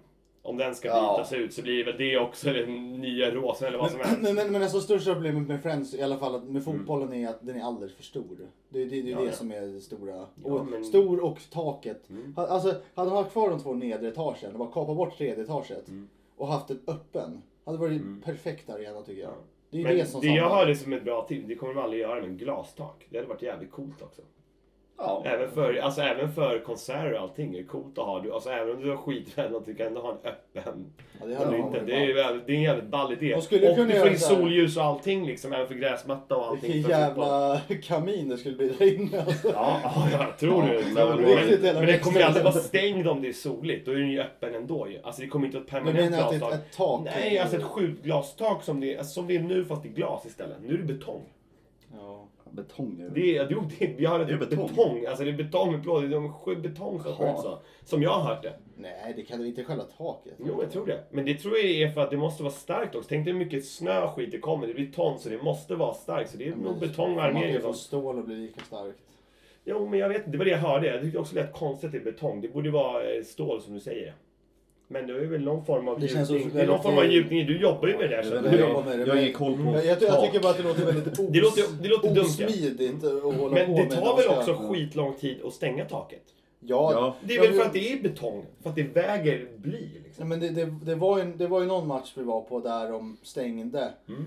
Om 0.45 0.57
den 0.57 0.75
ska 0.75 0.87
Ja. 0.87 1.15
bytas 1.17 1.33
ut 1.33 1.53
så 1.53 1.61
blir 1.61 1.85
väl 1.85 1.97
det 1.97 2.17
också 2.19 2.53
den 2.53 2.91
nya 3.01 3.31
rosen 3.31 3.67
eller 3.67 3.77
vad 3.77 3.91
som 3.91 3.99
helst. 3.99 4.21
Men, 4.21 4.35
men, 4.35 4.51
men 4.51 4.61
alltså 4.63 4.79
största 4.81 5.13
problemet 5.13 5.47
med 5.47 5.61
Friends, 5.63 5.93
i 5.93 6.01
alla 6.01 6.17
fall 6.17 6.35
att 6.35 6.43
med 6.43 6.63
fotbollen, 6.63 7.13
är 7.13 7.27
att 7.29 7.37
den 7.47 7.55
är 7.55 7.63
alldeles 7.63 7.95
för 7.95 8.03
stor. 8.03 8.37
Det, 8.69 8.85
det, 8.85 8.85
det 8.89 8.97
är 8.97 9.01
Mm. 9.01 9.11
Ja, 9.11 9.19
det 9.19 9.25
ja. 9.25 9.31
som 9.31 9.51
är 9.51 9.61
det 9.61 9.81
stora. 9.81 10.15
Ja, 10.15 10.27
och, 10.43 10.65
men- 10.65 10.85
Stor 10.85 11.19
och 11.23 11.39
taket. 11.51 12.09
Mm. 12.09 12.33
Ha- 12.35 12.47
Alltså, 12.47 12.75
hade 12.95 13.09
man 13.09 13.17
haft 13.17 13.31
kvar 13.31 13.49
de 13.49 13.59
två 13.59 13.73
nedre 13.73 14.07
etagen 14.07 14.51
och 14.53 14.59
bara 14.59 14.71
kapat 14.71 14.97
bort 14.97 15.17
tredje 15.17 15.43
etaget 15.43 15.87
Mm. 15.87 16.09
och 16.37 16.47
haft 16.47 16.69
en 16.69 16.79
öppen, 16.87 17.41
hade 17.65 17.77
varit 17.77 18.01
perfekt 18.25 18.69
arena 18.69 19.01
tycker 19.01 19.21
jag. 19.21 19.31
Ja. 19.31 19.35
Det 19.69 19.79
är 19.79 19.83
Men 19.83 19.95
det 19.97 20.05
som 20.05 20.21
det 20.21 20.27
jag 20.27 20.67
det 20.67 20.75
som 20.75 20.93
ett 20.93 21.03
bra 21.03 21.25
tips, 21.27 21.47
det 21.47 21.55
kommer 21.55 21.73
de 21.73 21.79
aldrig 21.81 22.01
göra 22.01 22.15
med 22.21 22.29
en 22.29 22.37
glastak. 22.37 23.05
Det 23.09 23.17
hade 23.17 23.29
varit 23.29 23.41
jävligt 23.41 23.71
coolt 23.71 24.01
också. 24.01 24.21
Ja. 24.97 25.23
Även 25.25 25.51
för, 25.51 25.75
alltså, 25.75 26.01
även 26.01 26.31
för 26.31 26.59
konserter 26.59 27.13
och 27.13 27.19
allting 27.21 27.53
är 27.53 27.57
det 27.57 27.63
coolt 27.63 27.97
att 27.97 28.05
ha. 28.05 28.19
Du- 28.19 28.33
Alltså, 28.33 28.49
även 28.49 28.75
om 28.75 28.81
du 28.81 28.89
har 28.89 28.97
skiträdd 28.97 29.51
någonting 29.51 29.75
kan 29.75 29.93
du 29.93 29.99
ha 29.99 30.11
en 30.11 30.17
öppen. 30.31 30.85
Ja, 31.19 31.25
det 31.27 31.35
Eller 31.35 31.45
hade 31.45 31.57
inte. 31.57 31.79
Det, 31.79 31.93
är, 31.95 32.05
ju 32.07 32.13
bra. 32.13 32.23
väldigt- 32.23 32.47
det 32.47 32.53
är 32.53 32.55
en 32.55 32.61
jävligt 32.61 32.85
ball 32.89 33.13
idé. 33.13 33.35
De 33.35 33.41
skulle 33.41 33.69
och 33.69 33.75
kunna 33.75 33.93
du 33.93 33.99
får 33.99 34.07
in 34.09 34.19
solljus 34.19 34.77
och 34.77 34.83
allting 34.83 35.25
liksom, 35.27 35.53
även 35.53 35.67
för 35.67 35.75
gräsmatta 35.75 36.35
och 36.35 36.45
allting. 36.47 36.71
Vilken 36.71 37.05
fotboll. 37.07 37.25
jävla 37.27 37.61
kamin 37.83 38.29
det 38.29 38.37
skulle 38.37 38.55
bli 38.55 38.67
där 38.69 38.95
inne 38.95 39.21
alltså. 39.21 39.47
Ja, 39.53 39.79
ja, 39.83 40.07
jag 40.11 40.37
tror 40.37 40.63
Ja, 40.63 40.69
det. 40.73 40.77
det 40.77 40.83
Men, 40.93 40.95
jävla 41.63 41.73
men 41.79 41.85
det 41.85 41.99
kommer 41.99 42.19
ju 42.19 42.25
aldrig 42.25 42.43
vara 42.43 42.53
stängd 42.53 43.07
om 43.07 43.21
det 43.21 43.27
är 43.29 43.33
soligt. 43.33 43.85
Då 43.85 43.91
är 43.91 43.95
den 43.95 44.09
ju 44.11 44.19
öppen 44.21 44.55
ändå 44.55 44.87
ju. 44.89 44.99
Alltså 45.03 45.21
det 45.21 45.27
kommer 45.27 45.45
inte 45.45 45.57
att 45.57 45.71
vara 45.71 45.81
ett 45.81 45.85
Jag 45.87 45.93
permanent 45.93 46.11
menar 46.11 46.27
att 46.27 46.33
ett, 46.33 46.39
glastak. 46.39 46.59
ett 46.59 46.77
tak. 46.77 47.01
Nej, 47.05 47.39
alltså 47.39 47.57
ett 47.57 47.63
skjutglastak 47.63 48.63
som 48.63 48.79
det, 48.79 48.93
är, 48.93 48.97
alltså, 48.97 49.13
som 49.13 49.27
det 49.27 49.35
är 49.35 49.39
nu 49.39 49.65
fast 49.65 49.85
i 49.85 49.89
glas 49.89 50.25
istället. 50.25 50.57
Nu 50.67 50.73
är 50.73 50.77
det 50.77 50.93
betong. 50.93 51.21
Ja. 51.99 52.27
Betong 52.55 53.09
Det 53.13 53.37
är, 53.37 53.47
jo, 53.51 53.63
det, 53.79 53.87
vi 53.97 54.05
har 54.05 54.19
det 54.19 54.25
Det 54.25 54.33
är 54.33 54.37
betong. 54.37 54.67
betong. 54.67 55.05
Alltså 55.05 55.23
det 55.23 55.29
är 55.29 55.37
betong 55.37 55.71
med 55.71 55.83
plåt. 55.83 56.01
Det 56.09 56.15
är 56.15 56.31
sju 56.31 56.55
betong 56.55 56.99
som 57.03 57.15
sköts 57.15 57.41
så. 57.41 57.59
Som 57.85 58.01
jag 58.03 58.09
har 58.09 58.21
hört 58.21 58.43
det. 58.43 58.53
Nej, 58.77 59.13
det 59.15 59.21
kan 59.23 59.41
det 59.41 59.47
inte 59.47 59.63
själva 59.63 59.83
taket. 59.83 60.33
Jo, 60.39 60.61
jag 60.61 60.71
tror 60.71 60.85
det. 60.85 61.03
Men 61.11 61.25
det 61.25 61.35
tror 61.35 61.57
jag 61.57 61.65
är 61.65 61.91
för 61.91 62.01
att 62.01 62.09
det 62.09 62.17
måste 62.17 62.43
vara 62.43 62.53
starkt 62.53 62.95
också. 62.95 63.09
Tänk 63.09 63.25
dig 63.25 63.33
hur 63.33 63.39
mycket 63.39 63.65
snö 63.65 64.03
och 64.03 64.09
skit 64.09 64.31
det 64.31 64.39
kommer. 64.39 64.67
Det 64.67 64.73
blir 64.73 64.91
ton 64.91 65.19
så 65.19 65.29
det 65.29 65.43
måste 65.43 65.75
vara 65.75 65.93
starkt. 65.93 66.29
Så 66.31 66.37
det 66.37 66.43
är 66.43 66.49
Ja, 66.49 66.55
nog 66.55 66.79
betong 66.79 67.09
och 67.09 67.15
Man 67.15 67.25
kan 67.25 67.35
armering 67.35 67.51
ju 67.51 67.57
och 67.57 67.63
få 67.63 67.73
stål 67.73 68.17
och 68.17 68.25
bli 68.25 68.35
lika 68.35 68.61
starkt. 68.61 68.97
Jo, 69.65 69.87
men 69.87 69.99
jag 69.99 70.09
vet 70.09 70.17
inte. 70.17 70.29
Det 70.29 70.37
var 70.37 70.45
det 70.45 70.51
jag 70.51 70.57
hörde. 70.57 70.87
Jag 70.87 71.01
tyckte 71.01 71.19
också 71.19 71.35
det 71.35 71.41
lät 71.41 71.53
konstigt 71.53 71.93
är 71.93 71.99
betong. 71.99 72.41
Det 72.41 72.47
borde 72.47 72.71
vara 72.71 73.03
eh, 73.03 73.23
stål 73.23 73.61
som 73.61 73.73
du 73.73 73.79
säger. 73.79 74.13
Men 74.93 75.07
det 75.07 75.13
är 75.13 75.25
väl 75.27 75.41
någon 75.43 75.65
form 75.65 75.87
av 75.87 75.99
Det 75.99 76.05
gjutning. 76.05 76.49
Det 76.53 76.61
är 76.61 76.67
någon 76.67 76.83
form 76.83 76.97
av 76.97 77.05
gjutning. 77.05 77.45
Du 77.47 77.61
jobbar 77.61 77.87
ju 77.87 77.97
med 77.97 78.09
det 78.09 78.15
där. 78.15 78.23
Jag, 78.23 78.25
Så 78.25 78.37
inte, 78.37 78.55
jobbar 78.57 78.83
med 78.83 78.91
det, 78.93 78.99
jag, 78.99 79.07
jag 79.07 79.13
har 79.13 79.21
ingen 79.21 79.33
koll 79.33 79.53
på 79.57 79.63
Jag, 79.63 79.85
jag, 79.85 80.01
jag 80.01 80.23
tycker 80.25 80.39
bara 80.39 80.51
att 80.51 80.57
det 80.57 80.63
låter 80.63 80.85
väldigt 80.85 81.07
os, 81.19 81.27
Det 81.31 81.41
låter- 81.41 81.81
det 81.83 81.87
låter 81.87 82.21
osmidigt 82.21 83.03
att 83.03 83.23
hålla 83.23 83.53
men 83.53 83.65
på 83.65 83.71
det 83.71 83.83
med 83.83 83.91
tar 83.91 84.05
när 84.05 84.17
väl 84.17 84.37
också 84.37 84.53
skitlång 84.53 85.13
tid 85.13 85.37
att 85.45 85.53
stänga 85.53 85.85
taket? 85.85 86.23
Ja, 86.59 86.91
Ja. 86.93 87.15
Det 87.23 87.35
är 87.35 87.41
väl 87.41 87.53
för 87.53 87.61
att 87.65 87.73
det 87.73 87.91
är 87.93 88.01
betong? 88.03 88.45
För 88.63 88.69
att 88.69 88.75
det 88.75 88.83
väger 88.83 89.47
bly 89.57 89.71
Nej, 89.71 90.01
liksom? 90.05 90.29
men 90.29 90.39
det, 90.39 90.49
det, 90.49 90.65
det, 90.85 90.95
var 90.95 91.17
ju, 91.19 91.33
det 91.37 91.47
var 91.47 91.61
ju 91.61 91.67
någon 91.67 91.87
match 91.87 92.13
vi 92.15 92.23
var 92.23 92.41
på 92.41 92.59
där 92.59 92.91
de 92.91 93.17
stängde 93.23 93.89
Mm. 94.09 94.25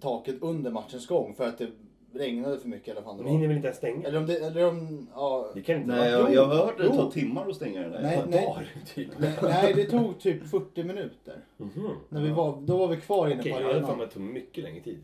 taket 0.00 0.34
under 0.40 0.70
matchens 0.70 1.06
gång 1.06 1.34
för 1.36 1.46
att 1.48 1.58
det 1.58 1.66
regnade 2.12 2.58
för 2.58 2.68
mycket 2.68 2.88
eller 2.88 3.00
vad 3.00 3.04
fan 3.04 3.16
De 3.16 3.24
det 3.24 3.30
hinner 3.30 3.46
väl 3.48 3.56
inte 3.56 3.68
ens 3.68 3.78
stänga? 3.78 4.08
Eller 4.08 4.18
om 4.18 4.26
det, 4.26 4.36
eller 4.36 4.68
om, 4.68 5.08
ja. 5.14 5.50
Det 5.54 5.62
kan 5.62 5.76
inte 5.76 5.88
Nej, 5.88 6.12
vara... 6.12 6.20
jag, 6.22 6.34
jag 6.34 6.44
har 6.46 6.54
hört 6.56 6.78
det 6.78 6.84
Jo. 6.84 6.92
ta 6.92 7.10
timmar 7.10 7.48
att 7.48 7.56
stänga 7.56 7.80
den 7.80 7.90
där. 7.92 8.02
Nej, 8.02 8.22
nej. 8.28 8.46
par, 8.46 8.68
typ. 8.94 9.08
Nej, 9.18 9.32
nej, 9.42 9.74
det 9.74 9.84
tog 9.84 10.18
typ 10.20 10.50
40 10.50 10.82
minuter. 10.84 11.36
Mhm. 11.56 11.90
När 12.08 12.22
vi 12.22 12.30
var, 12.30 12.60
då 12.60 12.76
var 12.76 12.88
vi 12.88 12.96
kvar 12.96 13.28
inne 13.28 13.40
Okej, 13.40 13.52
på 13.52 13.60
jag 13.60 13.66
hade 13.66 13.74
för 13.74 13.80
arenan. 13.80 13.96
mig 13.98 14.04
att 14.04 14.10
det 14.10 14.14
tog 14.14 14.22
mycket 14.22 14.64
längre 14.64 14.80
tid. 14.80 14.98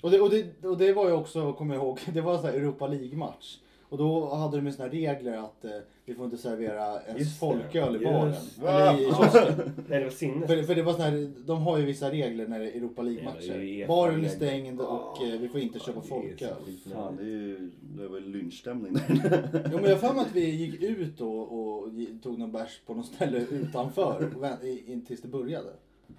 Och 0.00 0.10
det, 0.10 0.20
och, 0.20 0.30
det, 0.30 0.64
och 0.64 0.78
det 0.78 0.92
var 0.92 1.06
ju 1.06 1.12
också, 1.12 1.52
kommer 1.52 1.74
jag 1.74 1.84
ihåg, 1.84 2.00
det 2.12 2.20
var 2.20 2.38
en 2.38 2.54
Europa 2.54 2.86
League-match. 2.86 3.58
Och 3.88 3.98
då 3.98 4.34
hade 4.34 4.56
de 4.56 4.66
ju 4.66 4.72
såna 4.72 4.84
här 4.84 4.90
regler 4.94 5.36
att 5.36 5.64
eh, 5.64 5.70
vi 6.04 6.14
får 6.14 6.24
inte 6.24 6.36
servera 6.38 7.02
ens 7.02 7.18
Just 7.18 7.32
det. 7.34 7.38
folköl 7.46 7.96
i 7.96 8.04
baren. 8.04 8.28
Just. 8.34 8.58
Eller 8.62 8.94
i 9.00 9.04
kiosken. 9.04 9.72
Nej, 9.88 9.98
det 9.98 10.04
var 10.04 10.10
sinnes. 10.10 10.46
För, 10.46 10.62
för 10.62 10.74
det 10.74 10.82
var 10.82 10.92
sån 10.92 11.02
här, 11.02 11.32
de 11.46 11.58
har 11.62 11.78
ju 11.78 11.84
vissa 11.84 12.10
regler 12.10 12.48
när 12.48 12.58
det 12.60 12.70
är 12.70 12.76
Europa 12.76 13.02
Ja, 13.02 13.02
det 13.04 13.10
är 13.10 13.58
League-matcher. 13.58 13.86
Baren 13.88 14.24
är 14.24 14.28
stängd 14.28 14.80
och 14.80 15.22
eh, 15.26 15.40
vi 15.40 15.48
får 15.48 15.60
inte 15.60 15.78
köpa 15.78 16.00
Ja, 16.10 16.16
det 16.22 16.26
är 16.26 16.28
folköl. 16.28 16.92
Fan, 16.94 17.16
det, 17.16 17.22
är 17.22 17.26
ju, 17.26 17.70
det 17.80 18.08
var 18.08 18.18
ju 18.18 18.24
lynchstämning 18.28 18.92
där. 18.92 19.48
Jo 19.72 19.78
men 19.80 19.84
jag 19.84 19.96
har 19.96 20.08
för 20.08 20.14
mig 20.14 20.22
att 20.22 20.34
vi 20.34 20.50
gick 20.50 20.82
ut 20.82 21.20
och, 21.20 21.52
och 21.52 21.88
tog 22.22 22.38
någon 22.38 22.52
bärs 22.52 22.80
på 22.86 22.94
något 22.94 23.06
ställe 23.06 23.38
utanför 23.50 24.32
och 24.36 24.42
vänt- 24.44 24.64
i- 24.64 24.92
in 24.92 25.04
tills 25.04 25.22
det 25.22 25.28
började. 25.28 25.70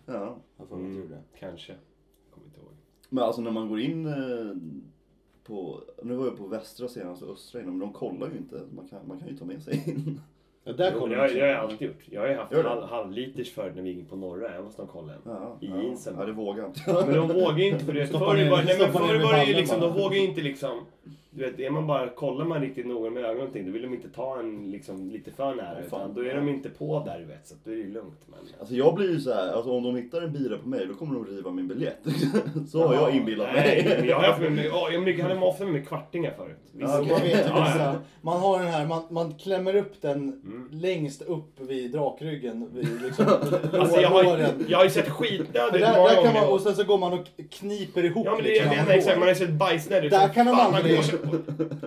Ja. 0.06 0.14
Jag 0.14 0.64
har 0.64 0.66
för 0.66 0.76
mig 0.76 0.86
att 0.86 0.92
vi 0.92 0.96
gjorde 0.96 1.08
Mm, 1.16 1.24
det. 1.34 1.40
kanske. 1.40 1.74
Kommer 2.32 2.48
inte 2.48 2.60
ihåg. 2.60 2.72
Men 3.10 3.24
alltså 3.24 3.42
när 3.42 3.52
man 3.52 3.70
går 3.70 3.80
in 3.80 4.06
eh, 4.06 4.14
på, 5.50 5.82
nu 6.04 6.16
var 6.16 6.26
jag 6.26 6.38
på 6.38 6.48
västra 6.48 6.88
senast 6.88 7.22
och 7.22 7.34
östra 7.34 7.62
innan, 7.62 7.72
men 7.78 7.80
de 7.80 7.94
kollar 7.94 8.28
ju 8.28 8.38
inte. 8.38 8.62
Man 8.76 8.88
kan, 8.88 9.00
man 9.08 9.20
kan 9.20 9.28
ju 9.28 9.38
ta 9.38 9.46
med 9.46 9.64
sig 9.64 9.84
in. 9.88 10.22
Ja, 10.64 10.74
där 10.74 10.92
Jo, 10.94 11.00
kollar 11.00 11.28
vi. 11.28 11.34
det 11.34 11.40
har 11.42 11.48
jag 11.48 11.60
alltid 11.60 11.88
gjort. 11.88 12.02
Jag 12.06 12.22
har 12.22 12.28
ju 12.28 12.36
haft 12.36 12.52
Gör 12.52 12.64
halv, 12.64 12.82
halvliters 12.84 13.52
förut 13.52 13.74
när 13.76 13.82
vi 13.84 13.90
gick 13.92 14.10
på 14.10 14.16
norra. 14.16 14.56
Jag 14.56 14.64
måste 14.64 14.82
de 14.82 14.88
kolla 14.88 15.14
en. 15.14 15.20
Ja, 15.26 15.58
I 15.60 15.68
ja. 15.68 15.82
jeansen. 15.82 16.16
Ja, 16.20 16.26
det 16.26 16.32
vågar 16.32 16.64
jag 16.64 16.70
inte. 16.70 17.06
Men 17.06 17.16
de 17.16 17.28
vågar 17.28 17.58
ju 17.58 17.68
inte 17.68 17.86
för 17.86 17.94
det. 17.94 18.08
Förr 18.08 18.20
var, 18.20 18.36
det 19.38 19.44
ju 19.46 19.54
liksom, 19.54 19.80
bara. 19.80 19.90
de 19.90 20.02
vågar 20.02 20.16
ju 20.16 20.26
inte 20.28 20.42
liksom 20.42 20.86
du 21.32 21.46
vet, 21.46 21.60
är 21.60 21.70
man 21.70 21.88
bara, 21.88 22.10
kollar 22.10 22.46
man 22.46 22.62
riktigt 22.62 22.88
noga 22.88 23.10
med 23.10 23.18
ögonen 23.24 23.32
och 23.32 23.38
någonting, 23.38 23.66
då 23.66 23.72
vill 23.72 23.82
de 23.82 23.94
inte 23.94 24.10
ta 24.10 24.40
en 24.40 24.72
liksom, 24.72 25.10
lite 25.12 25.32
för 25.32 25.56
nära. 25.56 25.80
Utan 25.88 26.14
då 26.14 26.22
är 26.26 26.36
de 26.36 26.50
inte 26.50 26.70
på 26.70 27.04
där, 27.06 27.20
du 27.20 27.26
vet. 27.26 27.48
Så 27.48 27.54
att 27.54 27.66
då 27.66 27.72
är 27.72 27.76
det 27.76 27.82
ju 27.82 27.92
lugnt. 27.94 28.20
Men, 28.28 28.40
Alltså 28.60 28.76
jag 28.76 28.96
blir 28.96 29.10
ju 29.12 29.20
så 29.20 29.34
här, 29.34 29.54
alltså 29.54 29.72
om 29.72 29.84
de 29.84 29.96
hittar 29.96 30.22
en 30.22 30.32
bira 30.34 30.58
på 30.58 30.70
mig 30.70 30.86
då 30.86 30.94
kommer 30.94 31.14
de 31.16 31.26
riva 31.26 31.52
min 31.52 31.68
biljett. 31.68 32.00
så 32.72 32.88
har 32.88 32.96
Ja, 32.96 33.02
jag 33.02 33.16
inbillat 33.18 33.48
nej, 33.54 33.84
mig. 33.86 33.98
men 34.00 34.08
Jag 34.10 34.16
har 34.16 34.24
haft 34.28 34.42
med 34.42 34.52
mig, 34.52 34.66
ja, 34.72 34.90
jag 34.92 35.04
mycket- 35.04 35.26
hade 35.26 35.40
ofta 35.40 35.64
med 35.64 35.74
mig 35.74 35.86
kvartingar 35.86 36.34
förut. 36.38 36.58
Ja, 36.80 37.02
okej. 37.02 37.36
vet 37.36 37.46
Ja, 37.48 37.96
man 38.22 38.40
har 38.40 38.60
den 38.60 38.68
här, 38.68 38.86
man, 38.88 39.02
man 39.10 39.34
klämmer 39.34 39.76
upp 39.76 40.02
den 40.02 40.16
Mm. 40.20 40.68
längst 40.72 41.22
upp 41.22 41.60
vid 41.60 41.92
drakryggen. 41.92 42.70
Vid 42.74 43.02
liksom 43.04 43.26
Alltså 43.74 44.02
jag 44.02 44.10
har, 44.10 44.24
låren. 44.24 44.66
jag 44.68 44.78
har 44.78 44.86
ju 44.86 44.90
sett 44.92 45.10
skitnödigt 45.10 45.54
där, 45.82 45.98
många 45.98 46.08
där 46.08 46.16
kan 46.16 46.24
gånger. 46.24 46.42
man, 46.42 46.50
och 46.54 46.62
sen 46.62 46.76
så 46.76 46.84
går 46.84 46.98
man 46.98 47.14
och 47.14 47.26
kniper 47.52 48.04
ihop. 48.06 48.26
Ja 48.26 48.36
men 48.36 48.44
det 48.44 48.50
liksom, 48.50 48.70
det, 48.70 48.76
man 48.86 48.92
exakt, 48.92 49.18
man 49.18 49.28
har 49.28 49.30
ju 49.36 49.40
sett 49.40 49.50
bajsnödig. 49.54 50.12
Där 50.12 50.28
kan 50.28 50.46
de 50.46 50.52
man 50.56 50.76
aldrig- 50.76 50.98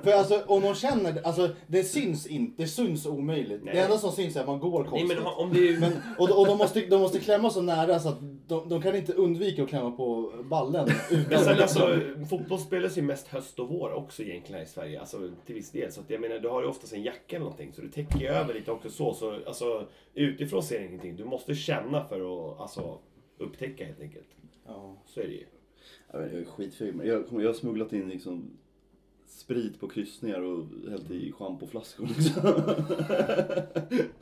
För 0.02 0.12
alltså 0.12 0.42
om 0.46 0.62
de 0.62 0.74
känner, 0.74 1.26
alltså 1.26 1.48
det 1.66 1.84
syns 1.84 2.26
inte, 2.26 2.62
det 2.62 2.68
syns 2.68 3.06
omöjligt. 3.06 3.64
Nej. 3.64 3.74
Det 3.74 3.80
enda 3.80 3.98
som 3.98 4.12
syns 4.12 4.36
är 4.36 4.40
att 4.40 4.46
man 4.46 4.58
går 4.58 4.80
Nej 4.80 4.90
konstigt. 4.90 5.18
men 5.18 5.26
om 5.26 5.52
det 5.52 5.68
är... 5.68 5.80
Men, 5.80 5.92
och 6.18 6.40
och 6.40 6.46
de, 6.46 6.58
måste, 6.58 6.86
de 6.86 7.00
måste 7.00 7.18
klämma 7.20 7.50
så 7.50 7.62
nära 7.62 8.00
så 8.00 8.08
att 8.08 8.18
de, 8.48 8.68
de 8.68 8.82
kan 8.82 8.96
inte 8.96 9.12
undvika 9.12 9.62
att 9.62 9.68
klämma 9.68 9.90
på 9.90 10.32
ballen. 10.44 10.88
Men 11.10 11.20
Utan, 11.20 11.44
sen 11.44 11.60
alltså, 11.62 12.00
fotboll 12.30 12.58
spelas 12.58 12.98
ju 12.98 13.02
mest 13.02 13.28
höst 13.28 13.58
och 13.58 13.68
vår 13.68 13.92
också 13.92 14.22
egentligen 14.22 14.58
här 14.58 14.66
i 14.66 14.68
Sverige. 14.68 15.00
Alltså 15.00 15.30
till 15.46 15.54
viss 15.54 15.70
del. 15.70 15.92
Så 15.92 16.00
att 16.00 16.10
jag 16.10 16.20
menar, 16.20 16.38
du 16.38 16.48
har 16.48 16.62
ju 16.62 16.68
oftast 16.68 16.92
en 16.92 17.02
jacka 17.02 17.36
eller 17.36 17.44
någonting. 17.44 17.72
Så 17.72 17.82
du 17.82 17.88
täcker 17.88 18.18
ju 18.18 18.26
över 18.26 18.54
lite 18.54 18.72
också 18.72 18.90
så. 18.90 19.14
Så 19.14 19.38
alltså, 19.46 19.86
utifrån 20.14 20.62
ser 20.62 20.80
du 20.80 20.86
ingenting. 20.86 21.16
Du 21.16 21.24
måste 21.24 21.54
känna 21.54 22.04
för 22.04 22.50
att 22.52 22.60
alltså, 22.60 22.98
upptäcka 23.38 23.84
helt 23.84 24.00
enkelt. 24.00 24.26
ja. 24.66 24.96
Så 25.06 25.20
är 25.20 25.24
det 25.24 25.32
ju. 25.32 25.46
Jag, 26.12 26.20
vet, 26.20 26.32
jag 26.32 26.40
är 26.40 26.44
skitfeg 26.44 26.94
men 26.94 27.06
jag, 27.06 27.24
jag 27.30 27.46
har 27.46 27.52
smugglat 27.52 27.92
in 27.92 28.08
liksom 28.08 28.50
sprit 29.32 29.80
på 29.80 29.88
kryssningar 29.88 30.40
och 30.40 30.64
hällt 30.90 31.10
i 31.10 31.32
schampoflaskor 31.32 32.06
liksom. 32.06 32.42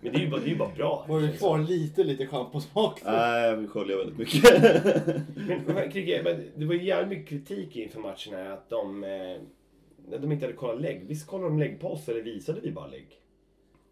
Men 0.00 0.12
det 0.12 0.18
är 0.18 0.20
ju 0.20 0.30
bara, 0.30 0.40
det 0.40 0.46
är 0.46 0.50
ju 0.50 0.56
bara 0.56 0.74
bra. 0.76 1.04
Var 1.08 1.20
det 1.20 1.38
kvar 1.38 1.58
lite, 1.58 2.04
lite 2.04 2.26
schamposmak? 2.26 3.00
Nej, 3.04 3.56
vill 3.56 3.68
skölja 3.68 3.96
väldigt 3.96 4.18
mycket. 4.18 4.44
Men, 5.66 5.90
Kricke, 5.90 6.42
det 6.56 6.64
var 6.64 6.74
ju 6.74 6.84
jävligt 6.84 7.18
mycket 7.18 7.28
kritik 7.28 7.76
inför 7.76 8.00
matchen 8.00 8.34
här 8.34 8.50
att 8.50 8.70
de, 8.70 9.04
eh, 9.04 10.14
att 10.14 10.22
de 10.22 10.32
inte 10.32 10.44
hade 10.46 10.56
kollat 10.56 10.80
lägg. 10.80 11.04
Visst 11.06 11.26
kollade 11.26 11.48
de 11.48 11.58
lägg 11.58 11.80
på 11.80 11.88
oss 11.88 12.08
eller 12.08 12.22
visade 12.22 12.60
vi 12.60 12.70
bara 12.70 12.86
lägg? 12.86 13.19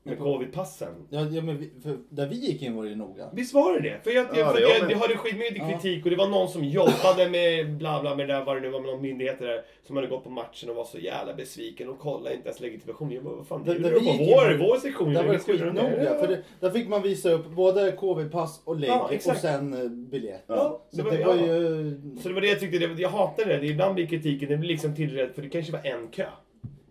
Med 0.03 0.15
Ja, 0.15 0.19
på- 0.19 0.25
covid-passen. 0.25 0.95
Ja, 1.11 1.21
ja, 1.31 1.43
men 1.43 1.59
vi, 1.59 1.71
för 1.83 1.97
där 2.09 2.27
vi 2.27 2.37
gick 2.37 2.63
in 2.63 2.77
var 2.77 2.83
det 2.85 2.89
ju 2.91 2.97
noga. 2.97 3.31
Visst 3.33 3.55
var 3.55 3.73
det 3.73 3.81
det? 3.81 4.01
För 4.05 4.11
jag, 4.11 4.27
Ja, 4.37 4.47
för 4.53 4.55
det 4.55 4.61
jag 4.61 4.79
jag, 4.79 4.87
med. 4.87 4.97
hörde 4.97 5.17
skitmycket 5.17 5.57
Ja. 5.59 5.69
kritik 5.79 6.05
och 6.05 6.11
det 6.11 6.17
var 6.17 6.29
någon 6.29 6.49
som 6.49 6.65
jobbade 6.65 7.31
med 7.31 7.77
bla 7.77 8.01
bla 8.01 8.15
med 8.15 8.29
det 8.29 8.35
där, 8.35 8.45
vad 8.45 8.57
det 8.57 8.61
nu 8.61 8.69
var 8.69 8.81
med 8.81 8.91
någon 8.91 9.03
myndighet 9.03 9.39
där 9.39 9.63
som 9.87 9.97
hade 9.97 10.09
gått 10.09 10.25
på 10.25 10.31
matchen 10.31 10.71
och 10.71 10.77
var 10.77 10.85
så 10.85 10.99
jävla 10.99 11.35
besviken 11.35 11.89
och 11.89 11.99
kollade 11.99 12.35
inte 12.35 12.49
ens 12.49 12.61
legitimation. 12.61 13.11
Jag 13.13 13.25
bara, 13.25 13.35
vad 13.37 13.47
fan, 13.47 13.65
det 13.65 13.71
Där- 13.75 13.79
gjorde 13.79 13.89
där 13.91 14.01
vi 14.01 14.07
på 14.07 14.13
gick 14.13 14.31
vår, 14.37 14.59
var- 14.59 14.69
vår 14.69 14.77
sektion. 14.77 15.13
Där 15.15 15.25
var 15.27 15.33
det 15.33 15.39
skitnoga. 15.39 16.19
För 16.21 16.27
det, 16.29 16.43
där 16.61 16.71
fick 16.71 16.89
man 16.89 17.03
visa 17.03 17.31
upp 17.31 17.47
både 17.51 17.93
covid-pass 17.93 18.63
och 18.65 18.77
lägg 18.77 18.91
Ja, 18.91 19.11
och 19.27 19.37
sen 19.37 19.73
eh, 19.83 19.89
biljett. 19.91 20.45
Ja, 20.47 20.83
Så 20.91 20.97
det 20.97 21.03
var, 21.03 21.13
det 21.13 21.25
var 21.25 21.35
ju... 21.35 22.01
Så 22.23 22.29
det 22.29 22.35
var 22.35 22.41
det 22.41 22.49
jag 22.49 22.61
tyckte, 22.61 22.79
det, 22.79 23.03
jag 23.03 23.09
hatade 23.09 23.53
det. 23.53 23.59
det. 23.59 23.67
Ibland 23.67 23.95
blir 23.95 24.07
kritiken, 24.07 24.49
det 24.49 24.57
blir 24.57 24.69
liksom 24.69 24.95
tillrädd 24.95 25.31
för 25.35 25.43
det 25.43 25.49
kanske 25.49 25.73
var 25.73 25.81
en 25.85 26.09
kö. 26.09 26.27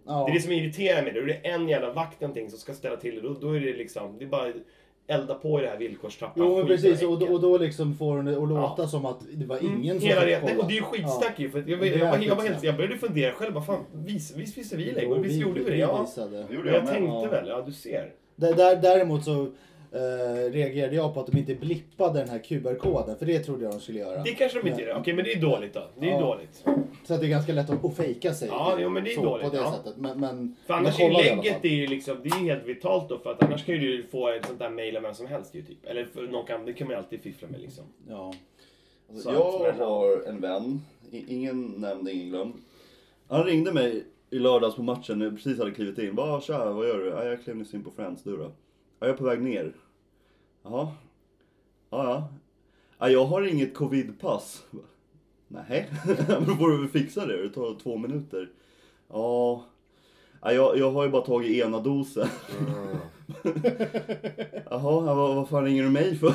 Ja. 0.08 0.24
Det 0.26 0.32
är 0.32 0.34
det 0.34 0.42
som 0.42 0.52
irriterar 0.52 1.04
mig. 1.04 1.14
Då 1.14 1.20
är 1.20 1.26
det 1.26 1.34
en 1.34 1.70
jävla 1.70 1.94
vakt 1.94 2.22
någonting 2.22 2.50
som 2.50 2.60
ska 2.60 2.74
ställa 2.74 2.96
till 2.98 3.16
det. 3.16 3.22
Då, 3.22 3.34
då 3.34 3.52
är 3.56 3.60
det 3.60 3.74
liksom, 3.74 4.16
det 4.20 4.26
är 4.26 4.30
bara 4.30 4.52
elda 5.08 5.36
på 5.36 5.60
i 5.60 5.64
det 5.64 5.70
här 5.70 5.78
villkorstrappan. 5.78 6.44
Jo 6.48 6.58
men 6.58 6.68
precis, 6.68 7.04
och 7.04 7.12
och, 7.12 7.20
då- 7.20 7.26
äckel. 7.26 7.36
och 7.36 7.42
då 7.42 7.58
liksom 7.58 7.96
får 7.96 8.16
hon 8.16 8.26
det 8.26 8.38
att 8.44 8.50
låta 8.50 8.82
Ja. 8.82 8.88
som 8.88 9.06
att 9.06 9.20
det 9.34 9.46
var 9.46 9.58
Mm, 9.58 9.82
ingen 9.82 10.00
som 10.00 10.10
Hela 10.10 10.22
det, 10.26 10.42
nej, 10.44 10.58
och 10.58 10.68
det 10.68 10.74
är 10.74 10.76
ju 10.76 10.82
skitsnack 10.82 11.34
ju. 11.40 11.50
För 11.50 11.60
jag, 11.68 11.70
jag, 11.70 11.88
jag, 11.88 11.98
var, 12.00 12.06
jag, 12.06 12.20
skitsnack. 12.20 12.44
helt, 12.44 12.64
jag 12.64 12.76
började 12.76 12.98
fundera 12.98 13.32
själv. 13.32 13.54
Vad 13.54 13.66
fan, 13.66 13.84
vis, 13.94 14.36
visst 14.36 14.58
visste 14.58 14.76
vi 14.78 15.06
Och 15.08 15.26
visst 15.26 15.36
gjorde 15.42 15.60
vi 15.60 15.70
det? 15.70 15.78
Ja. 15.78 16.02
visade. 16.02 16.38
Jag 16.50 16.64
med. 16.66 16.74
tänkte 16.74 16.96
Ja. 17.06 17.28
väl, 17.32 17.48
ja 17.48 17.64
du 17.66 17.72
ser. 17.72 18.12
Där, 18.36 18.54
där, 18.54 18.76
däremot 18.76 19.24
så 19.26 19.48
eh, 19.92 20.52
reagerade 20.52 20.96
jag 20.96 21.14
på 21.14 21.20
att 21.20 21.28
de 21.28 21.38
inte 21.38 21.56
blippade 21.56 22.20
den 22.20 22.30
här 22.30 22.40
QR-koden. 22.40 23.18
För 23.18 23.26
det 23.26 23.40
trodde 23.40 23.64
jag 23.64 23.74
de 23.74 23.80
skulle 23.80 24.00
göra. 24.00 24.24
Det 24.24 24.32
kanske 24.32 24.62
de 24.62 24.70
inte 24.70 24.82
gör. 24.82 24.98
Okej, 25.00 25.14
men 25.14 25.26
det 25.26 25.34
är 25.34 25.42
dåligt 25.42 25.74
då. 25.74 25.84
Det 26.00 26.08
är 26.08 26.12
Ja. 26.12 26.20
dåligt. 26.20 26.64
Så 27.04 27.14
att 27.14 27.20
det 27.20 27.26
är 27.26 27.30
ganska 27.30 27.54
lätt 27.54 27.70
att, 27.70 27.86
att 27.86 27.96
fejka 27.96 28.34
sig. 28.34 28.48
Ja, 28.52 28.78
jo, 28.80 28.90
men 28.90 29.04
det 29.04 29.12
är 29.12 29.16
så, 29.16 29.24
dåligt, 29.24 29.46
På 29.50 29.56
det 29.56 29.62
ja. 29.62 29.72
sättet. 29.74 29.98
Men, 29.98 30.20
men, 30.20 30.56
För 30.68 30.74
men 30.74 30.78
annars 30.86 31.00
är 31.00 31.04
i 31.04 31.08
alla 31.08 31.18
lägget 31.20 31.54
fall. 31.54 31.66
är 31.66 31.70
ju 31.76 31.88
liksom, 31.88 32.18
det 32.24 32.30
är 32.30 32.40
ju 32.40 32.46
helt 32.46 32.66
vitalt 32.66 33.10
då 33.10 33.18
för 33.20 33.32
att 33.32 33.44
annars 33.44 33.66
kan 33.66 33.76
ju 33.76 33.82
du 33.98 34.04
få 34.08 34.30
ett 34.30 34.46
sånt 34.46 34.60
där 34.60 34.70
mail 34.70 34.98
av 34.98 35.04
vem 35.04 35.14
som 35.14 35.28
helst 35.28 35.56
ju 35.56 35.62
typ. 35.62 35.86
Eller 35.86 36.06
för 36.06 36.22
någon 36.28 36.46
kan, 36.46 36.66
det 36.66 36.74
kan 36.74 36.88
man 36.88 36.94
ju 36.94 36.98
alltid 36.98 37.22
fiffla 37.22 37.48
med 37.48 37.60
liksom. 37.62 37.84
Ja. 38.10 38.34
Alltså, 39.10 39.24
Sant, 39.24 39.38
jag 39.40 39.62
men- 39.62 39.80
har 39.88 40.24
en 40.30 40.42
vän, 40.42 40.82
i- 41.12 41.34
ingen 41.36 41.66
nämnd, 41.68 42.10
ingen 42.10 42.30
glömd. 42.30 42.54
Han 43.28 43.44
ringde 43.44 43.74
mig 43.74 44.04
i 44.30 44.40
lördags 44.40 44.76
på 44.76 44.84
matchen 44.84 45.20
när 45.20 45.26
jag 45.26 45.36
precis 45.36 45.58
hade 45.60 45.72
klivit 45.72 45.98
in. 46.00 46.16
Bara 46.16 46.42
tja, 46.42 46.72
vad 46.72 46.88
gör 46.88 46.98
du? 46.98 47.06
Ja, 47.10 47.24
jag 47.26 47.44
klev 47.44 47.56
nyss 47.56 47.74
in 47.74 47.84
på 47.84 47.92
Friends, 47.92 48.24
du 48.24 48.38
då? 48.38 48.52
Ja, 49.00 49.08
jag 49.08 49.10
är 49.14 49.18
på 49.18 49.24
väg 49.24 49.42
ner. 49.42 49.74
Jaha. 50.64 50.92
Ja, 51.90 52.04
ja. 52.04 52.28
Ja, 53.00 53.10
jag 53.10 53.26
har 53.26 53.42
inget 53.42 53.74
covidpass. 53.74 54.66
Nej, 55.48 55.90
men 56.28 56.46
då 56.48 56.56
får 56.56 56.70
du 56.70 56.88
fixa 56.88 57.26
det. 57.26 57.44
Det 57.44 57.50
tar 57.50 57.80
två 57.80 57.98
minuter. 57.98 58.50
Ja. 59.08 59.66
Ja, 60.42 60.52
jag, 60.52 60.78
jag 60.78 60.92
har 60.92 61.04
ju 61.04 61.10
bara 61.10 61.22
tagit 61.22 61.66
ena 61.66 61.80
dosen. 61.80 62.28
Jaha, 64.70 65.06
ja, 65.06 65.14
vad, 65.14 65.36
vad 65.36 65.50
fan 65.50 65.66
ringer 65.66 65.84
du 65.84 65.90
mig 65.90 66.16
för? 66.16 66.34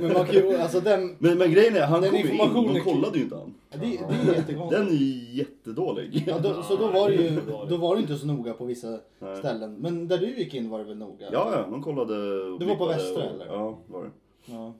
Men 0.00 0.12
man 0.12 0.26
kan 0.26 0.34
ju, 0.34 0.56
alltså 0.56 0.80
den, 0.80 1.16
Men, 1.18 1.38
men 1.38 1.50
grejen 1.50 1.76
är, 1.76 1.86
han 1.86 2.02
Den 2.02 2.10
kom 2.10 2.18
ju 2.20 2.24
in, 2.26 2.32
informationen 2.32 2.74
de 2.74 2.80
kollade 2.80 3.18
ju 3.18 3.24
inte 3.24 3.36
han. 3.36 3.54
det, 3.70 3.78
det 3.78 3.84
är 3.86 4.34
jättekonstigt. 4.36 4.70
Den 4.70 4.88
är 4.88 4.92
ju 4.92 5.36
jättedålig. 5.38 6.24
Ja, 6.26 6.38
då, 6.38 6.62
så 6.62 6.76
då 6.76 6.86
var, 6.90 7.08
det 7.08 7.14
ju, 7.14 7.40
då 7.68 7.76
var 7.76 7.96
det 7.96 8.02
inte 8.02 8.16
så 8.16 8.26
noga 8.26 8.52
på 8.52 8.64
vissa 8.64 8.98
Nej. 9.18 9.36
ställen. 9.36 9.74
Men 9.74 10.08
där 10.08 10.18
du 10.18 10.26
gick 10.38 10.54
in 10.54 10.70
var 10.70 10.78
det 10.78 10.84
väl 10.84 10.96
noga? 10.96 11.26
Ja, 11.32 11.48
ja, 11.52 11.66
de 11.70 11.82
kollade 11.82 12.14
och 12.42 12.58
Du 12.58 12.66
var 12.66 12.76
på 12.76 12.86
blippade 12.86 12.94
Västra, 12.94 13.24
och, 13.24 13.30
eller? 13.30 13.46
Ja, 13.46 13.78
var 13.86 14.02
det. 14.04 14.10
Ja. 14.46 14.72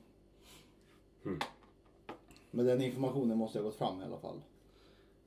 Mm. 1.25 1.39
Men 2.51 2.65
den 2.65 2.81
informationen 2.81 3.37
måste 3.37 3.57
ha 3.59 3.63
gått 3.63 3.75
fram 3.75 4.01
i 4.01 4.03
alla 4.03 4.17
fall. 4.17 4.35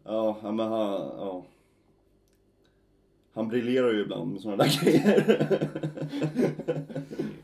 Ja, 0.05 0.37
ja, 0.43 0.53
men 0.53 0.69
han, 0.69 0.91
ja. 1.19 1.43
Han 3.35 3.49
briljerar 3.49 3.93
ju 3.93 4.01
ibland 4.03 4.33
med 4.33 4.41
sådana 4.41 4.65
där 4.65 4.81
grejer. 4.85 5.03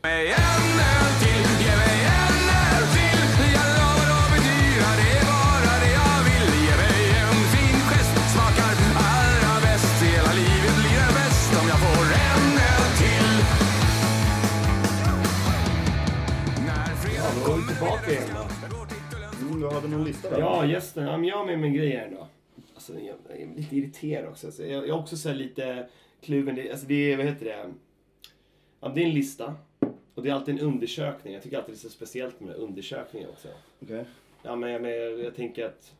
mig 0.03 0.27
en 0.27 0.79
öl 0.93 1.11
till, 1.21 1.45
ge 1.63 1.73
mig 1.83 1.99
en 2.19 2.45
öl 2.63 2.85
till 2.95 3.21
Jag 3.57 3.67
lovar 3.77 4.07
att 4.17 4.29
bedyra, 4.33 4.89
det 5.01 5.09
är 5.19 5.25
bara 5.33 5.73
det 5.83 5.91
jag 6.01 6.19
vill 6.27 6.49
Ge 6.65 6.73
mig 6.83 6.99
en 7.23 7.39
fin 7.53 7.79
gest, 7.91 8.15
smakar 8.33 8.73
allra 9.13 9.53
bäst 9.65 9.95
Hela 10.11 10.31
livet 10.41 10.75
blir 10.81 10.99
en 11.07 11.13
fest 11.19 11.51
om 11.61 11.65
jag 11.73 11.79
får 11.85 12.05
en 12.27 12.45
öl 12.71 12.89
till 13.01 13.29
När 16.67 16.91
fredag 17.03 17.31
då 17.45 17.51
är 17.53 17.57
vi 17.57 17.63
tillbaka 17.73 18.07
igen 18.11 18.29
då. 18.35 18.43
Mm, 19.47 19.61
du 19.61 19.67
hade 19.75 19.87
någon 19.87 20.03
lista 20.03 20.29
där? 20.29 20.39
Ja, 20.39 20.65
gästen. 20.65 21.03
Ja, 21.07 21.17
men 21.17 21.27
jag 21.29 21.37
har 21.37 21.45
med 21.45 21.59
mig 21.59 21.71
grejer 21.71 22.09
då. 22.11 22.27
Alltså, 22.93 23.05
jag 23.05 23.39
är 23.41 23.55
lite 23.55 23.75
irriterad 23.77 24.29
också. 24.29 24.47
Alltså, 24.47 24.63
jag, 24.65 24.71
jag 24.87 24.87
är 24.97 25.01
också 25.01 25.17
så 25.17 25.33
lite 25.33 25.87
kluven. 26.21 26.55
Det, 26.55 26.71
alltså, 26.71 26.85
det 26.87 27.13
är, 27.13 27.17
vad 27.17 27.25
heter 27.25 27.45
det? 27.45 27.73
Ja, 28.79 28.91
det 28.95 29.01
är 29.01 29.05
en 29.05 29.13
lista. 29.13 29.55
Och 30.15 30.23
det 30.23 30.29
är 30.29 30.33
alltid 30.33 30.55
en 30.59 30.61
undersökning. 30.65 31.33
Jag 31.33 31.43
tycker 31.43 31.57
alltid 31.57 31.73
det 31.73 31.77
är 31.77 31.79
så 31.79 31.89
speciellt 31.89 32.39
med 32.39 32.55
undersökningar 32.55 33.27
också. 33.29 33.47
Okej. 33.83 34.05
Ja, 34.43 34.55
men 34.55 34.69
jag, 34.71 34.81
men 34.81 34.91
jag, 34.91 35.19
jag 35.19 35.35
tänker 35.35 35.65
att 35.65 35.93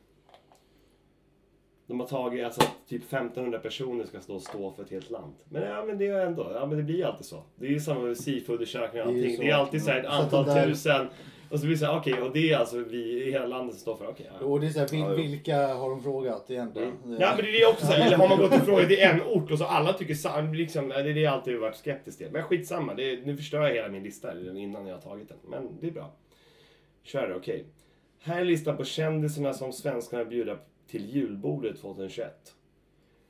de 1.87 1.99
har 1.99 2.07
tagit, 2.07 2.45
alltså 2.45 2.61
att 2.61 2.87
typ 2.87 3.01
1500 3.03 3.59
personer 3.59 4.05
ska 4.05 4.19
stå 4.19 4.35
och 4.35 4.41
stå 4.41 4.71
för 4.71 4.83
ett 4.83 4.91
helt 4.91 5.09
land. 5.09 5.33
Men 5.49 5.61
ja, 5.63 5.85
men 5.85 5.97
det 5.97 6.07
är 6.07 6.25
ändå, 6.25 6.51
ja 6.53 6.65
men 6.65 6.77
det 6.77 6.83
blir 6.83 7.05
alltid 7.05 7.25
så. 7.25 7.43
Det 7.55 7.65
är 7.65 7.69
ju 7.71 7.79
samma 7.79 7.99
med 8.01 8.17
SIFO-undersökningar 8.17 9.05
och 9.05 9.11
allting. 9.11 9.39
Det 9.39 9.49
är 9.49 9.53
alltid 9.55 9.83
så 9.83 9.91
här 9.91 9.99
ett 9.99 10.05
antal 10.05 10.45
där- 10.45 10.67
tusen. 10.67 11.07
Och 11.49 11.59
så 11.59 11.65
blir 11.65 11.75
det 11.75 11.79
så 11.79 11.85
här, 11.85 11.99
okej, 11.99 12.21
och 12.21 12.33
det 12.33 12.51
är 12.51 12.57
alltså 12.57 12.77
vi 12.77 13.23
i 13.27 13.31
hela 13.31 13.45
landet 13.45 13.75
som 13.75 13.81
står 13.81 13.95
för, 13.95 14.07
okej. 14.07 14.29
ja. 14.39 14.45
Och 14.45 14.59
det 14.61 14.67
är 14.67 14.71
så 14.71 14.79
här, 14.79 14.87
vil, 15.15 15.29
vilka 15.29 15.67
har 15.73 15.89
de 15.89 16.03
frågat 16.03 16.51
egentligen? 16.51 16.91
Det- 17.05 17.17
Ja 17.19 17.33
men 17.35 17.45
det 17.45 17.61
är 17.61 17.69
också 17.69 17.85
så 17.85 17.91
här, 17.91 18.05
eller 18.07 18.17
har 18.17 18.29
man 18.29 18.37
gått 18.37 18.53
och 18.53 18.65
frågat 18.65 18.91
i 18.91 18.99
en 19.01 19.21
ort 19.21 19.51
och 19.51 19.57
så 19.57 19.65
alla 19.65 19.93
tycker 19.93 20.13
samma, 20.13 20.51
liksom, 20.51 20.87
det 20.89 20.95
är 20.95 21.03
det 21.03 21.19
jag 21.19 21.33
alltid 21.33 21.59
varit 21.59 21.75
skeptisk 21.75 22.17
till. 22.17 22.27
Men 22.31 22.43
skitsamma, 22.43 22.93
det 22.93 23.03
är, 23.11 23.25
nu 23.25 23.37
förstör 23.37 23.61
jag 23.67 23.73
hela 23.73 23.87
min 23.89 24.03
lista 24.03 24.39
innan 24.57 24.87
jag 24.87 24.95
har 24.95 25.01
tagit 25.01 25.29
den. 25.29 25.37
Men 25.47 25.69
det 25.81 25.87
är 25.87 25.91
bra. 25.91 26.11
Kör 27.03 27.27
det, 27.27 27.35
okej. 27.35 27.65
Här 28.21 28.41
är 28.41 28.45
listan 28.45 28.77
på 28.77 28.83
kändisarna 28.83 29.53
som 29.53 29.73
svenskarna 29.73 30.25
bjuder 30.25 30.57
till 30.87 31.05
julbordet 31.15 31.81
2021. 31.81 32.53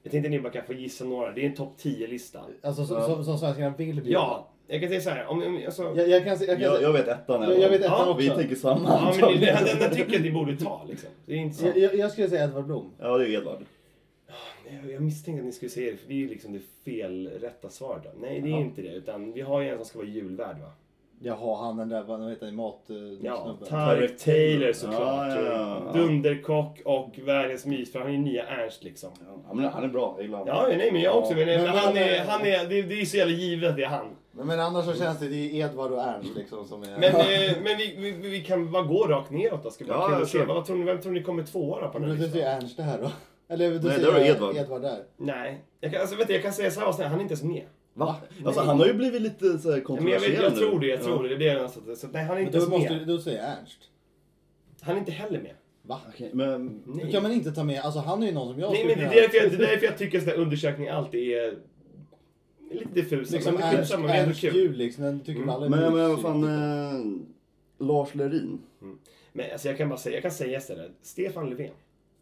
Jag 0.04 0.12
tänkte 0.12 0.30
ni 0.30 0.40
bara 0.40 0.54
kan 0.54 0.66
få 0.66 0.74
gissa 0.74 1.06
några. 1.06 1.32
Det 1.32 1.42
är 1.42 1.46
en 1.46 1.56
topp 1.56 1.74
10-lista. 1.80 2.40
Alltså 2.62 2.86
som, 2.86 3.02
som, 3.04 3.24
som 3.26 3.38
svenskarna 3.38 3.70
vill 3.78 3.96
bjuda. 3.96 4.10
Ja, 4.10 4.50
jag 4.68 4.80
kan 4.82 4.90
säga 4.90 5.02
så 5.02 5.10
här. 5.10 5.26
Om, 5.28 5.44
om, 5.44 5.62
alltså, 5.66 5.84
Jag, 5.96 6.10
jag 6.10 6.24
kan, 6.24 6.38
jag 6.40 6.48
kan, 6.48 6.62
Jag, 6.62 6.82
jag 6.82 6.94
vet 6.94 7.08
ettan. 7.08 7.42
Jag- 7.44 7.60
jag 7.60 7.70
vet 7.70 7.82
ettan 7.82 7.92
ja, 7.98 8.10
också. 8.10 8.22
Vi 8.22 8.30
tänker 8.30 8.56
samma. 8.56 8.90
ja, 8.90 9.14
men 9.22 9.40
det, 9.40 9.46
den, 9.46 9.80
den 9.80 9.90
tycker 9.92 10.12
jag 10.12 10.16
att 10.16 10.22
ni 10.22 10.32
borde 10.32 10.58
ta 10.58 10.86
liksom. 10.90 11.10
Det 11.26 11.34
är 11.34 11.38
intressant. 11.38 11.76
jag, 11.76 11.84
jag, 11.94 11.96
jag 12.00 12.12
skulle 12.12 12.30
säga 12.30 12.44
Edvard 12.44 12.66
Blom. 12.66 12.92
Ja, 13.00 13.18
det 13.18 13.26
är 13.26 13.30
Edvard. 13.30 13.60
Jag- 14.84 14.92
Jag 14.92 15.02
misstänkte 15.02 15.40
att 15.40 15.46
ni 15.46 15.52
skulle 15.52 15.70
säga 15.70 15.92
det, 15.92 15.98
för 15.98 16.08
det 16.08 16.14
är 16.14 16.18
ju 16.18 16.30
liksom 16.30 16.54
det 16.54 16.60
fel 16.86 17.30
rätta 17.42 17.70
svaret. 17.70 18.04
då. 18.04 18.10
Nej, 18.22 18.42
det 18.42 18.48
är 18.50 18.52
Ja. 18.52 18.58
inte 18.58 18.82
det. 18.82 18.94
Utan 18.94 19.34
vi 19.34 19.42
har 19.42 19.62
ju 19.62 19.70
en 19.70 19.76
som 19.78 19.86
ska 19.86 19.98
vara 20.00 20.08
julvärd 20.08 20.60
va? 20.60 20.72
Jaha, 21.22 21.66
han 21.66 21.78
den 21.78 21.90
där, 21.90 22.04
vad 22.04 22.30
heter 22.30 22.46
han, 22.46 22.56
mat... 22.56 22.90
eh, 22.90 22.96
Ja. 23.22 23.58
Tarek 23.70 24.18
Taylor 24.18 24.74
såklart. 24.74 25.28
Ja, 25.36 25.42
ja, 25.42 25.82
ja. 25.94 26.00
Dunderkock 26.00 26.82
och 26.86 27.20
världens 27.26 27.66
mys, 27.66 27.92
för 27.92 28.00
han 28.00 28.08
är 28.08 28.12
ju 28.12 28.18
nya 28.18 28.44
Ernst 28.48 28.84
liksom. 28.84 29.10
Ja, 29.48 29.54
men 29.54 29.66
han 29.66 29.84
är 29.84 29.88
bra, 29.88 30.14
jag 30.18 30.24
gillar 30.26 30.38
honom. 30.40 30.56
Ja, 30.56 30.78
nej 30.78 30.92
men 30.92 31.02
jag 31.02 31.18
också. 31.18 31.34
Men, 31.36 31.46
Men- 31.48 31.68
han 31.68 31.94
men- 31.94 32.04
är, 32.04 32.20
han 32.26 32.42
är, 32.42 32.66
det, 32.70 32.82
det 32.82 33.02
är 33.02 33.06
så 33.06 33.18
jävla 33.18 33.34
givet 33.34 33.70
att 33.70 33.76
det 33.76 33.84
är 33.84 33.88
han. 33.88 34.06
Men, 34.38 34.48
men 34.48 34.60
annars 34.60 34.86
så 34.86 34.94
känns 34.94 35.20
det, 35.20 35.28
det 35.28 35.36
är 35.62 35.66
Edvard 35.70 35.92
och 35.92 36.02
Ernst 36.04 36.36
liksom 36.36 36.66
som 36.68 36.84
är... 36.84 36.88
Men, 36.88 37.04
eh, 37.04 37.58
men 37.64 37.78
vi, 37.78 37.96
vi, 38.22 38.30
vi 38.30 38.42
kan 38.44 38.72
bara 38.72 38.84
gå 38.84 39.08
rakt 39.08 39.32
neråt 39.32 39.64
då. 39.64 39.70
Ska 39.72 39.84
vi 39.84 39.90
bara 39.90 40.00
Ja, 40.00 40.06
kul 40.08 40.14
jag 40.14 40.22
att 40.22 40.30
se. 40.30 40.38
tror- 40.38 40.48
Vad 40.56 40.66
tror 40.66 40.78
ni, 40.78 40.84
vem 40.86 41.02
tror 41.02 41.12
ni 41.12 41.24
kommer 41.24 41.44
tvåa 41.44 41.82
då 41.82 41.88
på 41.90 42.00
den 42.00 42.10
här 42.10 42.16
Men 42.18 42.26
du 42.26 42.32
säger? 42.32 42.56
Ernst 42.58 42.78
det 42.78 42.84
här 42.84 43.02
då? 43.02 43.12
Eller 43.50 43.72
du 43.72 43.80
Nej, 43.80 43.96
säger 43.98 44.12
där 44.12 44.20
är 44.20 44.26
Edvard. 44.26 44.56
Edvard 44.56 44.82
där. 44.82 45.04
Nej. 45.18 45.64
Jag 45.80 45.92
kan, 45.92 46.02
alltså, 46.02 46.16
vet 46.16 46.28
du, 46.28 46.34
jag 46.34 46.44
kan 46.44 46.54
säga 46.54 46.72
så 46.72 46.80
här, 46.80 46.92
snälla, 46.92 47.10
han 47.10 47.20
är 47.20 47.22
inte 47.24 47.34
ens 47.34 47.44
med. 47.44 47.64
Va? 47.94 48.16
Alltså 48.46 48.62
han 48.62 48.80
har 48.80 48.86
ju 48.88 48.94
blivit 48.94 49.22
lite 49.22 49.58
så 49.60 49.72
här 49.72 49.78
Ja, 49.88 49.94
men 49.94 50.08
jag, 50.08 50.20
kontroversiell 50.20 50.32
vet, 50.32 50.42
jag 50.44 50.54
nu. 50.54 50.60
tror 50.60 50.80
det, 50.80 50.88
jag 50.88 51.02
tror 51.04 51.16
ja. 51.16 51.22
det. 51.24 51.30
Det 51.30 51.36
blir 51.36 51.60
nästan 51.62 51.84
så, 51.86 51.96
så 51.96 52.08
nej, 52.08 52.24
han 52.24 52.32
är 52.32 52.36
Men 52.36 52.46
inte 52.46 52.58
då 52.58 52.64
ens 52.64 52.72
måste 52.80 52.94
med. 52.94 53.02
du 53.08 53.14
då 53.14 53.20
säga 53.22 53.44
Ernst. 53.44 53.80
Han 54.82 54.96
är 54.96 55.00
inte 55.00 55.12
heller 55.12 55.40
med. 55.42 55.54
Va? 55.82 56.02
Okej, 56.14 56.30
men... 56.34 56.82
Då 56.86 56.92
Nej. 56.94 57.12
kan 57.12 57.24
man 57.24 57.32
inte 57.32 57.52
ta 57.52 57.64
med, 57.64 57.82
alltså 57.82 58.00
han 58.00 58.24
är 58.24 58.28
ju 58.28 58.34
någon 58.34 58.52
som 58.54 58.60
jag 58.62 58.70
Nej, 58.72 58.80
skulle 58.80 58.96
men 58.96 59.04
det 59.04 59.10
kunna- 59.10 59.18
är 59.18 59.22
därför 59.22 59.38
jag, 59.38 59.52
det 59.60 59.66
är 59.66 59.72
därför 59.72 59.86
jag 59.86 59.98
tycker 59.98 60.18
att 60.18 60.24
sådana 60.24 60.42
undersökningar 60.42 60.94
alltid 60.94 61.32
är 61.38 61.54
lite 62.72 62.90
diffusa. 62.94 63.36
Liksom 63.36 63.54
men 63.54 63.62
det 63.62 63.68
är 63.68 63.80
Ernst, 63.80 63.94
är 63.94 64.24
ändå 64.24 64.36
kul. 64.36 64.56
jul 64.56 64.78
liksom, 64.78 65.04
den 65.04 65.20
tycker 65.20 65.42
Mm. 65.42 65.50
alla 65.50 65.66
är 65.66 65.70
Men, 65.70 65.94
men 65.94 66.10
vad 66.10 66.22
fan, 66.22 66.44
eh, 66.44 67.86
Lars 67.88 68.16
Lerin. 68.16 68.60
Men 69.34 69.52
alltså, 69.52 69.68
jag 69.68 69.78
kan 69.78 69.90
bara 69.90 70.00
säga, 70.00 70.16
jag 70.16 70.22
kan 70.22 70.32
säga 70.32 70.58
istället. 70.58 70.92
Stefan 71.02 71.50
Löfven. 71.50 71.72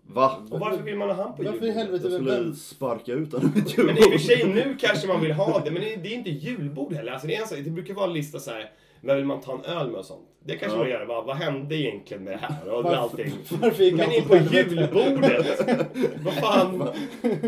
Va? 0.07 0.45
Och 0.51 0.59
varför 0.59 0.83
vill 0.83 0.95
man 0.95 1.09
ha 1.09 1.15
han 1.23 1.35
på 1.35 1.43
Varför 1.43 1.65
i 1.65 1.71
helvete, 1.71 2.07
Jag 2.07 2.13
skulle 2.13 2.31
vem, 2.31 2.55
sparka 2.55 3.13
ut 3.13 3.33
honom 3.33 3.51
Men 3.77 3.97
i 3.97 3.99
och 4.01 4.11
för 4.11 4.17
sig 4.17 4.47
nu 4.47 4.75
kanske 4.79 5.07
man 5.07 5.21
vill 5.21 5.31
ha 5.31 5.59
det, 5.65 5.71
men 5.71 5.81
det 5.81 5.93
är, 5.93 5.97
det 5.97 6.09
är 6.09 6.13
inte 6.13 6.29
julbord 6.29 6.93
heller. 6.93 7.11
Alltså, 7.11 7.27
det, 7.27 7.35
är 7.35 7.41
en 7.41 7.47
sak, 7.47 7.57
det 7.63 7.69
brukar 7.69 7.93
vara 7.93 8.07
en 8.07 8.13
lista 8.13 8.39
så 8.39 8.51
här. 8.51 8.71
Vem 9.05 9.15
vill 9.17 9.25
man 9.25 9.41
ta 9.41 9.53
en 9.53 9.65
öl 9.77 9.87
med 9.87 9.99
och 9.99 10.05
sånt? 10.05 10.27
Det 10.43 10.55
kanske 10.57 10.77
Ja. 10.77 10.81
man 10.83 10.89
gör. 10.91 11.05
Vad, 11.05 11.25
vad 11.25 11.35
hände 11.35 11.75
egentligen 11.75 12.23
med 12.23 12.33
det 12.33 12.37
här? 12.37 12.69
Och 12.73 12.83
Varför- 12.83 12.97
allting. 12.97 13.31
varför 13.61 13.91
Men 13.97 14.11
in 14.11 14.23
på 14.27 14.35
julbordet! 14.55 15.59
vad 16.23 16.33
fan? 16.33 16.89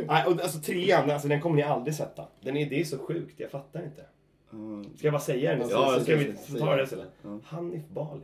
Nej, 0.08 0.24
och 0.26 0.32
alltså 0.32 0.60
trean, 0.60 1.12
alltså, 1.12 1.28
den 1.28 1.42
kommer 1.42 1.56
ni 1.56 1.64
aldrig 1.64 1.96
sätta. 1.96 2.24
Den 2.42 2.58
är, 2.58 2.66
det 2.70 2.80
är 2.80 2.84
så 2.84 2.98
sjukt, 2.98 3.40
jag 3.40 3.52
fattar 3.52 3.84
inte. 3.84 4.02
Mm. 4.54 4.84
Ska 4.98 5.08
jag 5.08 5.14
bara 5.14 5.20
säga 5.22 5.56
den? 5.56 5.70
Ja, 5.70 6.00
ska 6.00 6.16
vi 6.16 6.34
ta 6.60 6.76
det? 6.76 6.88
Ja. 7.24 7.40
Hanif 7.46 7.84
Bali. 7.88 8.22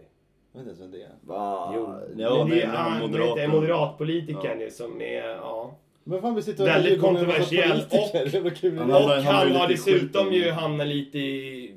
jag 0.53 0.59
vet 0.63 0.67
inte 0.67 0.69
ens 0.69 0.81
vem 0.81 0.91
det 0.91 1.01
är. 1.01 1.11
Va? 1.21 1.71
Jo, 1.75 1.95
Ja, 2.17 2.37
men 2.37 2.49
det 2.49 2.61
är 2.61 2.67
men 2.67 2.75
han, 2.75 2.99
moderat, 3.01 3.49
moderatpolitikern 3.49 4.59
ju 4.59 4.71
som 4.71 5.01
är, 5.01 5.23
ja. 5.27 5.75
Men 6.03 6.21
fan 6.21 6.35
vi 6.35 6.41
sitter 6.41 6.63
och 6.63 6.69
Väldigt 6.69 7.01
kontroversiell 7.01 7.81
och- 7.91 8.15
Och 8.45 8.51
hamnar- 8.57 9.21
han 9.21 9.51
har 9.51 9.67
dessutom 9.67 10.33
ju 10.33 10.51
hamnat 10.51 10.87
lite 10.87 11.19
i... 11.19 11.75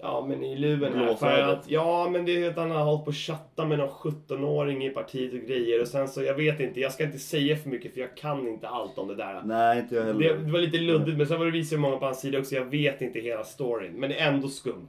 Ja, 0.00 0.26
men 0.28 0.44
i 0.44 0.56
luven 0.56 0.92
här. 0.94 1.14
För 1.14 1.42
att, 1.42 1.64
ja, 1.70 2.08
men 2.12 2.24
det 2.24 2.44
är 2.44 2.50
att 2.50 2.56
han 2.56 2.70
har 2.70 2.84
hållit 2.84 3.04
på 3.04 3.10
att 3.10 3.16
chatta 3.16 3.64
med 3.64 3.78
någon 3.78 3.88
17-åring 3.88 4.84
i 4.86 4.90
partiet 4.90 5.32
och 5.32 5.38
grejer. 5.48 5.80
Och 5.80 5.88
sen 5.88 6.08
så, 6.08 6.22
jag 6.22 6.34
vet 6.34 6.60
inte, 6.60 6.80
jag 6.80 6.92
ska 6.92 7.04
inte 7.04 7.18
säga 7.18 7.56
för 7.56 7.68
mycket 7.70 7.94
för 7.94 8.00
jag 8.00 8.16
kan 8.16 8.48
inte 8.48 8.68
allt 8.68 8.98
om 8.98 9.08
det 9.08 9.14
där. 9.14 9.42
Nej, 9.44 9.78
inte 9.78 9.94
jag 9.94 10.06
Det, 10.06 10.12
heller. 10.12 10.34
det 10.46 10.52
var 10.52 10.58
lite 10.60 10.78
luddigt, 10.78 11.18
men 11.18 11.26
sen 11.26 11.38
var 11.38 11.46
det 11.46 11.52
visat 11.52 11.80
många 11.80 11.96
på 11.96 12.04
hans 12.04 12.20
sida 12.20 12.38
också. 12.38 12.54
Jag 12.54 12.64
vet 12.64 13.02
inte 13.02 13.20
hela 13.20 13.44
storyn. 13.44 13.92
Men 13.92 14.10
det 14.10 14.16
är 14.16 14.28
ändå 14.32 14.48
skumt. 14.48 14.88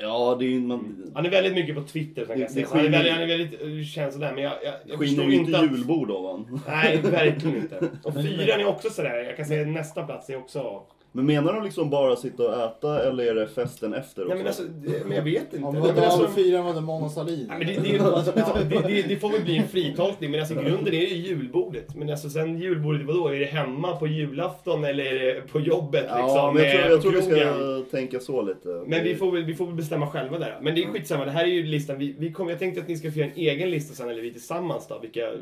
Ja, 0.00 0.36
det 0.38 0.44
är 0.44 0.48
ju... 0.48 0.60
Man, 0.60 1.10
Han 1.14 1.26
är 1.26 1.30
väldigt 1.30 1.54
mycket 1.54 1.74
på 1.76 1.82
Twitter, 1.82 2.24
så 2.24 2.32
jag 2.32 2.38
Det- 2.38 2.42
kan 2.44 2.52
säga. 2.52 2.62
det 2.64 2.68
Så 2.70 2.76
Han 2.76 2.84
är 2.86 2.88
skiner- 2.90 2.98
väldigt, 2.98 3.12
han 3.12 3.22
är 3.22 3.64
väldigt 3.68 3.86
känd 3.88 4.12
sådär, 4.12 4.32
men 4.34 4.44
jag, 4.44 4.52
jag, 4.64 4.74
jag 4.86 4.98
skiner 4.98 5.06
förstår 5.14 5.24
ju 5.24 5.34
inte 5.36 5.58
att... 5.58 5.64
julbord 5.64 6.10
av 6.10 6.30
han. 6.30 6.60
Nej, 6.68 6.96
verkligen 7.02 7.56
inte. 7.56 7.76
Och 8.04 8.14
fyran 8.14 8.60
är 8.60 8.66
också 8.68 8.90
sådär, 8.90 9.14
jag 9.24 9.36
kan 9.36 9.46
säga 9.46 9.66
nästa 9.66 10.02
plats 10.06 10.30
är 10.30 10.36
också... 10.36 10.82
Men 11.12 11.26
menar 11.26 11.52
de 11.52 11.64
liksom 11.64 11.90
bara 11.90 12.16
sitta 12.16 12.42
och 12.42 12.64
äta 12.64 13.02
eller 13.02 13.24
är 13.24 13.34
det 13.34 13.46
festen 13.46 13.94
efter 13.94 14.22
också? 14.22 14.34
Nej 14.34 14.38
men 14.38 14.46
alltså, 14.46 14.62
det, 14.62 15.04
men 15.04 15.16
jag 15.16 15.22
vet 15.22 15.54
inte. 15.54 15.66
Om 15.66 15.74
det 15.74 16.06
alltså, 16.06 16.20
var 16.20 16.28
fyra 16.28 16.62
var 16.62 16.74
det 16.74 16.80
Mona 16.80 17.08
Sahlin. 17.08 17.46
Nej, 17.48 17.58
men 17.58 17.66
det, 17.66 17.74
det, 17.98 18.82
det, 18.82 18.88
det, 18.88 19.02
det 19.02 19.16
får 19.16 19.30
väl 19.30 19.42
bli 19.42 19.56
en 19.56 19.68
fritolkning, 19.68 20.30
men 20.30 20.40
alltså 20.40 20.54
grunden 20.54 20.94
är 20.94 20.98
ju 20.98 21.16
julbordet. 21.16 21.94
Men 21.96 22.10
alltså 22.10 22.30
sen 22.30 22.58
julbordet, 22.58 23.06
vadå? 23.06 23.28
Är 23.28 23.38
det 23.38 23.44
hemma 23.44 23.96
på 23.96 24.06
julafton 24.06 24.84
eller 24.84 25.04
är 25.04 25.34
det 25.34 25.40
på 25.40 25.60
jobbet 25.60 26.02
liksom? 26.02 26.18
Ja, 26.18 26.52
men 26.54 26.64
jag 26.64 26.72
tror, 26.72 26.90
jag 26.90 27.02
på 27.02 27.02
tror 27.02 27.12
vi 27.12 27.22
ska 27.22 27.96
tänka 27.96 28.20
så 28.20 28.42
lite. 28.42 28.68
Men 28.86 29.04
vi 29.04 29.14
får, 29.14 29.32
väl, 29.32 29.44
vi 29.44 29.54
får 29.54 29.66
väl 29.66 29.74
bestämma 29.74 30.06
själva 30.06 30.38
där. 30.38 30.58
Men 30.62 30.74
det 30.74 30.84
är 30.84 30.86
skitsamma, 30.88 31.24
det 31.24 31.30
här 31.30 31.44
är 31.44 31.48
ju 31.48 31.62
listan. 31.62 31.98
Vi, 31.98 32.14
vi 32.18 32.32
kom, 32.32 32.48
jag 32.48 32.58
tänkte 32.58 32.80
att 32.80 32.88
ni 32.88 32.96
ska 32.96 33.12
få 33.12 33.18
göra 33.18 33.30
en 33.30 33.36
egen 33.36 33.70
lista 33.70 33.94
sen, 33.94 34.08
eller 34.08 34.22
vi 34.22 34.32
tillsammans 34.32 34.86
då, 34.88 34.98
vilka 34.98 35.32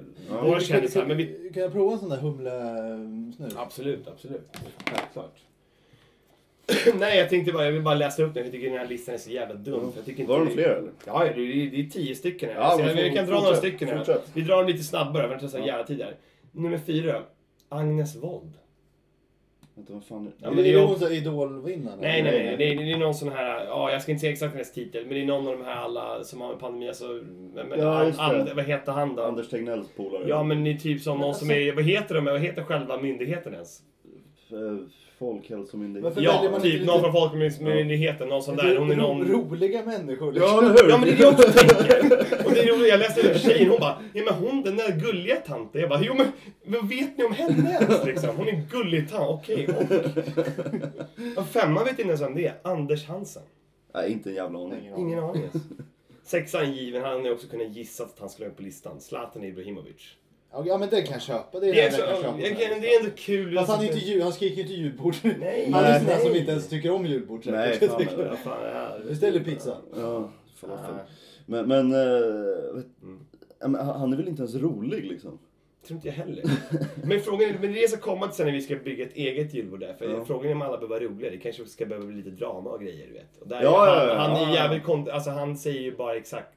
våra 0.42 0.60
kändisar. 0.60 1.06
Men 1.06 1.16
vi, 1.16 1.50
Kan 1.54 1.62
jag 1.62 1.72
prova 1.72 1.92
en 1.92 1.98
sån 1.98 2.08
där 2.08 2.16
humlesnus? 2.16 3.56
absolut, 3.56 4.08
absolut. 4.08 4.48
Självklart. 4.84 5.34
Nej, 6.98 7.18
jag 7.18 7.28
tänkte 7.28 7.52
bara, 7.52 7.64
jag 7.64 7.72
vill 7.72 7.82
bara 7.82 7.94
läsa 7.94 8.22
upp 8.22 8.34
den. 8.34 8.42
Jag 8.42 8.52
tycker 8.52 8.70
den 8.70 8.78
här 8.78 8.86
listan 8.86 9.14
är 9.14 9.18
så 9.18 9.30
jävla 9.30 9.54
dum. 9.54 9.92
För 9.92 9.98
jag 9.98 10.04
tycker 10.06 10.20
inte 10.20 10.32
Var 10.32 10.38
de 10.38 10.44
det- 10.46 10.52
fler 10.54 10.68
eller? 10.68 10.90
Ja, 11.06 11.18
det 11.24 11.28
är, 11.40 11.70
det 11.70 11.80
är 11.80 11.84
tio 11.90 12.14
stycken 12.14 12.48
här. 12.48 12.56
Ja, 12.56 12.70
så 12.70 12.82
vi 13.02 13.10
kan 13.10 13.26
dra 13.26 13.32
några 13.34 13.40
fortsätt, 13.40 13.58
stycken 13.58 13.88
här. 13.88 14.18
Vi 14.34 14.40
drar 14.40 14.56
dem 14.56 14.66
lite 14.66 14.82
snabbare, 14.84 15.28
för 15.28 15.34
att 15.34 15.40
det 15.40 15.48
så 15.48 15.58
Ja. 15.58 15.66
jävla 15.66 15.84
tid 15.84 16.00
här. 16.02 16.14
Nummer 16.52 16.78
fyra. 16.78 17.22
Agnes 17.68 18.16
Wold. 18.16 18.52
Vänta, 19.74 19.92
vad 19.92 20.04
fan 20.04 20.26
är 20.26 20.32
Ja, 20.38 20.46
är 20.46 20.50
men 20.50 20.56
det 20.64 20.70
det 20.70 20.72
är 20.78 20.86
hon 20.86 21.12
idolvinnare? 21.12 21.96
Nej, 22.00 22.22
nej, 22.22 22.44
Nej. 22.44 22.56
Det 22.56 22.64
är, 22.72 22.76
det 22.76 22.92
är 22.92 22.96
någon 22.98 23.14
sån 23.14 23.28
här, 23.28 23.64
ja 23.64 23.90
jag 23.92 24.02
ska 24.02 24.12
inte 24.12 24.20
säga 24.20 24.32
exakt 24.32 24.52
hennes 24.52 24.72
titel, 24.72 25.04
men 25.06 25.14
det 25.14 25.20
är 25.22 25.26
någon 25.26 25.46
av 25.48 25.58
de 25.58 25.64
här 25.64 25.76
alla 25.76 26.24
som 26.24 26.40
har 26.40 26.52
en 26.52 26.58
pandemi, 26.58 26.88
alltså, 26.88 27.04
men, 27.54 27.78
Ja, 27.80 28.04
det. 28.04 28.14
and, 28.22 28.48
vad 28.54 28.64
heter 28.64 28.92
han 28.92 29.16
då? 29.16 29.22
Anders 29.22 29.48
Tegnells 29.48 29.88
polare? 29.96 30.24
Ja, 30.28 30.42
men 30.42 30.64
det 30.64 30.70
är 30.70 30.74
typ 30.76 31.00
som 31.02 31.18
någon 31.18 31.34
som 31.34 31.50
är, 31.50 31.72
vad 31.72 31.84
heter 31.84 32.14
de, 32.14 32.24
vad 32.24 32.40
heter 32.40 32.62
själva 32.62 33.00
myndigheten 33.00 33.52
ens? 33.54 33.80
Folkhälsomyndigheten. 35.18 36.02
Varför 36.02 36.20
Ja, 36.44 36.50
man 36.50 36.60
typ 36.62 36.72
inte 36.74 36.86
någon 36.86 36.96
lite- 36.96 37.10
från 37.12 37.12
Folkhälsomyndigheten, 37.30 38.28
någon 38.28 38.42
sån 38.42 38.56
där. 38.56 38.76
Hon 38.76 38.90
är 38.90 38.96
någon... 38.96 39.28
Roliga 39.28 39.84
människor. 39.84 40.36
Ja, 40.36 40.58
eller 40.64 40.82
hur? 40.82 40.90
Ja 40.90 40.98
men 40.98 41.08
det 41.08 41.14
är 41.14 41.16
det 41.16 41.22
jag 41.22 41.32
också 41.32 41.52
tänker. 41.52 42.46
Och 42.46 42.52
det 42.52 42.60
är 42.60 42.72
roligt, 42.76 42.88
jag 42.88 42.98
läste 42.98 43.22
den 43.28 43.38
tjejen, 43.38 43.70
hon 43.70 43.80
bara, 43.80 43.98
ja 44.14 44.22
men 44.24 44.34
hon 44.34 44.62
den 44.62 44.76
där 44.76 45.00
gulliga 45.00 45.36
tanten. 45.36 45.80
Jag 45.80 45.90
bara, 45.90 46.02
jo 46.02 46.14
men 46.14 46.26
vad 46.64 46.88
vet 46.88 47.18
ni 47.18 47.24
om 47.24 47.32
henne 47.32 47.70
ens 47.80 48.04
liksom? 48.04 48.36
Hon 48.36 48.48
är 48.48 48.52
en 48.52 48.66
gullig 48.70 49.10
tant, 49.10 49.40
okej. 49.42 49.68
och... 49.68 51.38
Och 51.42 51.46
femman 51.48 51.84
vet 51.84 51.90
inte 51.98 52.02
ens 52.02 52.20
vem 52.22 52.34
det 52.34 52.46
är, 52.46 52.54
Anders 52.62 53.06
Hansen. 53.06 53.42
Nej, 53.94 54.12
inte 54.12 54.30
en 54.30 54.34
jävla 54.34 54.58
aning. 54.58 54.92
Ingen 54.96 55.18
aning. 55.18 55.42
Ens. 55.42 55.66
Sexan 56.24 56.72
given, 56.72 57.02
han 57.02 57.12
hade 57.12 57.30
också 57.32 57.46
kunnat 57.48 57.68
gissa 57.76 58.04
att 58.04 58.16
han 58.20 58.28
skulle 58.28 58.48
upp 58.48 58.56
på 58.56 58.62
listan. 58.62 59.00
Zlatan 59.00 59.44
Ibrahimovic. 59.44 60.16
Ja 60.66 60.78
men 60.78 60.88
den 60.88 61.02
kan 61.04 61.12
jag 61.12 61.22
köpa. 61.22 61.60
Det 61.60 61.68
är 61.68 61.72
Det 61.72 61.80
är, 61.80 61.90
den 61.90 62.00
jag 62.00 62.08
kan 62.08 62.22
köpa. 62.22 62.40
jag, 62.40 62.80
det 62.82 62.94
är 62.94 63.00
ändå 63.00 63.10
kul. 63.16 63.56
Fast 63.58 63.70
han, 63.70 63.80
är 63.80 63.84
inte, 63.84 63.98
jul- 63.98 64.22
han 64.22 64.32
skriker 64.32 64.56
ju 64.56 64.62
inte 64.62 64.74
julbord. 64.74 65.14
Nej, 65.22 65.70
han 65.72 65.84
är 65.84 65.90
nej, 65.90 65.98
sån 66.00 66.08
där 66.08 66.18
som 66.18 66.34
inte 66.36 66.50
ens 66.50 66.68
tycker 66.68 66.90
om 66.90 67.06
julbord. 67.06 67.40
Nej, 67.46 67.78
fan, 67.78 67.88
Jag 67.90 67.98
tycker- 67.98 68.16
Vad 68.28 68.38
fan 68.38 68.58
här? 68.62 69.00
Beställer 69.08 69.40
pizza. 69.40 69.76
Ja. 70.00 70.30
Ah. 70.62 70.68
Men, 71.46 71.68
men, 71.68 71.90
vet, 71.90 72.86
Mm. 73.02 73.20
ja, 73.60 73.68
men 73.68 73.86
han 73.86 74.12
är 74.12 74.16
väl 74.16 74.28
inte 74.28 74.42
ens 74.42 74.54
rolig 74.54 75.04
liksom? 75.04 75.38
tror 75.86 75.96
inte 75.96 76.08
jag 76.08 76.14
heller. 76.14 76.44
Men 77.04 77.20
frågan 77.20 77.48
är, 77.50 77.58
men 77.60 77.72
det 77.72 77.88
ska 77.90 78.00
komma 78.00 78.26
till 78.26 78.36
sen 78.36 78.46
när 78.46 78.52
vi 78.52 78.60
ska 78.60 78.76
bygga 78.76 79.04
ett 79.04 79.14
eget 79.16 79.54
julbord 79.54 79.80
där. 79.80 79.94
För 79.98 80.04
Ja. 80.10 80.24
frågan 80.24 80.46
är 80.50 80.54
om 80.54 80.62
alla 80.62 80.76
behöver 80.78 80.88
vara 81.00 81.04
roliga. 81.12 81.30
Det 81.30 81.36
kanske 81.36 81.66
ska 81.66 81.86
behöva 81.86 82.06
bli 82.06 82.16
lite 82.16 82.30
drama 82.30 82.70
och 82.70 82.80
grejer, 82.80 83.06
du 83.06 83.12
vet. 83.12 83.36
Och 83.40 83.48
där 83.48 83.62
Ja, 83.62 83.86
är 83.86 83.90
han, 83.96 84.08
ja, 84.08 84.14
ja. 84.14 84.20
han 84.20 84.36
är 84.36 84.54
Ja. 84.54 84.54
jävligt 84.54 84.82
kont- 84.82 85.10
alltså 85.10 85.30
han 85.30 85.56
säger 85.56 85.80
ju 85.80 85.96
bara 85.96 86.16
exakt. 86.16 86.52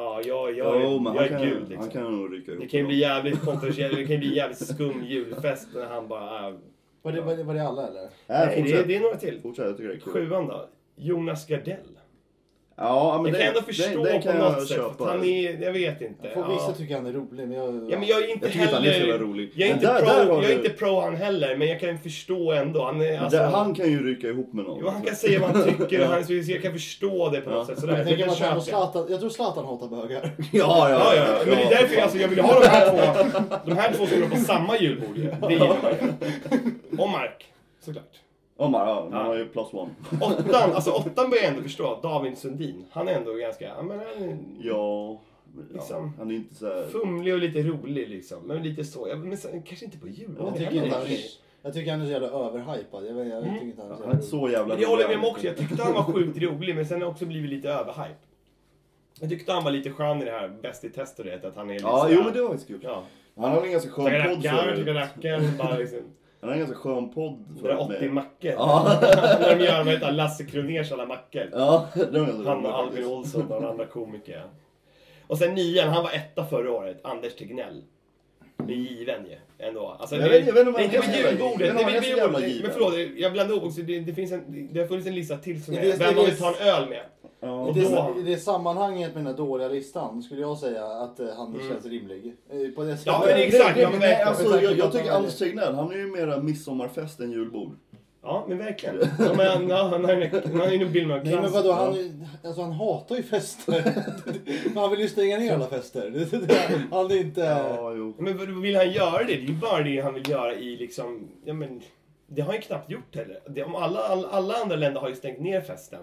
Ja, 0.00 0.20
jag, 0.24 0.56
jag, 0.56 1.02
men 1.02 1.14
jag 1.14 1.22
han 1.22 1.24
är 1.24 1.28
kan, 1.28 1.42
gud 1.42 1.58
liksom. 1.60 1.78
han 1.78 1.88
kan 1.90 2.02
nog 2.20 2.34
rycka 2.34 2.50
ihop. 2.52 2.62
Det 2.62 2.68
kan 2.68 2.80
ju 2.80 2.86
bli 2.86 2.96
jävligt 2.98 3.40
kontroversiellt, 3.40 3.96
det 3.96 4.02
kan 4.04 4.12
ju 4.12 4.18
bli 4.18 4.36
jävligt 4.36 4.58
skum 4.66 5.04
julfest 5.04 5.68
när 5.74 5.86
han 5.86 6.08
bara... 6.08 6.48
Äh, 6.48 6.54
Var 7.02 7.12
det, 7.12 7.20
var, 7.20 7.36
det, 7.36 7.42
var 7.42 7.54
det 7.54 7.62
alla 7.68 7.86
eller? 7.88 8.00
Nej, 8.02 8.10
nej, 8.46 8.62
det, 8.62 8.72
är- 8.72 8.84
det 8.86 8.96
är 8.96 9.00
några 9.00 9.16
till. 9.16 9.40
Fortsätt, 9.42 9.64
jag 9.66 9.76
tycker 9.76 9.88
det 9.88 9.94
är 9.94 9.98
kul. 10.00 10.12
Sjuan 10.12 10.46
då. 10.46 10.68
Jonas 10.96 11.46
Gardell. 11.46 11.76
Ja, 12.80 13.20
men 13.22 13.32
Jag 13.32 13.34
det, 13.34 13.38
kan 13.38 13.48
ändå 13.48 13.60
det- 13.60 13.66
förstå 13.74 14.04
det 14.04 14.12
på 14.12 14.20
kan 14.22 14.36
jag 14.36 14.52
något 14.52 14.68
sätt. 14.68 14.76
köpa. 14.76 15.04
Han 15.04 15.24
är, 15.24 15.62
jag 15.62 15.72
vet 15.72 16.00
inte. 16.00 16.28
Får 16.34 16.48
vissa 16.48 16.64
Ja. 16.68 16.72
tycker 16.78 16.94
han 16.94 17.06
är 17.06 17.12
rolig 17.12 17.48
men 17.48 17.52
jag... 17.52 17.66
Ja, 17.90 17.98
men 17.98 18.08
jag 18.08 18.22
är 18.24 18.30
inte 18.32 18.44
Jag 18.46 18.52
tycker 18.52 18.64
inte 18.64 18.74
han 18.76 18.84
är 18.84 18.88
så 18.92 18.98
heller... 18.98 19.08
jävla 19.12 19.26
rolig. 19.26 19.50
Jag 19.54 19.68
är, 19.68 19.74
inte 19.74 19.86
där- 19.86 19.98
pro, 20.00 20.34
där 20.36 20.42
jag 20.42 20.50
är 20.50 20.56
inte 20.56 20.68
pro 20.70 21.00
han 21.00 21.16
heller, 21.16 21.56
men 21.56 21.68
jag 21.68 21.80
kan 21.80 21.98
förstå 21.98 22.52
ändå. 22.52 22.84
Han, 22.84 23.00
är, 23.00 23.18
alltså, 23.20 23.38
där, 23.38 23.46
han 23.46 23.74
kan 23.74 23.90
ju 23.90 24.06
rycka 24.06 24.26
ihop 24.26 24.52
med 24.52 24.64
någon. 24.64 24.78
Jo, 24.82 24.88
han 24.88 25.02
kan 25.02 25.16
säga 25.16 25.40
vad 25.40 25.50
han 25.50 25.64
tycker, 25.64 25.98
Ja. 26.00 26.06
och 26.06 26.12
han, 26.12 26.24
så 26.24 26.32
jag 26.32 26.62
kan 26.62 26.72
förstå 26.72 27.30
det 27.30 27.40
på 27.40 27.50
något 27.50 27.68
Ja. 27.68 27.74
sätt. 27.74 27.80
Sådär. 27.80 27.96
Jag 27.96 28.06
det 28.28 28.34
köper 28.36 28.54
jag. 28.54 28.62
Zlatan, 28.62 29.06
jag 29.10 29.20
tror 29.20 29.30
Zlatan 29.30 29.64
hatar 29.64 29.88
bögar. 29.88 30.30
Ja, 30.52 30.90
Ja, 30.90 31.14
ja, 31.16 31.24
men 31.46 31.56
det 31.56 31.62
är 31.62 31.70
därför 31.70 31.94
jag, 31.94 32.02
alltså, 32.02 32.18
jag 32.18 32.28
vill 32.28 32.40
ha 32.40 32.60
de 32.60 32.66
här 32.68 32.90
två. 32.90 33.22
De 33.64 33.72
här 33.76 33.92
två 33.92 34.06
som 34.06 34.22
är 34.22 34.28
på 34.28 34.36
samma 34.36 34.78
julbord 34.78 35.16
ju. 35.16 35.30
Det 35.48 35.52
gillar 35.52 35.66
ju. 36.00 36.98
Och 37.02 37.08
Mark, 37.08 37.44
såklart. 37.84 38.04
Omar, 38.60 38.86
ja, 38.86 39.08
man 39.10 39.26
har 39.26 39.36
ju 39.36 39.48
plus 39.48 39.72
one. 39.74 39.90
Åttan, 40.20 40.72
alltså 40.72 40.90
åttan 40.90 41.30
börjar 41.30 41.42
jag 41.44 41.50
ändå 41.52 41.62
förstå. 41.62 41.98
David 42.02 42.38
Sundin. 42.38 42.84
Han 42.90 43.08
är 43.08 43.12
ändå 43.12 43.32
ganska, 43.34 43.64
ja 43.64 43.82
men 43.82 43.98
han 43.98 44.06
är 44.22 44.38
Ja, 44.60 45.20
Liksom. 45.72 46.12
han 46.18 46.30
är 46.30 46.34
inte 46.34 46.54
så 46.54 46.66
här... 46.66 46.86
fumlig 46.86 47.34
och 47.34 47.40
lite 47.40 47.62
rolig 47.62 48.08
liksom. 48.08 48.42
Men 48.42 48.62
lite 48.62 48.84
så. 48.84 49.16
Men 49.16 49.36
sen, 49.36 49.62
kanske 49.62 49.84
inte 49.84 49.98
på 49.98 50.08
jul. 50.08 50.34
Jag 50.38 50.56
tycker 50.56 50.72
inte 50.84 50.96
han 50.96 51.06
är, 51.06 51.18
jag 51.62 51.74
tycker 51.74 51.90
han 51.90 52.00
är 52.00 52.04
så 52.06 52.10
jävla 52.12 52.28
överhypad. 52.28 53.06
Jag, 53.06 53.14
vet, 53.14 53.28
jag 53.28 53.44
tycker 53.44 53.62
inte 53.62 53.82
han 53.82 53.90
är 53.92 53.96
så 53.96 54.02
Han 54.04 54.10
är 54.10 54.12
jävla 54.12 54.22
så 54.22 54.48
jävla 54.50 54.78
jag 54.80 54.88
håller 54.88 55.08
med 55.08 55.16
rolig. 55.16 55.26
om 55.28 55.32
också. 55.32 55.46
Jag 55.46 55.56
tyckte 55.56 55.82
han 55.82 55.94
var 55.94 56.02
sjukt 56.02 56.38
rolig, 56.42 56.74
men 56.76 56.86
sen 56.86 56.94
har 56.96 57.02
jag 57.02 57.10
också 57.12 57.26
blivit 57.26 57.50
lite 57.50 57.68
överhype. 57.68 58.14
Jag 59.20 59.30
tyckte 59.30 59.52
han 59.52 59.64
var 59.64 59.70
lite 59.70 59.90
skön 59.90 60.22
i 60.22 60.24
det 60.24 60.30
här 60.30 60.48
Bäst 60.62 60.84
i 60.84 60.90
test 60.90 61.18
och 61.18 61.24
det, 61.24 61.44
att 61.44 61.56
han 61.56 61.70
är 61.70 61.74
lite 61.74 61.86
Ja, 61.86 61.98
såhär- 61.98 62.14
jo 62.14 62.22
men 62.24 62.32
det 62.32 62.40
var 62.42 62.48
faktiskt 62.48 62.68
kul. 62.68 62.80
Ja. 62.82 63.02
Han 63.36 63.50
har 63.50 63.62
en 63.62 63.70
ganska 63.72 63.90
skön 63.90 64.04
podd 64.04 64.14
rackar, 64.44 64.94
rackar, 64.94 65.58
bara 65.58 65.76
liksom. 65.78 65.98
Han 66.40 66.48
har 66.48 66.54
en 66.54 66.58
ganska 66.58 66.78
skön 66.78 67.10
podd 67.10 67.38
Dra 67.48 67.60
förut 67.60 67.96
80 67.96 68.08
mackor. 68.08 68.50
Ja. 68.50 68.98
När 69.40 69.56
de 69.56 69.64
gör, 69.64 69.84
vad 69.84 69.94
heter 69.94 70.12
Lasse 70.12 70.44
Kronérs 70.44 70.92
alla 70.92 71.06
mackor. 71.06 71.48
Ja, 71.52 71.88
var 71.94 72.26
ganska 72.26 72.50
Han 72.50 72.66
och 72.66 72.78
Albin. 72.78 73.04
Olsson 73.04 73.42
och 73.52 73.62
de 73.62 73.68
andra 73.68 73.86
komiker. 73.86 74.42
Och 75.26 75.38
sen 75.38 75.54
nian, 75.54 75.88
han 75.88 76.02
var 76.02 76.10
etta 76.10 76.46
förra 76.46 76.72
året, 76.72 77.00
Anders 77.04 77.36
Tegnell. 77.36 77.82
Det 78.66 78.72
är 78.72 78.76
given 78.76 79.26
ju, 79.26 79.66
ändå. 79.66 79.96
Alltså, 80.00 80.16
Jag 80.16 80.24
det, 80.24 80.38
vet- 80.38 80.46
jag 80.46 80.54
vet 80.54 80.66
inte 80.66 80.70
om 80.70 80.76
det 80.76 80.82
är 80.82 80.84
inte 80.84 80.98
på 80.98 81.28
julbordet. 81.28 81.78
så 81.78 82.00
vi- 82.00 82.16
jävla 82.16 82.38
Men 82.38 82.70
förlåt, 82.72 82.94
jag 83.16 83.32
blandade 83.32 83.54
ihop 83.56 83.68
också. 83.68 83.80
Det, 83.80 84.00
det, 84.00 84.12
finns 84.14 84.32
en, 84.32 84.68
det 84.72 84.80
har 84.80 84.86
funnits 84.86 85.06
en 85.06 85.14
lista 85.14 85.36
till 85.36 85.64
som 85.64 85.74
Det 85.74 85.80
är, 85.80 85.96
vem 85.98 86.08
det 86.08 86.14
man 86.14 86.24
vill 86.24 86.36
ta 86.36 86.48
en 86.54 86.68
öl 86.68 86.88
med. 86.88 87.02
Ja. 87.40 87.70
I 87.70 87.72
det, 87.72 88.20
I 88.20 88.22
det 88.34 88.36
sammanhanget 88.36 89.14
med 89.14 89.24
den 89.24 89.26
här 89.26 89.34
dåliga 89.34 89.68
listan 89.68 90.22
skulle 90.22 90.40
jag 90.40 90.58
säga 90.58 90.84
att 90.84 91.20
eh, 91.20 91.26
han 91.36 91.60
känns 91.70 91.86
rimlig. 91.86 92.36
Eh, 92.50 92.70
På 92.74 92.84
det. 92.84 92.98
Ja, 93.06 93.18
men 93.26 93.28
det 93.28 93.42
är 93.42 93.46
exakt, 93.46 94.26
alltså, 94.26 94.60
jag, 94.62 94.78
jag 94.78 94.92
tycker 94.92 95.10
Anders 95.10 95.38
Tegnell, 95.38 95.74
han 95.74 95.92
är 95.92 95.96
ju 95.96 96.06
mera 96.06 96.42
midsommarfest 96.42 97.20
än 97.20 97.30
julbord. 97.32 97.72
Ja, 98.28 98.44
men 98.48 98.58
verkligen. 98.58 98.98
Ja, 99.18 99.34
men 99.36 99.46
han, 99.46 99.68
ja, 99.68 99.88
han, 99.92 100.04
har- 100.60 100.70
ju 100.70 100.78
nog 100.78 100.90
bild 100.90 101.08
med 101.08 101.24
Nej 101.24 101.34
men 101.34 101.52
vadå, 101.52 101.72
han, 101.72 102.26
alltså, 102.44 102.62
han 102.62 102.72
hatar 102.72 103.16
ju 103.16 103.22
fester. 103.22 103.92
Men 104.64 104.76
han 104.82 104.90
vill 104.90 105.00
ju 105.00 105.08
stänga 105.08 105.38
ner 105.38 105.54
alla 105.54 105.66
fester. 105.66 106.26
Han 106.90 107.10
är 107.10 107.20
inte... 107.20 107.40
Ja, 107.40 107.92
jo. 107.96 108.14
Men 108.18 108.38
vad 108.38 108.48
vill 108.62 108.76
han 108.76 108.90
göra 108.92 109.18
det? 109.18 109.24
Det 109.24 109.32
är 109.34 109.38
ju 109.48 109.52
bara 109.54 109.82
det 109.82 110.00
han 110.00 110.14
vill 110.14 110.28
göra 110.30 110.54
i 110.54 110.76
liksom, 110.76 111.28
ja 111.44 111.54
men, 111.54 111.80
det 112.26 112.40
har 112.42 112.46
han 112.46 112.56
ju 112.56 112.60
knappt 112.62 112.90
gjort 112.90 113.16
heller. 113.16 113.38
Det, 113.48 113.64
om 113.64 113.74
alla, 113.74 114.00
alla, 114.00 114.28
alla 114.28 114.54
andra 114.54 114.76
länder 114.76 115.00
har 115.00 115.08
ju 115.08 115.14
stängt 115.14 115.40
ner 115.40 115.60
festen. 115.60 116.00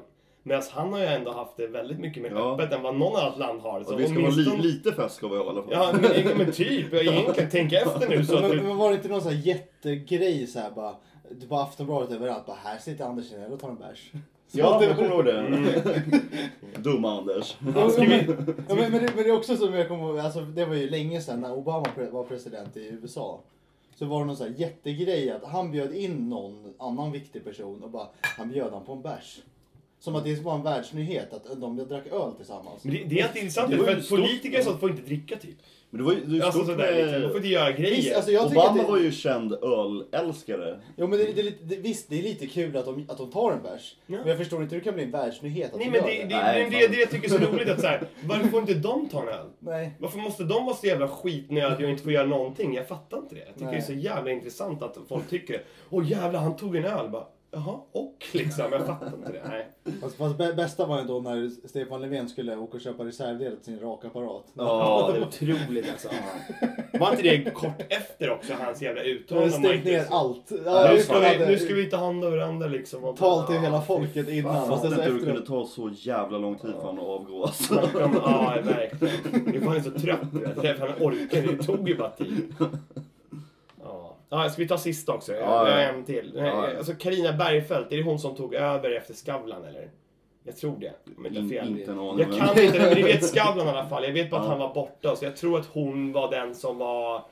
Medan 0.48 0.64
han 0.72 0.94
har 0.94 1.00
ju 1.00 1.06
ändå 1.06 1.32
haft 1.32 1.58
det 1.58 1.68
väldigt 1.68 2.00
mycket 2.00 2.24
mer 2.24 2.32
Ja. 2.32 2.54
öppet 2.54 2.74
än 2.74 2.82
vad 2.82 2.96
någon 2.96 3.16
annat 3.22 3.38
land 3.40 3.62
har. 3.62 3.84
Så 3.84 3.94
Och 3.94 4.00
vi 4.00 4.06
ska 4.08 4.14
vara 4.16 4.24
li, 4.30 4.32
åtminstone- 4.36 4.62
lite 4.64 4.92
fest 4.94 5.16
ska 5.16 5.28
vi 5.28 5.38
ha 5.38 5.46
i 5.46 5.50
alla 5.50 5.64
fall. 5.64 5.72
Ja, 5.74 5.94
men, 6.26 6.38
men 6.38 6.52
typ. 6.52 6.94
Egentligen, 6.94 7.50
tänk 7.52 7.74
efter 7.74 8.10
nu 8.10 8.26
så 8.26 8.36
att 8.36 8.42
men, 8.42 8.52
du... 8.52 8.62
men 8.62 8.78
var 8.78 8.90
det 8.90 8.96
inte 8.96 9.08
någon 9.08 9.22
sån 9.22 9.32
här 9.32 9.42
jättegrej 9.48 10.48
så 10.48 10.60
här 10.60 10.72
bara, 10.72 10.96
det 11.32 11.46
var 11.46 11.64
Aftonbladet 11.64 12.12
överallt, 12.12 12.46
bara 12.46 12.58
här 12.64 12.78
sitter 12.78 13.06
Anders 13.06 13.30
Tegnell 13.30 13.52
och 13.52 13.60
tar 13.60 13.70
en 13.70 13.76
bärs. 13.76 14.12
Ja, 14.52 14.74
att 14.74 14.82
det 14.82 14.86
jag 14.88 14.96
kommer 14.96 15.10
ihåg 15.10 15.26
det. 15.26 15.40
Mm. 15.40 15.66
Dumma 16.84 17.18
Anders. 17.18 17.58
Han 17.76 17.92
skriver, 17.92 18.38
Ja, 18.70 18.76
men, 18.76 18.92
men, 18.92 18.92
det, 18.92 19.12
men 19.16 19.24
det 19.24 19.30
är 19.30 19.38
också 19.38 19.58
som 19.58 19.74
jag 19.74 19.88
kommer 19.88 20.04
ihåg, 20.04 20.20
alltså, 20.20 20.42
det 20.42 20.66
var 20.66 20.76
ju 20.76 20.90
länge 20.90 21.22
sedan 21.22 21.42
när 21.42 21.54
Obama 21.54 21.86
pre- 21.98 22.12
var 22.12 22.24
president 22.24 22.78
i 22.78 22.88
USA. 23.02 23.40
Så 23.96 24.06
var 24.06 24.20
det 24.20 24.26
någon 24.26 24.38
sån 24.38 24.48
här 24.48 24.56
jättegrej 24.58 25.32
att 25.32 25.44
han 25.44 25.72
bjöd 25.72 25.96
in 25.96 26.30
någon 26.30 26.74
annan 26.80 27.12
viktig 27.12 27.44
person 27.44 27.84
och 27.84 27.90
bara, 27.90 28.08
han 28.22 28.50
bjöd 28.52 28.74
han 28.74 28.86
på 28.86 28.94
en 28.94 29.02
bärs. 29.02 29.40
Som 30.00 30.16
att 30.16 30.24
det 30.24 30.42
var 30.42 30.56
en 30.56 30.64
världsnyhet 30.64 31.34
att 31.34 31.62
de 31.62 31.78
drack 31.78 32.08
öl 32.08 32.32
tillsammans. 32.38 32.84
men 32.84 32.94
det, 32.94 33.04
det 33.04 33.20
är 33.20 33.28
inte 33.28 33.40
intressant, 33.40 33.76
för 33.76 33.98
att 33.98 34.10
politiker 34.10 34.62
så 34.62 34.78
får 34.78 34.90
inte 34.90 35.02
dricka 35.02 35.36
typ. 35.36 35.58
Men 35.96 36.04
det 36.06 36.12
var 36.12 36.14
ju 36.14 36.26
det 36.26 36.32
är 36.32 36.36
ju 36.36 36.42
Alltså 36.42 36.64
stort 36.64 36.72
sådär 36.76 36.92
lite, 37.06 37.12
de 37.12 37.22
får 37.22 37.28
med... 37.28 37.36
inte 37.36 37.48
göra 37.48 37.72
grejer. 37.72 37.96
Visst, 37.96 38.16
alltså, 38.16 38.32
jag 38.32 38.48
tycker 38.48 38.62
Obama 38.62 38.80
att 38.80 38.86
det, 38.86 38.92
var 38.92 39.00
ju 39.00 39.12
känd 39.12 39.54
ölälskare. 39.54 40.80
Jo 40.98 41.08
men 41.08 41.20
det, 41.20 41.26
det, 41.26 41.42
är 41.42 41.44
lite- 41.44 41.64
det, 41.64 41.76
visst, 41.76 42.10
det 42.10 42.20
är 42.20 42.24
lite 42.24 42.48
kul 42.48 42.78
att 42.78 42.86
de, 42.86 43.06
att 43.10 43.18
de 43.18 43.32
tar 43.32 43.52
en 43.52 43.64
bärs. 43.64 43.96
Ja. 44.06 44.18
Men 44.18 44.28
jag 44.28 44.38
förstår 44.38 44.64
inte 44.64 44.76
hur 44.76 44.82
det 44.82 44.86
kan 44.86 44.94
bli 44.94 45.04
en 45.04 45.12
världsnyhet 45.12 45.74
att 45.74 45.80
Nej 45.80 45.86
de 45.86 45.92
men 46.00 46.10
gör 46.10 46.18
det, 46.18 46.24
det, 46.30 46.42
Nej, 46.42 46.64
det, 46.64 46.78
det, 46.78 46.82
fan. 46.84 46.92
det 46.92 47.00
jag 47.00 47.10
tycker 47.10 47.26
är 47.36 47.40
så 47.40 47.52
roligt 47.52 47.70
att 47.70 47.82
så 47.82 47.88
här, 47.88 48.02
varför 48.24 48.48
får 48.48 48.60
inte 48.60 48.74
de 48.74 49.10
ta 49.10 49.22
en 49.22 49.28
öl? 49.28 49.46
Nej. 49.60 49.92
Varför 50.00 50.18
måste 50.18 50.44
de 50.44 50.66
vara 50.66 50.76
så 50.76 50.88
jävla 50.88 51.08
skitnödiga 51.08 51.88
och 51.88 51.92
inte 51.92 52.04
få 52.04 52.12
göra 52.12 52.26
någonting? 52.28 52.74
Jag 52.74 52.88
fattar 52.88 53.18
inte 53.18 53.36
det. 53.36 53.42
Jag 53.46 53.54
tycker 53.54 53.66
Nej. 53.66 53.76
det 53.76 53.82
är 53.82 53.86
så 53.86 53.94
jävla 53.94 54.32
intressant 54.32 54.84
att 54.84 54.98
folk 55.10 55.30
tycker 55.30 55.62
Åh 55.90 56.12
jävlar, 56.12 56.40
han 56.40 56.56
tog 56.56 56.76
en 56.76 56.86
öl 56.86 57.10
bara. 57.10 57.26
Jaha, 57.56 57.80
och 57.92 58.26
liksom. 58.34 58.66
Jag 58.72 58.86
fattar 58.86 59.08
inte 59.08 59.32
det. 59.32 59.42
Nej. 59.50 59.68
Fast, 60.02 60.16
fast 60.18 60.36
bä- 60.36 60.56
bästa 60.56 60.86
var 60.86 61.00
ändå 61.00 61.20
när 61.20 61.68
Stefan 61.68 62.02
Löfven 62.02 62.30
skulle 62.30 62.56
åka 62.58 62.78
och 62.78 62.82
köpa 62.82 63.06
reservdelar 63.06 63.56
till 63.56 63.66
sin 63.66 63.80
rakapparat. 63.80 64.44
Ja, 64.54 65.10
det 65.14 65.20
är 65.20 65.28
otroligt 65.28 65.90
alltså. 65.92 66.08
Var 67.00 67.12
inte 67.12 67.24
det 67.24 67.54
kort 67.54 67.82
efter 67.90 68.30
också, 68.32 68.54
hans 68.60 68.82
jävla 68.82 69.02
Han 69.02 69.10
uttalande? 69.10 69.46
om 69.56 69.64
stängt 69.64 69.86
ner 69.86 70.06
allt. 70.10 70.50
Nu 70.52 70.62
Ja, 70.66 70.98
ska, 70.98 71.20
vi, 71.20 71.46
nu 71.48 71.58
ska 71.58 71.74
vi 71.74 71.86
ta 71.86 71.98
hand 71.98 72.24
om 72.26 72.32
varandra 72.32 72.68
liksom. 72.68 73.04
Och 73.04 73.18
tal 73.18 73.46
till 73.48 73.56
Ja, 73.56 73.62
hela 73.62 73.82
folket 73.82 74.30
innan. 74.30 74.56
Jag 74.56 74.68
fattar 74.68 74.88
inte 74.88 75.02
hur 75.04 75.20
det 75.20 75.26
kunde 75.26 75.46
ta 75.46 75.66
så 75.66 75.92
jävla 75.94 76.38
lång 76.38 76.56
tid 76.56 76.72
för 76.72 76.82
honom 76.82 77.00
att 77.00 77.10
avgå 77.22 77.44
alltså. 77.44 77.90
Ja, 78.00 78.58
verkligen. 78.64 79.44
Nu 79.46 79.60
var 79.60 79.74
han 79.74 79.84
så 79.84 79.92
trött. 79.92 80.20
Han 80.80 80.90
orkade, 81.08 81.48
det 81.56 81.64
tog 81.64 81.90
ju 81.90 81.96
bara 81.98 82.10
tid. 82.10 82.54
Ja. 84.30 84.50
Ska 84.50 84.62
vi 84.62 84.68
ta 84.68 84.78
sista 84.78 85.14
också? 85.14 85.34
Ja, 85.34 85.70
ja. 85.70 85.78
en 85.78 86.06
till. 86.06 86.32
Nej, 86.36 86.46
Ja, 86.46 86.70
ja. 86.72 86.78
Alltså 86.78 86.94
Bergfeldt, 87.34 87.92
är 87.92 87.98
det 87.98 88.04
hon 88.04 88.20
som 88.20 88.36
tog 88.36 88.54
över 88.54 88.92
efter 88.92 89.14
Skavlan 89.14 89.64
eller? 89.64 89.90
Jag 90.44 90.58
tror 90.58 90.78
det. 90.80 90.94
Om 91.18 91.26
jag 91.26 91.34
inte 91.34 91.56
fel. 91.56 91.80
Inte 91.80 91.92
en 91.92 92.00
aning. 92.00 92.20
Jag 92.20 92.30
men- 92.30 92.40
kan 92.40 92.60
inte 92.60 92.78
det, 92.80 92.86
men 92.86 92.94
ni 92.98 93.04
vet 93.04 93.24
Skavlan 93.36 93.68
i 93.68 93.70
alla 93.70 93.90
fall. 93.90 94.04
Jag 94.04 94.14
vet 94.14 94.30
bara 94.30 94.42
att 94.42 94.48
han 94.48 94.60
var 94.60 94.74
borta. 94.74 95.16
Så 95.16 95.26
jag 95.26 95.36
tror 95.38 95.60
att 95.60 95.66
hon 95.66 96.12
var 96.14 96.32
den 96.32 96.56
som 96.56 96.78
var... 96.78 97.26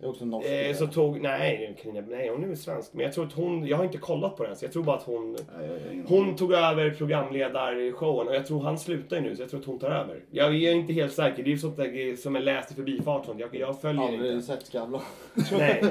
Det 0.00 0.06
är 0.06 0.10
också 0.10 0.24
norsk. 0.24 0.48
Eh, 0.48 0.74
så 0.76 0.86
tog... 0.86 1.20
Nej, 1.20 1.76
Carina, 1.82 2.00
nej, 2.08 2.28
hon 2.28 2.44
är 2.44 2.48
väl 2.48 2.56
svensk. 2.56 2.92
Men 2.92 3.04
jag 3.04 3.12
tror 3.14 3.26
att 3.26 3.32
hon... 3.32 3.66
Jag 3.66 3.76
har 3.76 3.84
inte 3.84 3.98
kollat 3.98 4.36
på 4.36 4.44
den, 4.44 4.56
så 4.56 4.64
jag 4.64 4.72
tror 4.72 4.82
bara 4.82 4.96
att 4.96 5.02
hon... 5.02 5.36
Nej, 5.58 6.02
Hon 6.08 6.36
tog 6.36 6.52
över 6.52 6.90
programledarshowen 6.90 8.28
och 8.28 8.34
jag 8.34 8.46
tror 8.46 8.62
han 8.62 8.78
slutar 8.78 9.16
ju 9.16 9.22
nu, 9.22 9.36
så 9.36 9.42
jag 9.42 9.50
tror 9.50 9.60
att 9.60 9.66
hon 9.66 9.78
tar 9.78 9.90
över. 9.90 10.20
Jag 10.30 10.54
är 10.54 10.72
inte 10.74 10.92
helt 10.92 11.12
säker. 11.12 11.42
Det 11.42 11.48
är 11.48 11.52
ju 11.52 11.58
sånt 11.58 11.76
där 11.76 12.16
som 12.16 12.36
är 12.36 12.40
läst 12.40 12.72
i 12.72 12.74
förbifarten. 12.74 13.38
Jag, 13.38 13.54
jag 13.54 13.80
följer 13.80 14.02
Aldrig 14.02 14.32
inte. 14.32 14.46
sett 14.46 14.66
Skavlan. 14.66 15.02
Nej. 15.52 15.84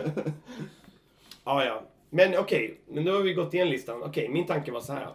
Ja, 1.45 1.65
ja. 1.65 1.81
Men 2.09 2.37
okej, 2.37 2.79
men 2.87 3.05
då 3.05 3.11
har 3.11 3.19
vi 3.21 3.33
gått 3.33 3.53
igenom 3.53 3.71
listan. 3.71 4.03
Okej, 4.03 4.29
min 4.29 4.45
tanke 4.45 4.71
var 4.71 4.81
så 4.81 4.93
här. 4.93 5.07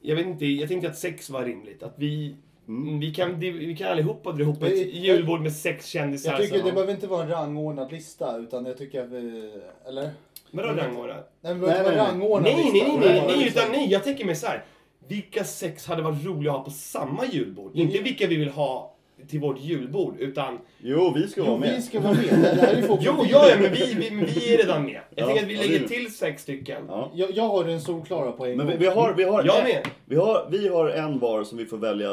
Jag 0.00 0.16
vet 0.16 0.26
inte, 0.26 0.46
jag 0.46 0.68
tänkte 0.68 0.88
att 0.88 0.98
sex 0.98 1.30
var 1.30 1.44
rimligt. 1.44 1.82
Att 1.82 1.94
vi, 1.96 2.36
Mm. 2.68 3.00
vi, 3.00 3.14
kan, 3.14 3.40
vi 3.40 3.76
kan 3.78 3.88
allihopa 3.92 4.32
dra 4.32 4.42
ihop 4.42 4.62
ett 4.62 4.94
julbord 4.94 5.40
med 5.40 5.52
sex 5.52 5.86
kändisar. 5.86 6.30
Jag 6.32 6.40
tycker 6.40 6.56
som- 6.58 6.66
det 6.66 6.72
behöver 6.72 6.92
inte 6.92 7.06
vara 7.06 7.22
en 7.22 7.28
rangordnad 7.28 7.92
lista 7.92 8.36
utan 8.38 8.66
jag 8.66 8.78
tycker 8.78 9.02
att 9.02 9.08
vi... 9.10 9.52
Eller? 9.88 10.10
Vadå 10.50 10.68
rangordnat? 10.68 11.32
Nej, 11.40 11.54
men 11.54 11.68
Nej, 11.68 11.78
nej, 11.82 11.86
nej. 11.86 11.96
rangordnad 11.96 12.42
Nej, 12.52 12.72
lista. 12.72 12.86
nej, 12.88 12.98
nej, 13.00 13.20
var 13.20 13.26
nej, 13.28 13.36
liksom- 13.44 13.60
utan 13.62 13.72
nej. 13.72 13.88
Jag 13.92 14.04
tänker 14.04 14.24
mig 14.24 14.34
så 14.36 14.46
här. 14.46 14.64
Vilka 15.08 15.44
sex 15.44 15.86
hade 15.86 16.02
varit 16.02 16.24
roliga 16.24 16.52
att 16.52 16.58
ha 16.58 16.64
på 16.64 16.70
samma 16.70 17.26
julbord? 17.26 17.70
Inte 17.76 17.98
vilka 17.98 18.26
vi 18.26 18.36
vill 18.36 18.48
ha 18.48 18.88
till 19.28 19.40
vårt 19.40 19.60
julbord, 19.60 20.14
utan... 20.18 20.58
Jo, 20.78 21.12
vi 21.16 21.28
ska 21.28 21.40
Jo, 21.40 21.46
vara 21.46 21.58
med. 21.58 21.74
vi 21.76 21.82
ska 21.82 22.00
vara 22.00 22.12
med. 22.12 22.24
Det 22.56 22.60
här 22.60 22.74
är 22.74 22.82
folk 22.86 23.00
Jo, 23.04 23.12
ja, 23.30 23.48
ja, 23.48 23.56
men 23.60 23.72
vi, 23.72 23.94
vi, 23.94 24.10
men 24.10 24.24
vi 24.26 24.54
är 24.54 24.58
redan 24.58 24.82
med. 24.84 24.92
Jag 24.94 25.02
Ja, 25.14 25.26
tänker 25.26 25.42
att 25.42 25.48
vi 25.48 25.56
lägger 25.56 25.88
till 25.88 26.14
sex 26.14 26.42
stycken. 26.42 26.82
Ja. 26.88 27.10
Jag, 27.14 27.30
jag 27.30 27.42
har 27.48 27.64
den 27.64 27.80
solklara 27.80 28.32
på 28.32 28.46
en 28.46 28.56
Men 28.56 28.66
gång. 28.66 28.76
vi, 28.78 28.84
vi 28.84 28.86
har, 28.86 29.14
vi 29.14 29.24
har, 29.24 29.44
Jag 29.44 29.64
med. 29.64 29.88
Vi 30.04 30.16
har, 30.16 30.48
vi 30.50 30.68
har 30.68 30.88
en 30.88 31.18
var 31.18 31.44
som 31.44 31.58
vi 31.58 31.66
får 31.66 31.76
välja. 31.78 32.10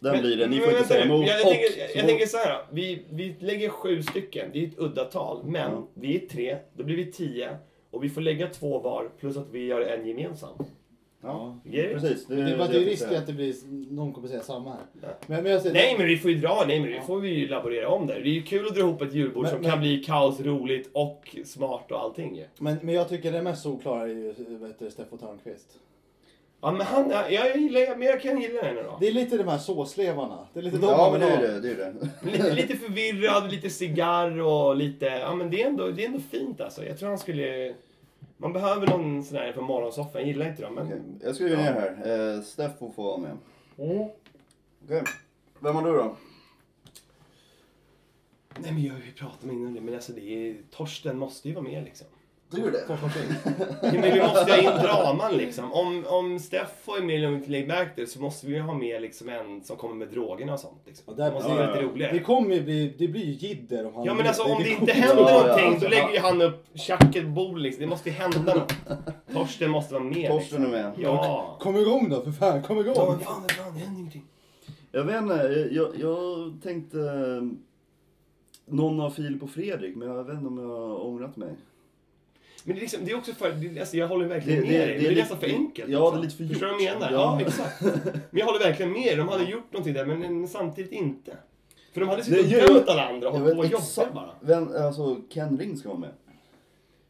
Den 0.00 0.12
Men- 0.12 0.20
blir 0.20 0.36
det. 0.36 0.46
Ni 0.46 0.60
får 0.60 0.70
inte 0.72 0.84
säga 0.84 1.04
emot. 1.04 1.26
Jag, 1.26 1.40
jag, 1.40 1.42
tänker, 1.48 1.80
jag, 1.80 1.90
så- 1.90 1.98
jag 1.98 2.06
tänker 2.06 2.26
så 2.26 2.36
här. 2.36 2.58
Vi, 2.70 3.02
vi 3.10 3.36
lägger 3.40 3.68
sju 3.68 4.02
stycken. 4.02 4.50
Det 4.52 4.62
är 4.64 4.66
ett 4.68 4.78
udda 4.78 5.04
tal. 5.04 5.44
Men 5.44 5.72
Ja. 5.72 5.88
vi 5.94 6.16
är 6.16 6.26
tre. 6.26 6.56
Då 6.76 6.84
blir 6.84 6.96
vi 6.96 7.12
tio. 7.12 7.56
Och 7.90 8.04
vi 8.04 8.08
får 8.08 8.20
lägga 8.20 8.46
två 8.46 8.78
var. 8.78 9.10
Plus 9.20 9.36
att 9.36 9.50
vi 9.50 9.66
gör 9.66 9.80
en 9.80 10.06
gemensam. 10.08 10.58
Ja, 11.22 11.60
det? 11.64 11.88
precis. 11.94 12.26
Det, 12.26 12.34
Det, 12.36 12.42
det 12.42 12.56
det 12.56 12.62
är 12.78 12.84
risk 12.84 13.12
att 13.12 13.26
det 13.26 13.32
blir, 13.32 13.54
någon 13.92 14.12
kommer 14.12 14.28
säga 14.28 14.40
samma 14.40 14.70
här. 14.70 14.80
Ja. 15.02 15.08
Men, 15.26 15.42
men 15.42 15.52
jag 15.52 15.62
säger, 15.62 15.74
Nej, 15.74 15.94
men 15.98 16.06
vi 16.06 16.16
får 16.16 16.30
ju 16.30 16.36
dra. 16.38 16.64
Nej, 16.68 16.80
men 16.80 16.90
det 16.90 16.96
Ja. 16.96 17.02
får 17.02 17.20
vi 17.20 17.28
ju 17.28 17.48
laborera 17.48 17.88
om 17.88 18.06
där. 18.06 18.14
Det 18.20 18.28
är 18.28 18.32
ju 18.32 18.42
kul 18.42 18.66
att 18.66 18.74
dra 18.74 18.80
ihop 18.80 19.02
ett 19.02 19.14
julbord 19.14 19.42
Men- 19.42 19.50
som 19.52 19.60
men- 19.60 19.70
kan 19.70 19.80
bli 19.80 20.04
kaos, 20.04 20.40
roligt 20.40 20.90
och 20.92 21.36
smart 21.44 21.90
och 21.92 22.00
allting 22.00 22.44
men, 22.58 22.76
men 22.82 22.94
jag 22.94 23.08
tycker 23.08 23.32
det 23.32 23.42
mest 23.42 23.62
solklara 23.62 24.02
är 24.02 24.06
ju 24.06 24.34
det, 24.78 24.90
Steffo 24.90 25.16
Törnqvist. 25.16 25.68
Ja, 26.60 26.72
men 26.72 26.86
han... 26.86 27.10
Ja, 27.10 27.28
jag 27.30 27.56
gillar... 27.56 27.96
Men 27.96 28.08
jag 28.08 28.20
kan 28.22 28.40
gilla 28.40 28.62
henne 28.62 28.82
då. 28.82 28.96
Det 29.00 29.08
är 29.08 29.12
lite 29.12 29.36
de 29.36 29.48
här 29.48 29.58
såslevarna. 29.58 30.48
Det 30.52 30.58
är 30.58 30.62
lite 30.62 30.76
de 30.78 30.86
Ja, 30.86 31.10
man 31.10 31.20
men 31.20 31.30
vill 31.30 31.40
det 31.40 31.46
ha. 31.46 31.56
är 31.56 31.60
det. 31.60 31.74
det, 31.74 31.82
är 31.82 31.92
det. 32.22 32.30
Lite, 32.32 32.52
lite 32.54 32.76
förvirrad, 32.76 33.50
lite 33.50 33.70
cigarr 33.70 34.40
och 34.40 34.76
lite... 34.76 35.04
Ja, 35.06 35.34
men 35.34 35.50
det 35.50 35.62
är 35.62 35.66
ändå, 35.66 35.88
det 35.88 36.02
är 36.02 36.06
ändå 36.06 36.20
fint 36.30 36.60
alltså. 36.60 36.84
Jag 36.84 36.98
tror 36.98 37.08
han 37.08 37.18
skulle... 37.18 37.74
Man 38.36 38.52
behöver 38.52 38.86
någon 38.86 39.24
sån 39.24 39.36
här 39.38 39.52
från 39.52 39.64
morgonsoffan. 39.64 40.12
Jag 40.20 40.26
gillar 40.26 40.48
inte 40.48 40.62
dem, 40.62 40.74
men... 40.74 40.86
Okej, 40.86 41.00
Jag 41.22 41.34
skriver 41.34 41.56
ner 41.56 41.72
här. 41.72 42.34
Eh, 42.36 42.42
Steffo 42.42 42.92
får 42.92 43.02
vara 43.04 43.18
med. 43.18 43.36
Okej. 43.76 45.02
Vem 45.60 45.74
har 45.76 45.82
du 45.84 45.92
då? 45.92 46.16
Nej 48.60 48.72
men 48.72 48.82
jag 48.82 48.92
har 48.92 49.00
ju 49.00 49.12
pratat 49.12 49.42
med 49.42 49.54
innan 49.54 49.74
det, 49.74 49.80
men 49.80 49.94
alltså 49.94 50.12
det 50.12 50.20
är, 50.50 50.56
Torsten 50.70 51.18
måste 51.18 51.48
ju 51.48 51.54
vara 51.54 51.64
med 51.64 51.84
liksom. 51.84 52.06
Du 52.50 52.66
är 52.66 52.70
det? 52.70 52.84
Ja, 53.82 53.92
men 53.92 54.02
vi 54.14 54.20
måste 54.20 54.52
ha 54.52 54.56
in 54.58 54.82
draman 54.82 55.36
liksom. 55.36 55.72
Om, 55.72 56.04
om 56.08 56.38
Steffo 56.38 56.92
är 56.96 57.02
med 57.02 57.16
i 57.16 57.18
Lugnt 57.18 57.48
Lägg 57.48 57.68
Back 57.68 57.88
så 58.08 58.20
måste 58.20 58.46
vi 58.46 58.54
ju 58.54 58.60
ha 58.60 58.74
med 58.74 59.02
liksom 59.02 59.28
en 59.28 59.64
som 59.64 59.76
kommer 59.76 59.94
med 59.94 60.08
drogerna 60.08 60.52
och 60.52 60.60
sånt. 60.60 60.82
Liksom. 60.86 61.04
Och 61.08 61.16
Det 61.16 61.30
måste 61.32 61.48
blir- 61.48 61.56
vara 61.58 61.66
lite 61.66 61.80
Ja, 61.84 61.88
roligare. 61.92 62.12
Det 62.12 62.18
kommer 62.18 62.54
ju 62.54 62.62
bli, 62.62 62.94
det 62.98 63.08
blir 63.08 63.24
ju 63.24 63.32
jidder 63.48 63.86
om 63.86 63.94
han... 63.94 64.04
Ja 64.04 64.14
men 64.14 64.26
alltså 64.26 64.42
om 64.42 64.62
det 64.62 64.68
inte 64.68 64.80
kommer- 64.92 64.92
händer 65.06 65.22
Ja, 65.22 65.30
ja, 65.30 65.42
någonting 65.42 65.66
alltså, 65.68 65.84
då 65.84 65.90
lägger 65.90 66.02
han- 66.02 66.12
ju 66.12 66.18
han 66.20 66.42
upp 66.42 66.66
tjacket 66.74 67.22
på 67.22 67.28
bordet 67.28 67.62
liksom. 67.62 67.80
Det 67.80 67.86
måste 67.86 68.08
ju 68.08 68.14
hända 68.14 68.54
något. 68.54 68.72
Torsten 69.32 69.70
måste 69.70 69.94
vara 69.94 70.04
med 70.04 70.30
Torsten 70.30 70.62
liksom. 70.62 70.64
är 70.64 70.68
med. 70.82 70.92
Ja. 70.98 71.56
Kom 71.60 71.76
igång 71.76 72.08
då 72.08 72.22
för 72.22 72.32
fan, 72.32 72.62
kom 72.62 72.78
igång! 72.78 72.94
Ja, 72.96 73.18
fan, 73.24 73.42
det 73.48 73.54
fan, 73.54 73.74
det 73.74 73.80
händer 73.80 73.98
ingenting. 74.00 74.24
Jag 74.92 75.04
vet 75.04 75.16
inte, 75.22 75.68
jag, 75.70 75.88
jag 76.00 76.52
tänkte 76.62 76.98
eh, 76.98 77.42
någon 78.66 79.00
av 79.00 79.10
Filip 79.10 79.42
och 79.42 79.50
Fredrik, 79.50 79.96
men 79.96 80.08
jag 80.08 80.24
vet 80.24 80.34
inte 80.34 80.46
om 80.46 80.58
jag 80.58 80.68
har 80.88 81.06
ångrat 81.06 81.36
mig. 81.36 81.48
Men 82.64 82.74
det 82.74 82.78
är, 82.78 82.82
liksom, 82.82 83.00
det 83.04 83.10
är 83.12 83.16
också 83.16 83.32
för, 83.34 83.52
det, 83.52 83.80
alltså 83.80 83.96
jag 83.96 84.08
håller 84.08 84.26
verkligen 84.26 84.60
Det- 84.62 84.68
med 84.68 84.80
det- 84.80 84.86
dig. 84.86 84.98
det 84.98 85.08
det 85.08 85.14
är 85.14 85.16
nästan 85.16 85.38
för 85.40 85.46
enkelt. 85.46 85.88
ja, 85.90 86.10
det 86.10 86.16
är 86.18 86.22
lite 86.22 86.36
för 86.36 86.44
Förstår 86.46 86.66
du 86.66 86.72
vad 86.72 86.82
jag 86.82 86.94
menar? 86.94 87.12
Ja. 87.12 87.38
Ja, 87.40 87.46
exakt. 87.46 87.82
Men 87.82 88.38
jag 88.40 88.46
håller 88.46 88.58
verkligen 88.58 88.92
med. 88.92 89.18
De 89.18 89.28
hade 89.28 89.44
gjort 89.44 89.72
någonting 89.72 89.94
där, 89.94 90.04
men 90.04 90.48
samtidigt 90.48 90.92
inte. 90.92 91.36
För 91.92 92.00
de 92.00 92.08
hade 92.08 92.24
suttit 92.24 92.62
och 92.68 92.74
dömt 92.74 92.88
alla 92.88 93.08
andra 93.08 93.28
och 93.28 93.38
hållit 93.38 93.54
på 93.54 93.60
och 93.60 93.66
jobbat 93.66 94.14
bara. 94.14 94.30
vem, 94.40 94.68
alltså 94.76 95.16
Ken 95.32 95.58
Ring 95.58 95.76
ska 95.76 95.88
vara 95.88 95.98
med. 95.98 96.10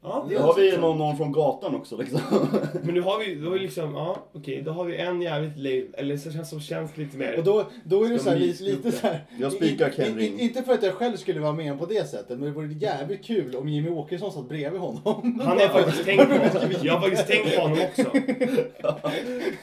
Ja, 0.02 0.28
är 0.30 0.38
har 0.38 0.54
vi 0.54 0.76
någon, 0.76 0.98
någon 0.98 1.16
från 1.16 1.32
gatan 1.32 1.74
också 1.74 1.96
liksom. 1.96 2.20
Men 2.82 2.94
nu 2.94 3.00
har 3.00 3.18
vi, 3.18 3.34
då 3.34 3.54
liksom, 3.54 3.94
ja 3.94 4.16
okej, 4.32 4.62
då 4.62 4.70
har 4.72 4.84
vi 4.84 4.96
en 4.96 5.22
jävligt 5.22 5.56
lame, 5.56 5.86
eller 5.94 6.16
så 6.16 6.32
känns 6.32 6.50
som 6.50 6.60
känns 6.60 6.96
lite 6.96 7.16
mer... 7.16 7.38
Och 7.38 7.44
då, 7.44 7.66
då 7.84 8.04
är 8.04 8.08
det 8.08 8.18
så 8.18 8.30
här, 8.30 8.36
lite, 8.36 8.64
lite 8.64 8.92
så 8.92 9.06
här, 9.06 9.20
Jag 9.40 9.52
spikar 9.52 9.90
Ken 9.90 10.16
Ring. 10.16 10.40
Inte 10.40 10.62
för 10.62 10.72
att 10.72 10.82
jag 10.82 10.94
själv 10.94 11.16
skulle 11.16 11.40
vara 11.40 11.52
med 11.52 11.78
på 11.78 11.86
det 11.86 12.08
sättet, 12.08 12.28
men 12.28 12.40
det 12.40 12.50
vore 12.50 12.72
jävligt 12.72 13.24
kul 13.24 13.56
om 13.56 13.68
Jimmy 13.68 13.90
Åkesson 13.90 14.32
satt 14.32 14.48
bredvid 14.48 14.80
honom. 14.80 15.40
Han 15.44 15.58
har 15.58 15.68
faktiskt 15.68 16.04
tänkt 16.04 16.28
på. 16.28 16.34
Jag 16.86 16.94
har 16.94 17.00
faktiskt 17.00 17.26
tänkt 17.28 17.56
på 17.56 17.62
honom 17.62 17.78
också. 17.88 18.10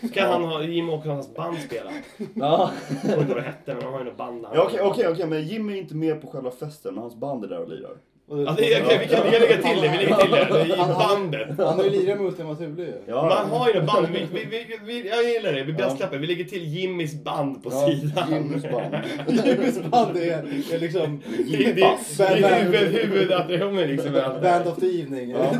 Ska 0.07 0.25
han 0.25 0.43
ha 0.43 0.63
Jimmy 0.63 0.91
Åkessons 0.91 1.35
band 1.35 1.57
spela? 1.57 1.91
Ja, 2.33 2.71
Jag 2.89 3.01
kommer 3.01 3.21
inte 3.21 3.33
vad 3.33 3.43
det 3.43 3.47
hette, 3.47 3.73
men 3.73 3.79
de 3.83 3.93
har 3.93 3.99
ju 3.99 4.05
något 4.05 4.17
band. 4.17 4.45
Ja, 4.53 4.63
okej, 4.63 4.79
okej, 4.81 5.07
okej, 5.07 5.27
men 5.27 5.47
Jimmy 5.47 5.73
är 5.73 5.77
inte 5.77 5.95
med 5.95 6.21
på 6.21 6.27
själva 6.27 6.51
festen, 6.51 6.93
men 6.93 7.01
hans 7.01 7.15
band 7.15 7.43
är 7.43 7.47
där 7.47 7.59
och 7.59 7.69
lirar. 7.69 7.97
Ja, 8.27 8.35
det 8.35 8.43
okej, 8.51 8.99
vi, 9.01 9.07
kan, 9.15 9.23
vi 9.25 9.31
kan 9.31 9.41
lägga 9.41 9.61
till 9.61 9.81
det, 9.81 9.89
vi 9.89 9.97
lägger 9.97 10.15
till 10.15 10.31
det. 10.69 10.75
I 10.75 10.77
bandet. 10.77 11.47
Han 11.57 11.77
har 11.77 11.83
ju 11.83 11.89
lirat 11.89 12.17
med 12.17 12.27
Ultima 12.27 12.55
Thule 12.55 12.83
ju. 12.83 12.93
Men 13.07 13.15
han 13.31 13.49
har 13.49 13.67
ju 13.69 13.73
något 13.75 13.85
band. 13.85 14.07
Vi, 14.13 14.27
vi, 14.33 14.45
vi, 14.45 14.77
vi, 14.85 15.09
jag 15.09 15.23
gillar 15.23 15.53
det. 15.53 15.63
Vi 15.63 15.73
brasklappar. 15.73 16.17
Vi 16.17 16.27
lägger 16.27 16.43
till 16.43 16.63
Jimmys 16.63 17.23
band 17.23 17.63
på 17.63 17.69
Ja, 17.71 17.87
sidan. 17.87 18.33
Jimmys 18.33 18.63
band. 18.63 18.95
Jimmys 19.45 19.79
band 19.83 20.17
är, 20.17 20.43
är 20.73 20.79
liksom 20.79 21.21
Det 21.49 21.65
är, 21.65 21.73
det 21.73 22.41
det 22.41 22.47
huvud, 22.55 22.93
huvudattraktionen 23.01 23.87
liksom. 23.87 24.13
det. 24.13 24.39
Band 24.41 24.67
of 24.67 24.79
the 24.79 25.01
Evening. 25.01 25.29
Ja, 25.29 25.51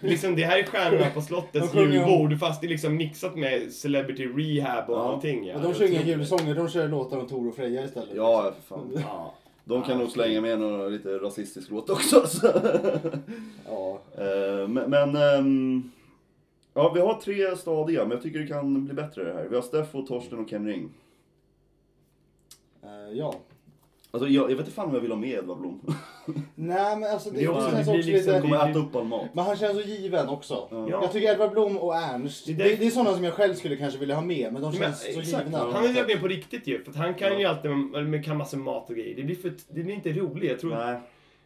liksom, 0.00 0.36
det 0.36 0.44
här 0.44 0.58
är 0.58 0.62
Stjärnorna 0.62 1.06
på 1.14 1.20
slottets 1.20 1.74
julbord 1.74 2.38
fast 2.40 2.60
det 2.60 2.66
är 2.66 2.68
liksom 2.68 2.96
mixat 2.96 3.36
med 3.36 3.72
Celebrity 3.72 4.26
Rehab 4.26 4.90
och 4.90 4.96
Ja. 4.96 5.12
allting. 5.14 5.46
Ja. 5.46 5.54
Och 5.54 5.62
de 5.62 5.74
sjunger 5.74 6.02
julsånger, 6.02 6.54
de 6.54 6.68
kör 6.68 6.88
låtar 6.88 7.18
om 7.18 7.26
Tor 7.28 7.48
och 7.48 7.56
Freja 7.56 7.84
istället. 7.84 8.08
Ja, 8.16 8.52
för 8.68 8.74
fan. 8.76 8.90
Ja. 9.08 9.34
De 9.68 9.82
kan 9.82 9.92
Ja, 9.92 9.98
nog 9.98 10.10
slänga 10.10 10.40
med 10.40 10.60
någon 10.60 10.92
lite 10.92 11.18
rasistisk 11.18 11.70
låt 11.70 11.90
också. 11.90 12.26
Så. 12.26 12.46
Ja. 13.66 14.00
Eh, 14.14 14.68
men, 14.68 14.90
men 14.90 15.16
ehm, 15.16 15.90
ja, 16.74 16.92
vi 16.94 17.00
har 17.00 17.14
tre 17.14 17.56
stadiga, 17.56 18.02
men 18.02 18.10
jag 18.10 18.22
tycker 18.22 18.38
det 18.38 18.46
kan 18.46 18.84
bli 18.84 18.94
bättre 18.94 19.24
det 19.24 19.32
här. 19.32 19.48
Vi 19.48 19.54
har 19.54 19.62
Steffo, 19.62 20.06
Torsten 20.06 20.38
och 20.38 20.48
Ken 20.48 20.66
Ring. 20.66 20.90
Eh, 22.82 23.18
ja. 23.18 23.34
Alltså 24.10 24.28
jag, 24.28 24.42
jag 24.42 24.56
vet 24.56 24.58
inte 24.58 24.70
fan 24.70 24.88
om 24.88 24.94
jag 24.94 25.00
vill 25.00 25.10
ha 25.10 25.18
med 25.18 25.30
Edvard 25.30 25.58
Blom. 25.58 25.80
Nej 26.54 26.96
men 26.96 27.10
alltså 27.10 27.30
det, 27.30 27.40
Det 27.40 27.48
också- 27.48 27.64
det 27.66 27.70
känns 27.76 27.86
det 27.86 27.92
också 27.98 28.10
liksom- 28.10 28.32
Han 28.32 28.42
lite... 28.42 28.54
kommer 28.56 28.70
äta 28.70 28.78
upp 28.78 28.96
all 28.96 29.04
mat. 29.04 29.26
Men 29.32 29.44
han 29.44 29.56
känns 29.56 29.82
så 29.82 29.88
given 29.88 30.28
också. 30.28 30.68
Ja. 30.70 30.86
Ja. 30.90 31.02
Jag 31.02 31.12
tycker 31.12 31.32
Edvard 31.32 31.50
Blom 31.52 31.78
och 31.78 31.96
Ernst, 31.96 32.46
Det 32.46 32.52
det, 32.52 32.72
är 32.72 32.76
det, 32.76 32.86
är 32.86 32.90
sådana 32.90 33.14
som 33.14 33.24
jag 33.24 33.34
själv 33.34 33.54
skulle 33.54 33.76
kanske 33.76 33.98
vilja 34.00 34.14
ha 34.14 34.22
med, 34.22 34.52
men 34.52 34.62
de 34.62 34.70
Men, 34.70 34.78
känns 34.80 35.00
så 35.14 35.20
exakt. 35.20 35.44
givna. 35.44 35.58
Han 35.58 35.84
är 35.84 35.88
ju 35.88 36.06
med 36.06 36.20
på 36.20 36.28
riktigt 36.28 36.66
ju. 36.66 36.84
För 36.84 36.90
att 36.90 36.96
han 36.96 37.14
kan 37.14 37.32
Ja. 37.32 37.38
ju 37.38 37.44
alltid 37.44 37.70
med, 37.70 38.06
med 38.06 38.24
kan 38.24 38.36
massa 38.36 38.56
mat 38.56 38.90
och 38.90 38.96
grejer. 38.96 39.16
Det 39.16 39.22
blir, 39.22 39.36
för, 39.36 39.52
det 39.68 39.82
blir 39.82 39.94
inte 39.94 40.12
roligt. 40.12 40.50
Jag 40.50 40.60
tror... 40.60 40.70
Nej. 40.70 41.00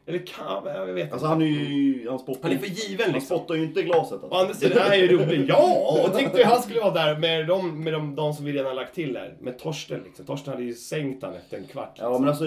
Eller 0.07 0.26
kan... 0.26 0.64
Jag 0.64 0.86
vet 0.86 1.12
Alltså 1.12 1.16
inte. 1.16 1.26
han 1.26 1.42
är 1.42 1.46
ju... 1.46 2.09
Han 2.09 2.18
spottar, 2.18 2.42
Han 2.42 2.53
är 2.53 2.57
för 2.59 2.66
given 2.66 3.05
han 3.07 3.14
liksom. 3.14 3.38
spottar 3.38 3.55
ju 3.55 3.62
inte 3.64 3.80
i 3.80 3.82
glaset. 3.82 4.12
Å 4.12 4.24
Alltså. 4.24 4.38
andra 4.40 4.55
sidan 4.55 4.78
är 4.78 4.88
han 4.88 4.98
ju 4.98 5.09
rolig. 5.09 5.44
Ja! 5.48 6.03
Och 6.07 6.14
tänkte 6.16 6.40
jag 6.40 6.48
han 6.48 6.62
skulle 6.62 6.80
vara 6.80 6.92
där 6.94 7.18
med 7.18 7.46
de, 7.46 7.84
med 7.84 7.92
de, 7.92 8.14
de 8.14 8.34
som 8.34 8.44
vi 8.44 8.53
redan 8.53 8.66
har 8.66 8.74
lagt 8.74 8.94
till 8.94 9.12
där. 9.12 9.36
Med 9.40 9.59
Torsten 9.59 10.00
liksom. 10.05 10.24
Torsten 10.26 10.53
hade 10.53 10.64
ju 10.64 10.74
sänkt 10.74 11.22
han 11.22 11.34
efter 11.34 11.57
en 11.57 11.64
kvart. 11.66 11.96
Ja 11.98 12.09
Liksom. 12.09 12.22
men 12.22 12.28
alltså 12.30 12.44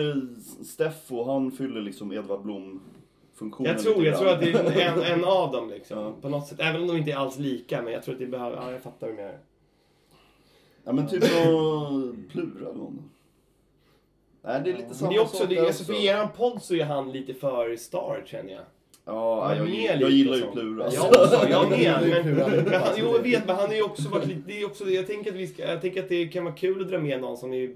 Steffo 0.65 1.23
han 1.23 1.51
fyller 1.51 1.81
liksom 1.81 2.11
Edvard 2.11 2.41
Blom 2.41 2.81
funktionen 3.35 3.71
Jag 3.71 3.81
tror, 3.83 4.05
jag 4.05 4.17
tror 4.19 4.29
att 4.29 4.39
det 4.41 4.51
är 4.51 4.91
en, 4.91 5.01
en 5.19 5.25
av 5.25 5.51
dem 5.51 5.69
liksom. 5.69 5.99
Ja. 5.99 6.13
På 6.21 6.29
något 6.29 6.47
sätt. 6.47 6.59
Även 6.59 6.81
om 6.81 6.87
de 6.87 6.97
inte 6.97 7.11
är 7.11 7.15
alls 7.15 7.39
lika. 7.39 7.81
Men 7.81 7.93
jag 7.93 8.03
tror 8.03 8.13
att 8.15 8.19
det 8.19 8.27
behöver... 8.27 8.57
Ja, 8.57 8.71
jag 8.71 8.81
fattar 8.81 9.07
vad 9.07 9.15
du 9.17 9.21
menar. 9.21 9.37
Ja 10.83 10.91
men 10.91 11.07
typ 11.07 11.23
någon 11.45 12.25
plura 12.31 12.69
eller 12.69 12.77
någon. 12.79 13.09
Nej 14.45 14.61
det 14.63 14.69
är 14.69 14.73
lite 14.73 14.85
Men 14.87 14.95
samma 14.95 15.11
det 15.11 15.17
är 15.17 15.21
också, 15.21 15.37
sak 15.37 15.49
det, 15.49 15.59
alltså 15.59 15.83
för 15.83 16.05
eran 16.05 16.29
podd 16.37 16.61
så 16.61 16.75
är 16.75 16.85
han 16.85 17.11
lite 17.11 17.33
för 17.33 17.75
star 17.75 18.23
känner 18.25 18.51
jag. 18.51 18.61
Ja, 19.05 19.43
Han 19.43 19.67
är 19.67 19.85
jag, 19.85 19.85
jag 19.85 19.99
lite 19.99 20.11
gillar 20.11 20.35
ju 20.35 20.41
så. 20.41 20.51
plura. 20.51 20.83
Jag 20.93 21.05
alltså. 21.05 21.37
också, 21.37 21.49
jag 21.49 21.69
med. 21.69 21.81
Är 21.81 22.23
Men, 22.23 22.63
men 22.63 22.73
han, 22.81 22.93
jo, 22.97 23.05
jag 23.15 23.23
vet, 23.23 23.47
men 23.47 23.55
han 23.55 23.67
har 23.67 23.75
ju 23.75 23.83
också 23.83 24.09
varit 24.09 24.27
lite... 24.27 24.41
Det 24.47 24.61
är 24.61 24.65
också, 24.65 24.85
jag, 24.85 25.07
tänker 25.07 25.31
att 25.31 25.37
vi 25.37 25.47
ska, 25.47 25.67
jag 25.67 25.81
tänker 25.81 26.03
att 26.03 26.09
det 26.09 26.27
kan 26.27 26.43
vara 26.43 26.55
kul 26.55 26.81
att 26.81 26.89
dra 26.89 26.99
med 26.99 27.21
någon 27.21 27.37
som 27.37 27.53
är... 27.53 27.75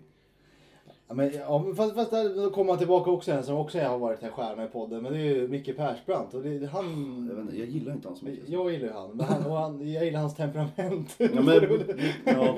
Ja, 1.08 1.14
men, 1.14 1.32
ja, 1.34 1.64
men 1.66 1.76
fast, 1.76 1.96
fast 1.96 2.12
där, 2.12 2.36
då 2.36 2.50
kommer 2.50 2.72
man 2.72 2.78
tillbaka 2.78 3.12
också 3.12 3.32
en 3.32 3.44
som 3.44 3.56
också 3.56 3.80
har 3.80 3.98
varit 3.98 4.24
en 4.24 4.32
stjärna 4.32 4.64
i 4.66 4.68
podden. 4.68 5.04
Men 5.04 5.14
det 5.14 5.20
är 5.20 5.36
ju 5.36 5.48
Micke 5.48 5.78
Persbrandt. 5.78 6.34
Och 6.34 6.42
det, 6.42 6.66
han, 6.68 7.28
Jag, 7.30 7.36
vet 7.36 7.46
inte, 7.46 7.58
jag 7.58 7.68
gillar 7.68 7.94
inte 7.94 8.08
han 8.08 8.18
så 8.18 8.26
mycket. 8.26 8.50
jag 8.50 8.72
gillar 8.72 8.88
ju 8.88 8.94
han. 8.94 9.12
Men 9.14 9.26
han, 9.26 9.46
och 9.46 9.58
han 9.58 9.92
jag 9.92 10.06
gillar 10.06 10.20
hans 10.20 10.36
temperament. 10.36 11.16
Ja, 11.18 11.42
men, 11.42 11.84
ja. 12.26 12.58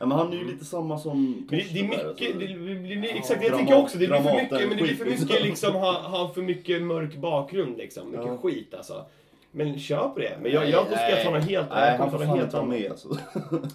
Ja, 0.00 0.06
men 0.06 0.18
han 0.18 0.32
är 0.32 0.36
ju 0.36 0.44
lite 0.52 0.64
samma 0.64 0.98
som 0.98 1.32
Men 1.32 1.46
det, 1.48 1.56
det 1.56 1.60
är 1.60 1.64
Torsten 1.64 1.88
mycket, 1.88 2.06
alltså. 2.06 2.24
det, 2.38 2.46
det, 2.46 2.94
det, 3.00 3.08
exakt, 3.18 3.42
jag 3.42 3.52
Dramat- 3.52 3.56
tänker 3.56 3.76
också 3.78 3.98
det 3.98 4.06
blir 4.06 4.18
för 4.20 4.34
mycket, 4.34 4.50
men 4.68 4.68
det 4.76 4.82
blir 4.82 4.94
för 4.94 5.04
mycket 5.04 5.42
liksom, 5.42 5.74
ha, 5.74 5.92
ha 5.92 6.28
för 6.34 6.42
mycket 6.42 6.82
mörk 6.82 7.16
bakgrund 7.16 7.76
liksom. 7.78 8.10
Mycket 8.10 8.26
Ja. 8.26 8.36
skit 8.36 8.74
alltså. 8.74 9.04
Men 9.52 9.78
kör 9.78 10.08
på 10.08 10.18
det. 10.18 10.38
Men 10.42 10.52
jag, 10.52 10.68
jag, 10.70 10.86
ska 10.86 11.10
jag 11.10 11.24
ta 11.24 11.30
något 11.30 11.44
helt 11.44 11.68
Nej, 11.70 11.88
jag 11.90 11.98
kommer 11.98 12.18
ta 12.18 12.24
något 12.26 12.38
helt 12.38 12.54
annat. 12.54 12.68
med 12.68 12.90
alltså. 12.90 13.08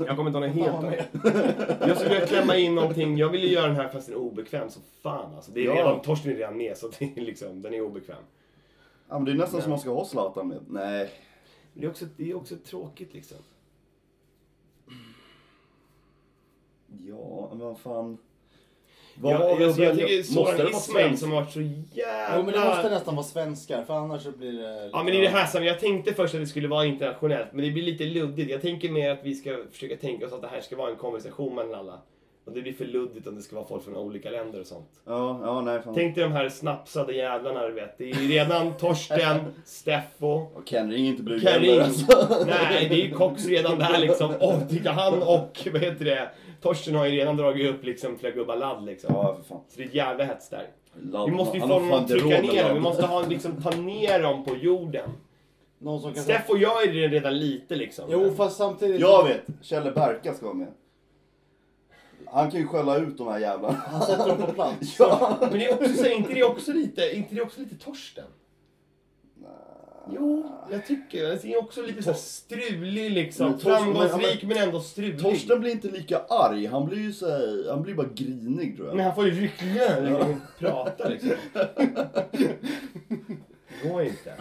Jag 0.08 0.18
kommer 0.18 0.32
ta 0.32 0.40
något 0.40 0.50
helt 0.56 0.74
annat. 0.74 0.94
Jag 1.88 1.98
skulle 1.98 2.10
vilja 2.14 2.28
klämma 2.28 2.56
in 2.58 2.76
någonting. 2.76 3.18
Jag 3.18 3.30
vill 3.30 3.44
ju 3.44 3.50
göra 3.50 3.68
den 3.68 3.76
här 3.76 3.88
festen 3.88 4.16
obekväm 4.16 4.70
så 4.70 4.80
fan 5.04 5.36
alltså. 5.36 5.52
Det 5.52 5.60
är 5.60 5.66
Ja. 5.66 5.76
redan, 5.76 6.00
Torsten 6.02 6.32
är 6.32 6.36
redan 6.36 6.58
med 6.58 6.78
så 6.78 6.90
det 7.00 7.18
är 7.18 7.22
liksom, 7.22 7.62
den 7.62 7.74
är 7.74 7.82
obekväm. 7.82 8.16
Ja, 9.10 9.16
men 9.16 9.26
det 9.26 9.32
är 9.32 9.36
nästan 9.36 9.58
Ja. 9.58 9.62
som 9.64 9.70
man 9.70 9.80
ska 9.80 9.90
ha 9.90 10.06
Zlatan 10.06 10.48
med. 10.48 10.60
Nej. 10.68 11.10
Men 11.74 11.82
det 11.82 11.86
är 11.88 11.90
också, 11.90 12.06
det 12.18 12.30
är 12.32 12.36
också 12.38 12.56
tråkigt 12.70 13.14
liksom. 13.14 13.38
Ja, 17.04 17.48
men 17.52 17.60
vad 17.60 17.80
fan. 17.80 18.18
Vad 19.18 19.34
Jag, 19.34 19.38
har 19.38 19.56
vi 19.56 19.64
jag, 19.64 19.72
att 19.72 19.78
jag 19.78 19.98
tycker 19.98 20.18
Måste 20.18 20.34
Soran 20.34 20.58
det 20.58 20.64
vara 20.64 20.70
Ismail 20.78 21.18
som 21.18 21.32
har 21.32 21.42
varit 21.42 21.52
så 21.54 21.62
Jo, 21.62 21.70
jävla... 21.94 22.44
men 22.44 22.54
det 22.54 22.60
måste 22.60 22.90
nästan 22.90 23.16
vara 23.16 23.26
svenskar 23.26 23.84
för 23.84 23.94
annars 23.94 24.22
så 24.24 24.32
blir 24.32 24.52
det... 24.54 24.90
Ja 24.94 25.04
men 25.04 25.14
i 25.14 25.22
det 25.22 25.28
här 25.28 25.46
sammanhanget, 25.46 25.82
jag 25.84 25.92
tänkte 25.92 26.14
först 26.14 26.36
att 26.36 26.42
det 26.42 26.48
skulle 26.48 26.68
vara 26.68 26.86
internationellt, 26.86 27.48
men 27.54 27.66
det 27.66 27.72
blir 27.72 27.84
lite 27.84 28.04
luddigt. 28.04 28.52
Jag 28.52 28.62
tänker 28.62 28.90
mer 28.90 29.10
att 29.12 29.20
vi 29.24 29.36
ska 29.36 29.58
försöka 29.72 29.96
tänka 29.96 30.26
oss 30.26 30.34
att 30.34 30.42
det 30.42 30.48
här 30.48 30.62
ska 30.62 30.76
vara 30.76 30.90
en 30.90 30.96
konversation 30.96 31.56
mellan 31.56 31.76
alla. 31.76 32.00
Och 32.46 32.52
det 32.52 32.62
blir 32.62 32.74
för 32.74 32.86
luddigt 32.86 33.28
om 33.28 33.36
det 33.36 33.42
ska 33.42 33.56
vara 33.56 33.66
folk 33.68 33.84
från 33.84 33.96
olika 33.96 34.30
länder 34.30 34.60
och 34.60 34.66
sånt. 34.68 34.90
Ja, 35.06 35.40
ja, 35.44 35.62
nej 35.62 35.82
fan. 35.82 35.94
Tänk 35.96 36.16
dig 36.16 36.24
de 36.24 36.32
här 36.34 36.50
snapsade 36.50 37.14
jävlarna 37.14 37.68
du 37.68 37.74
vet. 37.74 37.98
Det 37.98 38.12
är 38.12 38.16
ju 38.22 38.28
redan 38.28 38.74
Torsten, 38.74 39.38
Steffo, 39.66 40.28
Och 40.28 40.62
Kenring 40.66 41.08
inte 41.08 41.24
blivit 41.24 41.44
Karin. 41.44 41.70
heller, 41.70 41.84
alltså. 41.84 42.28
Nej, 42.48 42.88
det 42.90 42.96
är 42.96 43.06
ju 43.06 43.12
Cox 43.12 43.46
redan 43.46 43.80
där 43.80 44.00
liksom. 44.00 44.36
Och 44.36 44.70
titta 44.70 44.92
han 44.92 45.24
och, 45.24 45.68
vad 45.74 45.82
heter 45.82 46.06
det, 46.06 46.30
Torsten 46.66 46.96
har 46.96 47.06
ju 47.06 47.12
redan 47.12 47.38
dragit 47.38 47.76
upp 47.76 47.84
liksom 47.84 48.18
flera 48.18 48.36
gubbar 48.36 48.56
ladd 48.56 48.86
liksom. 48.86 49.16
Ja, 49.16 49.36
för 49.36 49.44
fan. 49.44 49.62
Så 49.70 49.78
det 49.78 49.84
är 49.84 49.88
ett 49.88 49.94
jävla 49.94 50.24
hets 50.24 50.50
där. 50.50 50.68
Ladd, 51.02 51.30
Vi 51.30 51.36
måste 51.36 51.58
ju 51.58 51.62
få 51.62 51.68
någon 51.68 51.94
att 51.94 52.08
trycka 52.08 52.42
ner 52.42 52.64
dem. 52.64 52.74
Vi 52.74 52.80
måste 52.80 53.06
ha, 53.06 53.26
liksom, 53.26 53.62
ta 53.62 53.70
ner 53.70 54.24
dem 54.24 54.46
på 54.46 54.56
jorden. 54.56 55.10
Någon 55.78 56.02
som 56.02 56.14
kan 56.14 56.24
Steff 56.24 56.50
och 56.50 56.58
jag 56.58 56.84
är 56.84 56.94
det 56.94 57.08
redan 57.08 57.40
lite 57.40 57.76
liksom. 57.76 58.06
Jo, 58.10 58.34
fast 58.38 58.58
samtidigt... 58.58 59.02
Jag 59.02 59.24
vet, 59.24 59.42
Kjelle 59.62 59.92
Berka 59.92 60.34
ska 60.34 60.46
vara 60.46 60.56
med. 60.56 60.74
Han 62.26 62.52
kan 62.52 62.60
ju 62.60 62.68
skälla 62.68 62.98
ut 62.98 63.18
de 63.18 63.28
här 63.28 63.40
jävlarna. 63.40 63.82
Han 63.88 64.02
sätter 64.02 64.28
dem 64.28 64.38
på 64.38 64.54
plats. 64.54 64.96
ja. 65.00 65.38
Men 65.42 65.60
det 65.60 65.66
är 65.66 65.74
också, 65.74 65.94
så, 65.94 66.06
inte 66.06 66.34
det 66.34 66.44
också 66.44 66.72
lite, 66.72 67.16
inte 67.16 67.36
det 67.36 67.42
också 67.42 67.60
lite 67.60 67.76
Torsten? 67.76 68.26
Jo, 70.14 70.50
jag 70.72 70.86
tycker 70.86 71.24
det. 71.24 71.44
är 71.46 71.58
också 71.58 71.82
lite 71.82 72.04
så 72.04 72.12
här 72.12 72.18
strulig 72.18 73.12
liksom. 73.12 73.46
Men 73.50 73.60
Torsten- 73.60 73.78
Framgångsrik 73.78 74.44
men- 74.44 74.50
men 74.58 74.58
ändå 74.68 74.80
strulig. 74.82 75.20
Torsten 75.22 75.60
blir 75.60 75.72
inte 75.72 75.88
lika 75.88 76.20
arg, 76.30 76.66
han 76.66 76.86
blir 76.86 77.00
ju 77.00 77.14
så 77.14 77.30
här, 77.30 77.66
han 77.70 77.82
blir 77.84 77.94
bara 77.96 78.08
grinig 78.16 78.76
tror 78.76 78.88
jag. 78.88 78.96
Men 78.96 79.06
han 79.06 79.16
får 79.16 79.26
ju 79.26 79.32
ryckningar 79.32 80.02
när 80.02 80.20
han 80.20 80.42
pratar 80.60 81.10
liksom. 81.10 81.32
Det 83.84 83.90
går 83.90 84.02
inte. 84.04 84.34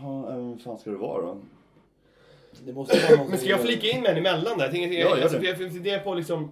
Ja, 0.00 0.20
vad 0.36 0.60
fan 0.62 0.78
ska 0.78 0.90
det 0.90 0.96
vara 0.96 1.22
då? 1.22 1.36
Det 2.64 2.72
måste 2.72 2.98
vara 3.08 3.16
någon 3.20 3.30
Men 3.30 3.38
ska 3.38 3.48
jag 3.48 3.60
flika 3.60 3.86
in 3.86 4.02
med 4.02 4.10
en 4.10 4.16
emellan 4.16 4.58
där? 4.58 4.64
Jag 4.64 4.72
tänker, 4.72 4.98
Ja, 4.98 5.16
gör 5.16 5.22
alltså, 5.22 5.38
det. 5.38 5.46
jag 5.46 5.56
funderar 5.58 6.00
på 6.00 6.14
liksom... 6.14 6.50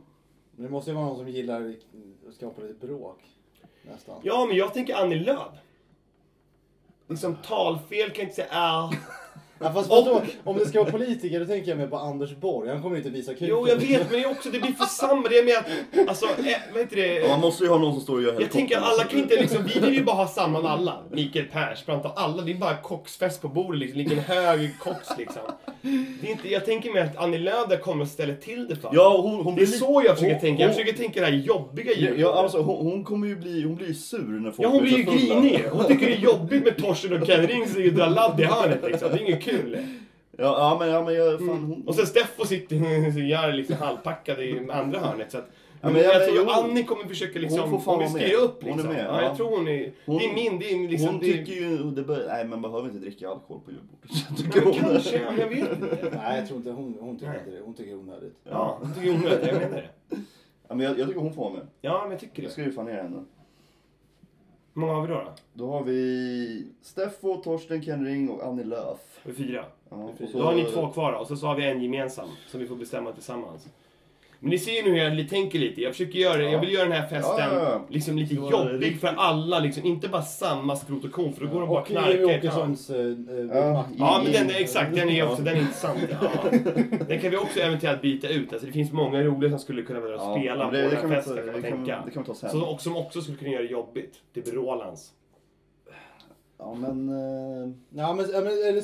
Det 0.56 0.68
måste 0.68 0.90
ju 0.90 0.94
vara 0.96 1.06
någon 1.06 1.16
som 1.16 1.28
gillar 1.28 1.74
att 2.28 2.34
skapa 2.34 2.62
lite 2.62 2.86
bråk. 2.86 3.18
Nästan. 3.82 4.20
Ja, 4.22 4.44
men 4.48 4.56
jag 4.56 4.74
tänker 4.74 4.94
Annie 4.94 5.18
Lööf. 5.24 5.38
Liksom 7.08 7.36
talfel 7.36 8.10
kan 8.10 8.16
jag 8.16 8.24
inte 8.24 8.34
säga 8.34 8.48
ah. 8.50 8.92
Ja, 9.62 9.72
fast 9.72 9.90
vadå? 9.90 10.22
Om 10.44 10.58
det 10.58 10.66
ska 10.66 10.80
vara 10.82 10.90
politiker 10.92 11.40
då 11.40 11.46
tänker 11.46 11.68
jag 11.68 11.78
mer 11.78 11.86
på 11.86 11.96
Anders 11.96 12.36
Borg. 12.36 12.68
Han 12.68 12.82
kommer 12.82 12.96
ju 12.96 13.02
inte 13.02 13.10
visa 13.18 13.32
kuken. 13.32 13.48
Jo, 13.48 13.68
jag 13.68 13.76
vet, 13.76 14.10
men 14.10 14.20
det 14.20 14.26
är 14.26 14.30
också, 14.30 14.50
det 14.50 14.60
blir 14.60 14.72
för 14.72 14.84
samma. 14.84 15.28
Det 15.28 15.38
är 15.38 15.44
med 15.44 15.56
att, 15.58 16.08
alltså, 16.08 16.26
eh, 16.26 16.56
vad 16.72 16.82
heter 16.82 16.96
det? 16.96 17.14
Ja, 17.20 17.28
man 17.28 17.40
måste 17.40 17.64
ju 17.64 17.70
ha 17.70 17.78
någon 17.78 17.92
som 17.92 18.02
står 18.02 18.16
och 18.16 18.22
gör 18.22 18.40
Jag 18.40 18.50
tänker 18.50 18.76
alla 18.76 19.04
kan 19.04 19.18
inte 19.18 19.36
liksom, 19.40 19.64
vi 19.74 19.80
vill 19.80 19.94
ju 19.94 20.04
bara 20.04 20.16
ha 20.16 20.28
samman 20.28 20.66
alla. 20.66 21.02
Mikael 21.10 21.44
Persbrandt 21.44 22.04
och 22.04 22.20
alla, 22.20 22.42
det 22.42 22.52
är 22.52 22.54
bara 22.54 22.76
kocksfest 22.76 23.42
på 23.42 23.48
bordet 23.48 23.80
liksom. 23.80 23.98
Ligger 23.98 24.16
en 24.16 24.22
hög 24.22 24.78
koks 24.78 25.08
liksom. 25.18 25.42
Det 26.20 26.26
är 26.26 26.30
inte, 26.30 26.48
jag 26.52 26.64
tänker 26.64 26.90
mig 26.92 27.02
att 27.02 27.16
Annie 27.16 27.38
Lööf 27.38 27.80
kommer 27.80 28.04
att 28.04 28.10
ställa 28.10 28.34
till 28.34 28.68
det 28.68 28.76
för 28.76 28.90
Ja, 28.92 29.20
hon, 29.22 29.44
hon 29.44 29.54
Det 29.54 29.62
är 29.62 29.66
blir 29.66 29.78
så 29.78 30.02
jag 30.06 30.14
försöker 30.14 30.34
hon, 30.34 30.40
tänka. 30.40 30.62
Jag 30.62 30.68
Hon, 30.68 30.74
försöker 30.76 30.98
tänka 30.98 31.20
det 31.20 31.26
här 31.26 31.32
jobbiga 31.32 31.92
ja, 31.92 31.98
ljudet. 31.98 32.18
ja, 32.18 32.34
alltså, 32.42 32.62
hon, 32.62 32.86
hon 32.86 33.04
kommer 33.04 33.26
ju 33.26 33.36
bli, 33.36 33.62
hon 33.62 33.74
blir 33.74 33.86
ju 33.86 33.94
sur 33.94 34.40
när 34.40 34.50
folk 34.50 34.66
Ja, 34.66 34.68
hon 34.68 34.82
blir 34.82 34.96
ju 34.96 35.02
grinig. 35.02 35.64
Hon 35.70 35.84
tycker 35.84 36.06
det 36.06 36.12
är 36.12 36.18
jobbigt 36.18 36.64
med 36.64 36.76
Torsten 36.76 37.12
och 37.22 37.26
Ken 37.26 37.46
Ring 37.46 37.62
och 37.62 37.92
dra 37.92 38.06
ladd 38.06 38.40
i 38.40 38.44
hörnet 38.44 38.80
liksom. 38.82 39.08
Det 39.08 39.14
är 39.16 39.22
inget 39.22 39.42
kul. 39.42 39.51
Ja, 40.36 40.44
ja 40.44 40.76
men, 40.80 40.88
ja, 40.88 41.04
men 41.04 41.14
jag, 41.14 41.38
fan, 41.38 41.48
hon... 41.64 41.82
Och 41.86 41.94
sen 41.94 42.06
Steffo 42.06 42.44
sitter 42.44 42.76
och 42.76 43.20
gör 43.20 43.52
liksom 43.52 43.76
halvpackad 43.76 44.40
i 44.40 44.68
andra 44.72 44.98
hörnet. 44.98 45.32
Så 45.32 45.38
att, 45.38 45.50
Ja, 45.80 45.88
men 45.88 45.92
men 45.94 46.02
jag, 46.02 46.14
jag- 46.14 46.24
tror 46.28 46.36
jag- 46.36 46.64
Annie 46.64 46.82
kommer 46.84 47.04
försöka 47.04 47.38
liksom, 47.38 47.60
Hon 47.70 47.80
hon, 47.80 47.98
vill 47.98 48.08
styra 48.08 48.26
med. 48.26 48.34
upp 48.36 48.62
Hon 48.62 48.70
är 48.72 48.74
liksom. 48.76 48.92
med, 48.92 49.04
ja. 49.06 49.20
ja. 49.20 49.22
jag 49.22 49.36
tror 49.36 49.50
hon 49.58 49.68
är, 49.68 49.92
Hon- 50.06 50.18
det 50.18 50.24
är 50.24 50.34
min, 50.34 50.58
det 50.58 50.72
är 50.72 50.88
liksom, 50.88 51.08
hon 51.08 51.18
det, 51.18 51.32
tycker 51.32 51.52
ju, 51.52 51.90
det 51.90 52.02
bör, 52.02 52.24
nej 52.28 52.44
man 52.44 52.62
behöver 52.62 52.88
inte 52.88 52.98
dricka 53.00 53.28
alkohol 53.28 53.60
på 53.64 53.70
julbordet. 53.70 54.64
Hon. 54.64 54.92
kanske, 54.92 55.16
ja, 55.16 55.32
jag 55.38 55.48
vet 55.48 55.72
inte. 55.72 56.08
Nej, 56.22 56.38
jag 56.38 56.46
tror 56.46 56.56
inte 56.58 56.70
hon, 56.70 56.96
hon 57.00 57.16
tycker 57.16 57.28
Nej. 57.30 57.38
inte 57.38 57.50
det. 57.50 57.62
Hon 57.64 57.74
tycker 57.74 57.90
det 57.90 57.96
är 57.96 58.00
onödigt. 58.00 58.36
Ja, 58.44 58.78
hon 58.82 58.94
tycker 58.94 59.12
hon 59.12 59.24
är 59.26 59.30
jag 59.30 59.54
menar 59.60 59.70
det. 59.76 59.84
Ja, 60.68 60.74
men 60.74 60.80
jag, 60.86 60.98
jag 60.98 61.06
tycker 61.08 61.20
hon 61.20 61.34
får 61.34 61.42
vara 61.42 61.52
med. 61.52 61.66
Ja, 61.80 62.00
men 62.02 62.10
jag 62.10 62.20
tycker 62.20 62.42
Jag 62.42 62.48
det. 62.48 62.52
ska 62.52 62.62
ju 62.62 62.72
fan 62.72 62.84
ner 62.86 63.02
henne. 63.02 63.24
Hur 64.74 64.80
många 64.80 64.92
har 64.92 65.02
vi 65.02 65.08
då? 65.08 65.14
då? 65.14 65.32
Då 65.54 65.70
har 65.70 65.82
vi 65.84 66.66
Steffo, 66.82 67.36
Torsten, 67.36 67.82
Ken 67.82 68.04
Ring 68.04 68.30
och 68.30 68.44
Annie 68.46 68.64
Lööf. 68.64 68.98
Vi 69.22 69.32
fyra. 69.32 69.64
Ja, 69.90 69.96
och 69.96 70.14
Då 70.18 70.26
så- 70.26 70.42
har 70.42 70.54
ni 70.54 70.64
två 70.64 70.88
kvar 70.88 71.12
då, 71.12 71.18
och 71.18 71.26
så, 71.26 71.36
så 71.36 71.46
har 71.46 71.54
vi 71.56 71.66
en 71.66 71.82
gemensam 71.82 72.28
som 72.48 72.60
vi 72.60 72.66
får 72.66 72.76
bestämma 72.76 73.12
tillsammans. 73.12 73.68
Men 74.44 74.50
ni 74.50 74.58
ser 74.58 74.72
ju 74.72 74.82
nu 74.82 74.90
hur 74.90 75.18
jag 75.18 75.28
tänker 75.28 75.58
lite. 75.58 75.80
Jag 75.82 75.92
försöker 75.92 76.18
göra 76.18 76.36
det. 76.36 76.50
Jag 76.50 76.60
vill 76.60 76.72
göra 76.72 76.84
den 76.84 76.92
här 76.92 77.06
festen 77.08 77.34
Ja, 77.38 77.54
ja, 77.54 77.62
ja. 77.62 77.84
liksom 77.88 78.18
lite 78.18 78.34
jobbig 78.34 79.00
för 79.00 79.08
alla. 79.16 79.58
Liksom. 79.58 79.84
Inte 79.84 80.08
bara 80.08 80.22
samma 80.22 80.76
skrot 80.76 81.04
och 81.04 81.12
kon, 81.12 81.32
för 81.32 81.44
då 81.44 81.50
går 81.52 81.60
de 81.60 81.68
bara 81.68 81.76
och 81.76 81.82
Och 81.82 81.86
knarkar 81.86 82.18
hörn. 82.18 82.38
Åkessons 82.38 82.90
äh, 82.90 82.96
Ja, 82.96 83.86
Ja, 83.98 84.20
men 84.24 84.32
den, 84.32 84.50
exakt. 84.50 84.94
Den 84.94 85.08
är 85.08 85.26
också 85.30 85.42
den 85.42 85.56
är 85.56 85.60
intressant. 85.60 85.98
Ja. 86.10 86.30
Den 87.08 87.20
kan 87.20 87.30
vi 87.30 87.36
också 87.36 87.60
eventuellt 87.60 88.02
byta 88.02 88.28
ut. 88.28 88.52
Alltså, 88.52 88.66
det 88.66 88.72
finns 88.72 88.92
många 88.92 89.22
roliga 89.22 89.50
som 89.50 89.58
skulle 89.58 89.82
kunna 89.82 90.00
vara 90.00 90.12
Ja, 90.12 90.36
spela 90.38 90.64
på 90.66 90.70
det- 90.70 90.82
den 90.82 90.90
här 90.90 91.08
festen, 91.16 91.36
kan 91.36 91.46
man 91.46 91.54
det 91.54 91.68
kan- 91.68 91.78
tänka. 91.78 92.02
det 92.06 92.10
kan 92.10 92.22
vi 92.22 92.26
ta 92.26 92.34
sen. 92.34 92.50
Så, 92.50 92.64
och 92.64 92.80
som 92.80 92.96
också 92.96 93.20
skulle 93.20 93.38
kunna 93.38 93.50
göra 93.50 93.62
det 93.62 93.68
jobbigt. 93.68 94.14
Typ 94.34 94.54
Rolands. 94.54 95.10
Ja 96.58 96.74
men... 96.74 97.08
eh, 97.08 97.70
Ja, 97.90 98.14
men, 98.14 98.26
ja, 98.32 98.82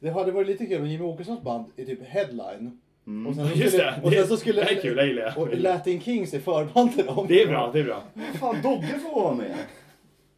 det 0.00 0.10
hade 0.10 0.32
varit 0.32 0.46
lite 0.46 0.66
kul 0.66 0.80
om 0.80 0.86
Jimmie 0.86 1.06
Åkessons 1.08 1.42
band 1.42 1.66
är 1.76 1.84
typ 1.84 2.02
headline. 2.06 2.78
Mm. 3.06 3.26
Och 3.26 3.34
sen 3.34 3.48
så 3.48 3.58
Just 3.58 3.72
skulle, 3.72 3.90
det. 3.90 4.00
och 4.02 4.12
sen 4.12 4.26
så 4.26 4.36
skulle 4.36 4.64
det 4.64 4.70
är 4.70 4.80
kul, 4.82 4.96
jag 4.96 5.06
gillar 5.06 5.24
det. 5.24 5.40
och 5.40 5.58
Latin 5.58 6.00
Kings 6.00 6.34
är 6.34 6.40
förband 6.40 6.94
till 6.96 7.06
dem. 7.06 7.26
Det 7.28 7.42
är 7.42 7.46
bra, 7.48 7.70
det 7.72 7.80
är 7.80 7.84
bra. 7.84 8.02
Fan, 8.40 8.62
Dogge 8.62 8.98
får 8.98 9.20
vara 9.22 9.34
med. 9.34 9.56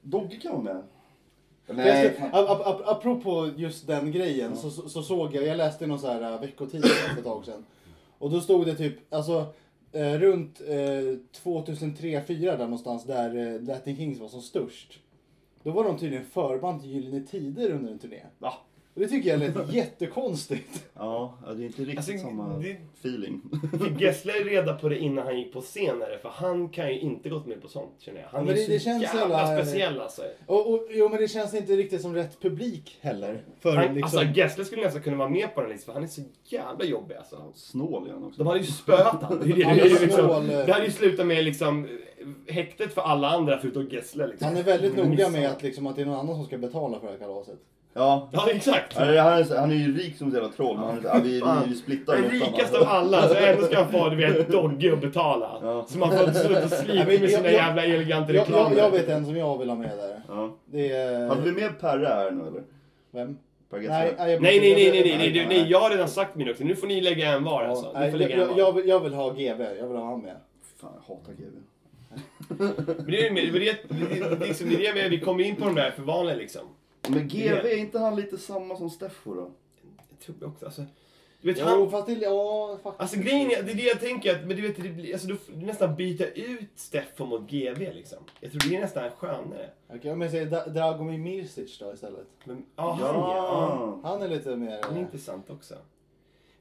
Dogge 0.03 0.37
kan 0.37 0.53
vara 0.53 0.63
med. 0.63 0.83
Nej, 1.69 2.17
ap, 2.33 2.67
ap, 2.67 2.83
apropå 2.85 3.51
just 3.57 3.87
den 3.87 4.13
grejen 4.13 4.57
så, 4.57 4.71
så, 4.71 4.89
så 4.89 5.03
såg 5.03 5.35
jag, 5.35 5.47
jag 5.47 5.57
läste 5.57 5.87
någon 5.87 5.99
så 5.99 6.07
här 6.07 6.33
äh, 6.33 6.41
veckotidning 6.41 6.91
för 6.91 7.19
ett 7.19 7.25
tag 7.25 7.45
sedan. 7.45 7.65
Och 8.19 8.31
då 8.31 8.41
stod 8.41 8.67
det 8.67 8.75
typ, 8.75 9.15
alltså 9.15 9.47
eh, 9.93 10.13
runt 10.13 10.61
eh, 10.69 11.45
2003-2004 11.45 12.41
där 12.41 12.59
någonstans 12.59 13.05
där 13.05 13.55
eh, 13.55 13.63
Latin 13.63 13.97
Kings 13.97 14.19
var 14.21 14.29
som 14.29 14.43
störst. 14.43 14.99
Då 15.63 15.71
var 15.71 15.85
de 15.85 15.99
tydligen 15.99 16.25
förband 16.25 16.81
till 16.81 16.91
Gyllene 16.91 17.27
Tider 17.27 17.71
under 17.71 17.93
en 17.93 17.99
turné. 17.99 18.21
Va? 18.39 18.53
Och 18.97 19.03
det 19.03 19.09
tycker 19.09 19.31
jag 19.31 19.39
lät 19.41 19.73
jättekonstigt. 19.73 20.85
Ja, 20.99 21.39
det 21.57 21.63
är 21.63 21.67
inte 21.67 21.83
riktigt 21.83 21.97
Alltså, 21.99 22.19
samma 22.19 22.59
det- 22.59 22.77
feeling. 23.01 23.41
Fick 23.85 24.01
Gessle 24.01 24.33
reda 24.33 24.75
på 24.75 24.89
det 24.89 24.99
innan 24.99 25.27
han 25.27 25.39
gick 25.39 25.53
på 25.53 25.61
scen? 25.61 26.03
För 26.23 26.29
han 26.29 26.69
kan 26.69 26.89
ju 26.89 27.01
inte 27.01 27.29
gått 27.29 27.47
med 27.47 27.63
på 27.63 27.69
sånt 27.69 27.91
känner 27.99 28.21
jag. 28.21 28.29
Han 28.29 28.45
men 28.45 28.55
är 28.55 28.57
det- 28.59 28.65
så 28.65 28.71
det 28.71 28.79
känns 28.79 29.03
jävla 29.03 29.21
jävla- 29.21 29.63
speciell 29.65 30.01
alltså. 30.01 30.23
Och, 30.47 30.71
och, 30.73 30.87
jo 30.91 31.09
men 31.09 31.21
det 31.21 31.29
känns 31.29 31.55
inte 31.55 31.73
riktigt 31.73 32.01
som 32.03 32.15
rätt 32.15 32.41
publik 32.41 32.99
heller. 33.01 33.43
För 33.61 33.77
Han, 33.77 33.95
liksom... 33.95 34.19
Alltså 34.19 34.39
Gessle 34.41 34.65
skulle 34.65 34.83
nästan 34.83 35.03
kunna 35.03 35.17
vara 35.17 35.29
med 35.29 35.55
på 35.55 35.61
den 35.61 35.71
listan 35.71 35.87
för 35.87 35.93
han 35.93 36.03
är 36.03 36.13
så 36.13 36.23
jävla 36.45 36.85
jobbig 36.85 37.15
alltså. 37.15 37.53
Snål 37.55 38.09
är 38.09 38.13
han 38.13 38.25
också. 38.25 38.39
De 38.39 38.47
hade 38.47 38.61
ju 38.61 38.67
spöat 38.67 39.23
han. 39.23 39.39
Det, 39.39 39.45
det, 39.53 39.63
är 39.63 40.01
liksom, 40.07 40.47
det 40.47 40.73
hade 40.73 40.85
ju 40.85 40.91
slutat 40.93 41.27
med 41.27 41.45
liksom 41.45 41.89
häktet 42.49 42.95
för 42.95 43.03
alla 43.03 43.29
andra 43.31 43.59
förutom 43.59 43.89
Gessle. 43.89 44.27
Liksom. 44.27 44.47
Han 44.49 44.57
är 44.57 44.63
väldigt 44.63 44.97
noga 44.97 45.09
Missar. 45.09 45.31
med 45.31 45.51
att, 45.51 45.63
liksom, 45.63 45.87
att 45.87 45.97
det 45.97 46.03
är 46.03 46.07
någon 46.07 46.19
annan 46.21 46.35
som 46.37 46.45
ska 46.45 46.59
betala 46.59 47.01
för 47.01 47.07
det 47.07 47.13
här 47.13 47.19
kalaset. 47.19 47.59
Ja. 47.97 48.29
Ja, 48.33 48.49
exakt. 48.51 48.97
Han 48.97 49.09
är, 49.09 49.19
han, 49.19 49.33
är, 49.33 49.57
han 49.59 49.71
är 49.71 49.75
ju 49.75 49.97
rik 49.99 50.17
som 50.19 50.29
ett 50.29 50.35
jävla 50.35 50.49
troll, 50.49 50.77
men 50.77 51.07
han 51.13 51.23
vi, 51.23 51.29
vi, 51.31 51.43
vi 51.69 51.75
splittar 51.75 52.17
Den 52.17 52.31
rikaste 52.31 52.79
av 52.79 52.89
alla, 52.89 53.29
så 53.29 53.35
ändå 53.35 53.63
ska 53.67 53.77
han 53.83 53.91
få 53.93 54.09
du 54.09 54.17
vet, 54.17 54.49
Dogge 54.49 54.93
att 54.93 55.01
betala. 55.01 55.59
Ja. 55.63 55.85
Som 55.89 56.03
har 56.03 56.11
fått 56.11 56.37
suttit 56.37 56.65
och 56.65 56.71
slitit 56.71 56.95
Ja, 56.95 57.05
men 57.09 57.21
med 57.21 57.31
sina 57.31 57.43
jag- 57.45 57.53
jävla 57.53 57.85
eleganter 57.85 58.35
Jag, 58.35 58.47
jag, 58.51 58.77
jag 58.77 58.91
vet 58.91 59.09
en 59.09 59.25
som 59.25 59.37
jag 59.37 59.59
vill 59.59 59.69
ha 59.69 59.77
med 59.77 59.91
där. 59.99 60.21
Ja. 60.29 60.57
Det 60.67 60.93
är... 60.93 61.29
Hade 61.29 61.41
vi 61.43 61.53
med 61.53 61.81
Perre 61.81 62.07
här 62.07 62.31
nu 62.31 62.43
eller? 62.47 62.63
Vem? 63.11 63.39
Nej, 63.71 63.89
nej, 64.19 64.33
jag- 64.33 64.43
Nej, 64.43 64.61
nej, 64.61 64.61
nej, 64.61 64.91
nej, 64.91 65.17
nej, 65.19 65.27
jag- 65.37 65.47
nej, 65.47 65.47
nej, 65.49 65.71
jag 65.71 65.81
har 65.81 65.91
redan 65.91 66.09
sagt 66.09 66.35
min 66.35 66.51
också. 66.51 66.65
Nu 66.65 66.77
får 66.77 66.87
ni 66.87 67.01
lägga 67.01 67.31
en 67.33 67.45
var 67.45 67.65
alltså. 67.65 67.91
Ja, 67.95 68.01
Ni 68.01 68.11
får 68.11 68.19
nej, 68.19 68.29
lägga 68.29 68.35
en 68.35 68.41
jag, 68.41 68.49
var. 68.49 68.59
jag, 68.59 68.73
vill, 68.73 68.89
jag 68.89 69.01
vill 69.01 69.15
ha 69.15 69.31
GB, 69.31 69.65
jag 69.81 69.89
vill 69.89 69.97
ha 69.97 70.05
han 70.05 70.21
med. 70.21 70.37
Fan, 70.81 70.91
jag 70.95 71.15
hatar 71.15 71.33
GW. 71.33 71.57
Men 72.49 73.07
det 73.07 73.27
är 73.27 73.31
det, 73.35 73.41
det, 73.51 73.51
det, 73.89 74.29
det, 74.29 74.37
det, 74.37 74.47
liksom, 74.47 74.69
det 74.69 74.87
är 74.87 74.95
det 74.95 75.09
vi 75.09 75.21
kommer 75.21 75.45
in 75.45 75.57
på 75.57 75.65
de 75.65 75.75
där 75.75 75.91
för 75.91 76.03
vanliga 76.03 76.37
liksom. 76.37 76.63
Men 77.11 77.29
GW, 77.29 77.69
är 77.73 77.77
inte 77.77 77.99
han 77.99 78.17
lite 78.17 78.39
samma 78.39 78.77
som 78.77 78.91
Steffo 78.91 79.35
då? 79.35 79.51
Jag 80.11 80.19
tror 80.21 80.49
också, 80.49 80.65
alltså. 80.65 80.85
Du 81.41 81.53
vet, 81.53 81.61
Jo, 81.61 81.67
han, 81.67 81.91
fast 81.91 82.07
det... 82.07 82.13
Ja, 82.13 82.79
faktiskt. 82.83 83.01
Alltså 83.01 83.17
grejen 83.19 83.51
är, 83.51 83.63
det 83.63 83.73
är 83.73 83.77
det 83.77 83.83
jag 83.83 84.01
tänker, 84.01 84.35
att, 84.37 84.47
men 84.47 84.57
du 84.57 84.63
vet, 84.63 84.77
det 84.77 84.89
blir, 84.89 85.13
alltså, 85.13 85.29
du 85.29 85.37
får 85.37 85.53
nästan 85.53 85.97
byta 85.97 86.27
ut 86.27 86.71
Steffo 86.77 87.27
mot 87.27 87.51
GV 87.51 87.79
liksom. 87.79 88.19
Jag 88.41 88.51
tror 88.51 88.71
det 88.71 88.77
är 88.77 88.81
nästan 88.81 89.11
skönare. 89.11 89.71
Okej, 89.89 90.13
om 90.13 90.21
jag 90.21 90.31
säger 90.31 90.47
Da- 90.47 90.67
Dragomir 90.67 91.19
Mirsic 91.19 91.79
då 91.79 91.93
istället. 91.95 92.27
Men, 92.45 92.65
ja, 92.77 92.93
han 92.93 93.15
ja. 93.15 94.01
Han 94.03 94.23
är 94.23 94.29
lite 94.29 94.57
mer... 94.57 94.81
Han 94.83 94.97
är 94.97 95.01
intressant 95.01 95.51
också. 95.51 95.75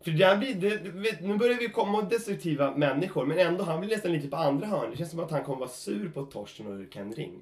För 0.01 0.11
där 0.11 0.37
blir, 0.37 0.55
det, 0.55 0.77
du 0.77 0.91
vet, 0.91 1.21
nu 1.21 1.37
börjar 1.37 1.57
vi 1.57 1.69
komma 1.69 1.97
åt 1.97 2.09
destruktiva 2.09 2.71
människor, 2.75 3.25
men 3.25 3.39
ändå, 3.39 3.63
han 3.63 3.79
blir 3.79 3.89
nästan 3.89 4.11
lite 4.13 4.27
på 4.27 4.35
andra 4.35 4.67
hörn. 4.67 4.91
Det 4.91 4.97
känns 4.97 5.11
som 5.11 5.19
att 5.19 5.31
han 5.31 5.43
kommer 5.43 5.59
vara 5.59 5.69
sur 5.69 6.09
på 6.09 6.25
Torsten 6.25 6.67
och 6.85 6.93
Ken 6.93 7.13
Ring. 7.13 7.41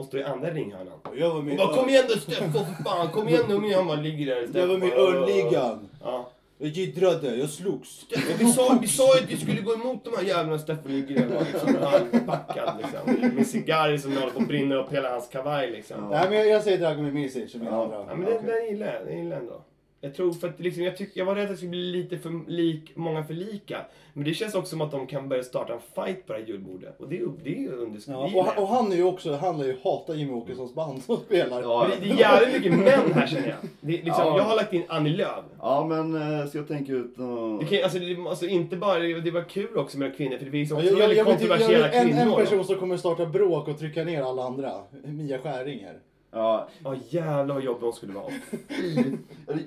Och 0.00 0.06
stå 0.06 0.18
i 0.18 0.22
andra 0.24 0.50
ringhörnan. 0.50 0.92
Jag 1.16 1.28
var 1.28 1.36
Och 1.38 1.44
med, 1.44 1.56
bara, 1.56 1.74
kom 1.76 1.88
igen 1.88 2.04
då 2.08 2.14
Steffo, 2.14 2.52
för 2.58 2.82
fan, 2.84 3.08
kom 3.10 3.28
igen 3.28 3.42
nu. 3.48 3.58
Men 3.58 3.74
han 3.74 3.86
bara 3.86 3.96
ligger 4.00 4.26
där. 4.26 4.60
jag 4.60 4.66
var 4.66 4.78
med 4.78 4.88
i 4.88 4.90
Steffo. 4.90 5.02
Örnligan. 5.06 5.88
Ja. 6.02 6.30
Jag 6.58 6.68
jiddrade, 6.68 7.36
jag 7.36 7.48
slogs. 7.50 8.06
Vi 8.38 8.44
sa, 8.52 8.78
vi 8.80 8.88
sa 8.88 9.16
ju 9.16 9.24
att 9.24 9.30
vi 9.30 9.36
skulle 9.36 9.60
gå 9.60 9.74
emot 9.74 10.04
de 10.04 10.10
här 10.16 10.22
jävlarna 10.24 10.58
Steffo 10.58 10.88
ligger 10.88 11.14
där 11.20 11.28
bara 11.28 11.40
liksom 11.40 11.74
halvpackad 11.82 12.74
liksom. 12.82 13.34
Med 13.36 13.46
cigarr 13.46 13.96
som 13.96 14.12
håller 14.16 14.30
på 14.30 14.40
att 14.40 14.48
brinna 14.48 14.74
upp 14.74 14.92
hela 14.92 15.10
hans 15.10 15.28
kavaj 15.28 15.70
liksom. 15.70 15.96
Ja. 16.02 16.08
Nej 16.10 16.26
men 16.30 16.38
jag, 16.38 16.48
jag 16.48 16.62
säger 16.62 16.78
Dragomir 16.78 17.12
Mirsic 17.12 17.52
som 17.52 17.60
min 17.60 17.68
Ja. 17.68 17.82
andra. 17.84 17.96
Ja, 18.08 18.14
men 18.16 18.24
det, 18.24 18.34
Okej. 18.38 18.46
det 18.50 18.66
gillar 18.70 18.94
jag. 18.94 19.06
Det 19.06 19.12
gillar 19.14 19.30
jag 19.30 19.40
ändå. 19.40 19.62
Jag 20.02 20.14
tror 20.14 20.32
för 20.32 20.48
att 20.48 20.60
liksom, 20.60 20.82
jag, 20.82 20.96
tyck, 20.96 21.10
jag 21.14 21.24
var 21.24 21.34
rädd 21.34 21.44
att 21.44 21.50
det 21.50 21.56
skulle 21.56 21.70
bli 21.70 21.92
lite 21.92 22.18
för 22.18 22.50
lik, 22.50 22.92
många 22.94 23.24
för 23.24 23.34
lika. 23.34 23.78
Men 24.12 24.24
det 24.24 24.34
känns 24.34 24.54
också 24.54 24.70
som 24.70 24.80
att 24.80 24.90
de 24.90 25.06
kan 25.06 25.28
börja 25.28 25.42
starta 25.42 25.72
en 25.72 25.80
fight 25.94 26.26
på 26.26 26.32
det 26.32 26.38
här 26.38 26.46
julbordet. 26.46 27.00
Och 27.00 27.08
det 27.08 27.16
är 27.16 27.20
ju 27.20 27.28
det 27.44 27.50
är 27.50 27.60
ju 27.60 27.72
underskrivet. 27.72 28.30
Ja, 28.34 28.52
och, 28.56 28.62
och 28.62 28.68
han 28.68 28.92
är 28.92 28.96
ju 28.96 29.02
också, 29.04 29.36
han 29.36 29.58
lär 29.58 29.66
ju 29.66 29.76
hata 29.84 30.14
Jimmy 30.14 30.32
Åkessons 30.32 30.74
band 30.74 31.02
som 31.02 31.16
spelar. 31.16 31.62
Ja, 31.62 31.88
det, 32.00 32.06
det 32.06 32.12
är 32.12 32.18
jävligt 32.18 32.54
mycket 32.56 32.78
män 32.78 33.12
här 33.14 33.26
känner 33.26 33.48
jag. 33.48 33.56
Det, 33.80 33.92
är 34.00 34.04
liksom, 34.04 34.24
Ja. 34.26 34.36
Jag 34.36 34.44
har 34.44 34.56
lagt 34.56 34.72
in 34.72 34.82
Annie 34.88 35.16
Lööf. 35.16 35.44
Ja, 35.60 35.86
men 35.88 36.40
eh, 36.40 36.46
ska 36.46 36.58
jag 36.58 36.68
tänka 36.68 36.92
ut 36.92 37.18
någon... 37.18 37.58
Det, 37.58 37.64
kan, 37.64 37.84
alltså, 37.84 37.98
det, 37.98 38.16
alltså 38.28 38.46
inte 38.46 38.76
bara, 38.76 38.98
det, 38.98 39.20
det 39.20 39.30
var 39.30 39.42
kul 39.42 39.76
också 39.76 39.98
med 39.98 40.16
kvinnor 40.16 40.38
för 40.38 40.44
det 40.44 40.50
finns 40.50 40.70
Ja, 40.70 40.76
också 40.76 40.88
jag, 40.88 40.94
jag, 40.94 40.98
väldigt 40.98 41.18
jag, 41.18 41.24
vet 41.24 41.32
inte, 41.32 41.44
jag, 41.44 41.58
kontroversiella 41.58 41.86
vet 41.86 41.96
en, 41.96 42.08
kvinnor. 42.08 42.40
en 42.40 42.46
person 42.46 42.64
som 42.64 42.76
kommer 42.76 42.96
starta 42.96 43.26
bråk 43.26 43.68
och 43.68 43.78
trycka 43.78 44.04
ner 44.04 44.22
alla 44.22 44.42
andra. 44.44 44.72
Mia 45.04 45.38
Skäringer. 45.38 45.98
Ja, 46.30 46.68
Ja 46.84 46.96
jävlar 47.08 47.54
vad 47.54 47.64
jobbig 47.64 47.82
hon 47.84 47.92
skulle 47.92 48.12
vara. 48.12 48.32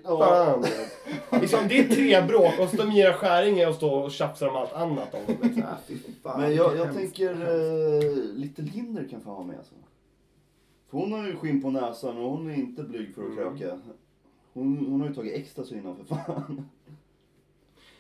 ja. 0.04 0.18
Fan. 1.30 1.42
liksom, 1.42 1.60
det 1.70 1.80
är 1.80 1.88
tre 1.88 2.22
bråk 2.22 2.60
och 2.60 2.70
så 2.70 2.76
står 2.76 2.86
Mira 2.86 3.14
Skäringer 3.14 3.70
och 3.70 3.76
står 3.76 4.04
och 4.04 4.12
tjafsar 4.12 4.48
om 4.48 4.56
allt 4.56 4.74
annat 4.74 5.14
om 5.14 5.20
dem. 5.26 5.36
Liksom. 5.42 5.64
Men 6.38 6.56
jag, 6.56 6.78
jag 6.78 6.94
tänker 6.94 7.30
uh, 7.32 8.34
lite 8.36 8.62
Linder 8.62 9.08
kan 9.10 9.22
fan 9.22 9.34
vara 9.34 9.44
med 9.46 9.58
alltså. 9.58 9.74
För 10.92 10.98
hon 10.98 11.12
har 11.12 11.28
ju 11.28 11.36
skinn 11.36 11.62
på 11.62 11.70
näsan 11.70 12.18
och 12.18 12.30
hon 12.32 12.50
är 12.50 12.56
inte 12.56 12.84
blyg 12.84 13.16
för 13.16 13.22
att 13.22 13.38
Mm. 13.38 13.58
kröka. 13.58 13.80
Hon, 14.54 14.86
hon 14.90 15.02
har 15.02 15.08
ju 15.08 15.14
tagit 15.16 15.34
ecstasy 15.34 15.76
innan 15.78 15.96
för 15.96 16.16
fan. 16.16 16.70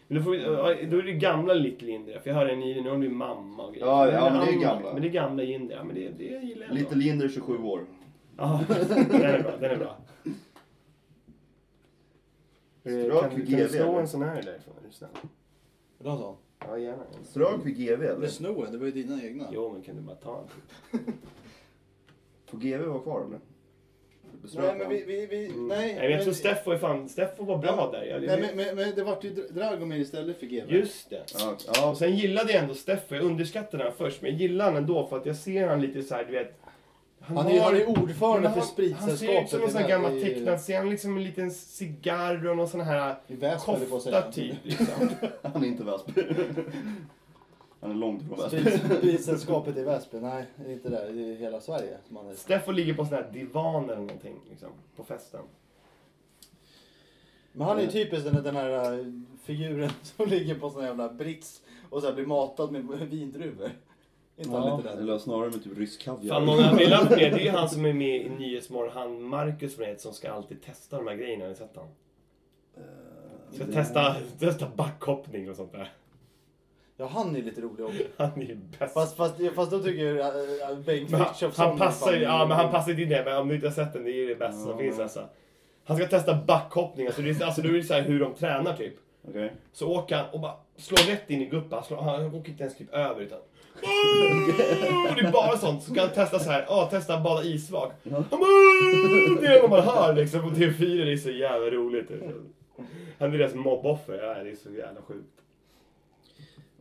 Men 0.07 0.18
då, 0.18 0.24
får 0.24 0.32
vi, 0.32 0.38
då 0.86 0.97
är 0.97 1.03
det 1.03 1.14
gamla 1.14 1.53
Little 1.53 1.91
Indra, 1.91 2.20
för 2.20 2.30
jag 2.30 2.38
hörde 2.38 2.51
en 2.51 2.64
i 2.64 2.74
nu 2.76 2.82
har 2.84 2.89
hon 2.89 2.99
blivit 2.99 3.18
mamma 3.18 3.64
och 3.64 3.74
grejer. 3.74 3.88
Ja, 3.88 4.11
ja, 4.11 4.30
men 4.34 4.45
det 4.45 4.51
är 4.53 4.59
gamla. 4.59 4.93
Men 4.93 5.01
det 5.01 5.07
är 5.07 5.11
gamla 5.11 5.43
Indra, 5.43 5.84
men 5.84 5.95
det, 5.95 6.09
det 6.18 6.24
gillar 6.24 6.61
jag 6.61 6.61
ändå. 6.61 6.74
Lite 6.74 6.95
Linder 6.95 7.30
27 7.30 7.57
år. 7.64 7.82
Ja, 8.38 8.63
den 8.67 9.21
är 9.21 9.43
bra, 9.43 9.57
den 9.57 9.71
är 9.71 9.77
bra. 9.77 9.97
Kan, 12.84 12.93
vid 12.95 13.11
kan 13.11 13.29
du 13.29 13.41
GV, 13.45 13.67
slå 13.67 13.89
eller? 13.89 13.99
en 13.99 14.07
sån 14.07 14.21
här 14.21 14.36
därifrån? 14.41 14.73
Är 14.84 14.88
du 14.88 14.93
snäll? 14.93 15.09
Vill 15.97 16.03
du 16.03 16.09
ha 16.09 16.15
en 16.15 16.21
sån? 16.21 16.36
Ja, 16.59 16.77
gärna. 16.77 17.03
Strök 17.23 17.65
vid 17.65 17.75
GV 17.77 17.99
Det 18.01 18.07
eller? 18.09 18.27
snor 18.27 18.67
det 18.71 18.77
var 18.77 18.86
ju 18.86 18.91
dina 18.91 19.23
egna. 19.23 19.47
Jo, 19.51 19.71
men 19.73 19.81
kan 19.81 19.95
du 19.95 20.01
bara 20.01 20.15
ta 20.15 20.45
en? 20.93 20.99
Får 22.45 22.57
GV 22.57 22.81
vara 22.86 22.99
kvar 22.99 23.21
eller? 23.27 23.39
Beströk 24.41 24.63
Nej 24.65 24.75
men 24.77 24.89
vi, 24.89 25.03
vi, 25.05 25.25
vi 25.25 25.45
Mm. 25.47 25.67
nej. 25.67 25.95
Nej, 25.95 26.03
men 26.03 26.11
jag 26.11 26.23
tror 26.23 26.34
Steffo 26.34 26.71
är 26.71 26.77
fan, 26.77 27.09
Steffo 27.09 27.43
var 27.45 27.57
bra 27.57 27.89
där. 27.91 28.03
Jag, 28.03 28.21
Nej 28.21 28.41
men, 28.41 28.55
men, 28.65 28.75
men 28.75 28.95
det 28.95 29.03
vart 29.03 29.23
ju 29.23 29.29
Dra- 29.34 29.51
Dragomir 29.53 29.99
istället 29.99 30.39
för 30.39 30.45
GB. 30.45 30.73
Just 30.75 31.09
det. 31.09 31.23
Ja, 31.39 31.57
ja, 31.75 31.89
Och 31.91 31.97
sen 31.97 32.15
gillade 32.15 32.53
jag 32.53 32.61
ändå 32.61 32.73
Steffo, 32.73 33.15
jag 33.15 33.23
underskattade 33.23 33.84
honom 33.84 33.97
först, 33.97 34.21
men 34.21 34.31
jag 34.31 34.39
gillar 34.41 34.65
honom 34.65 34.77
ändå 34.81 35.07
för 35.07 35.17
att 35.17 35.25
jag 35.25 35.36
ser 35.36 35.63
honom 35.67 35.79
lite 35.81 36.03
så 36.03 36.15
här, 36.15 36.25
du 36.25 36.31
vet. 36.31 36.59
Han 37.26 37.47
är, 37.47 37.61
han 37.61 37.76
är 37.76 37.89
ordförande 37.89 38.49
Men 38.49 38.61
för 38.61 38.84
han, 38.84 38.93
han 38.93 39.17
ser 39.17 39.41
ut 39.41 39.49
spritsällskapet 39.49 39.49
som 39.49 39.63
en 39.63 39.71
sån 39.71 39.82
här 39.82 39.89
gammal 39.89 40.21
tecknad, 40.21 40.61
ser 40.61 40.78
han 40.78 40.89
liksom 40.89 41.17
en 41.17 41.24
liten 41.24 41.51
cigarr 41.51 42.47
och 42.47 42.57
någon 42.57 42.67
sån 42.67 42.82
här 42.82 43.15
kofta 43.59 44.32
typ. 44.32 44.55
Liksom. 44.63 45.09
han 45.41 45.63
är 45.63 45.67
inte 45.67 45.84
Väsby. 45.84 46.13
Han 47.82 47.91
är 47.91 47.95
långt 47.95 48.21
ifrån 48.21 48.38
Väsby. 48.39 48.57
Sprit- 48.57 48.97
Spritsällskapet 48.97 49.78
i 49.78 49.84
Väsby, 49.84 50.19
nej 50.19 50.45
det 50.55 50.69
är 50.69 50.74
inte 50.74 50.89
där. 50.89 51.11
Det 51.13 51.32
är 51.32 51.36
hela 51.36 51.61
Sverige 51.61 51.97
han 52.15 52.28
är. 52.28 52.36
Steffo 52.36 52.71
ligger 52.71 52.93
på 52.93 53.05
sån 53.05 53.13
här 53.13 53.30
divan 53.34 53.84
eller 53.84 53.95
någonting, 54.01 54.36
liksom, 54.49 54.69
på 54.95 55.03
festen. 55.03 55.41
Men 57.51 57.67
han 57.67 57.78
är 57.78 57.82
ju 57.82 57.88
typiskt 57.91 58.26
den, 58.34 58.43
den 58.43 58.55
här 58.55 58.99
äh, 58.99 59.05
figuren 59.43 59.89
som 60.03 60.30
ligger 60.30 60.55
på 60.55 60.69
sån 60.69 60.82
här 60.82 60.88
jävla 60.88 61.09
brits 61.09 61.61
och 61.89 62.01
så 62.01 62.07
här 62.07 62.13
blir 62.13 62.26
matad 62.26 62.71
med 62.71 63.09
vindruvor. 63.09 63.71
Inte 64.38 64.51
han 64.51 64.77
lite 64.77 64.89
den? 64.89 64.99
eller 64.99 65.17
snarare 65.17 65.49
med 65.49 65.63
typ 65.63 65.77
rysk 65.77 66.01
kaviar. 66.01 66.34
Fan, 66.34 66.45
någon 66.45 66.59
jag 66.59 66.75
vill 66.75 66.93
haft 66.93 67.09
med, 67.09 67.19
det 67.19 67.25
är 67.25 67.39
ju 67.39 67.49
han 67.49 67.69
som 67.69 67.86
är 67.86 67.93
med 67.93 68.15
i 68.25 68.29
Nyhetsmorgon, 68.29 68.91
han 68.93 69.21
Marcus 69.23 69.75
från 69.75 69.97
som 69.97 70.13
ska 70.13 70.31
alltid 70.31 70.61
testa 70.61 70.97
de 70.97 71.07
här 71.07 71.15
grejerna, 71.15 71.43
har 71.43 71.49
ni 71.49 71.55
sett 71.55 71.75
han? 71.75 71.88
Eh, 72.77 73.55
Ska 73.55 73.65
testa, 73.65 74.15
testa 74.39 74.67
backhoppning 74.75 75.49
och 75.49 75.55
sånt 75.55 75.71
där. 75.71 75.91
Ja 76.97 77.07
han 77.07 77.36
är 77.36 77.41
lite 77.41 77.61
rolig 77.61 77.86
också. 77.86 78.03
Han 78.17 78.41
är 78.41 78.45
ju 78.45 78.55
bäst. 78.79 78.93
Fast, 78.93 79.17
fast, 79.17 79.36
fast 79.55 79.71
då 79.71 79.79
tycker 79.79 80.05
jag 80.05 80.19
äh, 80.19 80.69
äh, 80.69 80.77
Bengt 80.77 81.09
Men 81.09 81.19
han, 81.21 81.29
Frithiofsson 81.34 81.65
han 81.65 81.75
är 81.75 81.79
passar 81.79 82.13
ju, 82.13 82.25
fan- 82.25 82.39
ja 82.39 82.45
men 82.45 82.57
han 82.57 82.71
passar 82.71 82.91
inte 82.91 83.03
in 83.03 83.09
det, 83.09 83.23
men 83.25 83.38
om 83.38 83.47
du 83.47 83.55
inte 83.55 83.67
har 83.67 83.73
sett 83.73 83.93
den, 83.93 84.03
det 84.03 84.11
är 84.11 84.15
ju 84.15 84.27
det 84.27 84.36
bästa 84.36 84.61
som 84.69 84.77
finns 84.77 84.99
alltså. 84.99 85.29
Han 85.86 85.97
ska 85.97 86.07
testa 86.07 86.36
backhoppning, 86.47 87.07
alltså, 87.07 87.21
det 87.21 87.29
är, 87.29 87.45
alltså 87.45 87.61
då 87.61 87.69
är 87.69 87.73
det 87.73 87.84
så 87.84 87.93
här 87.93 88.01
hur 88.01 88.19
de 88.19 88.34
tränar 88.34 88.73
typ. 88.77 88.93
Okej. 89.27 89.53
Så 89.73 89.89
åker 89.95 90.15
han 90.15 90.25
och 90.29 90.39
bara 90.39 90.55
slår 90.77 91.11
rätt 91.11 91.29
in 91.29 91.41
i 91.41 91.45
guppen. 91.45 91.71
Han, 91.73 91.84
slår, 91.84 91.97
han 91.97 92.25
åker 92.36 92.49
inte 92.51 92.63
ens 92.63 92.77
typ 92.77 92.93
över 92.93 93.21
utan... 93.21 93.39
Och 95.09 95.15
det 95.15 95.28
är 95.28 95.32
bara 95.32 95.57
sånt. 95.57 95.84
Så 95.84 95.91
ska 95.91 96.01
han 96.01 96.09
testa 96.09 96.39
så 96.39 96.51
här, 96.51 96.65
ja 96.67 96.88
testa 96.91 97.19
bada 97.19 97.43
isvak. 97.43 97.93
Bara, 98.03 98.24
Det 99.41 99.47
är 99.47 99.61
det 99.61 99.67
man 99.67 99.82
hör 99.82 100.15
liksom 100.15 100.41
på 100.41 100.49
TV4, 100.49 101.05
det 101.05 101.11
är 101.13 101.17
så 101.17 101.32
jävla 101.32 101.69
roligt. 101.69 102.11
Han 103.19 103.34
är 103.34 103.38
deras 103.38 103.53
mobboffer, 103.53 104.13
ja, 104.24 104.43
det 104.43 104.49
är 104.49 104.55
så 104.55 104.71
jävla 104.71 105.01
sjukt. 105.01 105.41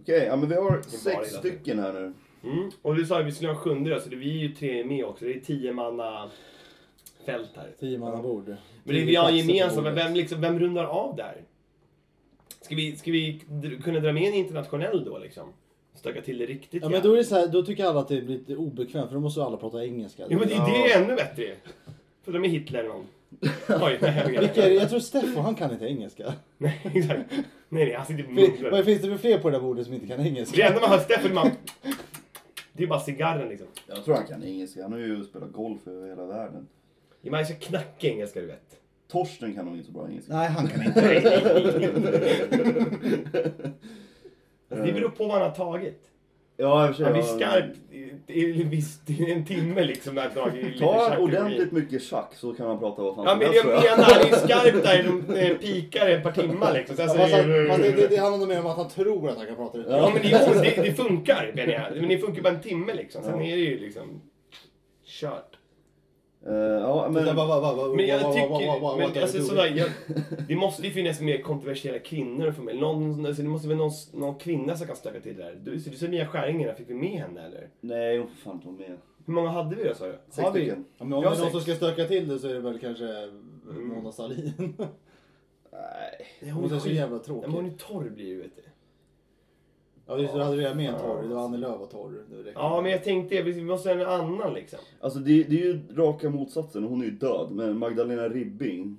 Okej, 0.03 0.25
ja 0.27 0.37
men 0.37 0.49
vi 0.49 0.55
har 0.55 0.83
sex 0.83 1.31
stycken 1.31 1.79
här 1.79 1.93
nu. 1.93 2.13
Mm. 2.45 2.71
Och 2.83 2.95
du 2.95 3.07
sa 3.07 3.21
att 3.21 3.27
vi 3.27 3.33
skulle 3.33 3.51
ha 3.51 3.57
en 3.57 3.61
sjunde 3.61 3.91
då, 3.91 4.01
så 4.01 4.09
det, 4.09 4.17
vi 4.17 4.31
är 4.31 4.43
ju 4.43 4.55
tre 4.55 4.85
med 4.85 5.05
också. 5.05 5.25
Det 5.25 5.35
är 5.35 5.41
tio 5.41 5.73
manna 5.73 6.31
fält 7.27 7.51
här. 7.57 7.71
Tiomannabord. 7.81 8.57
Men 8.85 8.95
det 8.95 9.05
vi 9.05 9.17
har 9.17 9.31
gemensamt, 9.31 9.85
men 9.85 9.95
vem, 9.95 10.15
liksom, 10.15 10.41
vem 10.41 10.59
rundar 10.59 10.85
av 10.85 11.17
där? 11.17 11.43
Ska 12.61 12.75
vi, 12.75 12.97
ska 12.97 13.11
vi 13.11 13.41
kunna 13.85 14.01
dra 14.01 14.13
med 14.13 14.23
en 14.23 14.35
internationell 14.35 15.05
då 15.05 15.19
liksom? 15.19 15.53
Stöka 15.95 16.23
till 16.23 16.39
det 16.39 16.47
riktigt 16.47 16.83
Ja 16.83 16.89
men 16.89 17.03
då 17.03 17.13
är 17.13 17.17
det 17.17 17.25
så 17.25 17.35
här, 17.35 17.47
då 17.47 17.63
tycker 17.63 17.85
alla 17.85 18.01
att 18.01 18.09
det 18.09 18.23
blir 18.23 18.39
lite 18.39 18.57
obekvämt 18.57 19.09
för 19.09 19.15
då 19.15 19.21
måste 19.21 19.43
alla 19.45 19.57
prata 19.57 19.85
engelska. 19.85 20.23
Jo 20.31 20.39
men 20.39 20.49
det, 20.49 20.55
det 20.55 20.93
är 20.93 21.03
ännu 21.03 21.15
bättre 21.17 21.53
För 22.25 22.33
de 22.33 22.45
är 22.45 22.49
Hitler 22.49 22.83
någon. 22.85 23.07
Oj, 23.83 23.99
nej, 24.01 24.23
jag 24.35 24.41
Vilka 24.41 24.63
är 24.65 24.69
det? 24.69 24.75
Jag 24.75 24.91
tror 24.91 25.01
Steffo, 25.01 25.41
han 25.41 25.55
kan 25.55 25.73
inte 25.73 25.85
engelska. 25.87 26.35
Nej, 26.59 26.81
exakt. 26.95 27.21
Nej, 27.31 27.45
nej, 27.69 27.95
han 27.95 28.07
sitter 28.07 28.23
på 28.23 28.29
Fin- 28.35 28.51
munnen. 28.57 28.71
Vad 28.73 28.85
finns 28.85 29.03
det 29.03 29.09
för 29.09 29.17
fler 29.19 29.39
på 29.39 29.51
det 29.51 29.57
där 29.57 29.63
bordet 29.63 29.85
som 29.87 29.95
inte 29.95 30.07
kan 30.07 30.21
Det 30.23 30.29
engelska? 30.29 30.67
enda 30.69 30.81
man 30.81 30.91
hör 30.91 30.99
Steffan, 30.99 31.35
man... 31.35 31.51
Det 32.73 32.83
är 32.83 32.87
bara 32.89 33.01
cigarren 33.01 33.49
liksom. 33.49 33.67
Jag 33.89 34.05
tror 34.05 34.15
han 34.15 34.27
kan 34.27 34.45
engelska. 34.45 34.83
Han 34.83 34.93
har 34.93 34.99
ju 34.99 35.25
spelat 35.25 35.53
golf 35.53 35.87
över 35.87 36.09
hela 36.09 36.27
världen. 36.27 36.67
Ja, 37.23 37.31
Man 37.31 37.45
ska 37.47 37.55
knacka 37.55 38.07
engelska, 38.09 38.41
du 38.41 38.47
vet. 38.47 38.77
Torsten 39.09 39.55
kan 39.55 39.65
nog 39.65 39.75
inte 39.75 39.87
så 39.87 39.93
bra 39.93 40.09
engelska. 40.09 40.33
Nej, 40.37 40.49
han 40.49 40.69
kan 40.69 40.83
inte. 40.87 42.13
Alltså, 44.73 44.87
det 44.87 44.93
beror 44.93 45.09
på 45.09 45.25
vad 45.27 45.33
han 45.33 45.43
har 45.43 45.57
tagit. 45.57 45.99
Ja, 46.57 46.95
sig. 46.95 47.05
Han 47.05 47.13
blir 47.13 47.23
skarp 47.23 47.65
i, 48.29 49.33
en 49.33 49.45
timme 49.45 49.85
liksom. 49.85 50.15
När 50.15 50.23
han 50.23 50.31
har 50.37 50.43
tagit 50.43 50.65
lite 50.65 50.79
Ta 50.79 51.09
tjackeri. 51.09 51.23
ordentligt 51.25 51.73
mycket 51.73 52.03
schack 52.03 52.35
så 52.35 52.55
kan 52.55 52.67
man 52.67 52.79
prata 52.79 53.03
vad 53.03 53.15
fan 53.15 53.25
Ja 53.25 53.31
som 53.31 53.39
men 53.39 53.49
helst, 53.49 53.65
jag 53.65 53.75
jag. 53.85 53.99
menar, 53.99 54.13
han 54.13 54.21
är 54.23 54.47
skarp 54.47 54.83
där, 54.85 55.03
de 55.29 55.35
eh, 55.37 55.57
pikar 55.57 56.09
ett 56.09 56.23
par 56.23 56.33
timmar 56.33 56.73
liksom. 56.73 56.97
Sen 56.97 57.07
Ja, 57.09 57.15
fast, 57.15 57.35
är 57.35 57.59
han, 57.59 57.69
fast 57.69 57.83
det, 57.83 57.93
det, 57.93 58.07
det... 58.09 58.17
handlar 58.17 58.47
mer 58.49 58.61
om 58.61 58.67
att 58.67 58.77
han 58.77 58.89
tror 58.89 59.29
att 59.31 59.37
han 59.37 59.47
kan 59.47 59.57
prata 59.57 59.79
det. 59.79 59.85
Ja 59.97 60.11
men 60.15 60.23
det, 60.23 60.63
det, 60.77 60.83
det 60.83 60.93
funkar 60.95 61.53
menar 61.55 61.73
jag. 61.73 61.97
Men 62.01 62.09
det 62.09 62.19
funkar 62.19 62.43
bara 62.43 62.55
en 62.55 62.61
timme 62.61 62.95
liksom. 62.95 63.23
Sen 63.23 63.39
Ja. 63.41 63.47
är 63.47 63.57
det 63.57 63.63
ju 63.63 63.79
liksom 63.79 64.21
kört. 65.07 65.52
Eh, 66.47 66.55
ja, 66.55 67.09
Men, 67.11 67.37
va, 67.37 67.47
va, 67.47 67.61
va, 67.75 67.95
Men 67.97 68.07
jag 68.07 68.33
tycker, 68.33 68.97
men 68.99 69.23
alltså 69.23 69.43
sådär, 69.43 69.73
jag, 69.77 69.89
det 70.49 70.57
måste 70.57 70.83
ju 70.83 70.91
finnas 70.91 71.21
mer 71.21 71.43
kontroversiella 71.43 71.99
kvinnor 71.99 72.53
för 72.53 72.63
mig. 72.63 72.81
Någon, 72.81 73.27
alltså, 73.27 73.43
det 73.43 73.49
måste 73.49 73.69
väl 73.69 73.77
någon, 73.77 73.91
någon 74.13 74.35
kvinna 74.39 74.77
som 74.77 74.87
kan 74.87 74.97
stöka 74.97 75.21
till 75.21 75.37
det 75.37 75.43
där. 75.43 75.55
Du, 75.63 75.81
så 75.81 75.91
du 75.91 75.97
sa 75.97 76.07
Mia 76.07 76.27
Skäringer, 76.27 76.75
fick 76.75 76.91
vi 76.91 76.95
med 76.95 77.21
henne 77.21 77.47
eller? 77.47 77.69
Nej, 77.81 78.19
hon 78.19 78.29
får 78.29 78.37
fan 78.37 78.53
inte 78.55 78.67
vara 78.67 78.79
med. 78.79 78.99
Hur 79.27 79.35
många 79.35 79.49
hade 79.51 79.77
vi 79.77 79.85
då 79.85 79.95
sa 79.95 80.07
du? 80.07 80.19
Sex 80.31 80.39
Har 80.39 80.53
vi? 80.53 80.61
stycken. 80.61 80.85
Ja, 80.99 81.05
men 81.05 81.13
om 81.13 81.23
det 81.25 81.29
är 81.29 81.39
någon 81.39 81.51
som 81.51 81.61
ska 81.61 81.75
stöka 81.75 82.05
till 82.05 82.29
det 82.29 82.39
så 82.39 82.49
är 82.49 82.55
det 82.55 82.61
väl 82.61 82.79
kanske 82.79 83.05
Mona 83.81 84.13
Sahlin. 84.13 84.53
Nej. 85.73 86.27
Nej, 86.41 86.51
Hon 86.51 86.73
är 86.73 86.79
så 86.79 86.89
jävla 86.89 87.17
Nej, 87.17 87.25
tråkig. 87.25 87.49
men 87.49 87.57
hon 87.57 87.67
är 87.67 87.71
torr 87.71 88.11
blir 88.11 88.27
ju 88.27 88.43
vet 88.43 88.57
du. 88.57 88.63
Ja 90.17 90.19
just 90.23 90.33
det, 90.33 90.39
du 90.39 90.45
hade 90.45 90.57
redan 90.57 90.77
med 90.77 90.89
en 90.95 91.01
torr. 91.01 91.23
Det 91.29 91.35
var 91.35 91.45
Annie 91.45 91.57
Lööf 91.59 91.81
var 91.81 91.87
torr. 91.87 92.25
Det 92.31 92.37
räcker. 92.37 92.53
Ja 92.55 92.81
men 92.81 92.91
jag 92.93 93.05
tänkte, 93.05 93.43
vi 93.43 93.63
måste 93.63 93.89
ha 93.89 93.97
en 93.97 94.07
annan 94.07 94.55
liksom. 94.55 94.79
Alltså 95.01 95.19
det, 95.19 95.43
det 95.43 95.61
är 95.61 95.65
ju 95.65 95.81
raka 95.97 96.31
motsatsen, 96.31 96.85
hon 96.85 97.01
är 97.01 97.05
ju 97.05 97.11
död. 97.11 97.49
Men 97.51 97.79
Magdalena 97.79 98.29
Ribbing, 98.29 98.99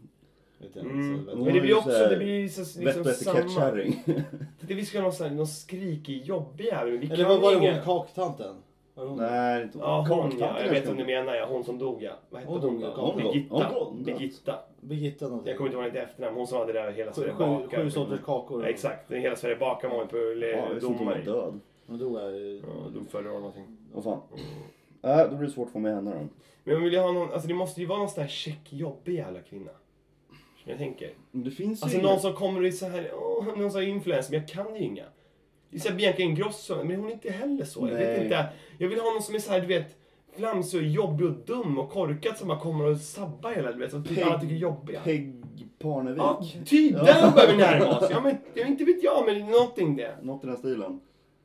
Vet 0.59 0.75
jag 0.75 0.85
Mm. 0.85 1.11
inte, 1.13 1.31
så- 1.31 1.37
Hon 1.37 1.45
Men 1.45 1.53
det 1.53 1.61
blir 1.61 1.77
också, 1.77 1.89
så 1.89 1.95
här 1.97 2.09
det 2.09 2.17
blir 2.17 2.47
så, 2.47 2.79
liksom 2.79 3.01
och 3.01 3.07
samma. 3.51 3.71
Det 4.67 4.73
vi 4.73 4.85
ska 4.85 4.97
ha 4.97 5.03
någon, 5.03 5.13
sån 5.13 5.27
här- 5.27 5.35
någon 5.35 5.47
skrikig 5.47 6.23
jobbig 6.25 6.65
jävel. 6.65 6.91
men 6.91 6.99
Vi 6.99 7.05
Eller 7.05 7.15
kan 7.15 7.27
vad 7.29 7.41
var 7.41 7.51
det 7.61 7.71
hon, 7.73 7.83
kaktanten? 7.85 8.55
Var 8.95 9.03
det 9.03 9.09
hon? 9.09 9.19
Nej, 9.19 9.63
inte 9.63 9.77
Ja 9.77 10.05
hon 10.09 10.17
ja, 10.17 10.21
Kaktanten 10.29 10.65
jag 10.65 10.73
vet 10.73 10.87
vad 10.87 10.97
du 10.97 11.05
menar 11.05 11.35
ja. 11.35 11.45
Hon 11.49 11.63
som 11.63 11.79
dog 11.79 12.03
ja. 12.03 12.11
Vad 12.29 12.41
hette 12.41 12.51
Hon 12.53 12.61
hon, 12.61 12.71
dog, 12.81 12.81
då? 12.81 12.87
ja. 12.97 13.01
Hon 13.13 13.23
dog. 13.23 13.33
Birgitta. 13.33 13.55
Hon 13.55 13.73
dog. 13.95 14.05
Birgitta. 14.05 14.55
Birgitta 14.83 15.25
någonting. 15.25 15.49
Jag 15.49 15.57
kommer 15.57 15.69
inte 15.69 15.77
ihåg 15.81 15.85
hennes 15.93 16.09
efternamn. 16.09 16.37
Hon 16.37 16.47
som 16.47 16.57
hade 16.57 16.73
det 16.73 16.79
där 16.81 16.91
Hela 16.91 17.13
Sverige 17.13 17.31
sju, 17.33 17.37
bakar. 17.39 17.83
sju 17.83 17.91
sorters 17.91 18.19
kakor. 18.25 18.63
Ja, 18.63 18.69
exakt. 18.69 19.11
Hela 19.11 19.35
Sverige 19.35 19.55
bakar 19.55 19.89
var 19.89 19.97
hon 19.97 20.07
på 20.07 20.87
domare. 20.87 21.21
död. 21.21 21.59
Hon 21.87 21.97
dog 21.99 22.17
här 22.17 22.29
i... 22.35 22.61
Ja, 22.67 22.89
dog 22.93 23.09
förra 23.11 23.31
året 23.31 23.39
någonting. 23.41 23.77
Vad 23.93 24.03
fan. 24.03 24.21
Nej, 25.01 25.27
då 25.31 25.35
blir 25.35 25.47
det 25.47 25.53
svårt 25.53 25.67
att 25.67 25.73
få 25.73 25.79
med 25.79 25.95
henne 25.95 26.11
då. 26.11 26.27
Men 26.63 26.75
man 26.75 26.83
vill 26.83 26.93
ju 26.93 26.99
ha 26.99 27.11
någon, 27.11 27.31
alltså 27.33 27.47
det 27.47 27.53
måste 27.53 27.81
ju 27.81 27.85
vara 27.87 27.99
någon 27.99 28.09
sån 28.09 28.21
här 28.21 28.29
check 28.29 28.73
jobbig 28.73 29.13
jävla 29.15 29.39
kvinna. 29.39 29.71
Som 30.63 30.69
jag 30.71 30.77
tänker. 30.77 31.11
Men 31.31 31.43
det 31.43 31.51
finns 31.51 31.81
ju 31.81 31.83
Alltså 31.83 31.97
inga- 31.99 32.07
någon 32.09 32.19
som 32.19 32.33
kommer 32.33 32.59
och 32.61 32.67
är 32.67 32.71
så 32.71 32.85
här, 32.87 33.11
åh, 33.13 33.45
någon 33.57 33.71
sån 33.71 33.81
här 33.81 33.87
influencer, 33.87 34.31
men 34.31 34.39
jag 34.39 34.49
kan 34.49 34.75
ju 34.75 34.81
inga. 34.81 35.03
Det 35.69 35.77
är 35.77 35.81
så 35.81 35.89
här 35.89 35.95
Bianca 35.95 36.21
Ingrosso, 36.21 36.83
men 36.83 36.95
hon 36.99 37.07
är 37.09 37.13
inte 37.13 37.31
heller 37.31 37.65
så. 37.65 37.87
Jag 37.87 37.95
vet 37.95 38.07
Nej. 38.17 38.23
inte. 38.23 38.45
Jag 38.77 38.87
vill 38.87 38.99
ha 38.99 39.11
någon 39.13 39.21
som 39.21 39.35
är 39.35 39.39
så 39.39 39.51
här, 39.51 39.61
du 39.61 39.67
vet, 39.67 39.95
flamsig 40.37 40.79
och 40.79 40.87
jobbig 40.87 41.27
och 41.27 41.33
dum 41.33 41.77
och 41.79 41.89
korkad 41.89 42.37
som 42.37 42.47
bara 42.47 42.59
kommer 42.59 42.85
och 42.85 42.97
sabbar 42.97 43.51
hela, 43.51 43.71
du 43.71 43.79
vet, 43.79 43.91
som 43.91 44.03
typ 44.03 44.17
Peg- 44.17 44.23
alla 44.23 44.39
tycker 44.39 44.55
är 44.55 44.59
jobbiga. 44.59 44.99
Peg 45.03 45.33
Parnevik. 45.79 46.21
Ja, 46.21 46.41
typ, 46.65 46.93
där 46.95 47.31
börjar 47.31 47.51
vi 47.51 47.57
närma 47.57 47.97
oss. 47.99 48.07
Ja, 48.11 48.21
men 48.21 48.37
jag 48.53 48.67
inte 48.67 48.83
vet 48.83 49.03
jag, 49.03 49.25
men 49.25 49.39
någonting 49.51 49.95
det. 49.95 50.15
Något 50.21 50.43
i 50.43 50.47
den 50.47 50.57
stilen. 50.57 50.99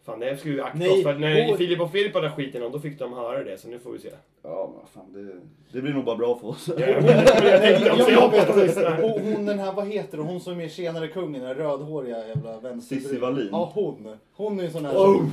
Fan, 0.08 0.20
det 0.20 0.36
ska 0.36 0.48
vi 0.50 0.60
akta 0.60 0.78
Nej, 0.78 0.90
oss 0.90 1.02
för. 1.02 1.14
När 1.14 1.46
hon- 1.48 1.58
Filip 1.58 1.80
och 1.80 1.92
Filip 1.92 2.14
hade 2.14 2.30
skiten 2.30 2.62
om, 2.62 2.72
då 2.72 2.80
fick 2.80 2.98
de 2.98 3.12
höra 3.12 3.44
det, 3.44 3.58
så 3.58 3.68
nu 3.68 3.78
får 3.78 3.90
vi 3.92 3.98
se. 3.98 4.08
Ja, 4.42 4.72
men 4.76 4.86
fan, 4.94 5.12
det, 5.12 5.40
det 5.72 5.82
blir 5.82 5.92
nog 5.92 6.04
bara 6.04 6.16
bra 6.16 6.38
för 6.38 6.48
oss. 6.48 6.68
Jag 6.78 6.88
jag 6.90 8.70
så 8.70 8.80
här. 8.80 9.02
hon, 9.02 9.46
den 9.46 9.58
här, 9.58 9.72
vad 9.72 9.88
heter 9.88 10.18
hon? 10.18 10.26
Hon 10.26 10.40
som 10.40 10.52
är 10.52 10.56
med 10.56 10.72
Tjenare 10.72 11.08
Kungen, 11.08 11.42
den 11.42 11.54
rödhåriga 11.54 12.28
jävla 12.28 12.60
vänster... 12.60 12.96
Cissi 12.96 13.16
Wallin. 13.18 13.48
Ja, 13.52 13.70
hon. 13.74 14.16
Hon 14.36 14.60
är 14.60 14.64
en 14.64 14.72
sån 14.72 14.84
här... 14.84 14.94
Oh. 14.96 15.24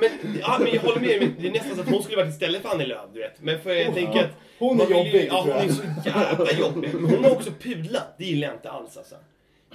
Men, 0.00 0.10
ja, 0.40 0.56
men 0.60 0.72
jag 0.74 0.80
håller 0.80 1.00
med 1.00 1.20
dig. 1.20 1.34
Det 1.40 1.46
är 1.48 1.52
nästan 1.52 1.74
så 1.76 1.80
att 1.80 1.88
hon 1.88 2.02
skulle 2.02 2.16
varit 2.16 2.30
istället 2.30 2.62
för 2.62 2.68
Annie 2.68 2.86
Lööf, 2.86 3.08
du 3.14 3.20
vet. 3.20 3.42
Men 3.42 3.60
för 3.60 3.70
jag 3.70 3.88
Oh, 3.88 3.94
tänker 3.94 4.18
att... 4.24 4.30
hon 4.58 4.80
är 4.80 4.86
vill 4.86 4.96
ju- 4.96 5.04
jobbig, 5.04 5.28
Ja, 5.30 5.40
hon 5.40 5.50
jag. 5.50 5.64
är 5.64 5.68
så 5.68 5.82
jävla 6.04 6.52
jobbig. 6.52 6.90
Men 6.94 7.10
hon 7.14 7.24
har 7.24 7.30
också 7.30 7.50
pudlat. 7.62 8.14
Det 8.18 8.24
gillar 8.24 8.48
jag 8.48 8.56
inte 8.56 8.70
alls 8.70 8.96
alltså. 8.96 9.14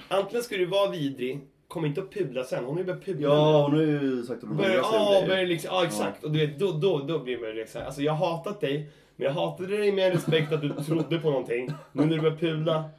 Antingen 0.08 0.42
ska 0.42 0.56
du 0.56 0.66
vara 0.66 0.90
vidrig, 0.90 1.40
kom 1.72 1.84
inte 1.84 2.00
att 2.00 2.10
pudla 2.10 2.44
sen. 2.44 2.64
Hon 2.64 2.74
har 2.74 2.78
ju 2.80 2.84
börjat 2.84 3.04
pudla 3.04 3.28
Ja, 3.28 3.62
hon 3.62 3.72
har 3.72 3.82
ju 3.82 4.22
sagt 4.22 4.42
att 4.42 4.48
hon 4.48 4.56
Börjar, 4.56 4.76
ja, 4.76 5.24
börjar 5.26 5.46
liksom, 5.46 5.70
ja, 5.74 5.84
exakt. 5.84 6.24
Och 6.24 6.30
du 6.30 6.46
vet, 6.46 6.58
då, 6.58 6.72
då, 6.72 6.98
då 6.98 7.18
blir 7.18 7.38
man 7.38 7.48
ju 7.48 7.54
liksom, 7.54 7.82
alltså 7.82 8.02
jag 8.02 8.12
har 8.12 8.26
hatat 8.26 8.60
dig, 8.60 8.90
men 9.16 9.26
jag 9.26 9.32
hatade 9.32 9.76
dig 9.76 9.92
med 9.92 10.12
respekt 10.12 10.52
att 10.52 10.60
du 10.60 10.68
trodde 10.84 11.18
på 11.18 11.30
någonting. 11.30 11.72
Men 11.92 12.08
när 12.08 12.16
du 12.16 12.22
börjar 12.22 12.36
pudla, 12.36 12.90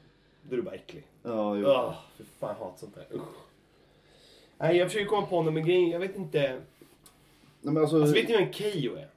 då 0.44 0.54
är 0.54 0.58
du 0.58 0.64
bara 0.64 0.76
äcklig. 0.76 1.04
Ja, 1.24 1.58
jo. 1.58 1.68
Åh, 1.68 1.94
för 2.18 2.24
fan 2.40 2.56
jag 2.60 2.66
hatar 2.66 2.78
sånt 2.78 2.96
där. 2.96 3.06
Usch. 3.18 3.24
Nej, 4.58 4.78
jag 4.78 4.88
försöker 4.88 5.06
komma 5.06 5.28
på 5.28 5.42
någon 5.42 5.54
men 5.54 5.66
grejen, 5.66 5.90
jag 5.90 6.00
vet 6.00 6.16
inte. 6.16 6.40
Nej, 6.42 7.74
men 7.74 7.78
alltså, 7.78 8.02
Alltså 8.02 8.16
vet 8.16 8.30
ni 8.30 8.38
vem 8.38 8.54
Keyyo 8.54 8.96
är? 8.96 9.08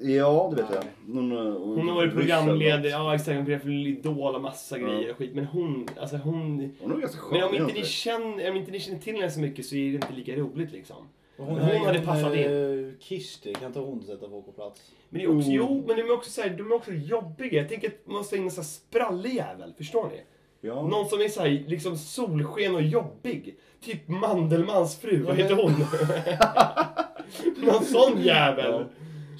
Ja, 0.00 0.52
det 0.56 0.62
vet 0.62 0.70
jag. 0.74 0.84
Någon, 1.14 1.32
eh, 1.32 1.52
Hon 1.60 1.88
har 1.88 1.94
varit 1.94 2.14
ryss 2.14 2.24
eller 2.24 2.36
programledare, 2.44 2.88
ja 2.88 3.14
exakt, 3.14 3.36
hon 3.36 3.44
programledare 3.46 3.60
för 3.60 4.10
Idol 4.10 4.34
och 4.34 4.40
massa 4.42 4.78
grejer 4.78 5.10
och 5.10 5.16
skit. 5.16 5.34
Men 5.34 5.44
hon, 5.44 5.88
alltså 6.00 6.16
hon... 6.16 6.74
Hon 6.80 6.92
är 6.92 7.00
ganska 7.00 7.18
skön. 7.20 7.38
Men 7.38 7.48
om 7.48 7.54
inte, 7.54 7.62
hon 7.64 7.72
ni 7.72 7.78
inte? 7.78 7.88
känner, 7.90 8.50
om 8.50 8.56
inte 8.56 8.70
ni 8.70 8.80
känner 8.80 8.98
till 8.98 9.14
henne 9.14 9.30
så 9.30 9.40
mycket 9.40 9.66
så 9.66 9.74
är 9.74 9.88
det 9.88 9.94
inte 9.94 10.12
lika 10.12 10.36
roligt 10.36 10.72
liksom. 10.72 11.08
Hon, 11.36 11.58
Hon 11.58 11.86
hade 11.86 12.00
passat 12.00 12.34
in. 12.34 12.40
in. 12.42 12.96
Kirsti, 13.00 13.54
kan 13.54 13.66
inte 13.66 13.78
hon 13.78 14.02
sätta 14.02 14.28
folk 14.30 14.46
på 14.46 14.52
plats? 14.52 14.80
Men 15.08 15.18
det 15.20 15.24
är 15.26 15.36
också, 15.36 15.48
Oh. 15.50 15.54
jo, 15.54 15.84
men 15.86 15.96
de 15.96 16.02
är 16.02 16.12
också 16.12 16.30
så 16.30 16.42
här, 16.42 16.50
de 16.50 16.72
är 16.72 16.74
också 16.74 16.92
jobbiga. 16.92 17.60
Jag 17.60 17.68
tänker 17.68 17.88
att 17.88 18.06
man 18.06 18.16
måste 18.16 18.36
ha 18.36 18.38
in 18.38 18.44
en 18.44 18.50
sån 18.50 18.62
här 18.62 18.68
sprallig 18.68 19.34
jävel, 19.34 19.72
förstår 19.78 20.08
ni? 20.08 20.20
Ja. 20.60 20.82
Någon 20.82 21.08
som 21.08 21.20
är 21.20 21.28
så 21.28 21.40
här, 21.40 21.64
liksom 21.68 21.96
solsken 21.96 22.74
och 22.74 22.82
jobbig. 22.82 23.56
Typ 23.84 24.08
Mandelmans 24.08 24.96
fru, 25.00 25.22
vad 25.22 25.36
heter 25.36 25.54
hon? 25.54 25.72
Någon 27.66 27.84
sån 27.84 28.22
jävel. 28.22 28.70
Ja. 28.72 28.84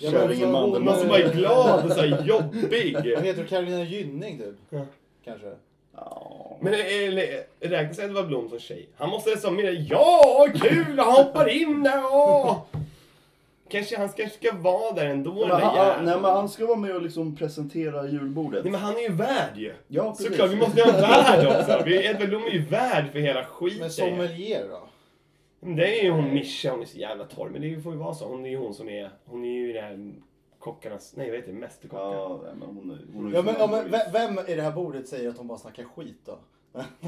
Kärringen 0.00 0.40
men- 0.40 0.52
Mandelmann. 0.52 0.84
Någon 0.84 0.98
som 0.98 1.08
bara 1.08 1.18
är 1.18 1.32
glad 1.32 1.84
och 1.84 1.92
så 1.92 2.00
här 2.00 2.22
jobbig. 2.24 2.94
Vad 3.16 3.24
heter 3.24 3.36
hon? 3.36 3.46
Carolina 3.46 3.82
Gynning 3.82 4.38
typ? 4.38 4.54
Ja. 4.70 4.86
Kanske? 5.24 5.46
Ja. 5.96 6.56
Men 6.60 6.74
eller, 6.74 7.42
räknas 7.60 7.98
Edvard 7.98 8.26
Blom 8.26 8.48
som 8.48 8.58
tjej? 8.58 8.88
Han 8.96 9.08
måste 9.10 9.30
liksom 9.30 9.56
mer 9.56 9.86
ja, 9.90 10.46
kul, 10.62 10.98
han 10.98 11.12
hoppar 11.12 11.48
in 11.48 11.82
där, 11.82 11.96
ja. 11.96 12.66
Kanske 13.70 13.98
han 13.98 14.08
kanske 14.08 14.36
ska 14.38 14.56
vara 14.56 14.92
där 14.92 15.06
ändå, 15.06 15.46
Men 15.46 15.50
han, 15.60 15.76
jäveln. 15.76 16.04
nej, 16.04 16.14
men 16.20 16.30
han 16.30 16.48
ska 16.48 16.66
vara 16.66 16.78
med 16.78 16.96
och 16.96 17.02
liksom 17.02 17.36
presentera 17.36 18.08
julbordet. 18.08 18.64
Nej 18.64 18.72
men 18.72 18.80
han 18.80 18.96
är 18.96 19.00
ju 19.00 19.12
värd 19.12 19.56
ju. 19.56 19.72
Ja, 19.88 20.10
precis. 20.10 20.26
Såklart, 20.26 20.50
vi 20.50 20.56
måste 20.56 20.82
ha 20.82 20.92
en 20.92 21.00
värd 21.00 21.46
också. 21.60 21.88
Edvard 21.88 22.28
Blom 22.28 22.44
är 22.44 22.50
ju 22.50 22.62
värd 22.64 23.04
för 23.12 23.18
hela 23.18 23.44
skiten. 23.44 23.80
Men 23.80 23.90
sommelier 23.90 24.64
då? 24.70 24.87
Det 25.60 26.00
är 26.00 26.04
ju 26.04 26.10
hon 26.10 26.34
Mischa, 26.34 26.70
hon 26.70 26.80
är 26.80 26.84
så 26.86 26.98
jävla 26.98 27.24
torr. 27.24 27.48
Men 27.48 27.62
det 27.62 27.80
får 27.80 27.92
ju 27.92 27.98
vara 27.98 28.14
så. 28.14 28.28
Hon 28.28 28.46
är 28.46 28.50
ju 28.50 28.56
hon 28.56 28.74
som 28.74 28.88
är, 28.88 29.10
hon 29.24 29.44
är 29.44 29.48
ju 29.48 29.72
den 29.72 29.84
här 29.84 30.14
kockarnas, 30.58 31.16
nej 31.16 31.30
vad 31.30 31.36
heter 31.38 31.52
det, 31.52 31.58
mästerkocken. 31.58 32.18
Ja, 32.18 32.40
men 32.58 32.68
hon 32.68 32.90
är, 32.90 32.98
hon 33.14 33.28
är 33.32 33.36
Ja 33.36 33.42
men, 33.42 33.54
ja, 33.58 33.66
men 33.66 33.90
ve- 33.90 34.10
vem 34.12 34.38
i 34.48 34.54
det 34.54 34.62
här 34.62 34.72
bordet 34.72 35.08
säger 35.08 35.28
att 35.28 35.38
hon 35.38 35.46
bara 35.46 35.58
snackar 35.58 35.84
skit 35.84 36.20
då? 36.24 36.38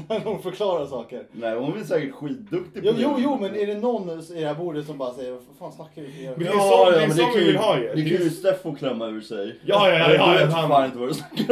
När 0.07 0.19
hon 0.23 0.41
förklarar 0.41 0.85
saker. 0.85 1.25
Nej, 1.31 1.55
hon 1.59 1.79
är 1.79 1.83
säkert 1.83 2.11
skitduktig 2.13 2.83
på 2.83 2.87
Jo, 2.89 2.93
det. 2.93 3.01
jo, 3.01 3.15
jo, 3.17 3.37
men 3.41 3.55
är 3.55 3.67
det 3.67 3.77
någon 3.77 4.09
i 4.09 4.39
det 4.41 4.47
här 4.47 4.55
bordet 4.55 4.85
som 4.85 4.97
bara 4.97 5.13
säger 5.13 5.31
vad 5.31 5.41
fan 5.59 5.71
snackar 5.71 6.01
du 6.01 6.07
Men 6.25 6.33
för 6.35 6.39
det 6.43 6.49
är 6.49 6.53
Ja, 6.53 6.61
så- 6.85 6.91
det 6.91 6.97
är 6.97 7.01
ja, 7.01 7.07
men 7.07 7.17
så 7.17 7.31
vi 7.35 7.39
ju- 7.39 7.45
vill 7.45 7.57
ha 7.57 7.77
ju. 7.79 7.83
Det 7.83 7.89
kan 7.89 7.99
är- 8.17 8.23
ju 8.23 8.29
Steffo 8.29 8.75
klämma 8.75 9.07
ur 9.07 9.21
sig. 9.21 9.59
Ja, 9.65 9.89
ja, 9.89 9.97
ja, 9.99 10.13
ja, 10.13 10.33
Jag 10.39 10.45
vet 10.45 10.53
han- 10.53 10.69
fan 10.69 10.85
inte 10.85 10.97
vad 10.97 11.09
du 11.09 11.13
snackar 11.13 11.45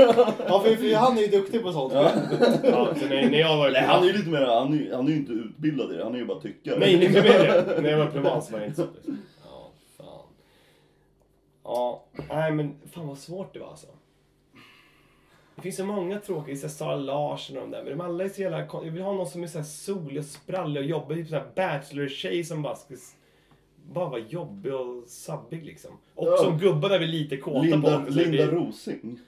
Ja, 0.47 0.59
för, 0.59 0.75
för 0.75 0.95
han 0.95 1.17
är 1.17 1.21
ju 1.21 1.27
duktig 1.27 1.63
på 1.63 1.71
sånt. 1.71 1.93
Ja. 1.93 2.11
Ja, 2.63 2.87
så 2.99 3.05
när, 3.05 3.29
när 3.29 3.39
jag 3.39 3.57
var 3.57 3.71
Nej, 3.71 3.81
han 3.83 4.03
är 4.03 4.07
ju 4.07 4.13
lite 4.13 4.29
mer, 4.29 4.41
han 4.45 4.73
är, 4.87 4.95
han 4.95 5.05
är 5.07 5.11
ju 5.11 5.17
inte 5.17 5.31
utbildad 5.33 5.91
i 5.93 5.97
det, 5.97 6.03
han 6.03 6.13
är 6.15 6.19
ju 6.19 6.25
bara 6.25 6.39
tyckare. 6.39 6.79
Nej, 6.79 7.05
inte 7.05 7.21
det. 7.21 7.81
När 7.81 7.89
jag 7.89 7.97
var 7.97 8.05
i 8.05 8.09
Provence 8.09 8.53
var 8.53 8.59
det 8.59 8.65
inte 8.65 8.81
så. 8.81 8.87
Ja, 9.45 9.71
fan. 9.97 10.05
Ja, 11.63 12.03
nej 12.29 12.51
men 12.51 12.75
fan 12.93 13.07
vad 13.07 13.17
svårt 13.17 13.53
det 13.53 13.59
var 13.59 13.67
alltså. 13.67 13.87
Det 15.59 15.63
finns 15.63 15.75
så 15.75 15.85
många 15.85 16.19
tråkiga, 16.19 16.55
så 16.55 16.69
Sara 16.69 16.95
Larsson 16.95 17.57
och 17.57 17.61
de 17.63 17.71
där, 17.71 17.83
men 17.83 17.97
de 17.97 18.01
alla 18.05 18.23
är 18.23 18.29
så 18.29 18.41
jävla 18.41 18.57
Jag 18.59 18.81
vill 18.91 19.01
ha 19.01 19.13
någon 19.13 19.27
som 19.27 19.43
är 19.43 19.47
så 19.47 19.57
här 19.57 19.65
solig 19.65 20.19
och 20.19 20.25
sprallig 20.25 20.83
och 20.83 20.89
jobbig, 20.89 21.17
typ 21.17 21.27
sån 21.27 21.37
här 21.37 21.47
bachelor-tjej 21.55 22.43
som 22.43 22.61
bara 22.61 22.75
ska 22.75 22.95
bara 23.91 24.09
vara 24.09 24.21
jobbig 24.29 24.73
och 24.73 25.03
sabbig 25.07 25.65
liksom. 25.65 25.91
Och 26.15 26.27
Ja. 26.27 26.37
som 26.37 26.57
gubbar 26.57 26.89
där 26.89 26.99
vi 26.99 27.05
är 27.05 27.09
lite 27.09 27.37
kåta 27.37 27.61
Linda, 27.61 27.99
på. 28.01 28.07
är 28.07 28.11
Linda 28.11 28.45
det- 28.45 28.51
Rosing. 28.51 29.19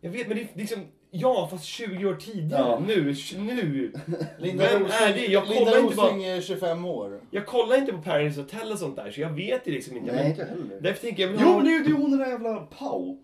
Jag 0.00 0.10
vet, 0.10 0.28
men 0.28 0.36
det 0.36 0.42
är 0.42 0.48
liksom, 0.58 0.78
ja 1.10 1.48
fast 1.50 1.64
20 1.64 2.06
år 2.06 2.14
tidigare. 2.14 2.62
Ja. 2.68 2.82
Nu, 2.86 3.14
nu. 3.38 3.92
Linda 4.38 4.64
Vem 4.72 4.82
Rosing, 4.82 4.96
är 5.08 5.12
det? 5.14 5.26
Jag 5.26 5.48
Linda 5.48 5.64
kollar 5.64 5.78
inte 5.84 5.96
bara- 5.96 6.06
Rosing 6.06 6.24
är 6.24 6.40
25 6.40 6.84
år. 6.84 7.20
Jag 7.30 7.46
kollar 7.46 7.76
inte 7.78 7.92
på 7.92 8.02
Paradise 8.02 8.40
Hotel 8.40 8.72
och 8.72 8.78
sånt 8.78 8.96
där, 8.96 9.10
så 9.10 9.20
jag 9.20 9.30
vet 9.30 9.66
ju 9.66 9.72
liksom 9.72 9.96
inte. 9.96 10.12
Nej, 10.12 10.22
men 10.22 10.30
inte 10.30 10.44
heller. 10.44 10.80
därför 10.80 11.00
tänker 11.06 11.22
jag, 11.22 11.38
ha 11.38 11.44
Jo, 11.46 11.56
men 11.56 11.64
det 11.64 11.70
är 11.70 11.78
ju 11.84 11.94
är 11.94 11.98
hon 11.98 12.10
den 12.10 12.18
där 12.20 12.26
jävla 12.30 12.56
Pau. 12.60 13.18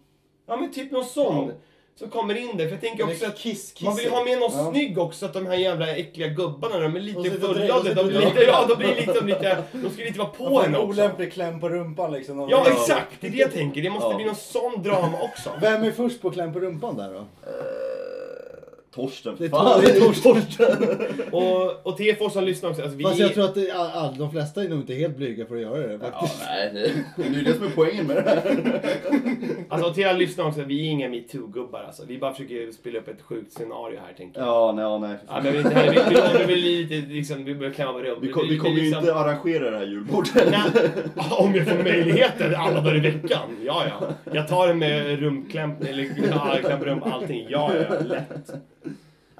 Ja 0.46 0.56
men 0.56 0.72
typ 0.72 0.90
någon 0.92 1.04
sån. 1.04 1.46
Ja. 1.48 1.54
Som 2.00 2.10
kommer 2.10 2.34
in 2.34 2.56
där. 2.56 2.64
För 2.64 2.70
jag 2.72 2.80
tänker 2.80 3.04
också 3.04 3.26
att 3.26 3.38
kiss, 3.38 3.72
kiss. 3.72 3.84
man 3.86 3.96
vill 3.96 4.10
ha 4.10 4.24
med 4.24 4.38
någon 4.38 4.52
Ja. 4.52 4.70
snygg 4.72 4.98
också, 4.98 5.26
att 5.26 5.32
de 5.32 5.46
här 5.46 5.54
jävla 5.54 5.96
äckliga 5.96 6.28
gubbarna, 6.28 6.78
de 6.78 6.96
är 6.96 7.00
lite 7.00 7.30
fulla. 7.30 7.82
så 7.82 7.94
De 7.94 8.06
blir 8.06 8.18
lite 8.18 8.26
lite, 8.30 8.42
ja, 8.42 8.64
de 8.68 8.74
blir 8.78 8.94
liksom 8.96 9.26
lite, 9.26 9.62
de 9.72 9.90
ska 9.90 10.02
lite 10.04 10.18
vara 10.18 10.28
på 10.28 10.62
en 10.62 10.76
också. 10.76 10.86
olämplig 10.88 11.32
kläm 11.32 11.60
på 11.60 11.68
rumpan 11.68 12.12
liksom. 12.12 12.48
Ja, 12.50 12.66
exakt! 12.70 13.16
Det 13.20 13.26
är 13.26 13.30
det 13.30 13.36
jag 13.38 13.52
tänker. 13.52 13.82
Det 13.82 13.90
måste 13.90 14.08
Ja. 14.10 14.16
bli 14.16 14.24
någon 14.24 14.34
sån 14.34 14.82
drama 14.82 15.18
också. 15.22 15.50
Vem 15.60 15.82
är 15.82 15.90
först 15.92 16.22
på 16.22 16.30
kläm 16.30 16.52
på 16.52 16.60
rumpan 16.60 16.96
där 16.96 17.12
då? 17.14 17.24
Torsten, 18.94 19.36
Det 19.38 19.44
är 19.44 19.48
fan, 19.48 19.80
det 19.80 19.90
är 19.90 20.00
Torsten. 20.00 20.36
Och, 21.32 21.86
och 21.86 21.96
till 21.96 22.06
er 22.06 22.14
folk 22.14 22.32
som 22.32 22.44
lyssnar 22.44 22.70
också, 22.70 22.82
alltså 22.82 22.96
vi... 22.96 23.04
Fast 23.04 23.18
jag 23.18 23.34
tror 23.34 23.44
att 23.44 23.54
det, 23.54 23.70
all, 23.70 23.90
all, 23.90 24.16
de 24.18 24.30
flesta 24.30 24.64
är 24.64 24.68
nog 24.68 24.80
inte 24.80 24.94
helt 24.94 25.16
blyga 25.16 25.46
för 25.46 25.54
att 25.56 25.62
göra 25.62 25.86
det 25.86 25.92
Ja, 25.92 25.98
faktiskt. 25.98 26.42
nej, 26.46 26.70
det, 26.74 27.22
det 27.22 27.28
är 27.28 27.32
ju 27.32 27.42
det 27.42 27.54
som 27.54 27.66
är 27.66 27.70
poängen 27.70 28.06
med 28.06 28.16
det 28.16 28.22
här. 28.22 28.80
Alltså 29.68 29.94
till 29.94 30.06
alla 30.06 30.18
lyssnare 30.18 30.48
också, 30.48 30.62
vi 30.62 30.86
är 30.86 30.90
inga 30.90 31.08
metoo-gubbar 31.08 31.84
alltså. 31.86 32.02
Vi 32.06 32.18
bara 32.18 32.32
försöker 32.32 32.72
spela 32.72 32.98
upp 32.98 33.08
ett 33.08 33.22
sjukt 33.22 33.52
scenario 33.52 34.00
här 34.06 34.12
tänker 34.16 34.40
jag. 34.40 34.48
Ja, 34.48 34.72
nej, 34.72 34.84
ja, 34.84 34.98
nej. 34.98 35.16
Ja, 35.28 35.40
men 35.42 35.52
vi, 35.52 35.62
det 35.62 35.70
här, 35.74 35.90
vi, 35.90 35.98
vi, 35.98 36.44
vi, 36.46 36.54
vi, 36.54 36.60
lite, 36.60 37.12
liksom, 37.12 37.44
vi 37.44 37.54
börjar 37.54 37.72
klämma 37.72 37.92
rum. 37.92 38.18
Vi, 38.22 38.28
kom, 38.28 38.48
vi 38.48 38.58
kommer 38.58 38.76
ju 38.76 38.82
liksom, 38.82 39.00
inte 39.00 39.14
arrangera 39.14 39.70
det 39.70 39.76
här 39.78 39.86
julbordet. 39.86 40.50
Nej, 40.50 40.90
om 41.30 41.54
jag 41.54 41.66
får 41.68 41.82
möjligheten 41.84 42.54
alla 42.54 42.80
dagar 42.80 42.96
i 42.96 43.00
veckan. 43.00 43.56
Ja, 43.64 43.84
ja. 44.00 44.08
Jag 44.32 44.48
tar 44.48 44.68
det 44.68 44.74
med 44.74 45.20
rumkläm, 45.20 45.72
eller 45.80 46.10
ja, 46.30 46.78
rum, 46.80 47.02
allting. 47.02 47.46
Ja, 47.48 47.72
ja, 47.74 47.96
lätt. 48.08 48.52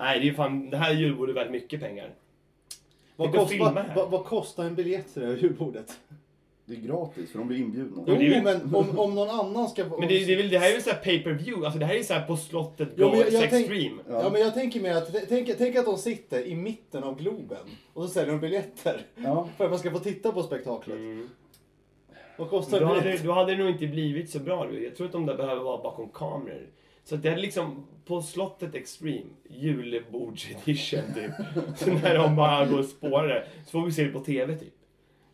Nej, 0.00 0.20
det 0.20 0.28
är 0.28 0.32
fan, 0.32 0.70
det 0.70 0.76
här 0.76 0.92
julbordet 0.94 1.36
är 1.36 1.40
värt 1.40 1.50
mycket 1.50 1.80
pengar. 1.80 2.10
Vad, 3.16 3.34
kost, 3.34 3.52
vad, 3.58 3.84
vad, 3.96 4.10
vad 4.10 4.24
kostar 4.24 4.64
en 4.64 4.74
biljett 4.74 5.12
till 5.12 5.22
det 5.22 5.28
här 5.28 5.36
julbordet? 5.36 5.98
Det 6.64 6.74
är 6.76 6.80
gratis, 6.80 7.30
för 7.32 7.38
de 7.38 7.48
blir 7.48 7.58
inbjudna. 7.58 8.02
Jo, 8.06 8.14
väl- 8.14 8.42
men 8.42 8.74
om, 8.74 8.98
om 8.98 9.14
någon 9.14 9.30
annan 9.30 9.68
ska... 9.68 9.84
Men 9.84 10.00
det, 10.00 10.06
det, 10.06 10.32
är 10.32 10.36
väl, 10.36 10.48
det 10.48 10.58
här 10.58 10.68
är 10.68 10.72
väl 10.72 10.82
såhär 10.82 10.98
pay 11.04 11.22
per 11.22 11.30
view 11.30 11.66
alltså 11.66 11.78
det 11.78 11.86
här 11.86 11.94
är 11.94 12.02
såhär 12.02 12.26
på 12.26 12.36
slottet 12.36 12.88
Jo, 12.96 13.10
men 13.10 13.18
jag- 13.18 13.32
jag 13.32 13.50
tänk- 13.50 13.66
Stream. 13.66 14.00
Ja. 14.08 14.30
men 14.32 14.40
jag 14.40 14.54
tänker 14.54 14.80
mer 14.80 14.94
att, 14.96 15.28
tänk, 15.28 15.58
tänk 15.58 15.76
att 15.76 15.84
de 15.84 15.98
sitter 15.98 16.46
i 16.46 16.54
mitten 16.54 17.04
av 17.04 17.18
Globen 17.18 17.58
och 17.92 18.02
så 18.02 18.08
säljer 18.08 18.32
de 18.32 18.40
biljetter. 18.40 19.00
Ja. 19.14 19.48
För 19.56 19.64
att 19.64 19.70
man 19.70 19.78
ska 19.78 19.90
få 19.90 19.98
titta 19.98 20.32
på 20.32 20.42
spektaklet. 20.42 20.96
Mm. 20.98 21.28
Vad 22.38 22.50
kostar 22.50 22.80
Då 22.80 22.86
hade, 22.86 23.16
då 23.18 23.32
hade 23.32 23.52
det 23.52 23.58
nog 23.58 23.70
inte 23.70 23.86
blivit 23.86 24.30
så 24.30 24.38
bra. 24.38 24.66
du. 24.66 24.84
Jag 24.84 24.96
tror 24.96 25.06
att 25.06 25.12
de 25.12 25.26
där 25.26 25.36
behöver 25.36 25.62
vara 25.62 25.82
bakom 25.82 26.08
kameror. 26.08 26.66
Så 27.10 27.16
det 27.16 27.28
är 27.28 27.36
liksom 27.36 27.86
på 28.04 28.22
slottet 28.22 28.74
Extreme, 28.74 29.22
julebordsedition 29.48 31.00
typ. 31.14 31.30
Så 31.78 31.90
när 31.92 32.14
de 32.18 32.36
bara 32.36 32.66
går 32.66 32.78
och 32.78 32.84
spårar 32.84 33.28
det, 33.28 33.44
så 33.64 33.70
får 33.70 33.86
vi 33.86 33.92
se 33.92 34.04
det 34.04 34.12
på 34.12 34.20
TV 34.20 34.56
typ. 34.56 34.74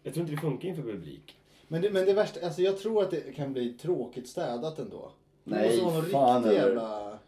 Jag 0.03 0.15
tror 0.15 0.23
inte 0.23 0.35
det 0.35 0.41
funkar 0.41 0.69
inför 0.69 0.83
publik. 0.83 1.37
Men 1.69 1.83
det, 1.83 1.91
men 1.91 2.07
det 2.07 2.13
värsta, 2.13 2.47
alltså 2.47 2.63
jag 2.63 2.79
tror 2.79 3.03
att 3.03 3.11
det 3.11 3.37
kan 3.37 3.53
bli 3.53 3.73
tråkigt 3.73 4.29
städat 4.29 4.79
ändå. 4.79 5.11
Det 5.45 5.51
Nej, 5.55 5.67
måste 5.69 5.85
vara 5.85 5.95
någon 5.95 6.05
fan 6.05 6.43
riktig 6.45 6.59
eller? 6.59 6.69
jävla... 6.69 7.19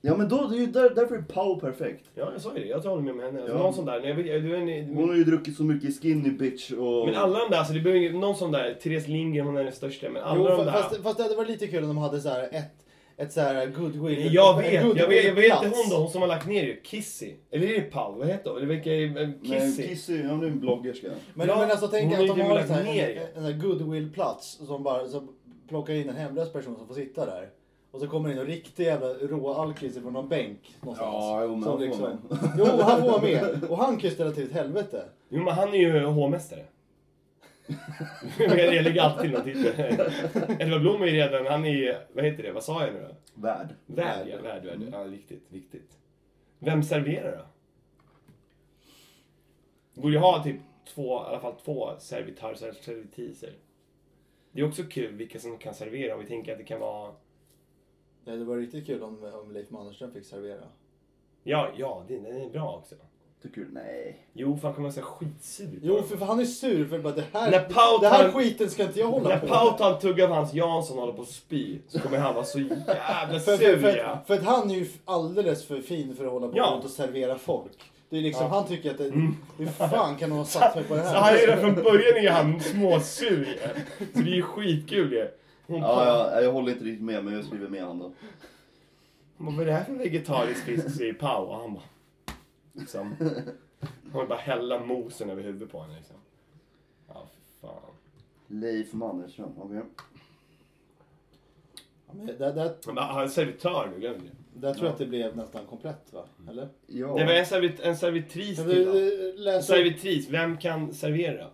Ja 0.00 0.16
men 0.16 0.28
då, 0.28 0.46
det 0.46 0.56
är 0.56 0.60
ju 0.60 0.66
där, 0.66 0.94
därför 0.94 1.14
är 1.16 1.22
Pau 1.22 1.60
perfekt. 1.60 2.04
Ja, 2.14 2.28
jag 2.32 2.40
sa 2.40 2.56
ju 2.56 2.62
det. 2.62 2.68
Jag 2.68 2.80
håller 2.80 3.02
med 3.02 3.12
om 3.14 3.20
henne. 3.20 3.38
Alltså, 3.40 3.56
Ja. 3.56 3.62
Någon 3.62 3.74
sån 3.74 3.84
där. 3.84 4.00
Jag 4.00 4.14
vet, 4.14 4.26
jag, 4.26 4.42
du, 4.42 4.84
Hon 4.94 5.08
har 5.08 5.16
ju 5.16 5.24
druckit 5.24 5.56
så 5.56 5.62
mycket 5.62 6.02
skinny 6.02 6.30
bitch 6.30 6.70
och... 6.70 7.06
men 7.06 7.14
alla 7.14 7.38
de 7.38 7.50
där, 7.50 7.58
alltså, 7.58 7.72
det 7.72 7.80
behöver 7.80 8.00
ingen- 8.00 8.20
någon 8.20 8.36
sån 8.36 8.52
där, 8.52 8.74
Therese 8.82 9.08
Lindgren, 9.08 9.46
hon 9.46 9.56
är 9.56 9.64
den 9.64 9.72
största. 9.72 10.10
Men 10.10 10.22
alla 10.22 10.38
Jo, 10.40 10.44
de 10.46 10.60
fa- 10.60 10.64
där. 10.64 10.72
fast, 10.72 11.02
fast 11.02 11.16
det 11.16 11.22
hade 11.22 11.34
varit 11.36 11.48
lite 11.50 11.66
kul 11.66 11.82
om 11.82 11.88
de 11.88 11.98
hade 11.98 12.20
så 12.20 12.28
här 12.28 12.48
ett, 12.52 12.83
ett 13.16 13.32
så 13.32 13.40
här 13.40 13.66
goodwill... 13.66 14.34
Jag 14.34 14.56
vet, 14.56 14.72
jag 14.72 15.08
vet, 15.08 15.24
jag 15.24 15.34
vet 15.34 15.64
inte 15.64 15.78
hon 15.78 15.90
då, 15.90 15.96
hon 15.96 16.10
som 16.10 16.20
har 16.20 16.28
lagt 16.28 16.46
ner 16.46 16.66
det. 16.66 16.76
Kissy. 16.82 17.32
Eller 17.50 17.66
är 17.66 17.74
det 17.74 17.80
Paul? 17.82 18.18
Vad 18.18 18.28
heter 18.28 18.50
hon? 18.50 18.58
Eller 18.58 18.68
vilka 18.68 18.94
är 18.94 19.22
eh, 19.22 19.28
Nej, 19.42 19.60
Kissy? 19.60 19.88
Kissy, 19.88 20.22
ja, 20.22 20.32
det 20.32 20.46
är 20.46 20.50
en 20.50 20.60
bloggerska. 20.60 21.08
Men, 21.34 21.48
Ja, 21.48 21.58
men 21.58 21.70
alltså 21.70 21.88
tänk 21.88 22.16
hon 22.16 22.30
att 22.30 22.36
de 22.36 22.42
ju 22.42 22.48
har 22.48 22.54
lagt 22.54 22.68
så 22.68 22.74
här, 22.74 22.84
ner 22.84 23.28
en, 23.36 23.44
en, 23.44 23.52
en 23.52 23.60
goodwill-plats 23.60 24.60
som 24.66 24.82
bara 24.82 25.08
som 25.08 25.28
plockar 25.68 25.94
in 25.94 26.08
en 26.08 26.16
hemlös 26.16 26.52
person 26.52 26.76
som 26.76 26.86
får 26.86 26.94
sitta 26.94 27.26
där. 27.26 27.48
Och 27.90 28.00
så 28.00 28.06
kommer 28.06 28.28
det 28.28 28.32
in 28.34 28.40
en 28.40 28.46
riktig 28.46 28.84
jävla 28.84 29.08
rå 29.08 29.54
alkis 29.54 29.98
från 29.98 30.12
någon 30.12 30.28
bänk 30.28 30.58
någonstans. 30.80 31.14
Ja, 31.14 31.42
jo, 31.44 31.56
men 31.56 31.62
som 31.62 31.70
han 31.70 31.78
får 31.78 31.86
liksom, 31.86 32.02
vara 32.02 32.52
Jo, 32.58 32.82
han 32.82 33.00
får 33.00 33.10
vara 33.10 33.22
med. 33.22 33.64
Och 33.68 33.78
han 33.78 33.96
kan 33.96 34.10
ju 34.10 34.14
ställa 34.14 34.30
till 34.30 34.44
ett 34.44 34.52
helvete. 34.52 35.04
Jo 35.28 35.42
men 35.42 35.54
han 35.54 35.68
är 35.68 35.78
ju 35.78 36.04
hovmästare. 36.04 36.64
Jag 38.38 38.84
lägger 38.84 39.00
alltid 39.02 39.30
någon 39.30 39.44
titel. 39.44 39.80
Edvard 40.60 40.80
Blom 40.80 41.02
är 41.02 41.06
ju 41.06 41.12
redan, 41.12 41.46
han 41.46 41.64
är 41.64 41.70
ju, 41.70 41.94
vad 42.12 42.24
heter 42.24 42.42
det, 42.42 42.52
vad 42.52 42.64
sa 42.64 42.84
jag 42.84 42.94
nu 42.94 43.00
då? 43.00 43.40
Värd. 43.40 43.68
Värd, 43.86 44.28
ja, 44.28 44.42
värd, 44.42 44.64
värd. 44.64 44.88
Ja, 44.92 45.02
viktigt, 45.02 45.44
viktigt. 45.48 45.98
Vem 46.58 46.82
serverar 46.82 47.36
då? 47.36 47.44
Borde 50.00 50.12
ju 50.12 50.18
ha 50.18 50.42
typ 50.42 50.60
två, 50.94 51.16
i 51.16 51.26
alla 51.26 51.40
fall 51.40 51.54
två 51.64 51.90
servitörer, 51.98 52.72
servitriser. 52.72 53.52
Det 54.52 54.60
är 54.60 54.68
också 54.68 54.82
kul 54.82 55.14
vilka 55.14 55.38
som 55.38 55.58
kan 55.58 55.74
servera 55.74 56.14
om 56.14 56.20
vi 56.20 56.26
tänker 56.26 56.52
att 56.52 56.58
det 56.58 56.64
kan 56.64 56.80
vara 56.80 57.14
Ja, 58.24 58.32
det 58.32 58.44
var 58.44 58.56
riktigt 58.56 58.86
kul 58.86 59.02
om, 59.02 59.32
om 59.34 59.52
Leif 59.52 59.70
Mannerström 59.70 60.12
fick 60.12 60.24
servera. 60.24 60.68
Ja, 61.42 61.70
ja, 61.76 62.04
det, 62.08 62.18
den 62.18 62.40
är 62.40 62.50
bra 62.50 62.76
också. 62.76 62.94
Tycker 63.44 63.60
du? 63.60 63.68
Nej. 63.72 64.16
Jo, 64.32 64.56
för 64.56 64.68
han 64.68 64.74
kommer 64.74 64.90
så 64.90 65.00
här 65.00 65.06
skitsur. 65.06 65.78
Jo, 65.82 66.02
för, 66.02 66.16
för 66.16 66.26
han 66.26 66.40
är 66.40 66.44
sur 66.44 66.88
för 66.88 66.98
bara 66.98 67.12
det 67.14 67.24
här, 67.32 67.50
När 67.50 67.60
Pau 67.60 67.98
det 68.00 68.08
här 68.08 68.24
tar- 68.24 68.32
skiten 68.32 68.70
ska 68.70 68.82
inte 68.82 69.00
jag 69.00 69.06
hålla 69.06 69.28
När 69.28 69.38
på 69.38 69.46
Pau 69.46 69.70
tar 69.78 69.94
en 69.94 70.00
tugga 70.00 70.24
av 70.24 70.30
hans 70.30 70.54
Jansson 70.54 70.96
och 70.96 71.00
håller 71.00 71.16
på 71.16 71.22
att 71.22 71.28
spy 71.28 71.78
så 71.88 71.98
kommer 72.00 72.18
han 72.18 72.34
vara 72.34 72.44
så 72.44 72.58
jävla 72.60 72.86
För, 72.86 73.38
för, 73.38 73.56
sur 73.56 73.78
för, 73.78 73.96
ja. 73.96 74.18
för 74.26 74.34
att 74.34 74.44
han 74.44 74.70
är 74.70 74.74
ju 74.74 74.86
alldeles 75.04 75.64
för 75.66 75.80
fin 75.80 76.16
för 76.16 76.24
att 76.24 76.32
hålla 76.32 76.48
på 76.48 76.56
Ja. 76.56 76.70
runt 76.74 76.84
och 76.84 76.90
servera 76.90 77.38
folk. 77.38 77.72
Det 78.10 78.16
är 78.18 78.22
liksom, 78.22 78.46
Ja. 78.46 78.52
han 78.54 78.66
tycker 78.66 78.90
att 78.90 78.98
det, 78.98 79.10
hur 79.58 79.66
fan 79.66 80.16
kan 80.16 80.30
de 80.30 80.36
ha 80.38 80.44
satt 80.44 80.74
mig 80.74 80.84
på 80.84 80.94
det 80.94 81.02
Så 81.02 81.08
han 81.08 81.16
är 81.34 81.38
här? 81.38 81.46
redan 81.46 81.60
från 81.60 81.74
början 81.84 82.16
är 82.24 82.30
han 82.30 82.60
småsur 82.60 83.58
ja. 83.62 83.68
Så 83.98 84.18
det 84.18 84.30
är 84.30 84.34
ju 84.34 84.42
skitkul 84.42 85.12
ju. 85.12 85.28
Hon 85.66 85.80
Ja, 85.80 86.30
ja, 86.34 86.40
jag 86.40 86.52
håller 86.52 86.72
inte 86.72 86.84
riktigt 86.84 87.04
med 87.04 87.24
men 87.24 87.34
jag 87.34 87.44
skriver 87.44 87.68
med 87.68 87.82
han 87.84 87.98
då. 87.98 88.12
Vad 89.36 89.60
är 89.60 89.66
det 89.66 89.72
här 89.72 89.84
för 89.84 89.92
vegetarisk 89.92 90.64
fisk? 90.64 90.90
säger 90.96 91.12
Pau 91.12 91.44
och 91.44 91.56
han 91.56 91.74
bara... 91.74 91.82
Liksom. 92.74 93.16
Hon 94.12 94.20
vill 94.20 94.28
bara 94.28 94.38
hälla 94.38 94.78
mosen 94.84 95.30
över 95.30 95.42
huvudet 95.42 95.70
på 95.72 95.80
henne 95.82 95.96
liksom. 95.96 96.16
Ja, 97.08 97.26
för 97.60 97.66
fan. 97.68 97.80
Leif 98.46 98.92
Mannerström, 98.92 99.52
okej. 99.58 99.80
Ja, 102.06 102.12
men 102.14 102.26
där, 102.26 102.52
där, 102.54 102.74
Men 102.86 102.96
han 102.98 103.22
är 103.24 103.28
servitör 103.28 103.90
nu, 103.94 104.00
glöm 104.00 104.14
det. 104.24 104.60
där 104.60 104.74
tror 104.74 104.86
jag 104.86 104.92
att 104.92 104.98
det 104.98 105.06
blev 105.06 105.36
nästan 105.36 105.66
komplett 105.66 106.12
va? 106.12 106.24
Eller? 106.50 106.68
Ja. 106.86 107.06
Det 107.18 107.24
var 107.24 107.32
en, 107.32 107.46
servit, 107.46 107.80
en 107.80 107.96
servitris 107.96 108.56
till 108.56 108.66
då. 108.66 108.92
du, 108.92 109.48
En 109.48 109.56
upp- 109.58 109.64
servitris, 109.64 110.28
vem 110.30 110.56
kan 110.58 110.92
servera? 110.94 111.46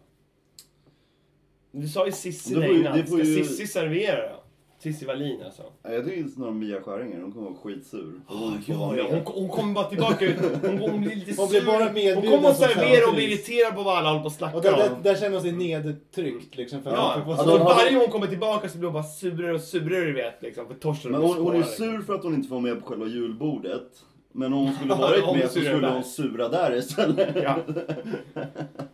Du 1.71 1.89
sa 1.89 2.07
ju 2.07 2.13
Cissi 2.13 2.55
Det 2.55 2.55
får 2.55 2.61
där 2.61 2.69
ju- 2.69 2.81
innan. 2.81 2.97
det 2.99 3.07
får 3.07 3.19
Ska 3.19 3.63
ju- 3.63 3.67
servera 3.67 4.33
då? 4.33 4.40
Cissi 4.83 5.07
Wallin 5.07 5.43
alltså. 5.45 5.63
Ja, 5.83 5.91
Jag 5.93 6.05
tycker 6.05 6.29
snarare 6.29 6.55
Mia 6.55 6.81
Skäringer, 6.83 7.21
hon 7.23 7.33
kommer 7.33 7.51
vara 7.51 7.59
skitsur. 7.59 8.21
Och 8.27 8.37
hon 8.37 8.63
vara 8.79 8.97
Ja, 8.99 9.03
med. 9.05 9.23
hon, 9.25 9.35
hon 9.35 9.49
kommer 9.49 9.75
bara 9.75 9.85
tillbaka 9.85 10.25
ut. 10.25 10.37
Hon, 10.63 10.79
hon 10.79 11.01
blir 11.01 11.17
lite 11.17 11.41
Hon 11.43 11.49
blir 11.49 11.61
sur. 11.61 11.67
bara 11.67 11.85
medbjuden 11.85 12.17
Hon 12.17 12.33
kommer 12.37 12.49
att 12.51 12.57
servera 12.59 13.09
och 13.09 13.15
bli 13.15 13.25
irriterad 13.33 13.75
på 13.75 13.83
vad 13.83 13.99
alla 13.99 14.09
håller 14.09 14.21
på 14.21 14.27
och 14.27 14.33
snackar 14.33 14.57
och 14.57 14.63
där, 14.63 14.77
där, 14.77 14.93
om. 14.93 15.03
där 15.03 15.15
känner 15.15 15.31
hon 15.33 15.41
sig 15.43 15.53
nedtryckt 15.53 16.57
liksom. 16.57 16.83
För 16.83 16.91
Ja, 16.91 17.13
för, 17.17 17.25
för, 17.25 17.33
alltså, 17.33 17.59
varje 17.65 17.91
gång 17.93 18.01
hon 18.03 18.11
kommer 18.11 18.27
tillbaka 18.27 18.69
så 18.69 18.79
blir 18.79 18.87
hon 18.89 18.95
bara 18.95 19.03
surare 19.03 19.55
och 19.55 19.61
surare 19.61 20.05
du 20.05 20.13
vet 20.13 20.43
liksom. 20.43 20.67
För 20.67 20.75
Torsten 20.75 21.13
Men 21.13 21.21
hon, 21.23 21.37
hon 21.39 21.57
är 21.57 21.63
spårar, 21.63 21.91
sur 21.93 22.03
för 22.03 22.15
att 22.15 22.23
hon 22.23 22.35
inte 22.35 22.49
får 22.49 22.61
med 22.61 22.81
på 22.81 22.87
själva 22.87 23.07
julbordet. 23.07 23.89
Men 24.33 24.53
om 24.53 24.65
hon 24.67 24.75
skulle 24.75 24.91
Ja, 24.95 24.97
varit 25.01 25.25
hon 25.25 25.39
med 25.39 25.51
så 25.51 25.61
skulle 25.61 25.71
där. 25.81 25.93
hon 25.93 26.05
sura 26.05 26.49
där 26.49 26.77
istället. 26.77 27.37
Ja. 27.43 27.57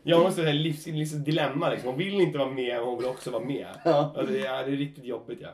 Ja, 0.03 0.17
hon 0.17 0.25
har 0.33 0.47
ett 0.49 0.55
livs, 0.55 0.87
livs 0.87 1.11
dilemma 1.13 1.71
liksom. 1.71 1.89
Hon 1.89 1.99
vill 1.99 2.21
inte 2.21 2.39
vara 2.39 2.51
med, 2.51 2.77
men 2.77 2.85
hon 2.85 2.99
vill 2.99 3.07
också 3.07 3.31
vara 3.31 3.45
med. 3.45 3.67
Ja. 3.85 4.13
Alltså, 4.17 4.33
det, 4.33 4.47
är, 4.47 4.67
det 4.67 4.73
är 4.73 4.77
riktigt 4.77 5.05
jobbigt 5.05 5.39
ja. 5.43 5.49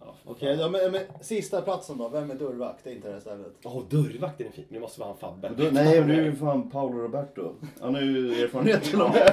ja 0.00 0.14
Okej, 0.24 0.56
ja, 0.60 0.68
men, 0.68 0.92
men 0.92 1.00
sista 1.20 1.62
platsen 1.62 1.98
då. 1.98 2.08
Vem 2.08 2.30
är 2.30 2.34
dörrvakt? 2.34 2.84
Det 2.84 2.90
är 2.90 2.94
inte 2.94 3.08
det 3.08 3.14
här 3.14 3.20
stället. 3.20 3.52
Åh, 3.64 3.82
dörrvakten 3.90 4.46
är 4.46 4.50
fin. 4.50 4.64
Det 4.68 4.80
måste 4.80 5.00
vara 5.00 5.08
han 5.10 5.18
Fabbe. 5.18 5.48
Då, 5.56 5.64
nej, 5.72 6.00
men 6.00 6.08
det 6.08 6.14
är 6.14 6.24
ju 6.24 6.32
fan 6.36 6.70
Paolo 6.70 6.98
Roberto. 6.98 7.54
Han 7.80 7.94
har 7.94 8.02
ju 8.02 8.42
erfarenhet 8.44 8.82
till 8.90 9.00
och 9.02 9.10
med. 9.10 9.30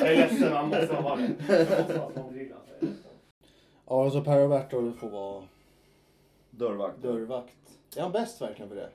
Jag 0.00 0.12
är 0.12 0.16
ledsen, 0.16 0.52
han 0.52 0.68
måste 0.68 0.86
vara 1.02 1.16
det. 1.16 1.30
Jag 1.48 1.58
måste 1.78 1.98
vara 1.98 2.06
alltså. 2.54 2.86
Ja, 3.88 4.10
så 4.10 4.20
Per 4.20 4.40
Roberto 4.40 4.92
får 4.92 5.08
vara 5.10 5.42
Dörrvakt. 6.50 7.02
dörrvakt. 7.02 7.56
Är 7.96 8.02
han 8.02 8.12
bäst 8.12 8.42
verkligen 8.42 8.68
för 8.68 8.76
det? 8.76 8.88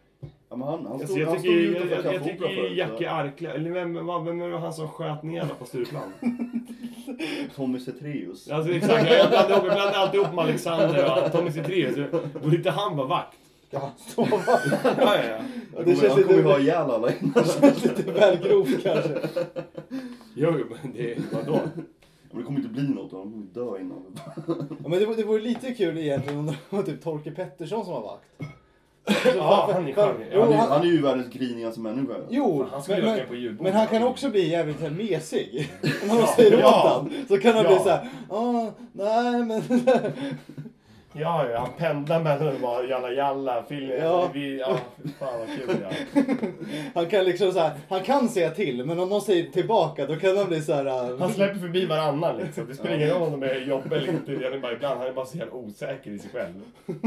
Ja, 0.49 0.55
men 0.55 0.67
han, 0.67 0.83
han 0.85 0.91
Alltså, 0.93 1.07
stod, 1.07 1.19
jag 1.19 1.27
han 1.27 1.39
stod 1.39 1.51
tycker, 1.53 1.59
ju 1.63 1.73
jag, 1.73 1.83
utanför 1.85 2.03
jag, 2.05 2.13
jag 2.15 2.23
tycker 2.23 2.47
förut. 2.55 2.77
Jackie 2.77 3.11
Arklöv, 3.11 3.55
eller 3.55 3.71
vem, 3.71 4.05
vad- 4.05 4.25
vem 4.25 4.39
var 4.39 4.59
han 4.59 4.73
som 4.73 4.87
sköt 4.87 5.23
ner 5.23 5.41
alla 5.41 5.53
på 5.59 5.65
Stureplan? 5.65 6.13
Tommy 7.55 7.79
Zethraeus. 7.79 8.49
Alltså 8.49 8.71
exakt, 8.73 9.09
jag 9.11 9.29
blandar 9.29 9.49
ihop- 9.55 9.65
jag 9.67 9.75
blandar 9.75 9.93
alltid 9.93 10.19
ihop 10.21 10.33
med 10.35 10.43
Alexander 10.45 11.25
och 11.25 11.31
Tommy 11.31 11.51
Zethraeus. 11.51 12.11
Borde 12.43 12.55
inte 12.55 12.69
han 12.71 12.97
vara 12.97 13.07
vakt? 13.07 13.37
Ja, 13.71 13.91
så 13.97 14.27
Ja, 14.31 14.37
ja, 14.95 15.15
ja. 15.29 15.37
Han 15.37 15.45
det 15.75 15.83
kommer, 15.83 15.95
känns 15.95 16.13
han 16.13 16.23
kommer 16.23 16.37
ju 16.37 16.43
ha 16.43 16.59
ihjäl 16.59 16.91
alla 16.91 17.09
innan. 17.13 17.33
det 17.33 17.61
känns 17.61 17.83
lite 17.83 18.11
väl 18.11 18.37
grovt 18.37 18.83
kanske. 18.83 19.19
Jo, 20.35 20.51
men 20.51 20.93
det, 20.93 21.17
vadå? 21.33 21.59
Men 22.31 22.39
det 22.41 22.43
kommer 22.45 22.59
inte 22.59 22.69
bli 22.69 22.83
något. 22.89 23.11
De 23.11 23.21
kommer 23.21 23.45
dö 23.53 23.79
innan. 23.81 24.03
Ja, 24.83 24.89
men 24.89 24.91
det, 24.91 25.15
det 25.15 25.23
vore 25.23 25.41
lite 25.41 25.73
kul 25.73 25.97
egentligen 25.97 26.39
om 26.39 26.45
det 26.45 26.55
var 26.69 26.83
typ 26.83 27.03
Torke 27.03 27.31
Pettersson 27.31 27.85
som 27.85 27.93
var 27.93 28.01
vakt. 28.01 28.48
Ja, 29.36 29.70
han 29.74 29.88
är 29.88 29.93
charmig. 29.93 30.26
Han 30.34 30.53
han- 30.53 30.72
han 30.72 30.82
är 30.82 30.86
ju 30.86 31.01
världens 31.01 31.34
grinigaste 31.34 31.80
människa. 31.80 32.14
Jo, 32.30 32.66
Han 32.72 32.84
skulle 32.84 33.01
men, 33.01 33.57
på 33.57 33.64
men 33.64 33.74
han 33.74 33.88
kan 33.88 34.03
också 34.03 34.30
bli 34.30 34.49
jävligt 34.49 34.82
här 34.82 34.89
mesig. 34.89 35.70
Om 36.01 36.07
man 36.07 36.18
Ja, 36.18 36.28
säger 36.36 36.53
åt 36.55 36.60
ja. 36.62 36.91
han. 36.93 37.26
Så 37.28 37.38
kan 37.38 37.53
han 37.55 37.64
Ja. 37.64 37.70
bli 37.70 37.80
så 37.80 37.89
här, 37.89 38.10
ah, 38.30 38.72
nej 38.91 39.43
men... 39.43 39.62
Ja, 41.14 41.49
ja, 41.49 41.60
han 41.60 41.70
pendlar 41.78 42.24
mellan 42.24 42.47
att 42.47 42.62
vara 42.62 42.84
jalla 42.84 43.12
jalla, 43.12 43.64
film, 43.64 43.91
Ja. 44.01 44.30
vi, 44.34 44.60
ja, 44.60 44.78
fan 45.20 45.39
vad 45.39 45.47
kul 45.47 45.78
ja. 45.84 46.22
Han 46.95 47.05
kan 47.10 47.24
liksom 47.26 47.51
så 47.51 47.60
här, 47.60 47.72
han 47.89 48.01
kan 48.03 48.30
säga 48.30 48.49
till 48.49 48.86
men 48.86 48.99
om 48.99 49.10
någon 49.10 49.22
säger 49.22 49.49
tillbaka 49.51 50.05
då 50.05 50.16
kan 50.16 50.38
han 50.38 50.47
bli 50.47 50.62
så 50.62 50.74
här. 50.74 50.86
äh, 50.86 51.20
Han 51.20 51.34
släpper 51.34 51.60
förbi 51.60 51.86
varannan 51.86 52.38
liksom. 52.38 52.68
Det 52.68 52.76
spelar 52.76 52.95
ingen 52.95 53.10
roll 53.10 53.22
om 53.34 53.39
de 53.39 53.47
är 53.47 53.55
jobbiga 53.55 53.97
eller 53.97 54.10
inte. 54.14 54.32
Det 54.32 54.47
är 54.47 54.60
bara 54.60 54.74
ibland, 54.74 54.99
han 54.99 55.07
är 55.07 55.14
bara 55.14 55.26
så 55.26 55.38
jävla 55.38 55.53
osäker 55.53 56.12
i 56.12 56.20
sig 56.20 56.30
själv. 56.34 56.53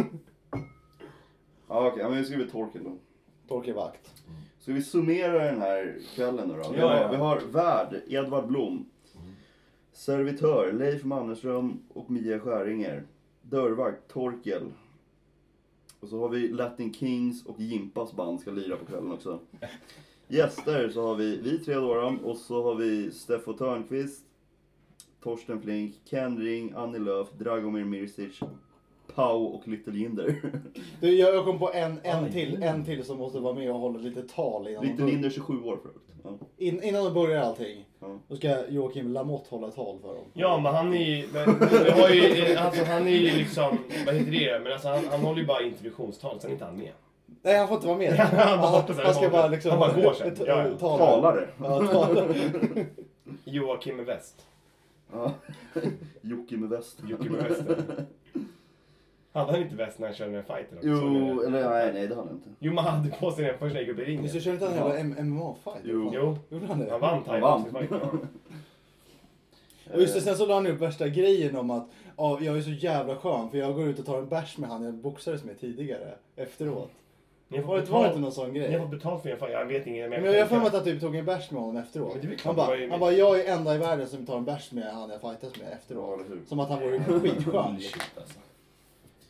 Ja, 1.72 1.86
okej, 1.88 2.02
ja, 2.02 2.08
men 2.08 2.18
vi 2.18 2.24
skriver 2.24 2.46
Torkel 2.46 2.84
då. 2.84 2.96
Torkel 3.48 3.74
Vakt. 3.74 4.10
Ska 4.58 4.72
vi 4.72 4.82
summera 4.82 5.44
den 5.44 5.60
här 5.60 5.98
kvällen 6.14 6.48
nu 6.48 6.54
då? 6.62 6.70
Vi, 6.70 6.78
Ja, 6.78 6.88
har, 6.88 6.96
ja. 6.96 7.08
vi 7.10 7.16
har 7.16 7.40
värd 7.52 8.02
Edvard 8.06 8.46
Blom. 8.46 8.86
Servitör 9.92 10.72
Leif 10.72 11.04
Mannerström 11.04 11.82
och 11.88 12.10
Mia 12.10 12.40
Skäringer. 12.40 13.02
Dörrvakt 13.42 14.08
Torkel. 14.08 14.62
Och 16.00 16.08
så 16.08 16.20
har 16.20 16.28
vi 16.28 16.48
Latin 16.48 16.94
Kings 16.94 17.46
och 17.46 17.60
Jimpas 17.60 18.12
band 18.12 18.40
ska 18.40 18.50
lira 18.50 18.76
på 18.76 18.84
kvällen 18.84 19.12
också. 19.12 19.38
Gäster 20.28 20.88
så 20.88 21.06
har 21.06 21.14
vi 21.14 21.36
vi 21.36 21.58
tre 21.58 21.74
då, 21.74 22.16
och 22.24 22.36
så 22.36 22.62
har 22.62 22.74
vi 22.74 23.10
Steffo 23.10 23.52
Törnqvist, 23.52 24.24
Torsten 25.22 25.62
Flink, 25.62 25.94
Ken 26.04 26.38
Ring, 26.38 26.72
Annie 26.76 26.98
Lööf, 26.98 27.32
Dragomir 27.32 27.84
Mirsic, 27.84 28.40
Pau 29.14 29.44
och 29.44 29.68
Little 29.68 29.98
Jinder. 29.98 30.42
Du, 31.00 31.18
jag, 31.18 31.44
kom 31.44 31.58
på 31.58 31.72
en, 31.72 32.00
en 32.02 32.24
Aj. 32.24 32.32
till, 32.32 32.62
en 32.62 32.84
till 32.84 33.04
som 33.04 33.18
måste 33.18 33.38
vara 33.38 33.54
med 33.54 33.70
och 33.70 33.78
hålla 33.78 33.98
lite 33.98 34.22
tal 34.22 34.68
innan, 34.68 34.86
Little 34.86 35.10
Jinder 35.10 35.30
27 35.30 35.62
år 35.62 35.78
förut. 35.82 36.02
Ja. 36.24 36.38
in, 36.56 36.82
innan 36.82 37.04
de 37.04 37.14
börjar 37.14 37.42
allting. 37.42 37.84
Ja. 38.00 38.18
Då 38.28 38.36
ska 38.36 38.68
Joakim 38.68 39.12
Lamotte 39.12 39.46
hålla 39.50 39.70
tal 39.70 39.98
för 39.98 40.08
dem. 40.08 40.24
Ja, 40.32 40.58
men 40.58 40.74
han 40.74 40.94
är 40.94 41.04
ju, 41.04 41.28
men, 41.32 41.58
vi 41.84 41.90
har 41.90 42.08
ju, 42.08 42.56
alltså 42.56 42.84
han 42.84 43.06
är 43.06 43.10
ju 43.10 43.36
liksom, 43.36 43.78
vad 44.06 44.14
heter 44.14 44.30
det, 44.32 44.60
men 44.62 44.72
alltså 44.72 44.88
han, 44.88 45.04
han 45.10 45.20
håller 45.20 45.40
ju 45.40 45.46
bara 45.46 45.62
introduktionstal, 45.62 46.40
sen 46.40 46.50
är 46.50 46.52
inte 46.52 46.64
han 46.64 46.76
med. 46.76 46.92
Nej, 47.42 47.58
han 47.58 47.68
får 47.68 47.74
inte 47.74 47.86
vara 47.86 47.98
med. 47.98 48.12
Han 48.18 48.86
så 48.86 48.92
här, 48.92 49.04
han 49.04 49.14
ska 49.14 49.30
bara 49.30 49.48
liksom... 49.48 49.70
han 49.70 49.80
bara 49.80 50.02
går 50.02 50.12
sen. 50.12 50.36
Ja, 50.46 50.68
ja. 50.68 50.78
tala. 50.78 51.06
Talare. 51.06 51.48
Ja, 51.58 51.86
talare. 51.86 52.34
Joakim 53.44 54.04
West. 54.04 54.46
Ja. 55.12 55.32
Jocke 56.20 56.56
med 56.56 56.68
väst. 56.68 56.98
Joakim 57.08 57.36
West. 57.36 57.62
Hade 59.32 59.52
han 59.52 59.62
inte 59.62 59.76
väst 59.76 59.98
när 59.98 60.06
han 60.06 60.16
körde 60.16 60.32
den 60.32 60.44
fighten 60.44 60.78
också? 60.78 60.88
Jo, 60.88 61.40
det? 61.40 61.46
eller 61.46 61.70
nej, 61.70 61.92
nej 61.92 62.08
det 62.08 62.14
hade 62.14 62.28
han 62.28 62.36
inte. 62.36 62.48
Jo, 62.58 62.72
men 62.72 62.84
han 62.84 62.94
hade 62.94 63.10
på 63.16 63.30
sig 63.30 63.44
den 63.44 63.58
första 63.58 63.80
gick 63.80 63.88
upp 63.88 63.98
i 63.98 64.04
ringen. 64.04 64.22
Just 64.22 64.34
det, 64.34 64.40
körde 64.40 64.54
inte 64.54 64.66
han 64.80 64.90
en 64.96 65.08
jävla 65.08 65.22
MMA-fight? 65.22 65.80
Jo. 65.84 66.10
Jo, 66.14 66.38
Gjorde 66.50 66.66
han 66.66 66.78
det? 66.78 66.90
han 66.90 67.00
vann 67.00 67.22
Han 67.26 67.40
vann. 67.40 67.62
thaiboxningsfighten. 67.64 68.28
Och 69.92 70.00
just 70.00 70.14
det, 70.14 70.20
sen 70.20 70.36
så 70.36 70.46
la 70.46 70.54
han 70.54 70.66
upp 70.66 70.80
värsta 70.80 71.08
grejen 71.08 71.56
om 71.56 71.70
att 71.70 71.88
ja, 72.16 72.38
jag 72.40 72.56
är 72.56 72.60
så 72.60 72.70
jävla 72.70 73.16
skön 73.16 73.50
för 73.50 73.58
jag 73.58 73.74
går 73.74 73.88
ut 73.88 73.98
och 73.98 74.06
tar 74.06 74.18
en 74.18 74.28
bärs 74.28 74.58
med 74.58 74.70
han 74.70 74.82
jag 74.84 74.94
boxades 74.94 75.44
med 75.44 75.60
tidigare 75.60 76.14
efteråt. 76.36 76.90
Ni 77.48 77.62
fått 77.62 77.66
det, 77.66 77.66
var 77.66 77.76
det 77.76 77.80
inte 77.80 77.92
betalt, 77.92 78.20
någon 78.20 78.32
sån 78.32 78.50
ni 78.52 78.60
har 78.60 78.68
grej? 78.68 78.80
fått 78.80 78.90
betalt 78.90 79.22
för 79.22 79.36
fight. 79.36 79.52
Jag 79.52 79.66
vet 79.66 79.86
inget. 79.86 80.10
Men 80.10 80.24
jag 80.24 80.40
har 80.40 80.46
för 80.46 80.56
mig 80.56 80.66
att 80.66 80.72
han 80.72 80.84
typ 80.84 81.00
tog 81.00 81.16
en 81.16 81.24
bärs 81.24 81.50
med 81.50 81.60
honom 81.62 81.76
efteråt. 81.76 82.14
Men 82.22 82.30
det 82.30 82.42
Han 82.44 82.54
det 82.54 82.62
bara, 82.62 82.76
han 82.90 83.00
bara, 83.00 83.12
jag 83.12 83.40
är 83.40 83.52
enda 83.54 83.74
i 83.74 83.78
världen 83.78 84.08
som 84.08 84.26
tar 84.26 84.36
en 84.36 84.44
bärs 84.44 84.72
med 84.72 84.92
han 84.94 85.10
jag 85.10 85.20
fightas 85.20 85.60
med 85.60 85.72
efteråt. 85.72 86.20
Som 86.48 86.60
att 86.60 86.68
han 86.68 86.80
vore 86.80 86.98
skitskön. 87.20 87.78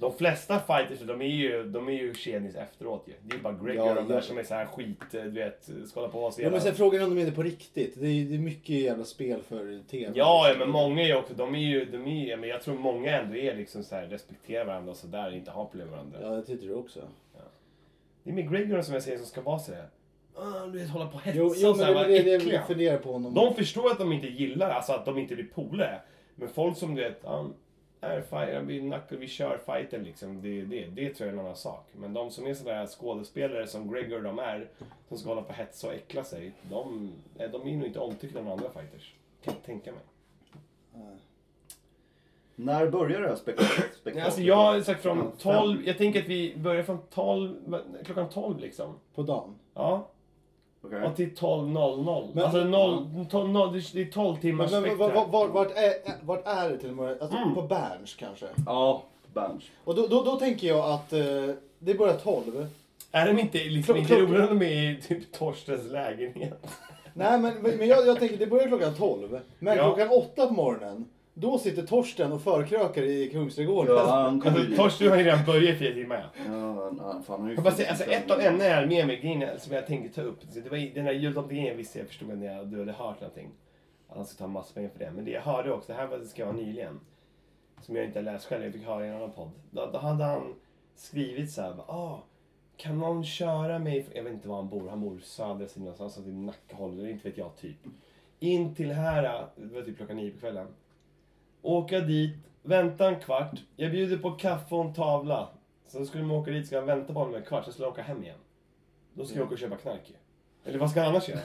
De 0.02 0.12
flesta 0.12 0.60
fighters, 0.60 1.00
de 1.00 1.22
är 1.22 1.26
ju, 1.26 1.64
de 1.64 1.88
är 1.88 1.92
ju 1.92 2.14
tjenis 2.14 2.54
efteråt 2.54 3.04
ju. 3.06 3.12
Det 3.22 3.34
är 3.34 3.36
ju 3.36 3.42
bara 3.42 3.52
Gregor 3.52 3.86
Ja, 3.86 3.94
de 3.94 4.08
där 4.08 4.14
ja. 4.14 4.20
som 4.20 4.38
är 4.38 4.42
så 4.44 4.54
här 4.54 4.66
skit, 4.66 4.98
du 5.10 5.30
vet, 5.30 5.70
ska 5.86 6.00
hålla 6.00 6.12
på 6.12 6.24
och 6.24 6.34
se. 6.34 6.42
Ja, 6.42 6.50
men 6.50 6.60
sen 6.60 6.74
frågan 6.74 7.00
är 7.00 7.04
om 7.04 7.14
de 7.16 7.22
är 7.22 7.26
det 7.26 7.32
på 7.32 7.42
riktigt. 7.42 7.94
Det 8.00 8.06
är, 8.06 8.24
det 8.24 8.34
är 8.34 8.38
mycket 8.38 8.68
jävla 8.76 9.04
spel 9.04 9.42
för 9.42 9.82
TV. 9.90 10.12
Ja, 10.14 10.48
ja, 10.48 10.54
men 10.58 10.70
många 10.70 11.02
är 11.02 11.06
ju 11.06 11.14
också, 11.14 11.34
de 11.34 11.54
är 11.54 11.58
ju, 11.58 11.84
de 11.84 12.06
är 12.06 12.26
ju, 12.26 12.36
men 12.36 12.48
jag 12.48 12.62
tror 12.62 12.74
många 12.78 13.20
ändå 13.20 13.36
är 13.36 13.56
liksom 13.56 13.84
så 13.84 13.94
här, 13.94 14.06
respekterar 14.06 14.64
varandra 14.64 14.90
och 14.90 14.96
sådär, 14.96 15.34
inte 15.34 15.50
har 15.50 15.64
problem 15.64 15.88
med 15.88 15.96
varandra. 15.98 16.18
Ja, 16.22 16.34
jag 16.34 16.46
tycker 16.46 16.68
det 16.68 16.74
också. 16.74 17.00
Det 18.24 18.30
är 18.30 18.34
med 18.34 18.50
Gregor 18.52 18.82
som 18.82 18.94
jag 18.94 19.02
säger 19.02 19.18
som 19.18 19.26
ska 19.26 19.40
vara 19.40 19.58
sådär, 19.58 19.86
ah, 20.36 20.66
du 20.66 20.78
vet, 20.78 20.88
hålla 20.88 21.06
på 21.06 21.14
och 21.14 21.22
hetsa 21.22 21.38
Jo, 21.38 21.54
jo 21.56 21.70
och 21.70 21.76
så 21.76 21.82
men 21.84 21.86
här, 21.86 21.94
det 21.94 21.94
vara 21.94 22.22
det 22.22 22.34
äckliga. 22.34 22.62
funderar 22.62 22.98
på 22.98 23.12
honom. 23.12 23.34
De 23.34 23.54
förstår 23.54 23.90
att 23.90 23.98
de 23.98 24.12
inte 24.12 24.26
gillar, 24.26 24.70
alltså 24.70 24.92
att 24.92 25.04
de 25.04 25.18
inte 25.18 25.34
blir 25.34 25.46
polare. 25.54 26.00
Men 26.34 26.48
folk 26.48 26.76
som 26.78 26.94
du 26.94 27.02
vet, 27.02 27.20
ja, 27.24 27.46
är 28.02 28.20
fight, 28.20 28.62
vi, 28.64 28.80
knuckle, 28.80 29.16
vi 29.16 29.28
kör 29.28 29.58
fighten 29.66 30.04
liksom. 30.04 30.42
Det, 30.42 30.62
det, 30.62 30.84
det 30.86 31.14
tror 31.14 31.26
jag 31.28 31.34
är 31.34 31.38
en 31.40 31.44
annan 31.44 31.56
sak. 31.56 31.86
Men 31.92 32.12
de 32.14 32.30
som 32.30 32.46
är 32.46 32.54
sådär 32.54 32.86
skådespelare 32.86 33.66
som 33.66 33.92
Gregor 33.92 34.20
de 34.20 34.38
är, 34.38 34.68
som 35.08 35.18
ska 35.18 35.28
hålla 35.28 35.42
på 35.42 35.48
och 35.48 35.54
hetsa 35.54 35.86
och 35.86 35.94
äckla 35.94 36.24
sig. 36.24 36.52
De, 36.62 37.12
de 37.36 37.44
är 37.44 37.76
nog 37.76 37.86
inte 37.86 37.98
omtyckta 37.98 38.38
av 38.38 38.48
andra 38.48 38.70
fighters. 38.70 39.14
Kan 39.44 39.54
jag 39.54 39.62
tänka 39.62 39.92
mig. 39.92 40.00
När 42.56 42.90
börjar 42.90 43.20
det 43.20 43.28
här 43.28 43.36
spektaklet? 43.36 43.90
Nej, 44.04 44.20
Alltså 44.20 44.40
jag 44.40 44.56
har 44.56 44.80
sagt 44.80 45.02
från 45.02 45.32
12, 45.38 45.86
jag 45.86 45.98
tänker 45.98 46.22
att 46.22 46.28
vi 46.28 46.56
börjar 46.56 46.82
från 46.82 46.98
12, 47.10 47.78
klockan 48.04 48.28
12 48.28 48.60
liksom. 48.60 48.94
På 49.14 49.22
dagen. 49.22 49.54
Ja, 49.74 50.08
Okej. 50.84 51.02
och 51.02 51.16
till 51.16 51.34
12.00. 51.34 52.28
Men- 52.32 52.44
Alltså 52.44 52.64
0, 52.64 53.26
12, 53.30 53.48
0, 53.50 53.72
det 53.92 54.00
är 54.00 54.04
12 54.10 54.36
timmars 54.36 54.70
Men, 54.70 54.82
men, 54.82 54.90
spektra. 54.96 55.14
vart, 55.14 55.28
vart, 55.32 55.50
vart, 55.50 55.76
är, 55.76 55.92
vart 56.26 56.46
är 56.46 56.68
det 56.70 56.78
till 56.78 56.90
och 56.90 56.96
med? 56.96 57.16
Alltså 57.22 57.36
Mm. 57.38 57.54
på 57.54 57.62
Berns 57.62 58.14
kanske? 58.14 58.46
Ja, 58.66 59.02
Berns. 59.34 59.64
Och 59.84 59.94
då, 59.94 60.06
då, 60.06 60.22
då 60.22 60.36
tänker 60.38 60.66
jag 60.66 60.90
att 60.90 61.12
eh, 61.12 61.20
det 61.78 61.94
börjar 61.94 62.16
12. 62.16 62.66
Är 63.12 63.26
de 63.26 63.38
inte 63.40 63.58
liksom 63.58 63.94
Klock- 63.94 63.98
inte 64.02 64.14
klock- 64.14 64.20
roligare 64.28 64.48
om 64.50 64.58
de 64.58 64.66
är 64.66 64.90
i 64.90 65.00
typ 65.08 65.32
Torstens 65.32 65.90
lägenhet? 65.90 66.66
Nej 67.14 67.38
men, 67.38 67.54
men 67.54 67.76
men 67.76 67.88
jag, 67.88 68.06
jag 68.06 68.18
tänker 68.18 68.36
det 68.36 68.46
börjar 68.46 68.68
klockan 68.68 68.94
12. 68.94 69.40
Men 69.58 69.76
Ja. 69.76 69.84
klockan 69.94 70.08
8 70.08 70.46
på 70.46 70.52
morgonen. 70.54 71.04
Då 71.34 71.58
sitter 71.58 71.82
Torsten 71.86 72.32
och 72.32 72.42
förkrökar 72.42 73.02
i 73.02 73.30
Kungsträdgården. 73.30 73.96
Ja, 73.96 74.06
han 74.06 74.40
kommer 74.40 74.58
Alltså. 74.58 74.76
Torsten 74.76 75.08
har 75.08 75.16
ju 75.16 75.24
redan 75.24 75.44
börjat 75.44 75.74
i 75.74 75.78
fyra 75.78 75.94
timmar. 75.94 76.30
Ja. 76.46 76.52
Ja, 76.52 76.84
han, 76.84 77.00
han, 77.00 77.22
fan, 77.22 77.40
han 77.40 77.44
är 77.46 77.50
ju 77.50 77.54
Jag 77.54 77.64
bara 77.64 77.74
säga, 77.74 77.88
alltså 77.88 78.04
ett 78.04 78.30
av 78.30 78.40
ämnena 78.40 78.64
är 78.64 78.86
med 78.86 79.06
mig, 79.06 79.16
grejen 79.16 79.60
som 79.60 79.74
jag 79.74 79.86
tänkte 79.86 80.20
ta 80.20 80.26
upp. 80.26 80.38
Det 80.54 80.70
var 80.70 80.94
den 80.94 81.04
här 81.04 81.12
jultomtegrejen 81.12 81.76
visste 81.76 81.98
jag 81.98 82.08
förstod 82.08 82.38
när 82.38 82.56
jag, 82.56 82.66
du 82.66 82.78
hade 82.78 82.92
hört 82.92 83.20
någonting. 83.20 83.50
Att 84.08 84.16
han 84.16 84.26
skulle 84.26 84.38
ta 84.38 84.46
massa 84.46 84.74
pengar 84.74 84.88
för 84.88 84.98
det. 84.98 85.10
Men 85.10 85.24
det 85.24 85.30
jag 85.30 85.42
hörde 85.42 85.72
också, 85.72 85.92
det 85.92 85.98
här 85.98 86.06
var, 86.06 86.18
det 86.18 86.26
ska 86.26 86.44
vara 86.44 86.56
nyligen. 86.56 87.00
Som 87.80 87.96
jag 87.96 88.04
inte 88.04 88.18
har 88.18 88.24
läst 88.24 88.46
själv, 88.46 88.64
jag 88.64 88.72
fick 88.72 88.84
höra 88.86 89.06
i 89.06 89.08
en 89.08 89.16
annan 89.16 89.32
podd. 89.32 89.50
Då, 89.70 89.90
då 89.92 89.98
hade 89.98 90.24
han 90.24 90.54
skrivit 90.94 91.50
så 91.50 91.62
här, 91.62 91.74
ah, 91.86 92.22
kan 92.76 92.98
någon 92.98 93.24
köra 93.24 93.78
mig, 93.78 94.06
jag 94.14 94.22
vet 94.22 94.32
inte 94.32 94.48
var 94.48 94.56
han 94.56 94.68
bor, 94.68 94.88
han 94.88 95.00
bor 95.00 95.18
södra 95.18 95.68
sidan 95.68 95.84
någonstans, 95.84 96.16
alltså 96.16 96.30
i 96.30 96.34
Nackahåll, 96.34 96.98
eller 96.98 97.08
inte 97.08 97.28
vet 97.28 97.38
jag 97.38 97.56
typ. 97.56 97.76
In 98.38 98.74
till 98.74 98.92
här, 98.92 99.46
det 99.56 99.74
var 99.74 99.82
typ 99.82 99.96
klockan 99.96 100.16
nio 100.16 100.30
på 100.30 100.38
kvällen. 100.38 100.66
Åka 101.62 102.00
dit, 102.00 102.36
vänta 102.62 103.08
en 103.08 103.20
kvart, 103.20 103.60
jag 103.76 103.90
bjuder 103.90 104.16
på 104.16 104.30
kaffe 104.30 104.74
och 104.74 104.84
en 104.84 104.94
tavla. 104.94 105.48
Sen 105.86 106.06
skulle 106.06 106.24
man 106.24 106.36
åka 106.36 106.50
dit, 106.50 106.66
ska 106.66 106.80
vänta 106.80 107.12
på 107.12 107.18
honom 107.18 107.34
en 107.34 107.42
kvart, 107.42 107.64
sen 107.64 107.72
skulle 107.72 107.86
han 107.86 107.92
åka 107.92 108.02
hem 108.02 108.22
igen. 108.22 108.38
Då 109.14 109.24
ska 109.24 109.36
jag 109.36 109.44
åka 109.44 109.52
och 109.52 109.58
köpa 109.58 109.76
knark 109.76 110.00
ju. 110.06 110.14
Eller 110.64 110.78
vad 110.78 110.90
ska 110.90 111.00
han 111.00 111.08
annars 111.08 111.28
göra? 111.28 111.40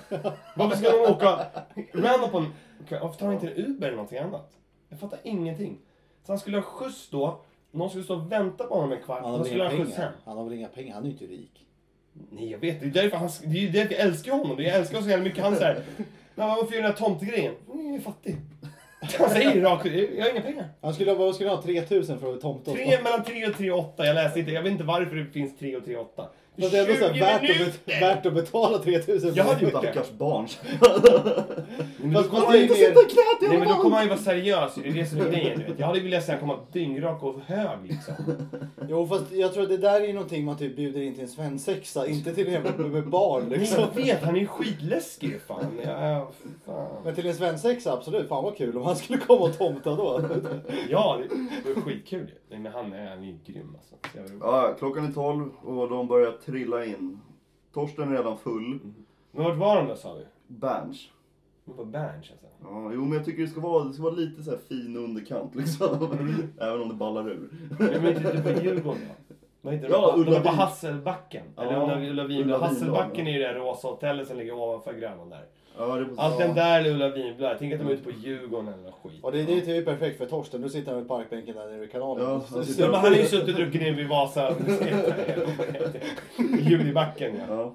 Varför 0.56 0.78
ska 0.78 0.92
de 0.92 1.12
åka 1.12 1.46
random 1.94 2.30
på 2.32 2.38
en 2.38 2.54
kväll? 2.88 3.00
Varför 3.02 3.20
tar 3.20 3.26
han 3.26 3.36
inte 3.36 3.48
en 3.48 3.66
Uber 3.66 3.88
eller 3.88 3.98
någonting 3.98 4.18
annat? 4.18 4.52
Jag 4.90 5.00
fattar 5.00 5.20
ingenting. 5.24 5.78
Så 6.24 6.32
han 6.32 6.40
skulle 6.40 6.58
ha 6.58 6.62
skjuts 6.62 7.10
då, 7.10 7.42
någon 7.72 7.90
skulle 7.90 8.04
stå 8.04 8.16
och 8.16 8.32
vänta 8.32 8.64
på 8.64 8.76
honom 8.76 8.92
en 8.92 9.02
kvart, 9.04 9.22
Han 9.22 9.32
har, 9.32 9.38
väl 9.38 9.48
skulle 9.48 9.64
inga 9.64 9.70
han 9.70 9.80
skjuts 9.80 9.98
hem. 9.98 10.08
pengar. 10.08 10.22
han 10.26 10.38
har 10.38 10.44
väl 10.44 10.54
inga 10.54 10.68
pengar? 10.68 10.94
Han 10.94 11.04
är 11.04 11.08
ju 11.08 11.12
inte 11.14 11.26
rik. 11.26 11.66
Nej 12.30 12.52
jag 12.52 12.60
vet, 12.60 12.80
det 12.80 12.86
är 12.86 12.90
därför, 12.90 13.18
han, 13.18 13.30
det 13.44 13.58
är 13.58 13.62
ju 13.62 13.70
därför 13.70 13.94
jag 13.94 14.02
älskar 14.02 14.32
honom. 14.32 14.64
Jag 14.64 14.76
älskar 14.76 14.96
honom 14.96 15.04
så 15.04 15.10
jävla 15.10 15.24
mycket. 15.24 15.44
Han 15.44 15.54
Nej, 15.54 16.48
varför 16.48 16.76
gör 16.76 16.82
den 16.82 16.92
här 16.92 16.98
tomtegrejen? 16.98 17.56
Mm, 17.74 17.86
jag 17.88 17.96
är 17.96 18.00
fattig. 18.00 18.38
Han 19.02 19.30
säger 19.30 19.62
rakt 19.62 19.86
ut, 19.86 20.10
jag 20.18 20.24
har 20.26 20.32
inga 20.32 20.42
pengar. 20.42 20.66
Han 20.82 20.94
skulle, 20.94 21.12
ha- 21.12 21.18
vad 21.18 21.36
skulle 21.36 21.50
han 21.50 21.58
ha? 21.58 21.64
3000 21.64 22.20
för 22.20 22.34
att 22.34 22.42
tomta 22.42 22.72
Tre, 22.72 22.98
mellan 23.04 23.24
3 23.24 23.48
och 23.48 23.58
3 23.58 23.72
och 23.72 23.80
8. 23.80 24.06
Jag 24.06 24.14
läste 24.16 24.40
inte, 24.40 24.52
jag 24.52 24.62
vet 24.64 24.72
inte 24.72 24.84
varför 24.84 25.16
det 25.16 25.26
finns 25.26 25.58
3 25.58 25.78
och 25.78 25.86
3 25.86 25.96
och 25.98 26.02
8. 26.02 26.30
Fast 26.60 26.72
det 26.72 26.78
är 26.80 26.82
ändå 26.82 26.94
så 27.00 27.06
här 27.08 27.14
20 27.14 27.20
värt, 27.20 27.42
att 27.42 27.86
bet, 27.86 28.02
värt 28.02 28.26
att 28.26 28.34
betala 28.34 28.78
3000 28.78 29.32
Jag 29.36 29.44
hade 29.44 29.62
gjort 29.66 29.74
det. 29.74 29.80
Stackars 29.80 30.12
barn. 30.12 30.48
Men 31.98 32.14
då 32.14 32.20
Fast 32.20 32.30
kommer 32.30 32.44
man 32.46 32.56
ju- 32.56 32.62
inte 32.62 32.76
sitta 32.76 32.94
knät 33.02 33.50
Nej 33.50 33.58
men 33.58 33.68
då 33.68 33.74
kommer 33.74 33.96
han 33.96 34.04
ju 34.06 34.10
vara 34.10 34.20
seriös 34.20 34.76
det 34.76 34.88
är 34.90 34.94
det 34.94 35.06
som 35.06 35.22
är 35.22 35.26
grejen. 35.32 35.60
du 35.60 35.66
vet. 35.66 35.80
Jag 35.80 35.88
hade 35.88 36.00
velat 36.00 36.40
komma 36.40 36.60
dyngrak 36.72 37.24
och 37.24 37.36
hög 37.46 37.78
liksom. 37.84 38.14
Jo 38.90 39.08
fast 39.08 39.32
jag 39.32 39.54
tror 39.54 39.64
att 39.64 39.70
det 39.70 39.78
där 39.78 40.02
är 40.02 40.08
ju 40.08 40.14
någonting 40.14 40.46
man 40.46 40.58
typ 40.58 40.76
bjuder 40.76 41.02
in 41.02 41.14
till 41.14 41.24
en 41.24 41.30
svensexa, 41.30 42.08
inte 42.08 42.36
till 42.36 42.48
en 42.48 42.54
jävla 42.54 42.72
med 42.88 43.10
barn 43.10 43.50
liksom. 43.50 43.82
Jag 43.96 44.04
vet, 44.04 44.24
han 44.24 44.36
är 44.36 44.40
ju 44.40 44.48
skitläskig 44.48 45.28
ju 45.30 45.40
fan. 45.40 45.80
Ja, 45.86 46.32
fan. 46.66 46.88
Men 47.04 47.16
till 47.16 47.28
en 47.28 47.36
svensexa 47.36 47.94
absolut, 47.94 48.30
fan 48.30 48.44
vad 48.44 48.58
kul 48.58 48.78
om 48.78 48.84
han 48.84 48.96
skulle 48.96 49.20
komma 49.20 49.42
och 49.46 49.58
tomta 49.58 49.96
då. 49.96 50.22
Ja, 50.90 51.20
det 51.66 51.74
var 51.74 51.82
skitkul 51.82 52.20
ju. 52.20 52.36
Nej 52.50 52.60
men 52.60 52.72
han 52.72 52.94
är, 52.94 53.10
han 53.10 53.20
är 53.24 53.26
ju 53.28 53.38
grym 53.46 53.76
alltså. 53.76 53.96
Så 54.12 54.18
jävla 54.18 54.32
roligt. 54.32 54.44
Ja, 54.44 54.76
klockan 54.80 55.06
är 55.06 55.12
12 55.12 55.50
och 55.64 55.90
de 55.90 56.08
börjar 56.08 56.32
trilla 56.48 56.86
in. 56.86 57.20
Torsten 57.74 58.10
är 58.14 58.18
redan 58.18 58.38
full. 58.38 58.80
Men 59.32 59.44
vart 59.44 59.58
var 59.58 59.76
de 59.76 59.88
då 59.88 59.96
sa 59.96 60.14
vi? 60.14 60.26
Berns. 60.48 61.10
Var 61.66 61.76
på 61.76 61.86
Berns 61.86 62.32
alltså. 62.32 62.48
Ja, 62.64 62.92
jo 62.94 63.06
men 63.06 63.14
jag 63.14 63.26
tycker 63.26 63.42
det 63.42 63.48
ska 63.48 63.62
vara, 63.62 63.84
det 63.84 63.94
ska 63.94 64.04
vara 64.04 64.14
lite 64.14 64.44
så 64.44 64.52
här 64.52 64.58
fin 64.58 64.98
underkant 64.98 65.56
liksom. 65.56 65.88
Även 66.60 66.82
om 66.82 66.90
det 66.90 66.96
ballar 66.96 67.30
ur. 67.30 67.50
Ja, 67.80 67.86
men 68.02 68.08
inte 68.18 68.42
på 68.44 68.50
Djurgården 68.64 69.02
då? 69.28 69.36
Vad 69.62 69.74
heter 69.74 69.90
Ja, 69.90 70.16
det? 70.18 70.24
De 70.24 70.36
är 70.36 70.42
på. 70.42 70.50
Hasselbacken. 70.50 71.44
Ja, 71.56 71.64
Eller. 71.64 72.10
Ulla 72.42 72.58
Hasselbacken 72.58 73.28
är 73.28 73.32
ju 73.32 73.40
det 73.40 73.54
rosa 73.54 73.88
hotellet 73.88 74.28
som 74.28 74.38
ligger 74.38 74.54
ovanför 74.54 74.94
Grönan 74.94 75.30
där. 75.30 75.46
Ja, 75.78 75.86
det 75.96 76.02
är 76.02 76.06
på 76.06 76.22
Antingen 76.22 76.56
där 76.56 76.88
Ulla 76.88 77.10
Vinblad. 77.10 77.52
Jag 77.52 77.60
tänker 77.60 77.76
att 77.78 77.82
de 77.84 77.90
är 77.90 77.94
ute 77.94 78.04
på 78.04 78.12
Djurgården 78.24 78.68
eller 78.74 78.84
något 78.84 79.00
skit. 79.04 79.24
Och 79.24 79.32
det, 79.32 79.44
det 79.44 79.54
är 79.58 79.62
typ 79.62 79.86
perfekt 79.86 80.18
för 80.18 80.26
Torsten. 80.26 80.62
Du 80.62 80.70
sitter 80.70 80.92
här 80.92 80.98
med 81.00 81.08
parkbänken 81.08 81.56
där 81.56 81.66
nere 81.72 81.84
i 81.84 81.88
kanalen. 81.88 82.24
Ja, 82.24 82.42
Så- 82.50 82.56
han 82.56 82.66
så- 82.66 82.72
sitter- 82.74 82.92
han 82.94 82.96
har 83.14 83.20
ju 83.20 83.26
suttit 83.26 83.50
och 83.50 83.54
druckit 83.62 83.82
ner 83.82 83.92
vid 83.94 84.08
Vasa 84.08 84.56
Judibacken 86.60 87.36
ja. 87.50 87.56
Ja. 87.56 87.74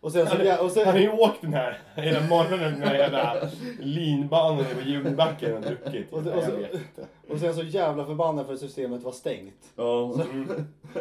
Och 0.00 0.12
sen 0.12 0.26
så... 0.26 0.36
Han, 0.36 0.46
ja, 0.46 0.52
Och 0.58 0.70
han 0.76 0.84
har 0.86 0.92
sen, 0.92 1.02
ju 1.02 1.10
åkt 1.10 1.40
den 1.40 1.54
här 1.54 1.78
hela 1.94 2.20
morgonen 2.20 2.72
den 2.72 2.82
här 2.82 2.94
jävla 2.94 3.48
linbanan 3.80 4.64
på 4.74 4.88
Judibacken 4.88 5.56
och 5.56 5.62
druckit. 5.62 6.12
Och 6.12 6.18
och 6.18 6.24
så- 6.24 6.30
jag 6.50 6.80
och 7.28 7.38
sen 7.40 7.54
så 7.54 7.62
jävla 7.62 8.04
förbannad 8.06 8.46
för 8.46 8.52
att 8.54 8.60
systemet 8.60 9.02
var 9.02 9.12
stängt. 9.12 9.54
Ja. 9.76 10.12
Så 10.12 10.22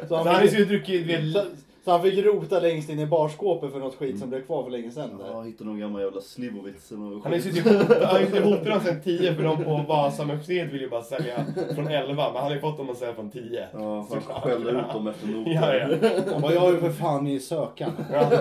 Så 0.08 0.16
han, 0.16 0.28
han 0.28 0.36
har 0.36 0.42
ju 0.42 0.48
fick, 0.48 0.58
suttit 0.58 0.66
och 0.66 0.68
druckit 0.70 1.06
vid 1.06 1.38
så, 1.86 1.92
han 1.92 2.02
fick 2.02 2.26
rota 2.26 2.60
längst 2.60 2.90
in 2.90 3.00
i 3.00 3.06
barskåpet 3.06 3.72
för 3.72 3.80
något 3.80 3.96
skit 3.96 4.20
som 4.20 4.30
blev 4.30 4.46
kvar 4.46 4.64
för 4.64 4.72
länge 4.72 4.92
sedan. 4.92 5.10
Ja, 5.20 5.34
Där. 5.38 5.44
hittade 5.44 5.70
någon 5.70 5.80
gammal 5.80 6.02
jävla 6.02 6.22
Slivovitz 6.22 6.92
eller 6.92 7.02
något 7.02 7.24
Han 7.24 7.32
har 7.32 7.40
ju 7.40 7.42
suttit 7.42 7.66
han 8.04 8.44
hotat 8.44 8.66
dem 8.66 8.80
sen 8.84 9.02
10 9.02 9.36
för 9.36 9.44
de 9.44 9.64
på 9.64 9.86
Vasamuseet 9.88 10.74
vill 10.74 10.82
ju 10.82 10.90
bara 10.90 11.02
sälja 11.02 11.46
från 11.76 11.88
11 11.88 12.14
men 12.16 12.36
han 12.36 12.44
har 12.44 12.52
ju 12.52 12.60
fått 12.60 12.78
dem 12.78 12.90
att 12.90 12.98
sälja 12.98 13.14
från 13.14 13.30
10. 13.32 13.68
Ja, 13.74 14.04
för 14.10 14.18
att 14.18 14.24
Såklart. 14.24 14.44
skälla 14.44 14.72
ut 14.72 14.94
dem 14.94 15.08
efter 15.08 15.28
noter. 15.28 15.52
Ja, 15.52 15.74
ja. 15.76 15.88
Han 16.32 16.42
bara, 16.42 16.54
jag 16.54 16.62
har 16.62 16.72
ju 16.72 16.80
för 16.80 16.90
fan 16.92 17.28
i 17.28 17.40
sökaren. 17.40 17.92
Ja. 18.12 18.32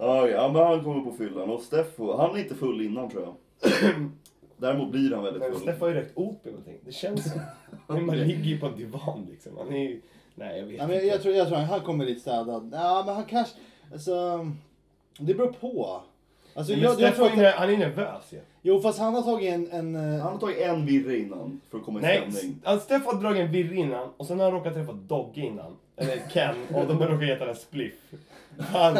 Ja, 0.00 0.28
ja, 0.28 0.50
men 0.52 0.62
han 0.66 0.84
kommer 0.84 1.00
på 1.04 1.12
fyllan. 1.12 1.50
Och 1.50 1.60
Steffo, 1.60 2.16
han 2.16 2.36
är 2.36 2.38
inte 2.38 2.54
full 2.54 2.80
innan 2.80 3.10
tror 3.10 3.22
jag. 3.22 3.34
Däremot 4.56 4.90
blir 4.90 5.14
han 5.14 5.24
väldigt 5.24 5.42
full. 5.44 5.56
Steffo 5.60 5.84
har 5.84 5.88
ju 5.88 5.94
rökt 5.94 6.12
opium 6.18 6.56
och 6.56 6.64
ting. 6.64 6.78
Det 6.84 6.92
känns 6.92 7.32
så. 7.32 7.38
Men 7.86 8.06
Man 8.06 8.18
ligger 8.18 8.44
ju 8.44 8.60
på 8.60 8.66
en 8.66 8.76
divan 8.76 9.26
liksom. 9.30 9.52
Han 9.58 9.72
är 9.72 9.78
ju... 9.88 10.00
Nej 10.34 10.58
jag 10.58 10.66
vet 10.66 10.76
Ja, 10.78 10.86
men 10.86 10.96
jag, 10.96 11.04
inte. 11.04 11.14
jag, 11.14 11.22
tror, 11.22 11.34
jag 11.34 11.48
tror 11.48 11.58
han 11.58 11.80
kommer 11.80 12.04
lite 12.04 12.20
städad. 12.20 12.70
Ja, 12.72 13.02
men 13.06 13.14
han 13.14 13.24
kanske... 13.24 13.54
Alltså, 13.92 14.46
det 15.18 15.34
beror 15.34 15.52
på. 15.52 16.00
Alltså, 16.54 16.72
Men 16.72 16.82
jag, 16.82 17.00
jag 17.00 17.14
tror 17.16 17.26
att, 17.26 17.54
han 17.54 17.70
är 17.70 17.76
nervös 17.76 18.22
ju. 18.30 18.40
jo, 18.62 18.80
fast 18.80 18.98
han 18.98 19.14
har 19.14 19.22
tagit 19.22 19.52
en... 19.54 19.70
en 19.72 19.94
eh, 19.96 20.22
Han 20.22 20.32
har 20.32 20.38
tagit 20.38 20.58
en 20.58 20.86
virre 20.86 21.18
innan 21.18 21.60
för 21.70 21.78
att 21.78 21.84
komma 21.84 21.98
i 21.98 22.02
Nej, 22.02 22.32
stämning. 22.32 22.60
alltså 22.64 22.84
Steffo 22.84 23.10
har 23.12 23.20
dragit 23.20 23.40
en 23.40 23.52
virre 23.52 23.76
innan 23.76 24.08
och 24.16 24.26
sen 24.26 24.38
har 24.40 24.44
han 24.50 24.54
råkat 24.58 24.74
träffa 24.74 24.92
Dogge 24.92 25.40
innan. 25.40 25.76
Eller 25.96 26.22
Ken 26.32 26.54
och 26.74 26.86
de 26.86 27.00
har 27.00 27.08
råkat 27.08 27.28
ge 27.28 27.48
en 27.48 27.56
spliff. 27.56 27.94
Han, 28.58 28.96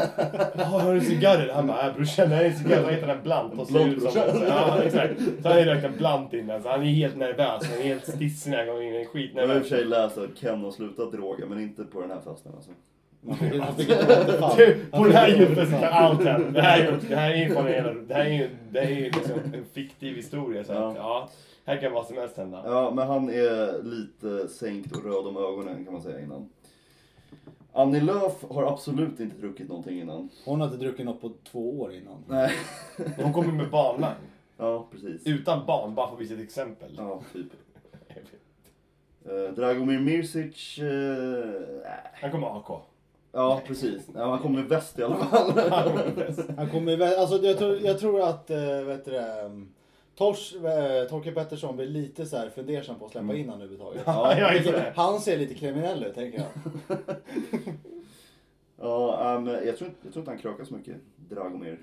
"Ja, 0.55 0.65
har 0.65 0.95
du 0.95 1.01
cigarrer? 1.01 1.53
Han 1.55 1.67
bara, 1.67 1.89
äh, 1.89 1.95
brorsan 1.97 2.29
det 2.31 2.37
här 2.37 2.45
är 2.45 2.49
en 2.51 2.57
cigarr. 2.57 2.83
Han 2.85 2.95
heter 2.95 3.07
den 3.07 3.23
Blant 3.23 3.61
och 3.61 3.67
ser 3.67 3.87
ut 3.89 4.03
som 4.13 4.23
en- 4.23 4.43
Ja, 4.49 4.83
exakt. 4.83 5.15
Så 5.43 5.49
han 5.49 5.59
har 5.59 5.65
rökt 5.65 5.85
en 5.85 5.97
Blant 5.97 6.33
innan 6.35 6.63
så 6.63 6.69
han 6.69 6.81
är 6.83 6.85
helt 6.87 7.17
nervös. 7.17 7.71
Han 7.71 7.79
är 7.79 7.83
helt 7.83 8.07
stissig 8.09 8.51
när 8.51 8.59
han 8.59 8.67
kommer 8.67 8.83
in. 8.83 8.95
Är 8.95 8.99
Jag 8.99 8.99
har 8.99 9.03
i 9.03 9.07
och 9.07 9.13
skitnervös. 9.13 9.69
för 9.69 9.77
sig 9.77 9.85
läst 9.85 10.19
att 10.19 10.37
Ken 10.41 10.65
har 10.65 10.71
slutat 10.71 11.13
droga, 11.13 11.47
men 11.47 11.61
inte 11.61 11.85
på 11.85 12.01
den 12.01 12.11
här 12.11 12.21
festen 12.25 12.53
alltså. 12.57 12.71
Du, 14.57 14.77
På 14.91 15.05
den 15.05 15.13
här 15.13 15.29
julfesten 15.29 15.75
återfall. 15.75 15.81
kan 15.81 15.93
allt 15.93 16.25
hända. 16.25 16.51
Det 16.51 16.61
här 16.63 16.79
är 16.83 16.99
det 17.09 17.17
här 17.17 17.31
är 17.31 17.37
ju 17.37 17.55
fan 17.55 17.67
en 17.69 18.07
det 18.09 18.15
här 18.15 18.25
är 18.25 18.29
ju 18.31 18.49
det 18.71 18.81
här 18.81 18.87
är 18.87 18.95
ju 18.95 19.05
liksom 19.05 19.33
en 19.55 19.65
fiktiv 19.75 20.17
historia. 20.17 20.65
Så 20.65 20.73
att, 20.73 20.79
Ja. 20.79 20.95
ja, 20.97 21.29
här 21.67 21.77
kan 21.81 21.93
vad 21.93 22.07
som 22.07 22.17
helst 22.17 22.37
hända. 22.37 22.63
Ja, 22.67 22.91
men 22.95 23.07
han 23.09 23.29
är 23.31 23.83
lite 23.85 24.49
sänkt 24.49 24.97
och 24.97 25.05
röd 25.05 25.27
om 25.27 25.37
ögonen 25.37 25.85
kan 25.85 25.93
man 25.93 26.03
säga 26.03 26.21
innan. 26.21 26.49
Annie 27.73 28.01
Lööf 28.01 28.45
har 28.51 28.63
absolut 28.73 29.21
inte 29.21 29.37
druckit 29.37 29.69
någonting 29.69 30.01
innan. 30.01 30.29
Hon 30.45 30.61
har 30.61 30.67
inte 30.69 30.79
druckit 30.79 31.07
något 31.07 31.21
på 31.21 31.31
två 31.51 31.81
år 31.81 31.93
innan. 31.95 32.25
Nej. 32.29 32.53
Hon 33.23 33.33
kommer 33.33 33.53
med 33.53 33.71
barnvagn. 33.71 34.15
Ja, 34.57 34.87
precis. 34.91 35.27
Utan 35.27 35.67
barn, 35.67 35.95
bara 35.95 36.07
för 36.09 36.15
att 36.15 36.21
visa 36.21 36.35
ett 36.35 36.41
exempel. 36.41 36.95
Ja, 36.99 37.23
typ. 37.33 37.47
Eh, 39.25 39.55
Dragomir 39.55 40.01
Mirsic... 40.01 40.79
eh. 40.79 41.89
Han 42.21 42.31
kommer 42.31 42.59
AK. 42.59 42.83
ja, 43.33 43.61
precis. 43.67 44.09
Ja, 44.15 44.31
han 44.31 44.39
kommer 44.39 44.59
med 44.61 44.69
väst 44.69 44.99
i 44.99 45.03
alla 45.03 45.17
fall. 45.17 45.51
Han 46.57 46.71
kommer, 46.71 46.97
vä- 46.97 47.17
alltså, 47.17 47.37
jag, 47.47 47.59
tror, 47.59 47.77
jag 47.81 47.99
tror 47.99 48.21
att, 48.23 48.51
äh, 48.51 48.83
vet 48.87 49.05
du 49.05 49.11
det, 49.11 49.43
um, 49.45 49.69
Tors, 50.17 50.55
äh, 50.55 51.09
Torkel 51.09 51.35
Pettersson 51.35 51.77
blir 51.77 51.87
lite 51.87 52.27
så 52.27 52.37
här 52.37 52.51
fundersam 52.51 52.99
på 52.99 53.07
att 53.07 53.13
släppa 53.13 53.35
in 53.35 53.49
honom 53.49 53.63
överhuvudtaget. 53.63 54.03
Ja, 54.07 54.39
jag 54.39 54.57
är 54.57 54.73
det. 54.73 54.93
Han 54.97 55.21
ser 55.21 55.39
lite 55.39 55.55
kriminell 55.55 56.05
ut 56.05 56.15
tänker 56.15 56.39
jag. 56.39 56.99
Ja, 58.77 59.35
um, 59.39 59.47
jag, 59.47 59.77
tror 59.77 59.89
inte, 59.89 60.01
jag 60.03 60.13
tror 60.13 60.23
inte 60.23 60.31
han 60.31 60.39
krökar 60.39 60.65
så 60.65 60.75
mycket, 60.75 60.97
Dragomir. 61.17 61.79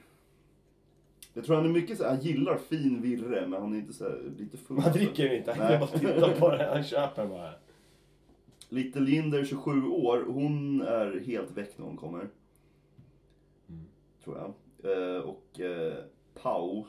Jag 1.33 1.45
tror 1.45 1.55
han 1.55 1.65
är 1.65 1.69
mycket 1.69 1.97
så 1.97 2.07
han 2.07 2.19
gillar 2.19 2.57
fin 2.57 3.01
virre, 3.01 3.47
men 3.47 3.61
han 3.61 3.73
är 3.73 3.77
inte 3.77 3.93
så 3.93 4.03
här, 4.03 4.21
lite 4.37 4.57
full. 4.57 4.77
Man 4.77 4.91
dricker 4.91 5.23
ju 5.23 5.37
inte, 5.37 5.55
Nej. 5.57 5.67
han 5.67 5.79
bara 5.79 5.99
tittar 5.99 6.39
på 6.39 6.49
det. 6.49 6.65
Han 6.73 6.83
köper 6.83 7.27
bara. 7.27 7.53
Little 8.69 9.01
Linder, 9.01 9.45
27 9.45 9.87
år, 9.87 10.25
hon 10.27 10.81
är 10.81 11.19
helt 11.19 11.51
väck 11.51 11.77
när 11.77 11.85
hon 11.85 11.97
kommer. 11.97 12.27
Tror 14.23 14.37
jag. 14.37 14.53
Eh, 14.91 15.21
och 15.21 15.59
eh, 15.59 15.93
Pau. 16.41 16.85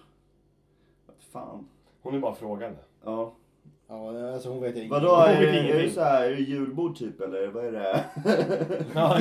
Fan. 1.32 1.69
Hon 2.02 2.15
är 2.15 2.19
bara 2.19 2.35
frågande. 2.35 2.78
Ja. 3.05 3.32
Ja, 3.89 4.32
alltså 4.32 4.48
hon 4.48 4.61
vet 4.62 4.77
jag 4.77 4.89
Vadå, 4.89 5.09
Hon 5.09 5.20
är, 5.23 5.28
vet 5.28 5.40
det- 5.40 5.48
är 5.48 5.52
det 5.62 5.65
ingenting. 5.69 5.90
så 5.90 6.01
här, 6.01 6.24
är 6.27 6.31
det 6.31 6.40
julbord 6.43 6.97
typ 6.97 7.20
eller 7.20 7.47
vad 7.47 7.65
är 7.65 7.73
det? 7.73 8.05
Ja. 8.94 9.19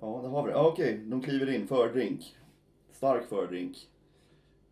Ja, 0.00 0.20
det 0.22 0.28
har 0.28 0.42
vi 0.42 0.50
det. 0.50 0.56
Ja, 0.58 0.66
Okej, 0.66 1.00
de 1.04 1.22
kliver 1.22 1.54
in. 1.54 1.66
Fördrink. 1.68 2.36
Stark 2.92 3.24
fördrink. 3.28 3.76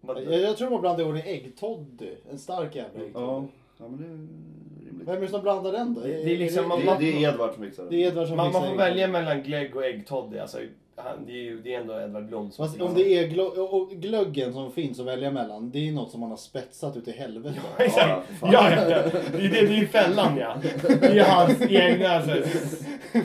Jag, 0.06 0.32
jag 0.40 0.56
tror 0.56 0.70
de 0.70 0.80
blandar 0.80 1.04
i 1.04 1.06
ordning 1.06 1.22
äggtoddy. 1.26 2.10
En 2.30 2.38
stark 2.38 2.74
jävla 2.74 3.04
äggtoddy. 3.04 3.24
Ja, 3.26 3.44
ja 3.78 3.88
men 3.88 3.96
det 3.98 4.04
är 4.04 4.88
rimligt. 4.90 5.08
Vem 5.08 5.16
är 5.16 5.20
det 5.20 5.28
som 5.28 5.42
blandar 5.42 5.72
den 5.72 5.94
då? 5.94 6.00
Det- 6.00 6.08
det 6.08 6.34
är 6.34 6.38
liksom- 6.38 6.68
det, 6.68 6.76
Det, 6.76 6.84
man- 6.84 6.98
det 7.00 7.24
är 7.24 7.32
Edvard 7.32 7.52
som 7.54 7.62
mixar. 7.62 7.86
det 7.90 7.96
är 7.96 8.06
Edvard 8.08 8.26
som 8.28 8.36
Man, 8.36 8.52
man 8.52 8.62
mixar 8.62 8.66
får 8.76 8.82
ägg. 8.82 8.90
välja 8.90 9.08
mellan 9.08 9.42
glögg 9.42 9.76
och 9.76 9.84
äggtoddy. 9.84 10.38
Alltså, 10.38 10.58
han, 10.96 11.26
det, 11.26 11.32
är 11.32 11.42
ju, 11.42 11.60
det 11.62 11.74
är 11.74 11.80
ändå 11.80 12.00
Edvard 12.00 12.26
Blom 12.26 12.50
som... 12.50 12.66
Fast 12.68 12.80
om 12.80 12.94
det 12.94 13.18
är 13.18 13.28
glo- 13.28 13.58
och 13.58 13.90
glöggen 13.90 14.52
som 14.52 14.72
finns 14.72 15.00
att 15.00 15.06
välja 15.06 15.30
mellan, 15.30 15.70
det 15.70 15.88
är 15.88 15.92
något 15.92 16.10
som 16.10 16.20
man 16.20 16.30
har 16.30 16.36
spetsat 16.36 16.96
ut 16.96 17.08
i 17.08 17.12
helvete. 17.12 17.54
Ja, 17.78 17.84
exakt. 17.84 18.28
Ja, 18.42 18.48
Ja, 18.52 18.70
ja, 18.70 18.90
ja. 18.90 19.02
Det 19.32 19.38
är, 19.38 19.42
det, 19.42 19.48
det 19.48 19.58
är 19.58 19.80
ju 19.80 19.86
fällan 19.86 20.36
ja. 20.36 20.56
Det 21.00 21.18
är 21.18 21.24
hans 21.24 21.62
egna 21.62 22.08
alltså, 22.08 22.34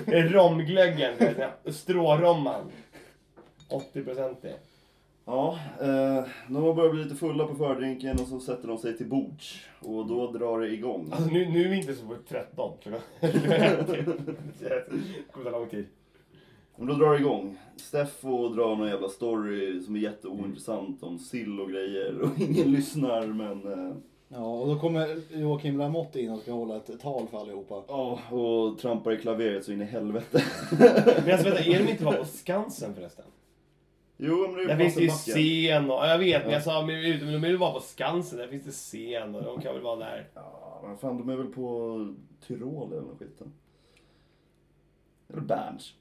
romglöggen. 0.09 1.13
Stråromman. 1.65 2.71
80% 3.93 4.35
det. 4.41 4.53
Ja, 5.25 5.59
eh, 5.81 6.23
de 6.47 6.75
börjar 6.75 6.89
bli 6.93 7.03
lite 7.03 7.15
fulla 7.15 7.47
på 7.47 7.55
fördrinken 7.55 8.19
och 8.19 8.27
så 8.27 8.39
sätter 8.39 8.67
de 8.67 8.77
sig 8.77 8.97
till 8.97 9.05
bords. 9.09 9.59
Och 9.79 10.07
då 10.07 10.31
drar 10.31 10.59
det 10.59 10.67
igång. 10.73 11.09
Alltså 11.13 11.29
nu, 11.29 11.49
nu 11.49 11.65
är 11.65 11.69
vi 11.69 11.77
inte 11.77 11.93
så 11.95 12.05
på 12.05 12.15
13. 12.29 12.71
klockan- 12.83 13.01
Det 14.59 14.85
kommer 15.31 15.51
ta 15.51 15.57
lång 15.57 15.69
tid. 15.69 15.85
Men 16.81 16.87
då 16.87 17.05
drar 17.05 17.13
det 17.13 17.19
igång. 17.19 17.57
Steffo 17.75 18.49
drar 18.49 18.75
någon 18.75 18.87
jävla 18.87 19.09
story 19.09 19.81
som 19.81 19.95
är 19.95 19.99
jätteointressant 19.99 21.03
om 21.03 21.19
sill 21.19 21.59
och 21.59 21.69
grejer 21.69 22.21
och 22.21 22.29
ingen 22.39 22.71
lyssnar 22.71 23.27
men... 23.27 23.73
eh, 23.89 23.95
Ja, 24.33 24.45
och 24.59 24.67
då 24.67 24.79
kommer 24.79 25.21
Joakim 25.37 25.77
Lamotte 25.77 26.21
in 26.21 26.31
och 26.31 26.39
ska 26.41 26.51
hålla 26.51 26.75
ett 26.75 26.99
tal 27.01 27.27
för 27.27 27.37
allihopa. 27.37 27.83
Ja, 27.87 28.19
och 28.31 28.79
trampar 28.79 29.11
i 29.11 29.17
klaveret 29.17 29.65
så 29.65 29.71
in 29.71 29.81
i 29.81 29.85
helvete. 29.85 30.43
Men 30.79 31.31
alltså 31.33 31.49
vänta, 31.49 31.59
är 31.63 31.79
de 31.85 31.91
inte 31.91 32.03
bara 32.03 32.17
på 32.17 32.25
Skansen 32.25 32.95
förresten? 32.95 33.25
Jo, 34.17 34.47
men 34.47 34.55
det 34.55 34.63
är 34.63 34.67
Där 34.67 34.83
ju 34.85 34.89
finns 34.89 35.25
det 35.25 35.31
ju 35.31 35.37
scen 35.65 35.83
och, 35.91 35.95
ja, 35.97 36.07
jag 36.07 36.17
vet, 36.19 36.41
men 36.41 36.49
Ja. 36.51 36.55
jag 36.55 36.63
sa, 36.63 36.85
men 36.85 36.95
ut- 36.95 37.21
men 37.23 37.31
de 37.33 37.41
vill 37.41 37.57
vara 37.57 37.73
på 37.73 37.79
Skansen, 37.79 38.37
där 38.39 38.47
finns 38.47 38.63
det 38.65 38.71
scen 38.71 39.35
och 39.35 39.43
de 39.43 39.61
kan 39.61 39.73
väl 39.73 39.83
vara 39.83 39.95
där. 39.99 40.27
Ja, 40.33 40.81
men 40.87 40.97
fan 40.97 41.17
de 41.17 41.29
är 41.29 41.35
väl 41.35 41.47
på 41.47 41.97
Tyrol 42.47 42.91
eller 42.93 43.01
något 43.01 43.19
skiten. 43.19 43.51
Eller 45.29 45.41
Berns. 45.41 45.93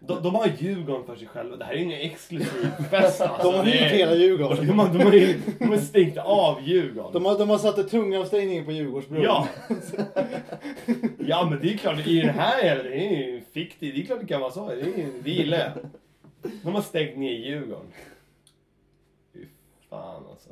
De, 0.00 0.22
de 0.22 0.34
har 0.34 0.52
Djurgården 0.58 1.06
för 1.06 1.16
sig 1.16 1.26
själva, 1.26 1.56
det 1.56 1.64
här 1.64 1.72
är 1.72 1.76
ingen 1.76 2.00
exklusiv 2.00 2.70
fest 2.90 3.20
alltså. 3.20 3.50
De 3.50 3.56
har 3.56 3.64
hyrt 3.64 3.92
hela 3.92 4.14
Djurgården. 4.14 4.66
De 4.66 4.78
har, 4.78 4.88
de 4.88 4.98
har, 4.98 5.34
de 5.58 5.64
har 5.68 5.76
stängt 5.76 6.16
av 6.18 6.62
Djurgården. 6.62 7.12
De 7.12 7.24
har, 7.24 7.38
de 7.38 7.50
har 7.50 7.58
satt 7.58 7.78
ett 7.78 7.90
tungavstängning 7.90 8.64
på 8.64 8.72
Djurgårdsbron. 8.72 9.22
Ja! 9.22 9.48
ja 11.18 11.48
men 11.50 11.60
det 11.60 11.72
är 11.72 11.76
klart, 11.76 12.06
i 12.06 12.20
den 12.20 12.34
här 12.34 12.64
är 12.64 12.84
det 12.84 12.94
är 12.94 13.26
ju 13.26 13.42
fiktivt, 13.52 13.94
det 13.94 14.00
är 14.00 14.06
klart 14.06 14.20
det 14.20 14.26
kan 14.26 14.40
vara 14.40 14.50
så. 14.50 14.68
Det, 14.68 14.80
är, 14.80 15.08
det 15.24 15.30
gillar 15.30 15.58
jag. 15.58 15.72
De 16.62 16.74
har 16.74 16.82
stängt 16.82 17.16
ner 17.16 17.32
Djurgården. 17.32 17.92
Fy 19.34 19.44
fan 19.90 20.22
alltså. 20.30 20.50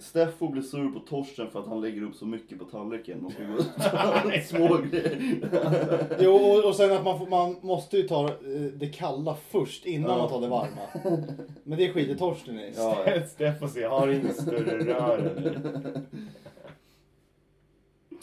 Steffo 0.00 0.48
blir 0.48 0.62
sur 0.62 0.90
på 0.90 1.00
Torsten 1.00 1.50
för 1.50 1.60
att 1.60 1.66
han 1.66 1.80
lägger 1.80 2.02
upp 2.02 2.14
så 2.14 2.26
mycket 2.26 2.58
på 2.58 2.64
tallriken. 2.64 3.22
De 3.22 3.30
ska 3.30 3.44
gå 3.44 3.54
och 3.54 3.64
ta 4.32 4.40
små 4.44 4.76
grejer. 4.90 6.16
Jo, 6.20 6.32
och, 6.34 6.64
och 6.64 6.74
sen 6.74 6.92
att 6.96 7.04
man, 7.04 7.18
får, 7.18 7.26
man 7.26 7.56
måste 7.60 7.96
ju 7.96 8.02
ta 8.08 8.28
eh, 8.28 8.32
det 8.74 8.88
kalla 8.88 9.36
först 9.48 9.86
innan 9.86 10.10
Ja. 10.10 10.16
man 10.18 10.28
tar 10.28 10.40
det 10.40 10.48
varma. 10.48 11.18
Men 11.64 11.78
det 11.78 11.92
skiter 11.92 12.14
Torsten 12.14 12.58
i. 12.58 12.72
Ja, 12.76 12.96
ja. 13.06 13.22
Steffo 13.26 13.68
säger, 13.68 13.88
har 13.88 14.08
inget 14.08 14.36
större 14.36 14.84
rör 14.84 15.18
eller? 15.18 15.60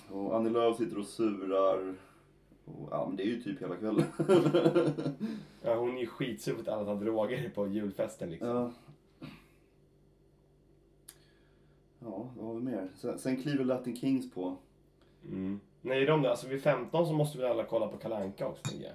Och 0.10 0.36
Annie 0.36 0.50
Lööf 0.50 0.78
sitter 0.78 1.00
och 1.00 1.06
surar. 1.06 1.96
Och, 2.66 2.88
ja, 2.92 3.06
men 3.08 3.18
det 3.18 3.24
är 3.24 3.28
ju 3.28 3.42
typ 3.42 3.62
hela 3.62 3.76
kvällen. 3.76 4.04
Ja, 5.62 5.76
hon 5.76 5.98
är 5.98 6.02
ju 6.02 6.08
skitsur 6.08 6.54
för 6.54 6.62
att 6.62 6.68
alla 6.68 6.86
tar 6.86 6.96
droger 6.96 7.52
på 7.56 7.68
julfesten 7.68 8.30
liksom. 8.30 8.50
Ja. 8.50 8.72
Vad 12.58 12.74
mer? 12.74 12.88
Sen, 12.96 13.20
sen 13.20 13.42
kliver 13.42 13.64
Latin 13.64 13.96
Kings 13.96 14.32
på. 14.32 14.56
Mm. 15.26 15.60
Nej, 15.82 16.06
de 16.06 16.22
där, 16.22 16.30
alltså 16.30 16.48
vid 16.48 16.62
15 16.62 17.06
så 17.08 17.14
måste 17.14 17.38
vi 17.38 17.44
alla 17.46 17.64
kolla 17.64 17.88
på 17.88 17.98
Kalanka 17.98 18.48
också 18.48 18.64
tänker 18.64 18.86
jag. 18.86 18.94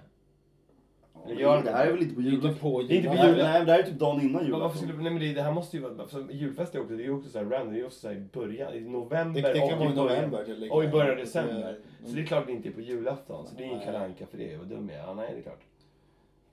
Ja, 1.14 1.30
Eller 1.30 1.40
gör 1.40 1.56
det 1.56 1.62
de 1.62 1.70
här 1.70 1.86
är 1.86 1.92
väl 1.92 2.02
inte 2.02 2.14
på 2.14 2.20
julafton? 2.22 2.54
på 2.60 2.82
Det 2.82 2.94
är 2.94 2.96
inte 2.96 3.08
på 3.08 3.14
Nej, 3.14 3.28
julen. 3.30 3.44
nej, 3.44 3.64
det 3.64 3.72
här 3.72 3.78
är 3.78 3.82
typ 3.82 3.98
dagen 3.98 4.20
innan 4.20 4.44
julafton. 4.44 4.76
skulle, 4.78 4.92
nej 5.02 5.12
men 5.12 5.22
det, 5.22 5.32
det 5.32 5.42
här 5.42 5.52
måste 5.52 5.76
ju 5.76 5.82
vara, 5.82 6.08
för 6.08 6.32
julfest 6.32 6.74
är 6.74 6.80
också, 6.80 6.96
det 6.96 7.02
är 7.02 7.04
ju 7.04 7.12
också 7.14 7.30
såhär 7.30 7.44
random, 7.44 7.74
det 7.74 7.80
är 7.80 7.86
också 7.86 8.00
såhär 8.00 8.14
i 8.14 8.20
början, 8.20 8.74
i 8.74 8.80
november 8.80 9.42
Det, 9.42 9.52
det 9.52 9.60
och 9.62 9.68
kan 9.70 9.78
vara 9.78 9.90
i 9.90 9.94
början. 9.94 10.16
november. 10.30 10.44
till 10.44 10.70
Och 10.70 10.84
i 10.84 10.88
början 10.88 11.10
av 11.10 11.16
december. 11.16 11.78
Så 12.04 12.14
det 12.14 12.20
är 12.22 12.26
klart 12.26 12.46
det 12.46 12.52
inte 12.52 12.68
är 12.68 12.72
på 12.72 12.80
julafton, 12.80 13.46
så 13.46 13.54
det 13.56 13.62
är 13.62 13.66
ingen 13.66 13.80
kalanka 13.80 14.26
för 14.26 14.38
det. 14.38 14.56
Vad 14.56 14.66
dum 14.66 14.88
jag 14.88 14.98
är. 14.98 15.02
Ja, 15.06 15.14
nej 15.14 15.30
det 15.32 15.38
är 15.38 15.42
klart. 15.42 15.60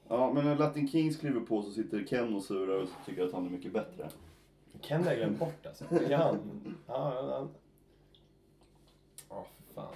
Ja, 0.08 0.32
men 0.34 0.46
när 0.46 0.56
Latin 0.56 0.88
Kings 0.88 1.18
kliver 1.18 1.40
på 1.42 1.62
så 1.62 1.72
sitter 1.72 2.04
Ken 2.04 2.36
och 2.36 2.44
surar 2.44 2.82
och 2.84 2.90
tycker 3.06 3.26
att 3.26 3.34
han 3.34 3.46
är 3.46 3.50
mycket 3.50 3.74
bättre. 3.74 4.10
Ken 4.82 5.04
har 5.04 5.10
jag 5.12 5.18
glömt 5.20 5.40
bort 5.40 5.66
alltså. 5.66 5.84
Är 5.96 6.18
han? 6.18 6.40
Ja, 6.88 7.30
han... 7.38 7.50
Ja, 9.30 9.46
för 9.68 9.82
fan. 9.82 9.94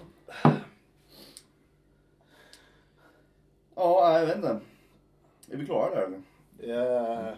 Ja, 3.75 4.19
jag 4.19 4.25
vet 4.25 4.35
inte. 4.35 4.59
Är 5.51 5.57
vi 5.57 5.65
klara 5.65 5.95
där 5.95 6.01
eller? 6.05 6.21
Ja, 6.75 7.35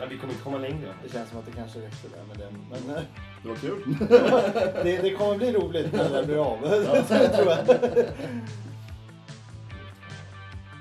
Ja, 0.00 0.06
vi 0.10 0.18
kommer 0.18 0.32
inte 0.32 0.44
komma 0.44 0.58
längre. 0.58 0.94
det 1.02 1.08
känns 1.12 1.30
som 1.30 1.38
att 1.38 1.46
det 1.46 1.52
kanske 1.52 1.78
räcker 1.78 2.08
där 2.16 2.24
med 2.24 2.38
den. 2.38 2.66
Men 2.70 2.96
eh, 2.96 3.02
Det 3.42 3.48
var 3.48 3.56
kul. 3.56 3.96
det, 4.84 5.02
det 5.02 5.14
kommer 5.14 5.36
bli 5.38 5.52
roligt 5.52 5.92
när 5.92 6.10
det 6.20 6.26
blir 6.26 6.38
av. 6.52 6.58
tror 7.34 7.46
jag. 7.48 7.66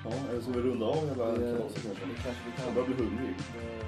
Ja, 0.06 0.12
eller 0.30 0.42
så 0.42 0.52
vi 0.52 0.60
runda 0.60 0.86
av 0.86 0.96
hela 1.10 1.16
kalaset 1.36 1.84
kanske. 1.84 2.06
det 2.06 2.24
kanske 2.24 2.42
vi 2.46 2.52
Jag 2.58 2.66
kan. 2.66 2.74
börjar 2.74 2.88
bli 2.88 2.96
hungrig. 2.96 3.36
Det 3.54 3.86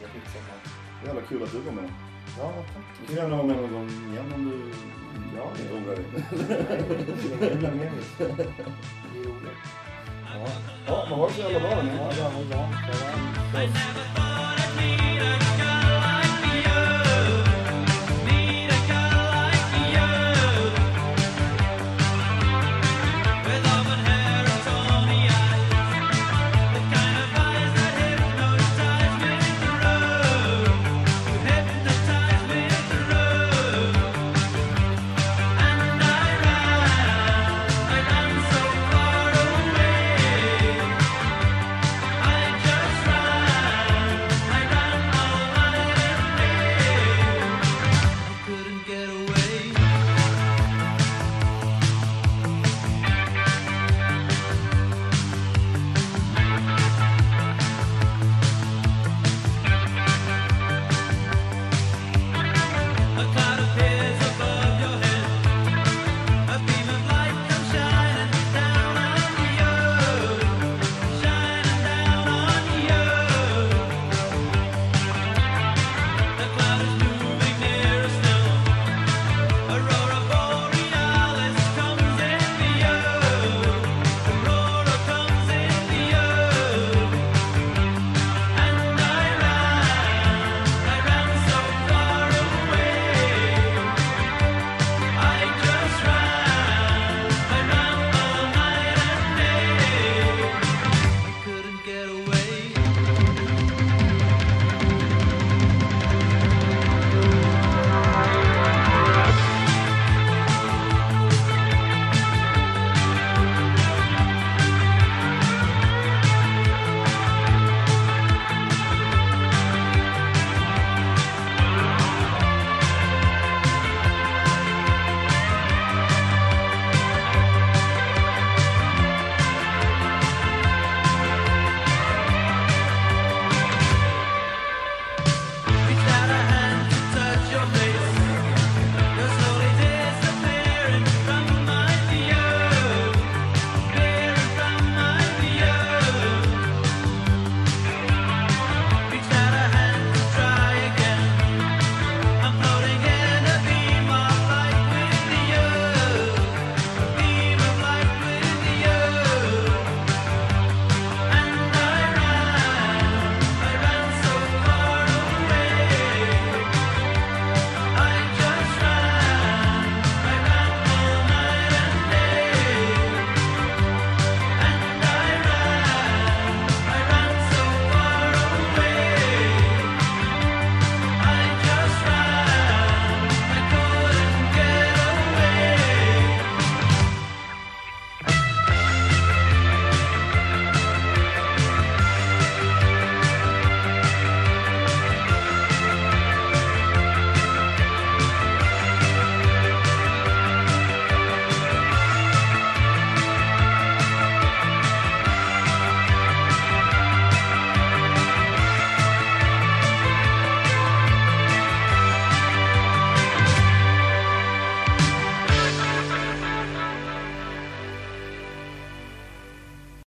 vara 0.00 0.10
skitsamma. 0.12 0.54
Jävla 1.06 1.22
kul 1.28 1.42
att 1.42 1.52
du 1.52 1.58
var 1.60 1.72
med. 1.72 1.90
Ja, 2.38 2.52
tack. 2.74 2.84
Du 3.00 3.06
kan 3.06 3.16
gärna 3.16 3.36
vara 3.36 3.46
med 3.46 3.56
någon 3.56 3.72
gång 3.72 3.88
igen 4.12 4.32
om 4.34 4.44
du 4.50 4.56
Ja, 5.36 5.44
inte 5.50 5.62
det 5.68 5.74
ångrar 5.78 5.96
dig. 5.96 6.04
mening. 7.70 7.90
Det 8.18 8.24
är 8.24 9.24
roligt. 9.24 9.60
Ja, 10.86 11.06
men 11.08 11.18
ha 11.18 11.26
det 11.28 11.32
så 11.34 11.40
jävla 11.40 11.60
bra. 11.60 11.70
Ja, 11.70 11.76
bra, 12.16 12.30
bra, 12.50 12.68
bra. 13.52 13.68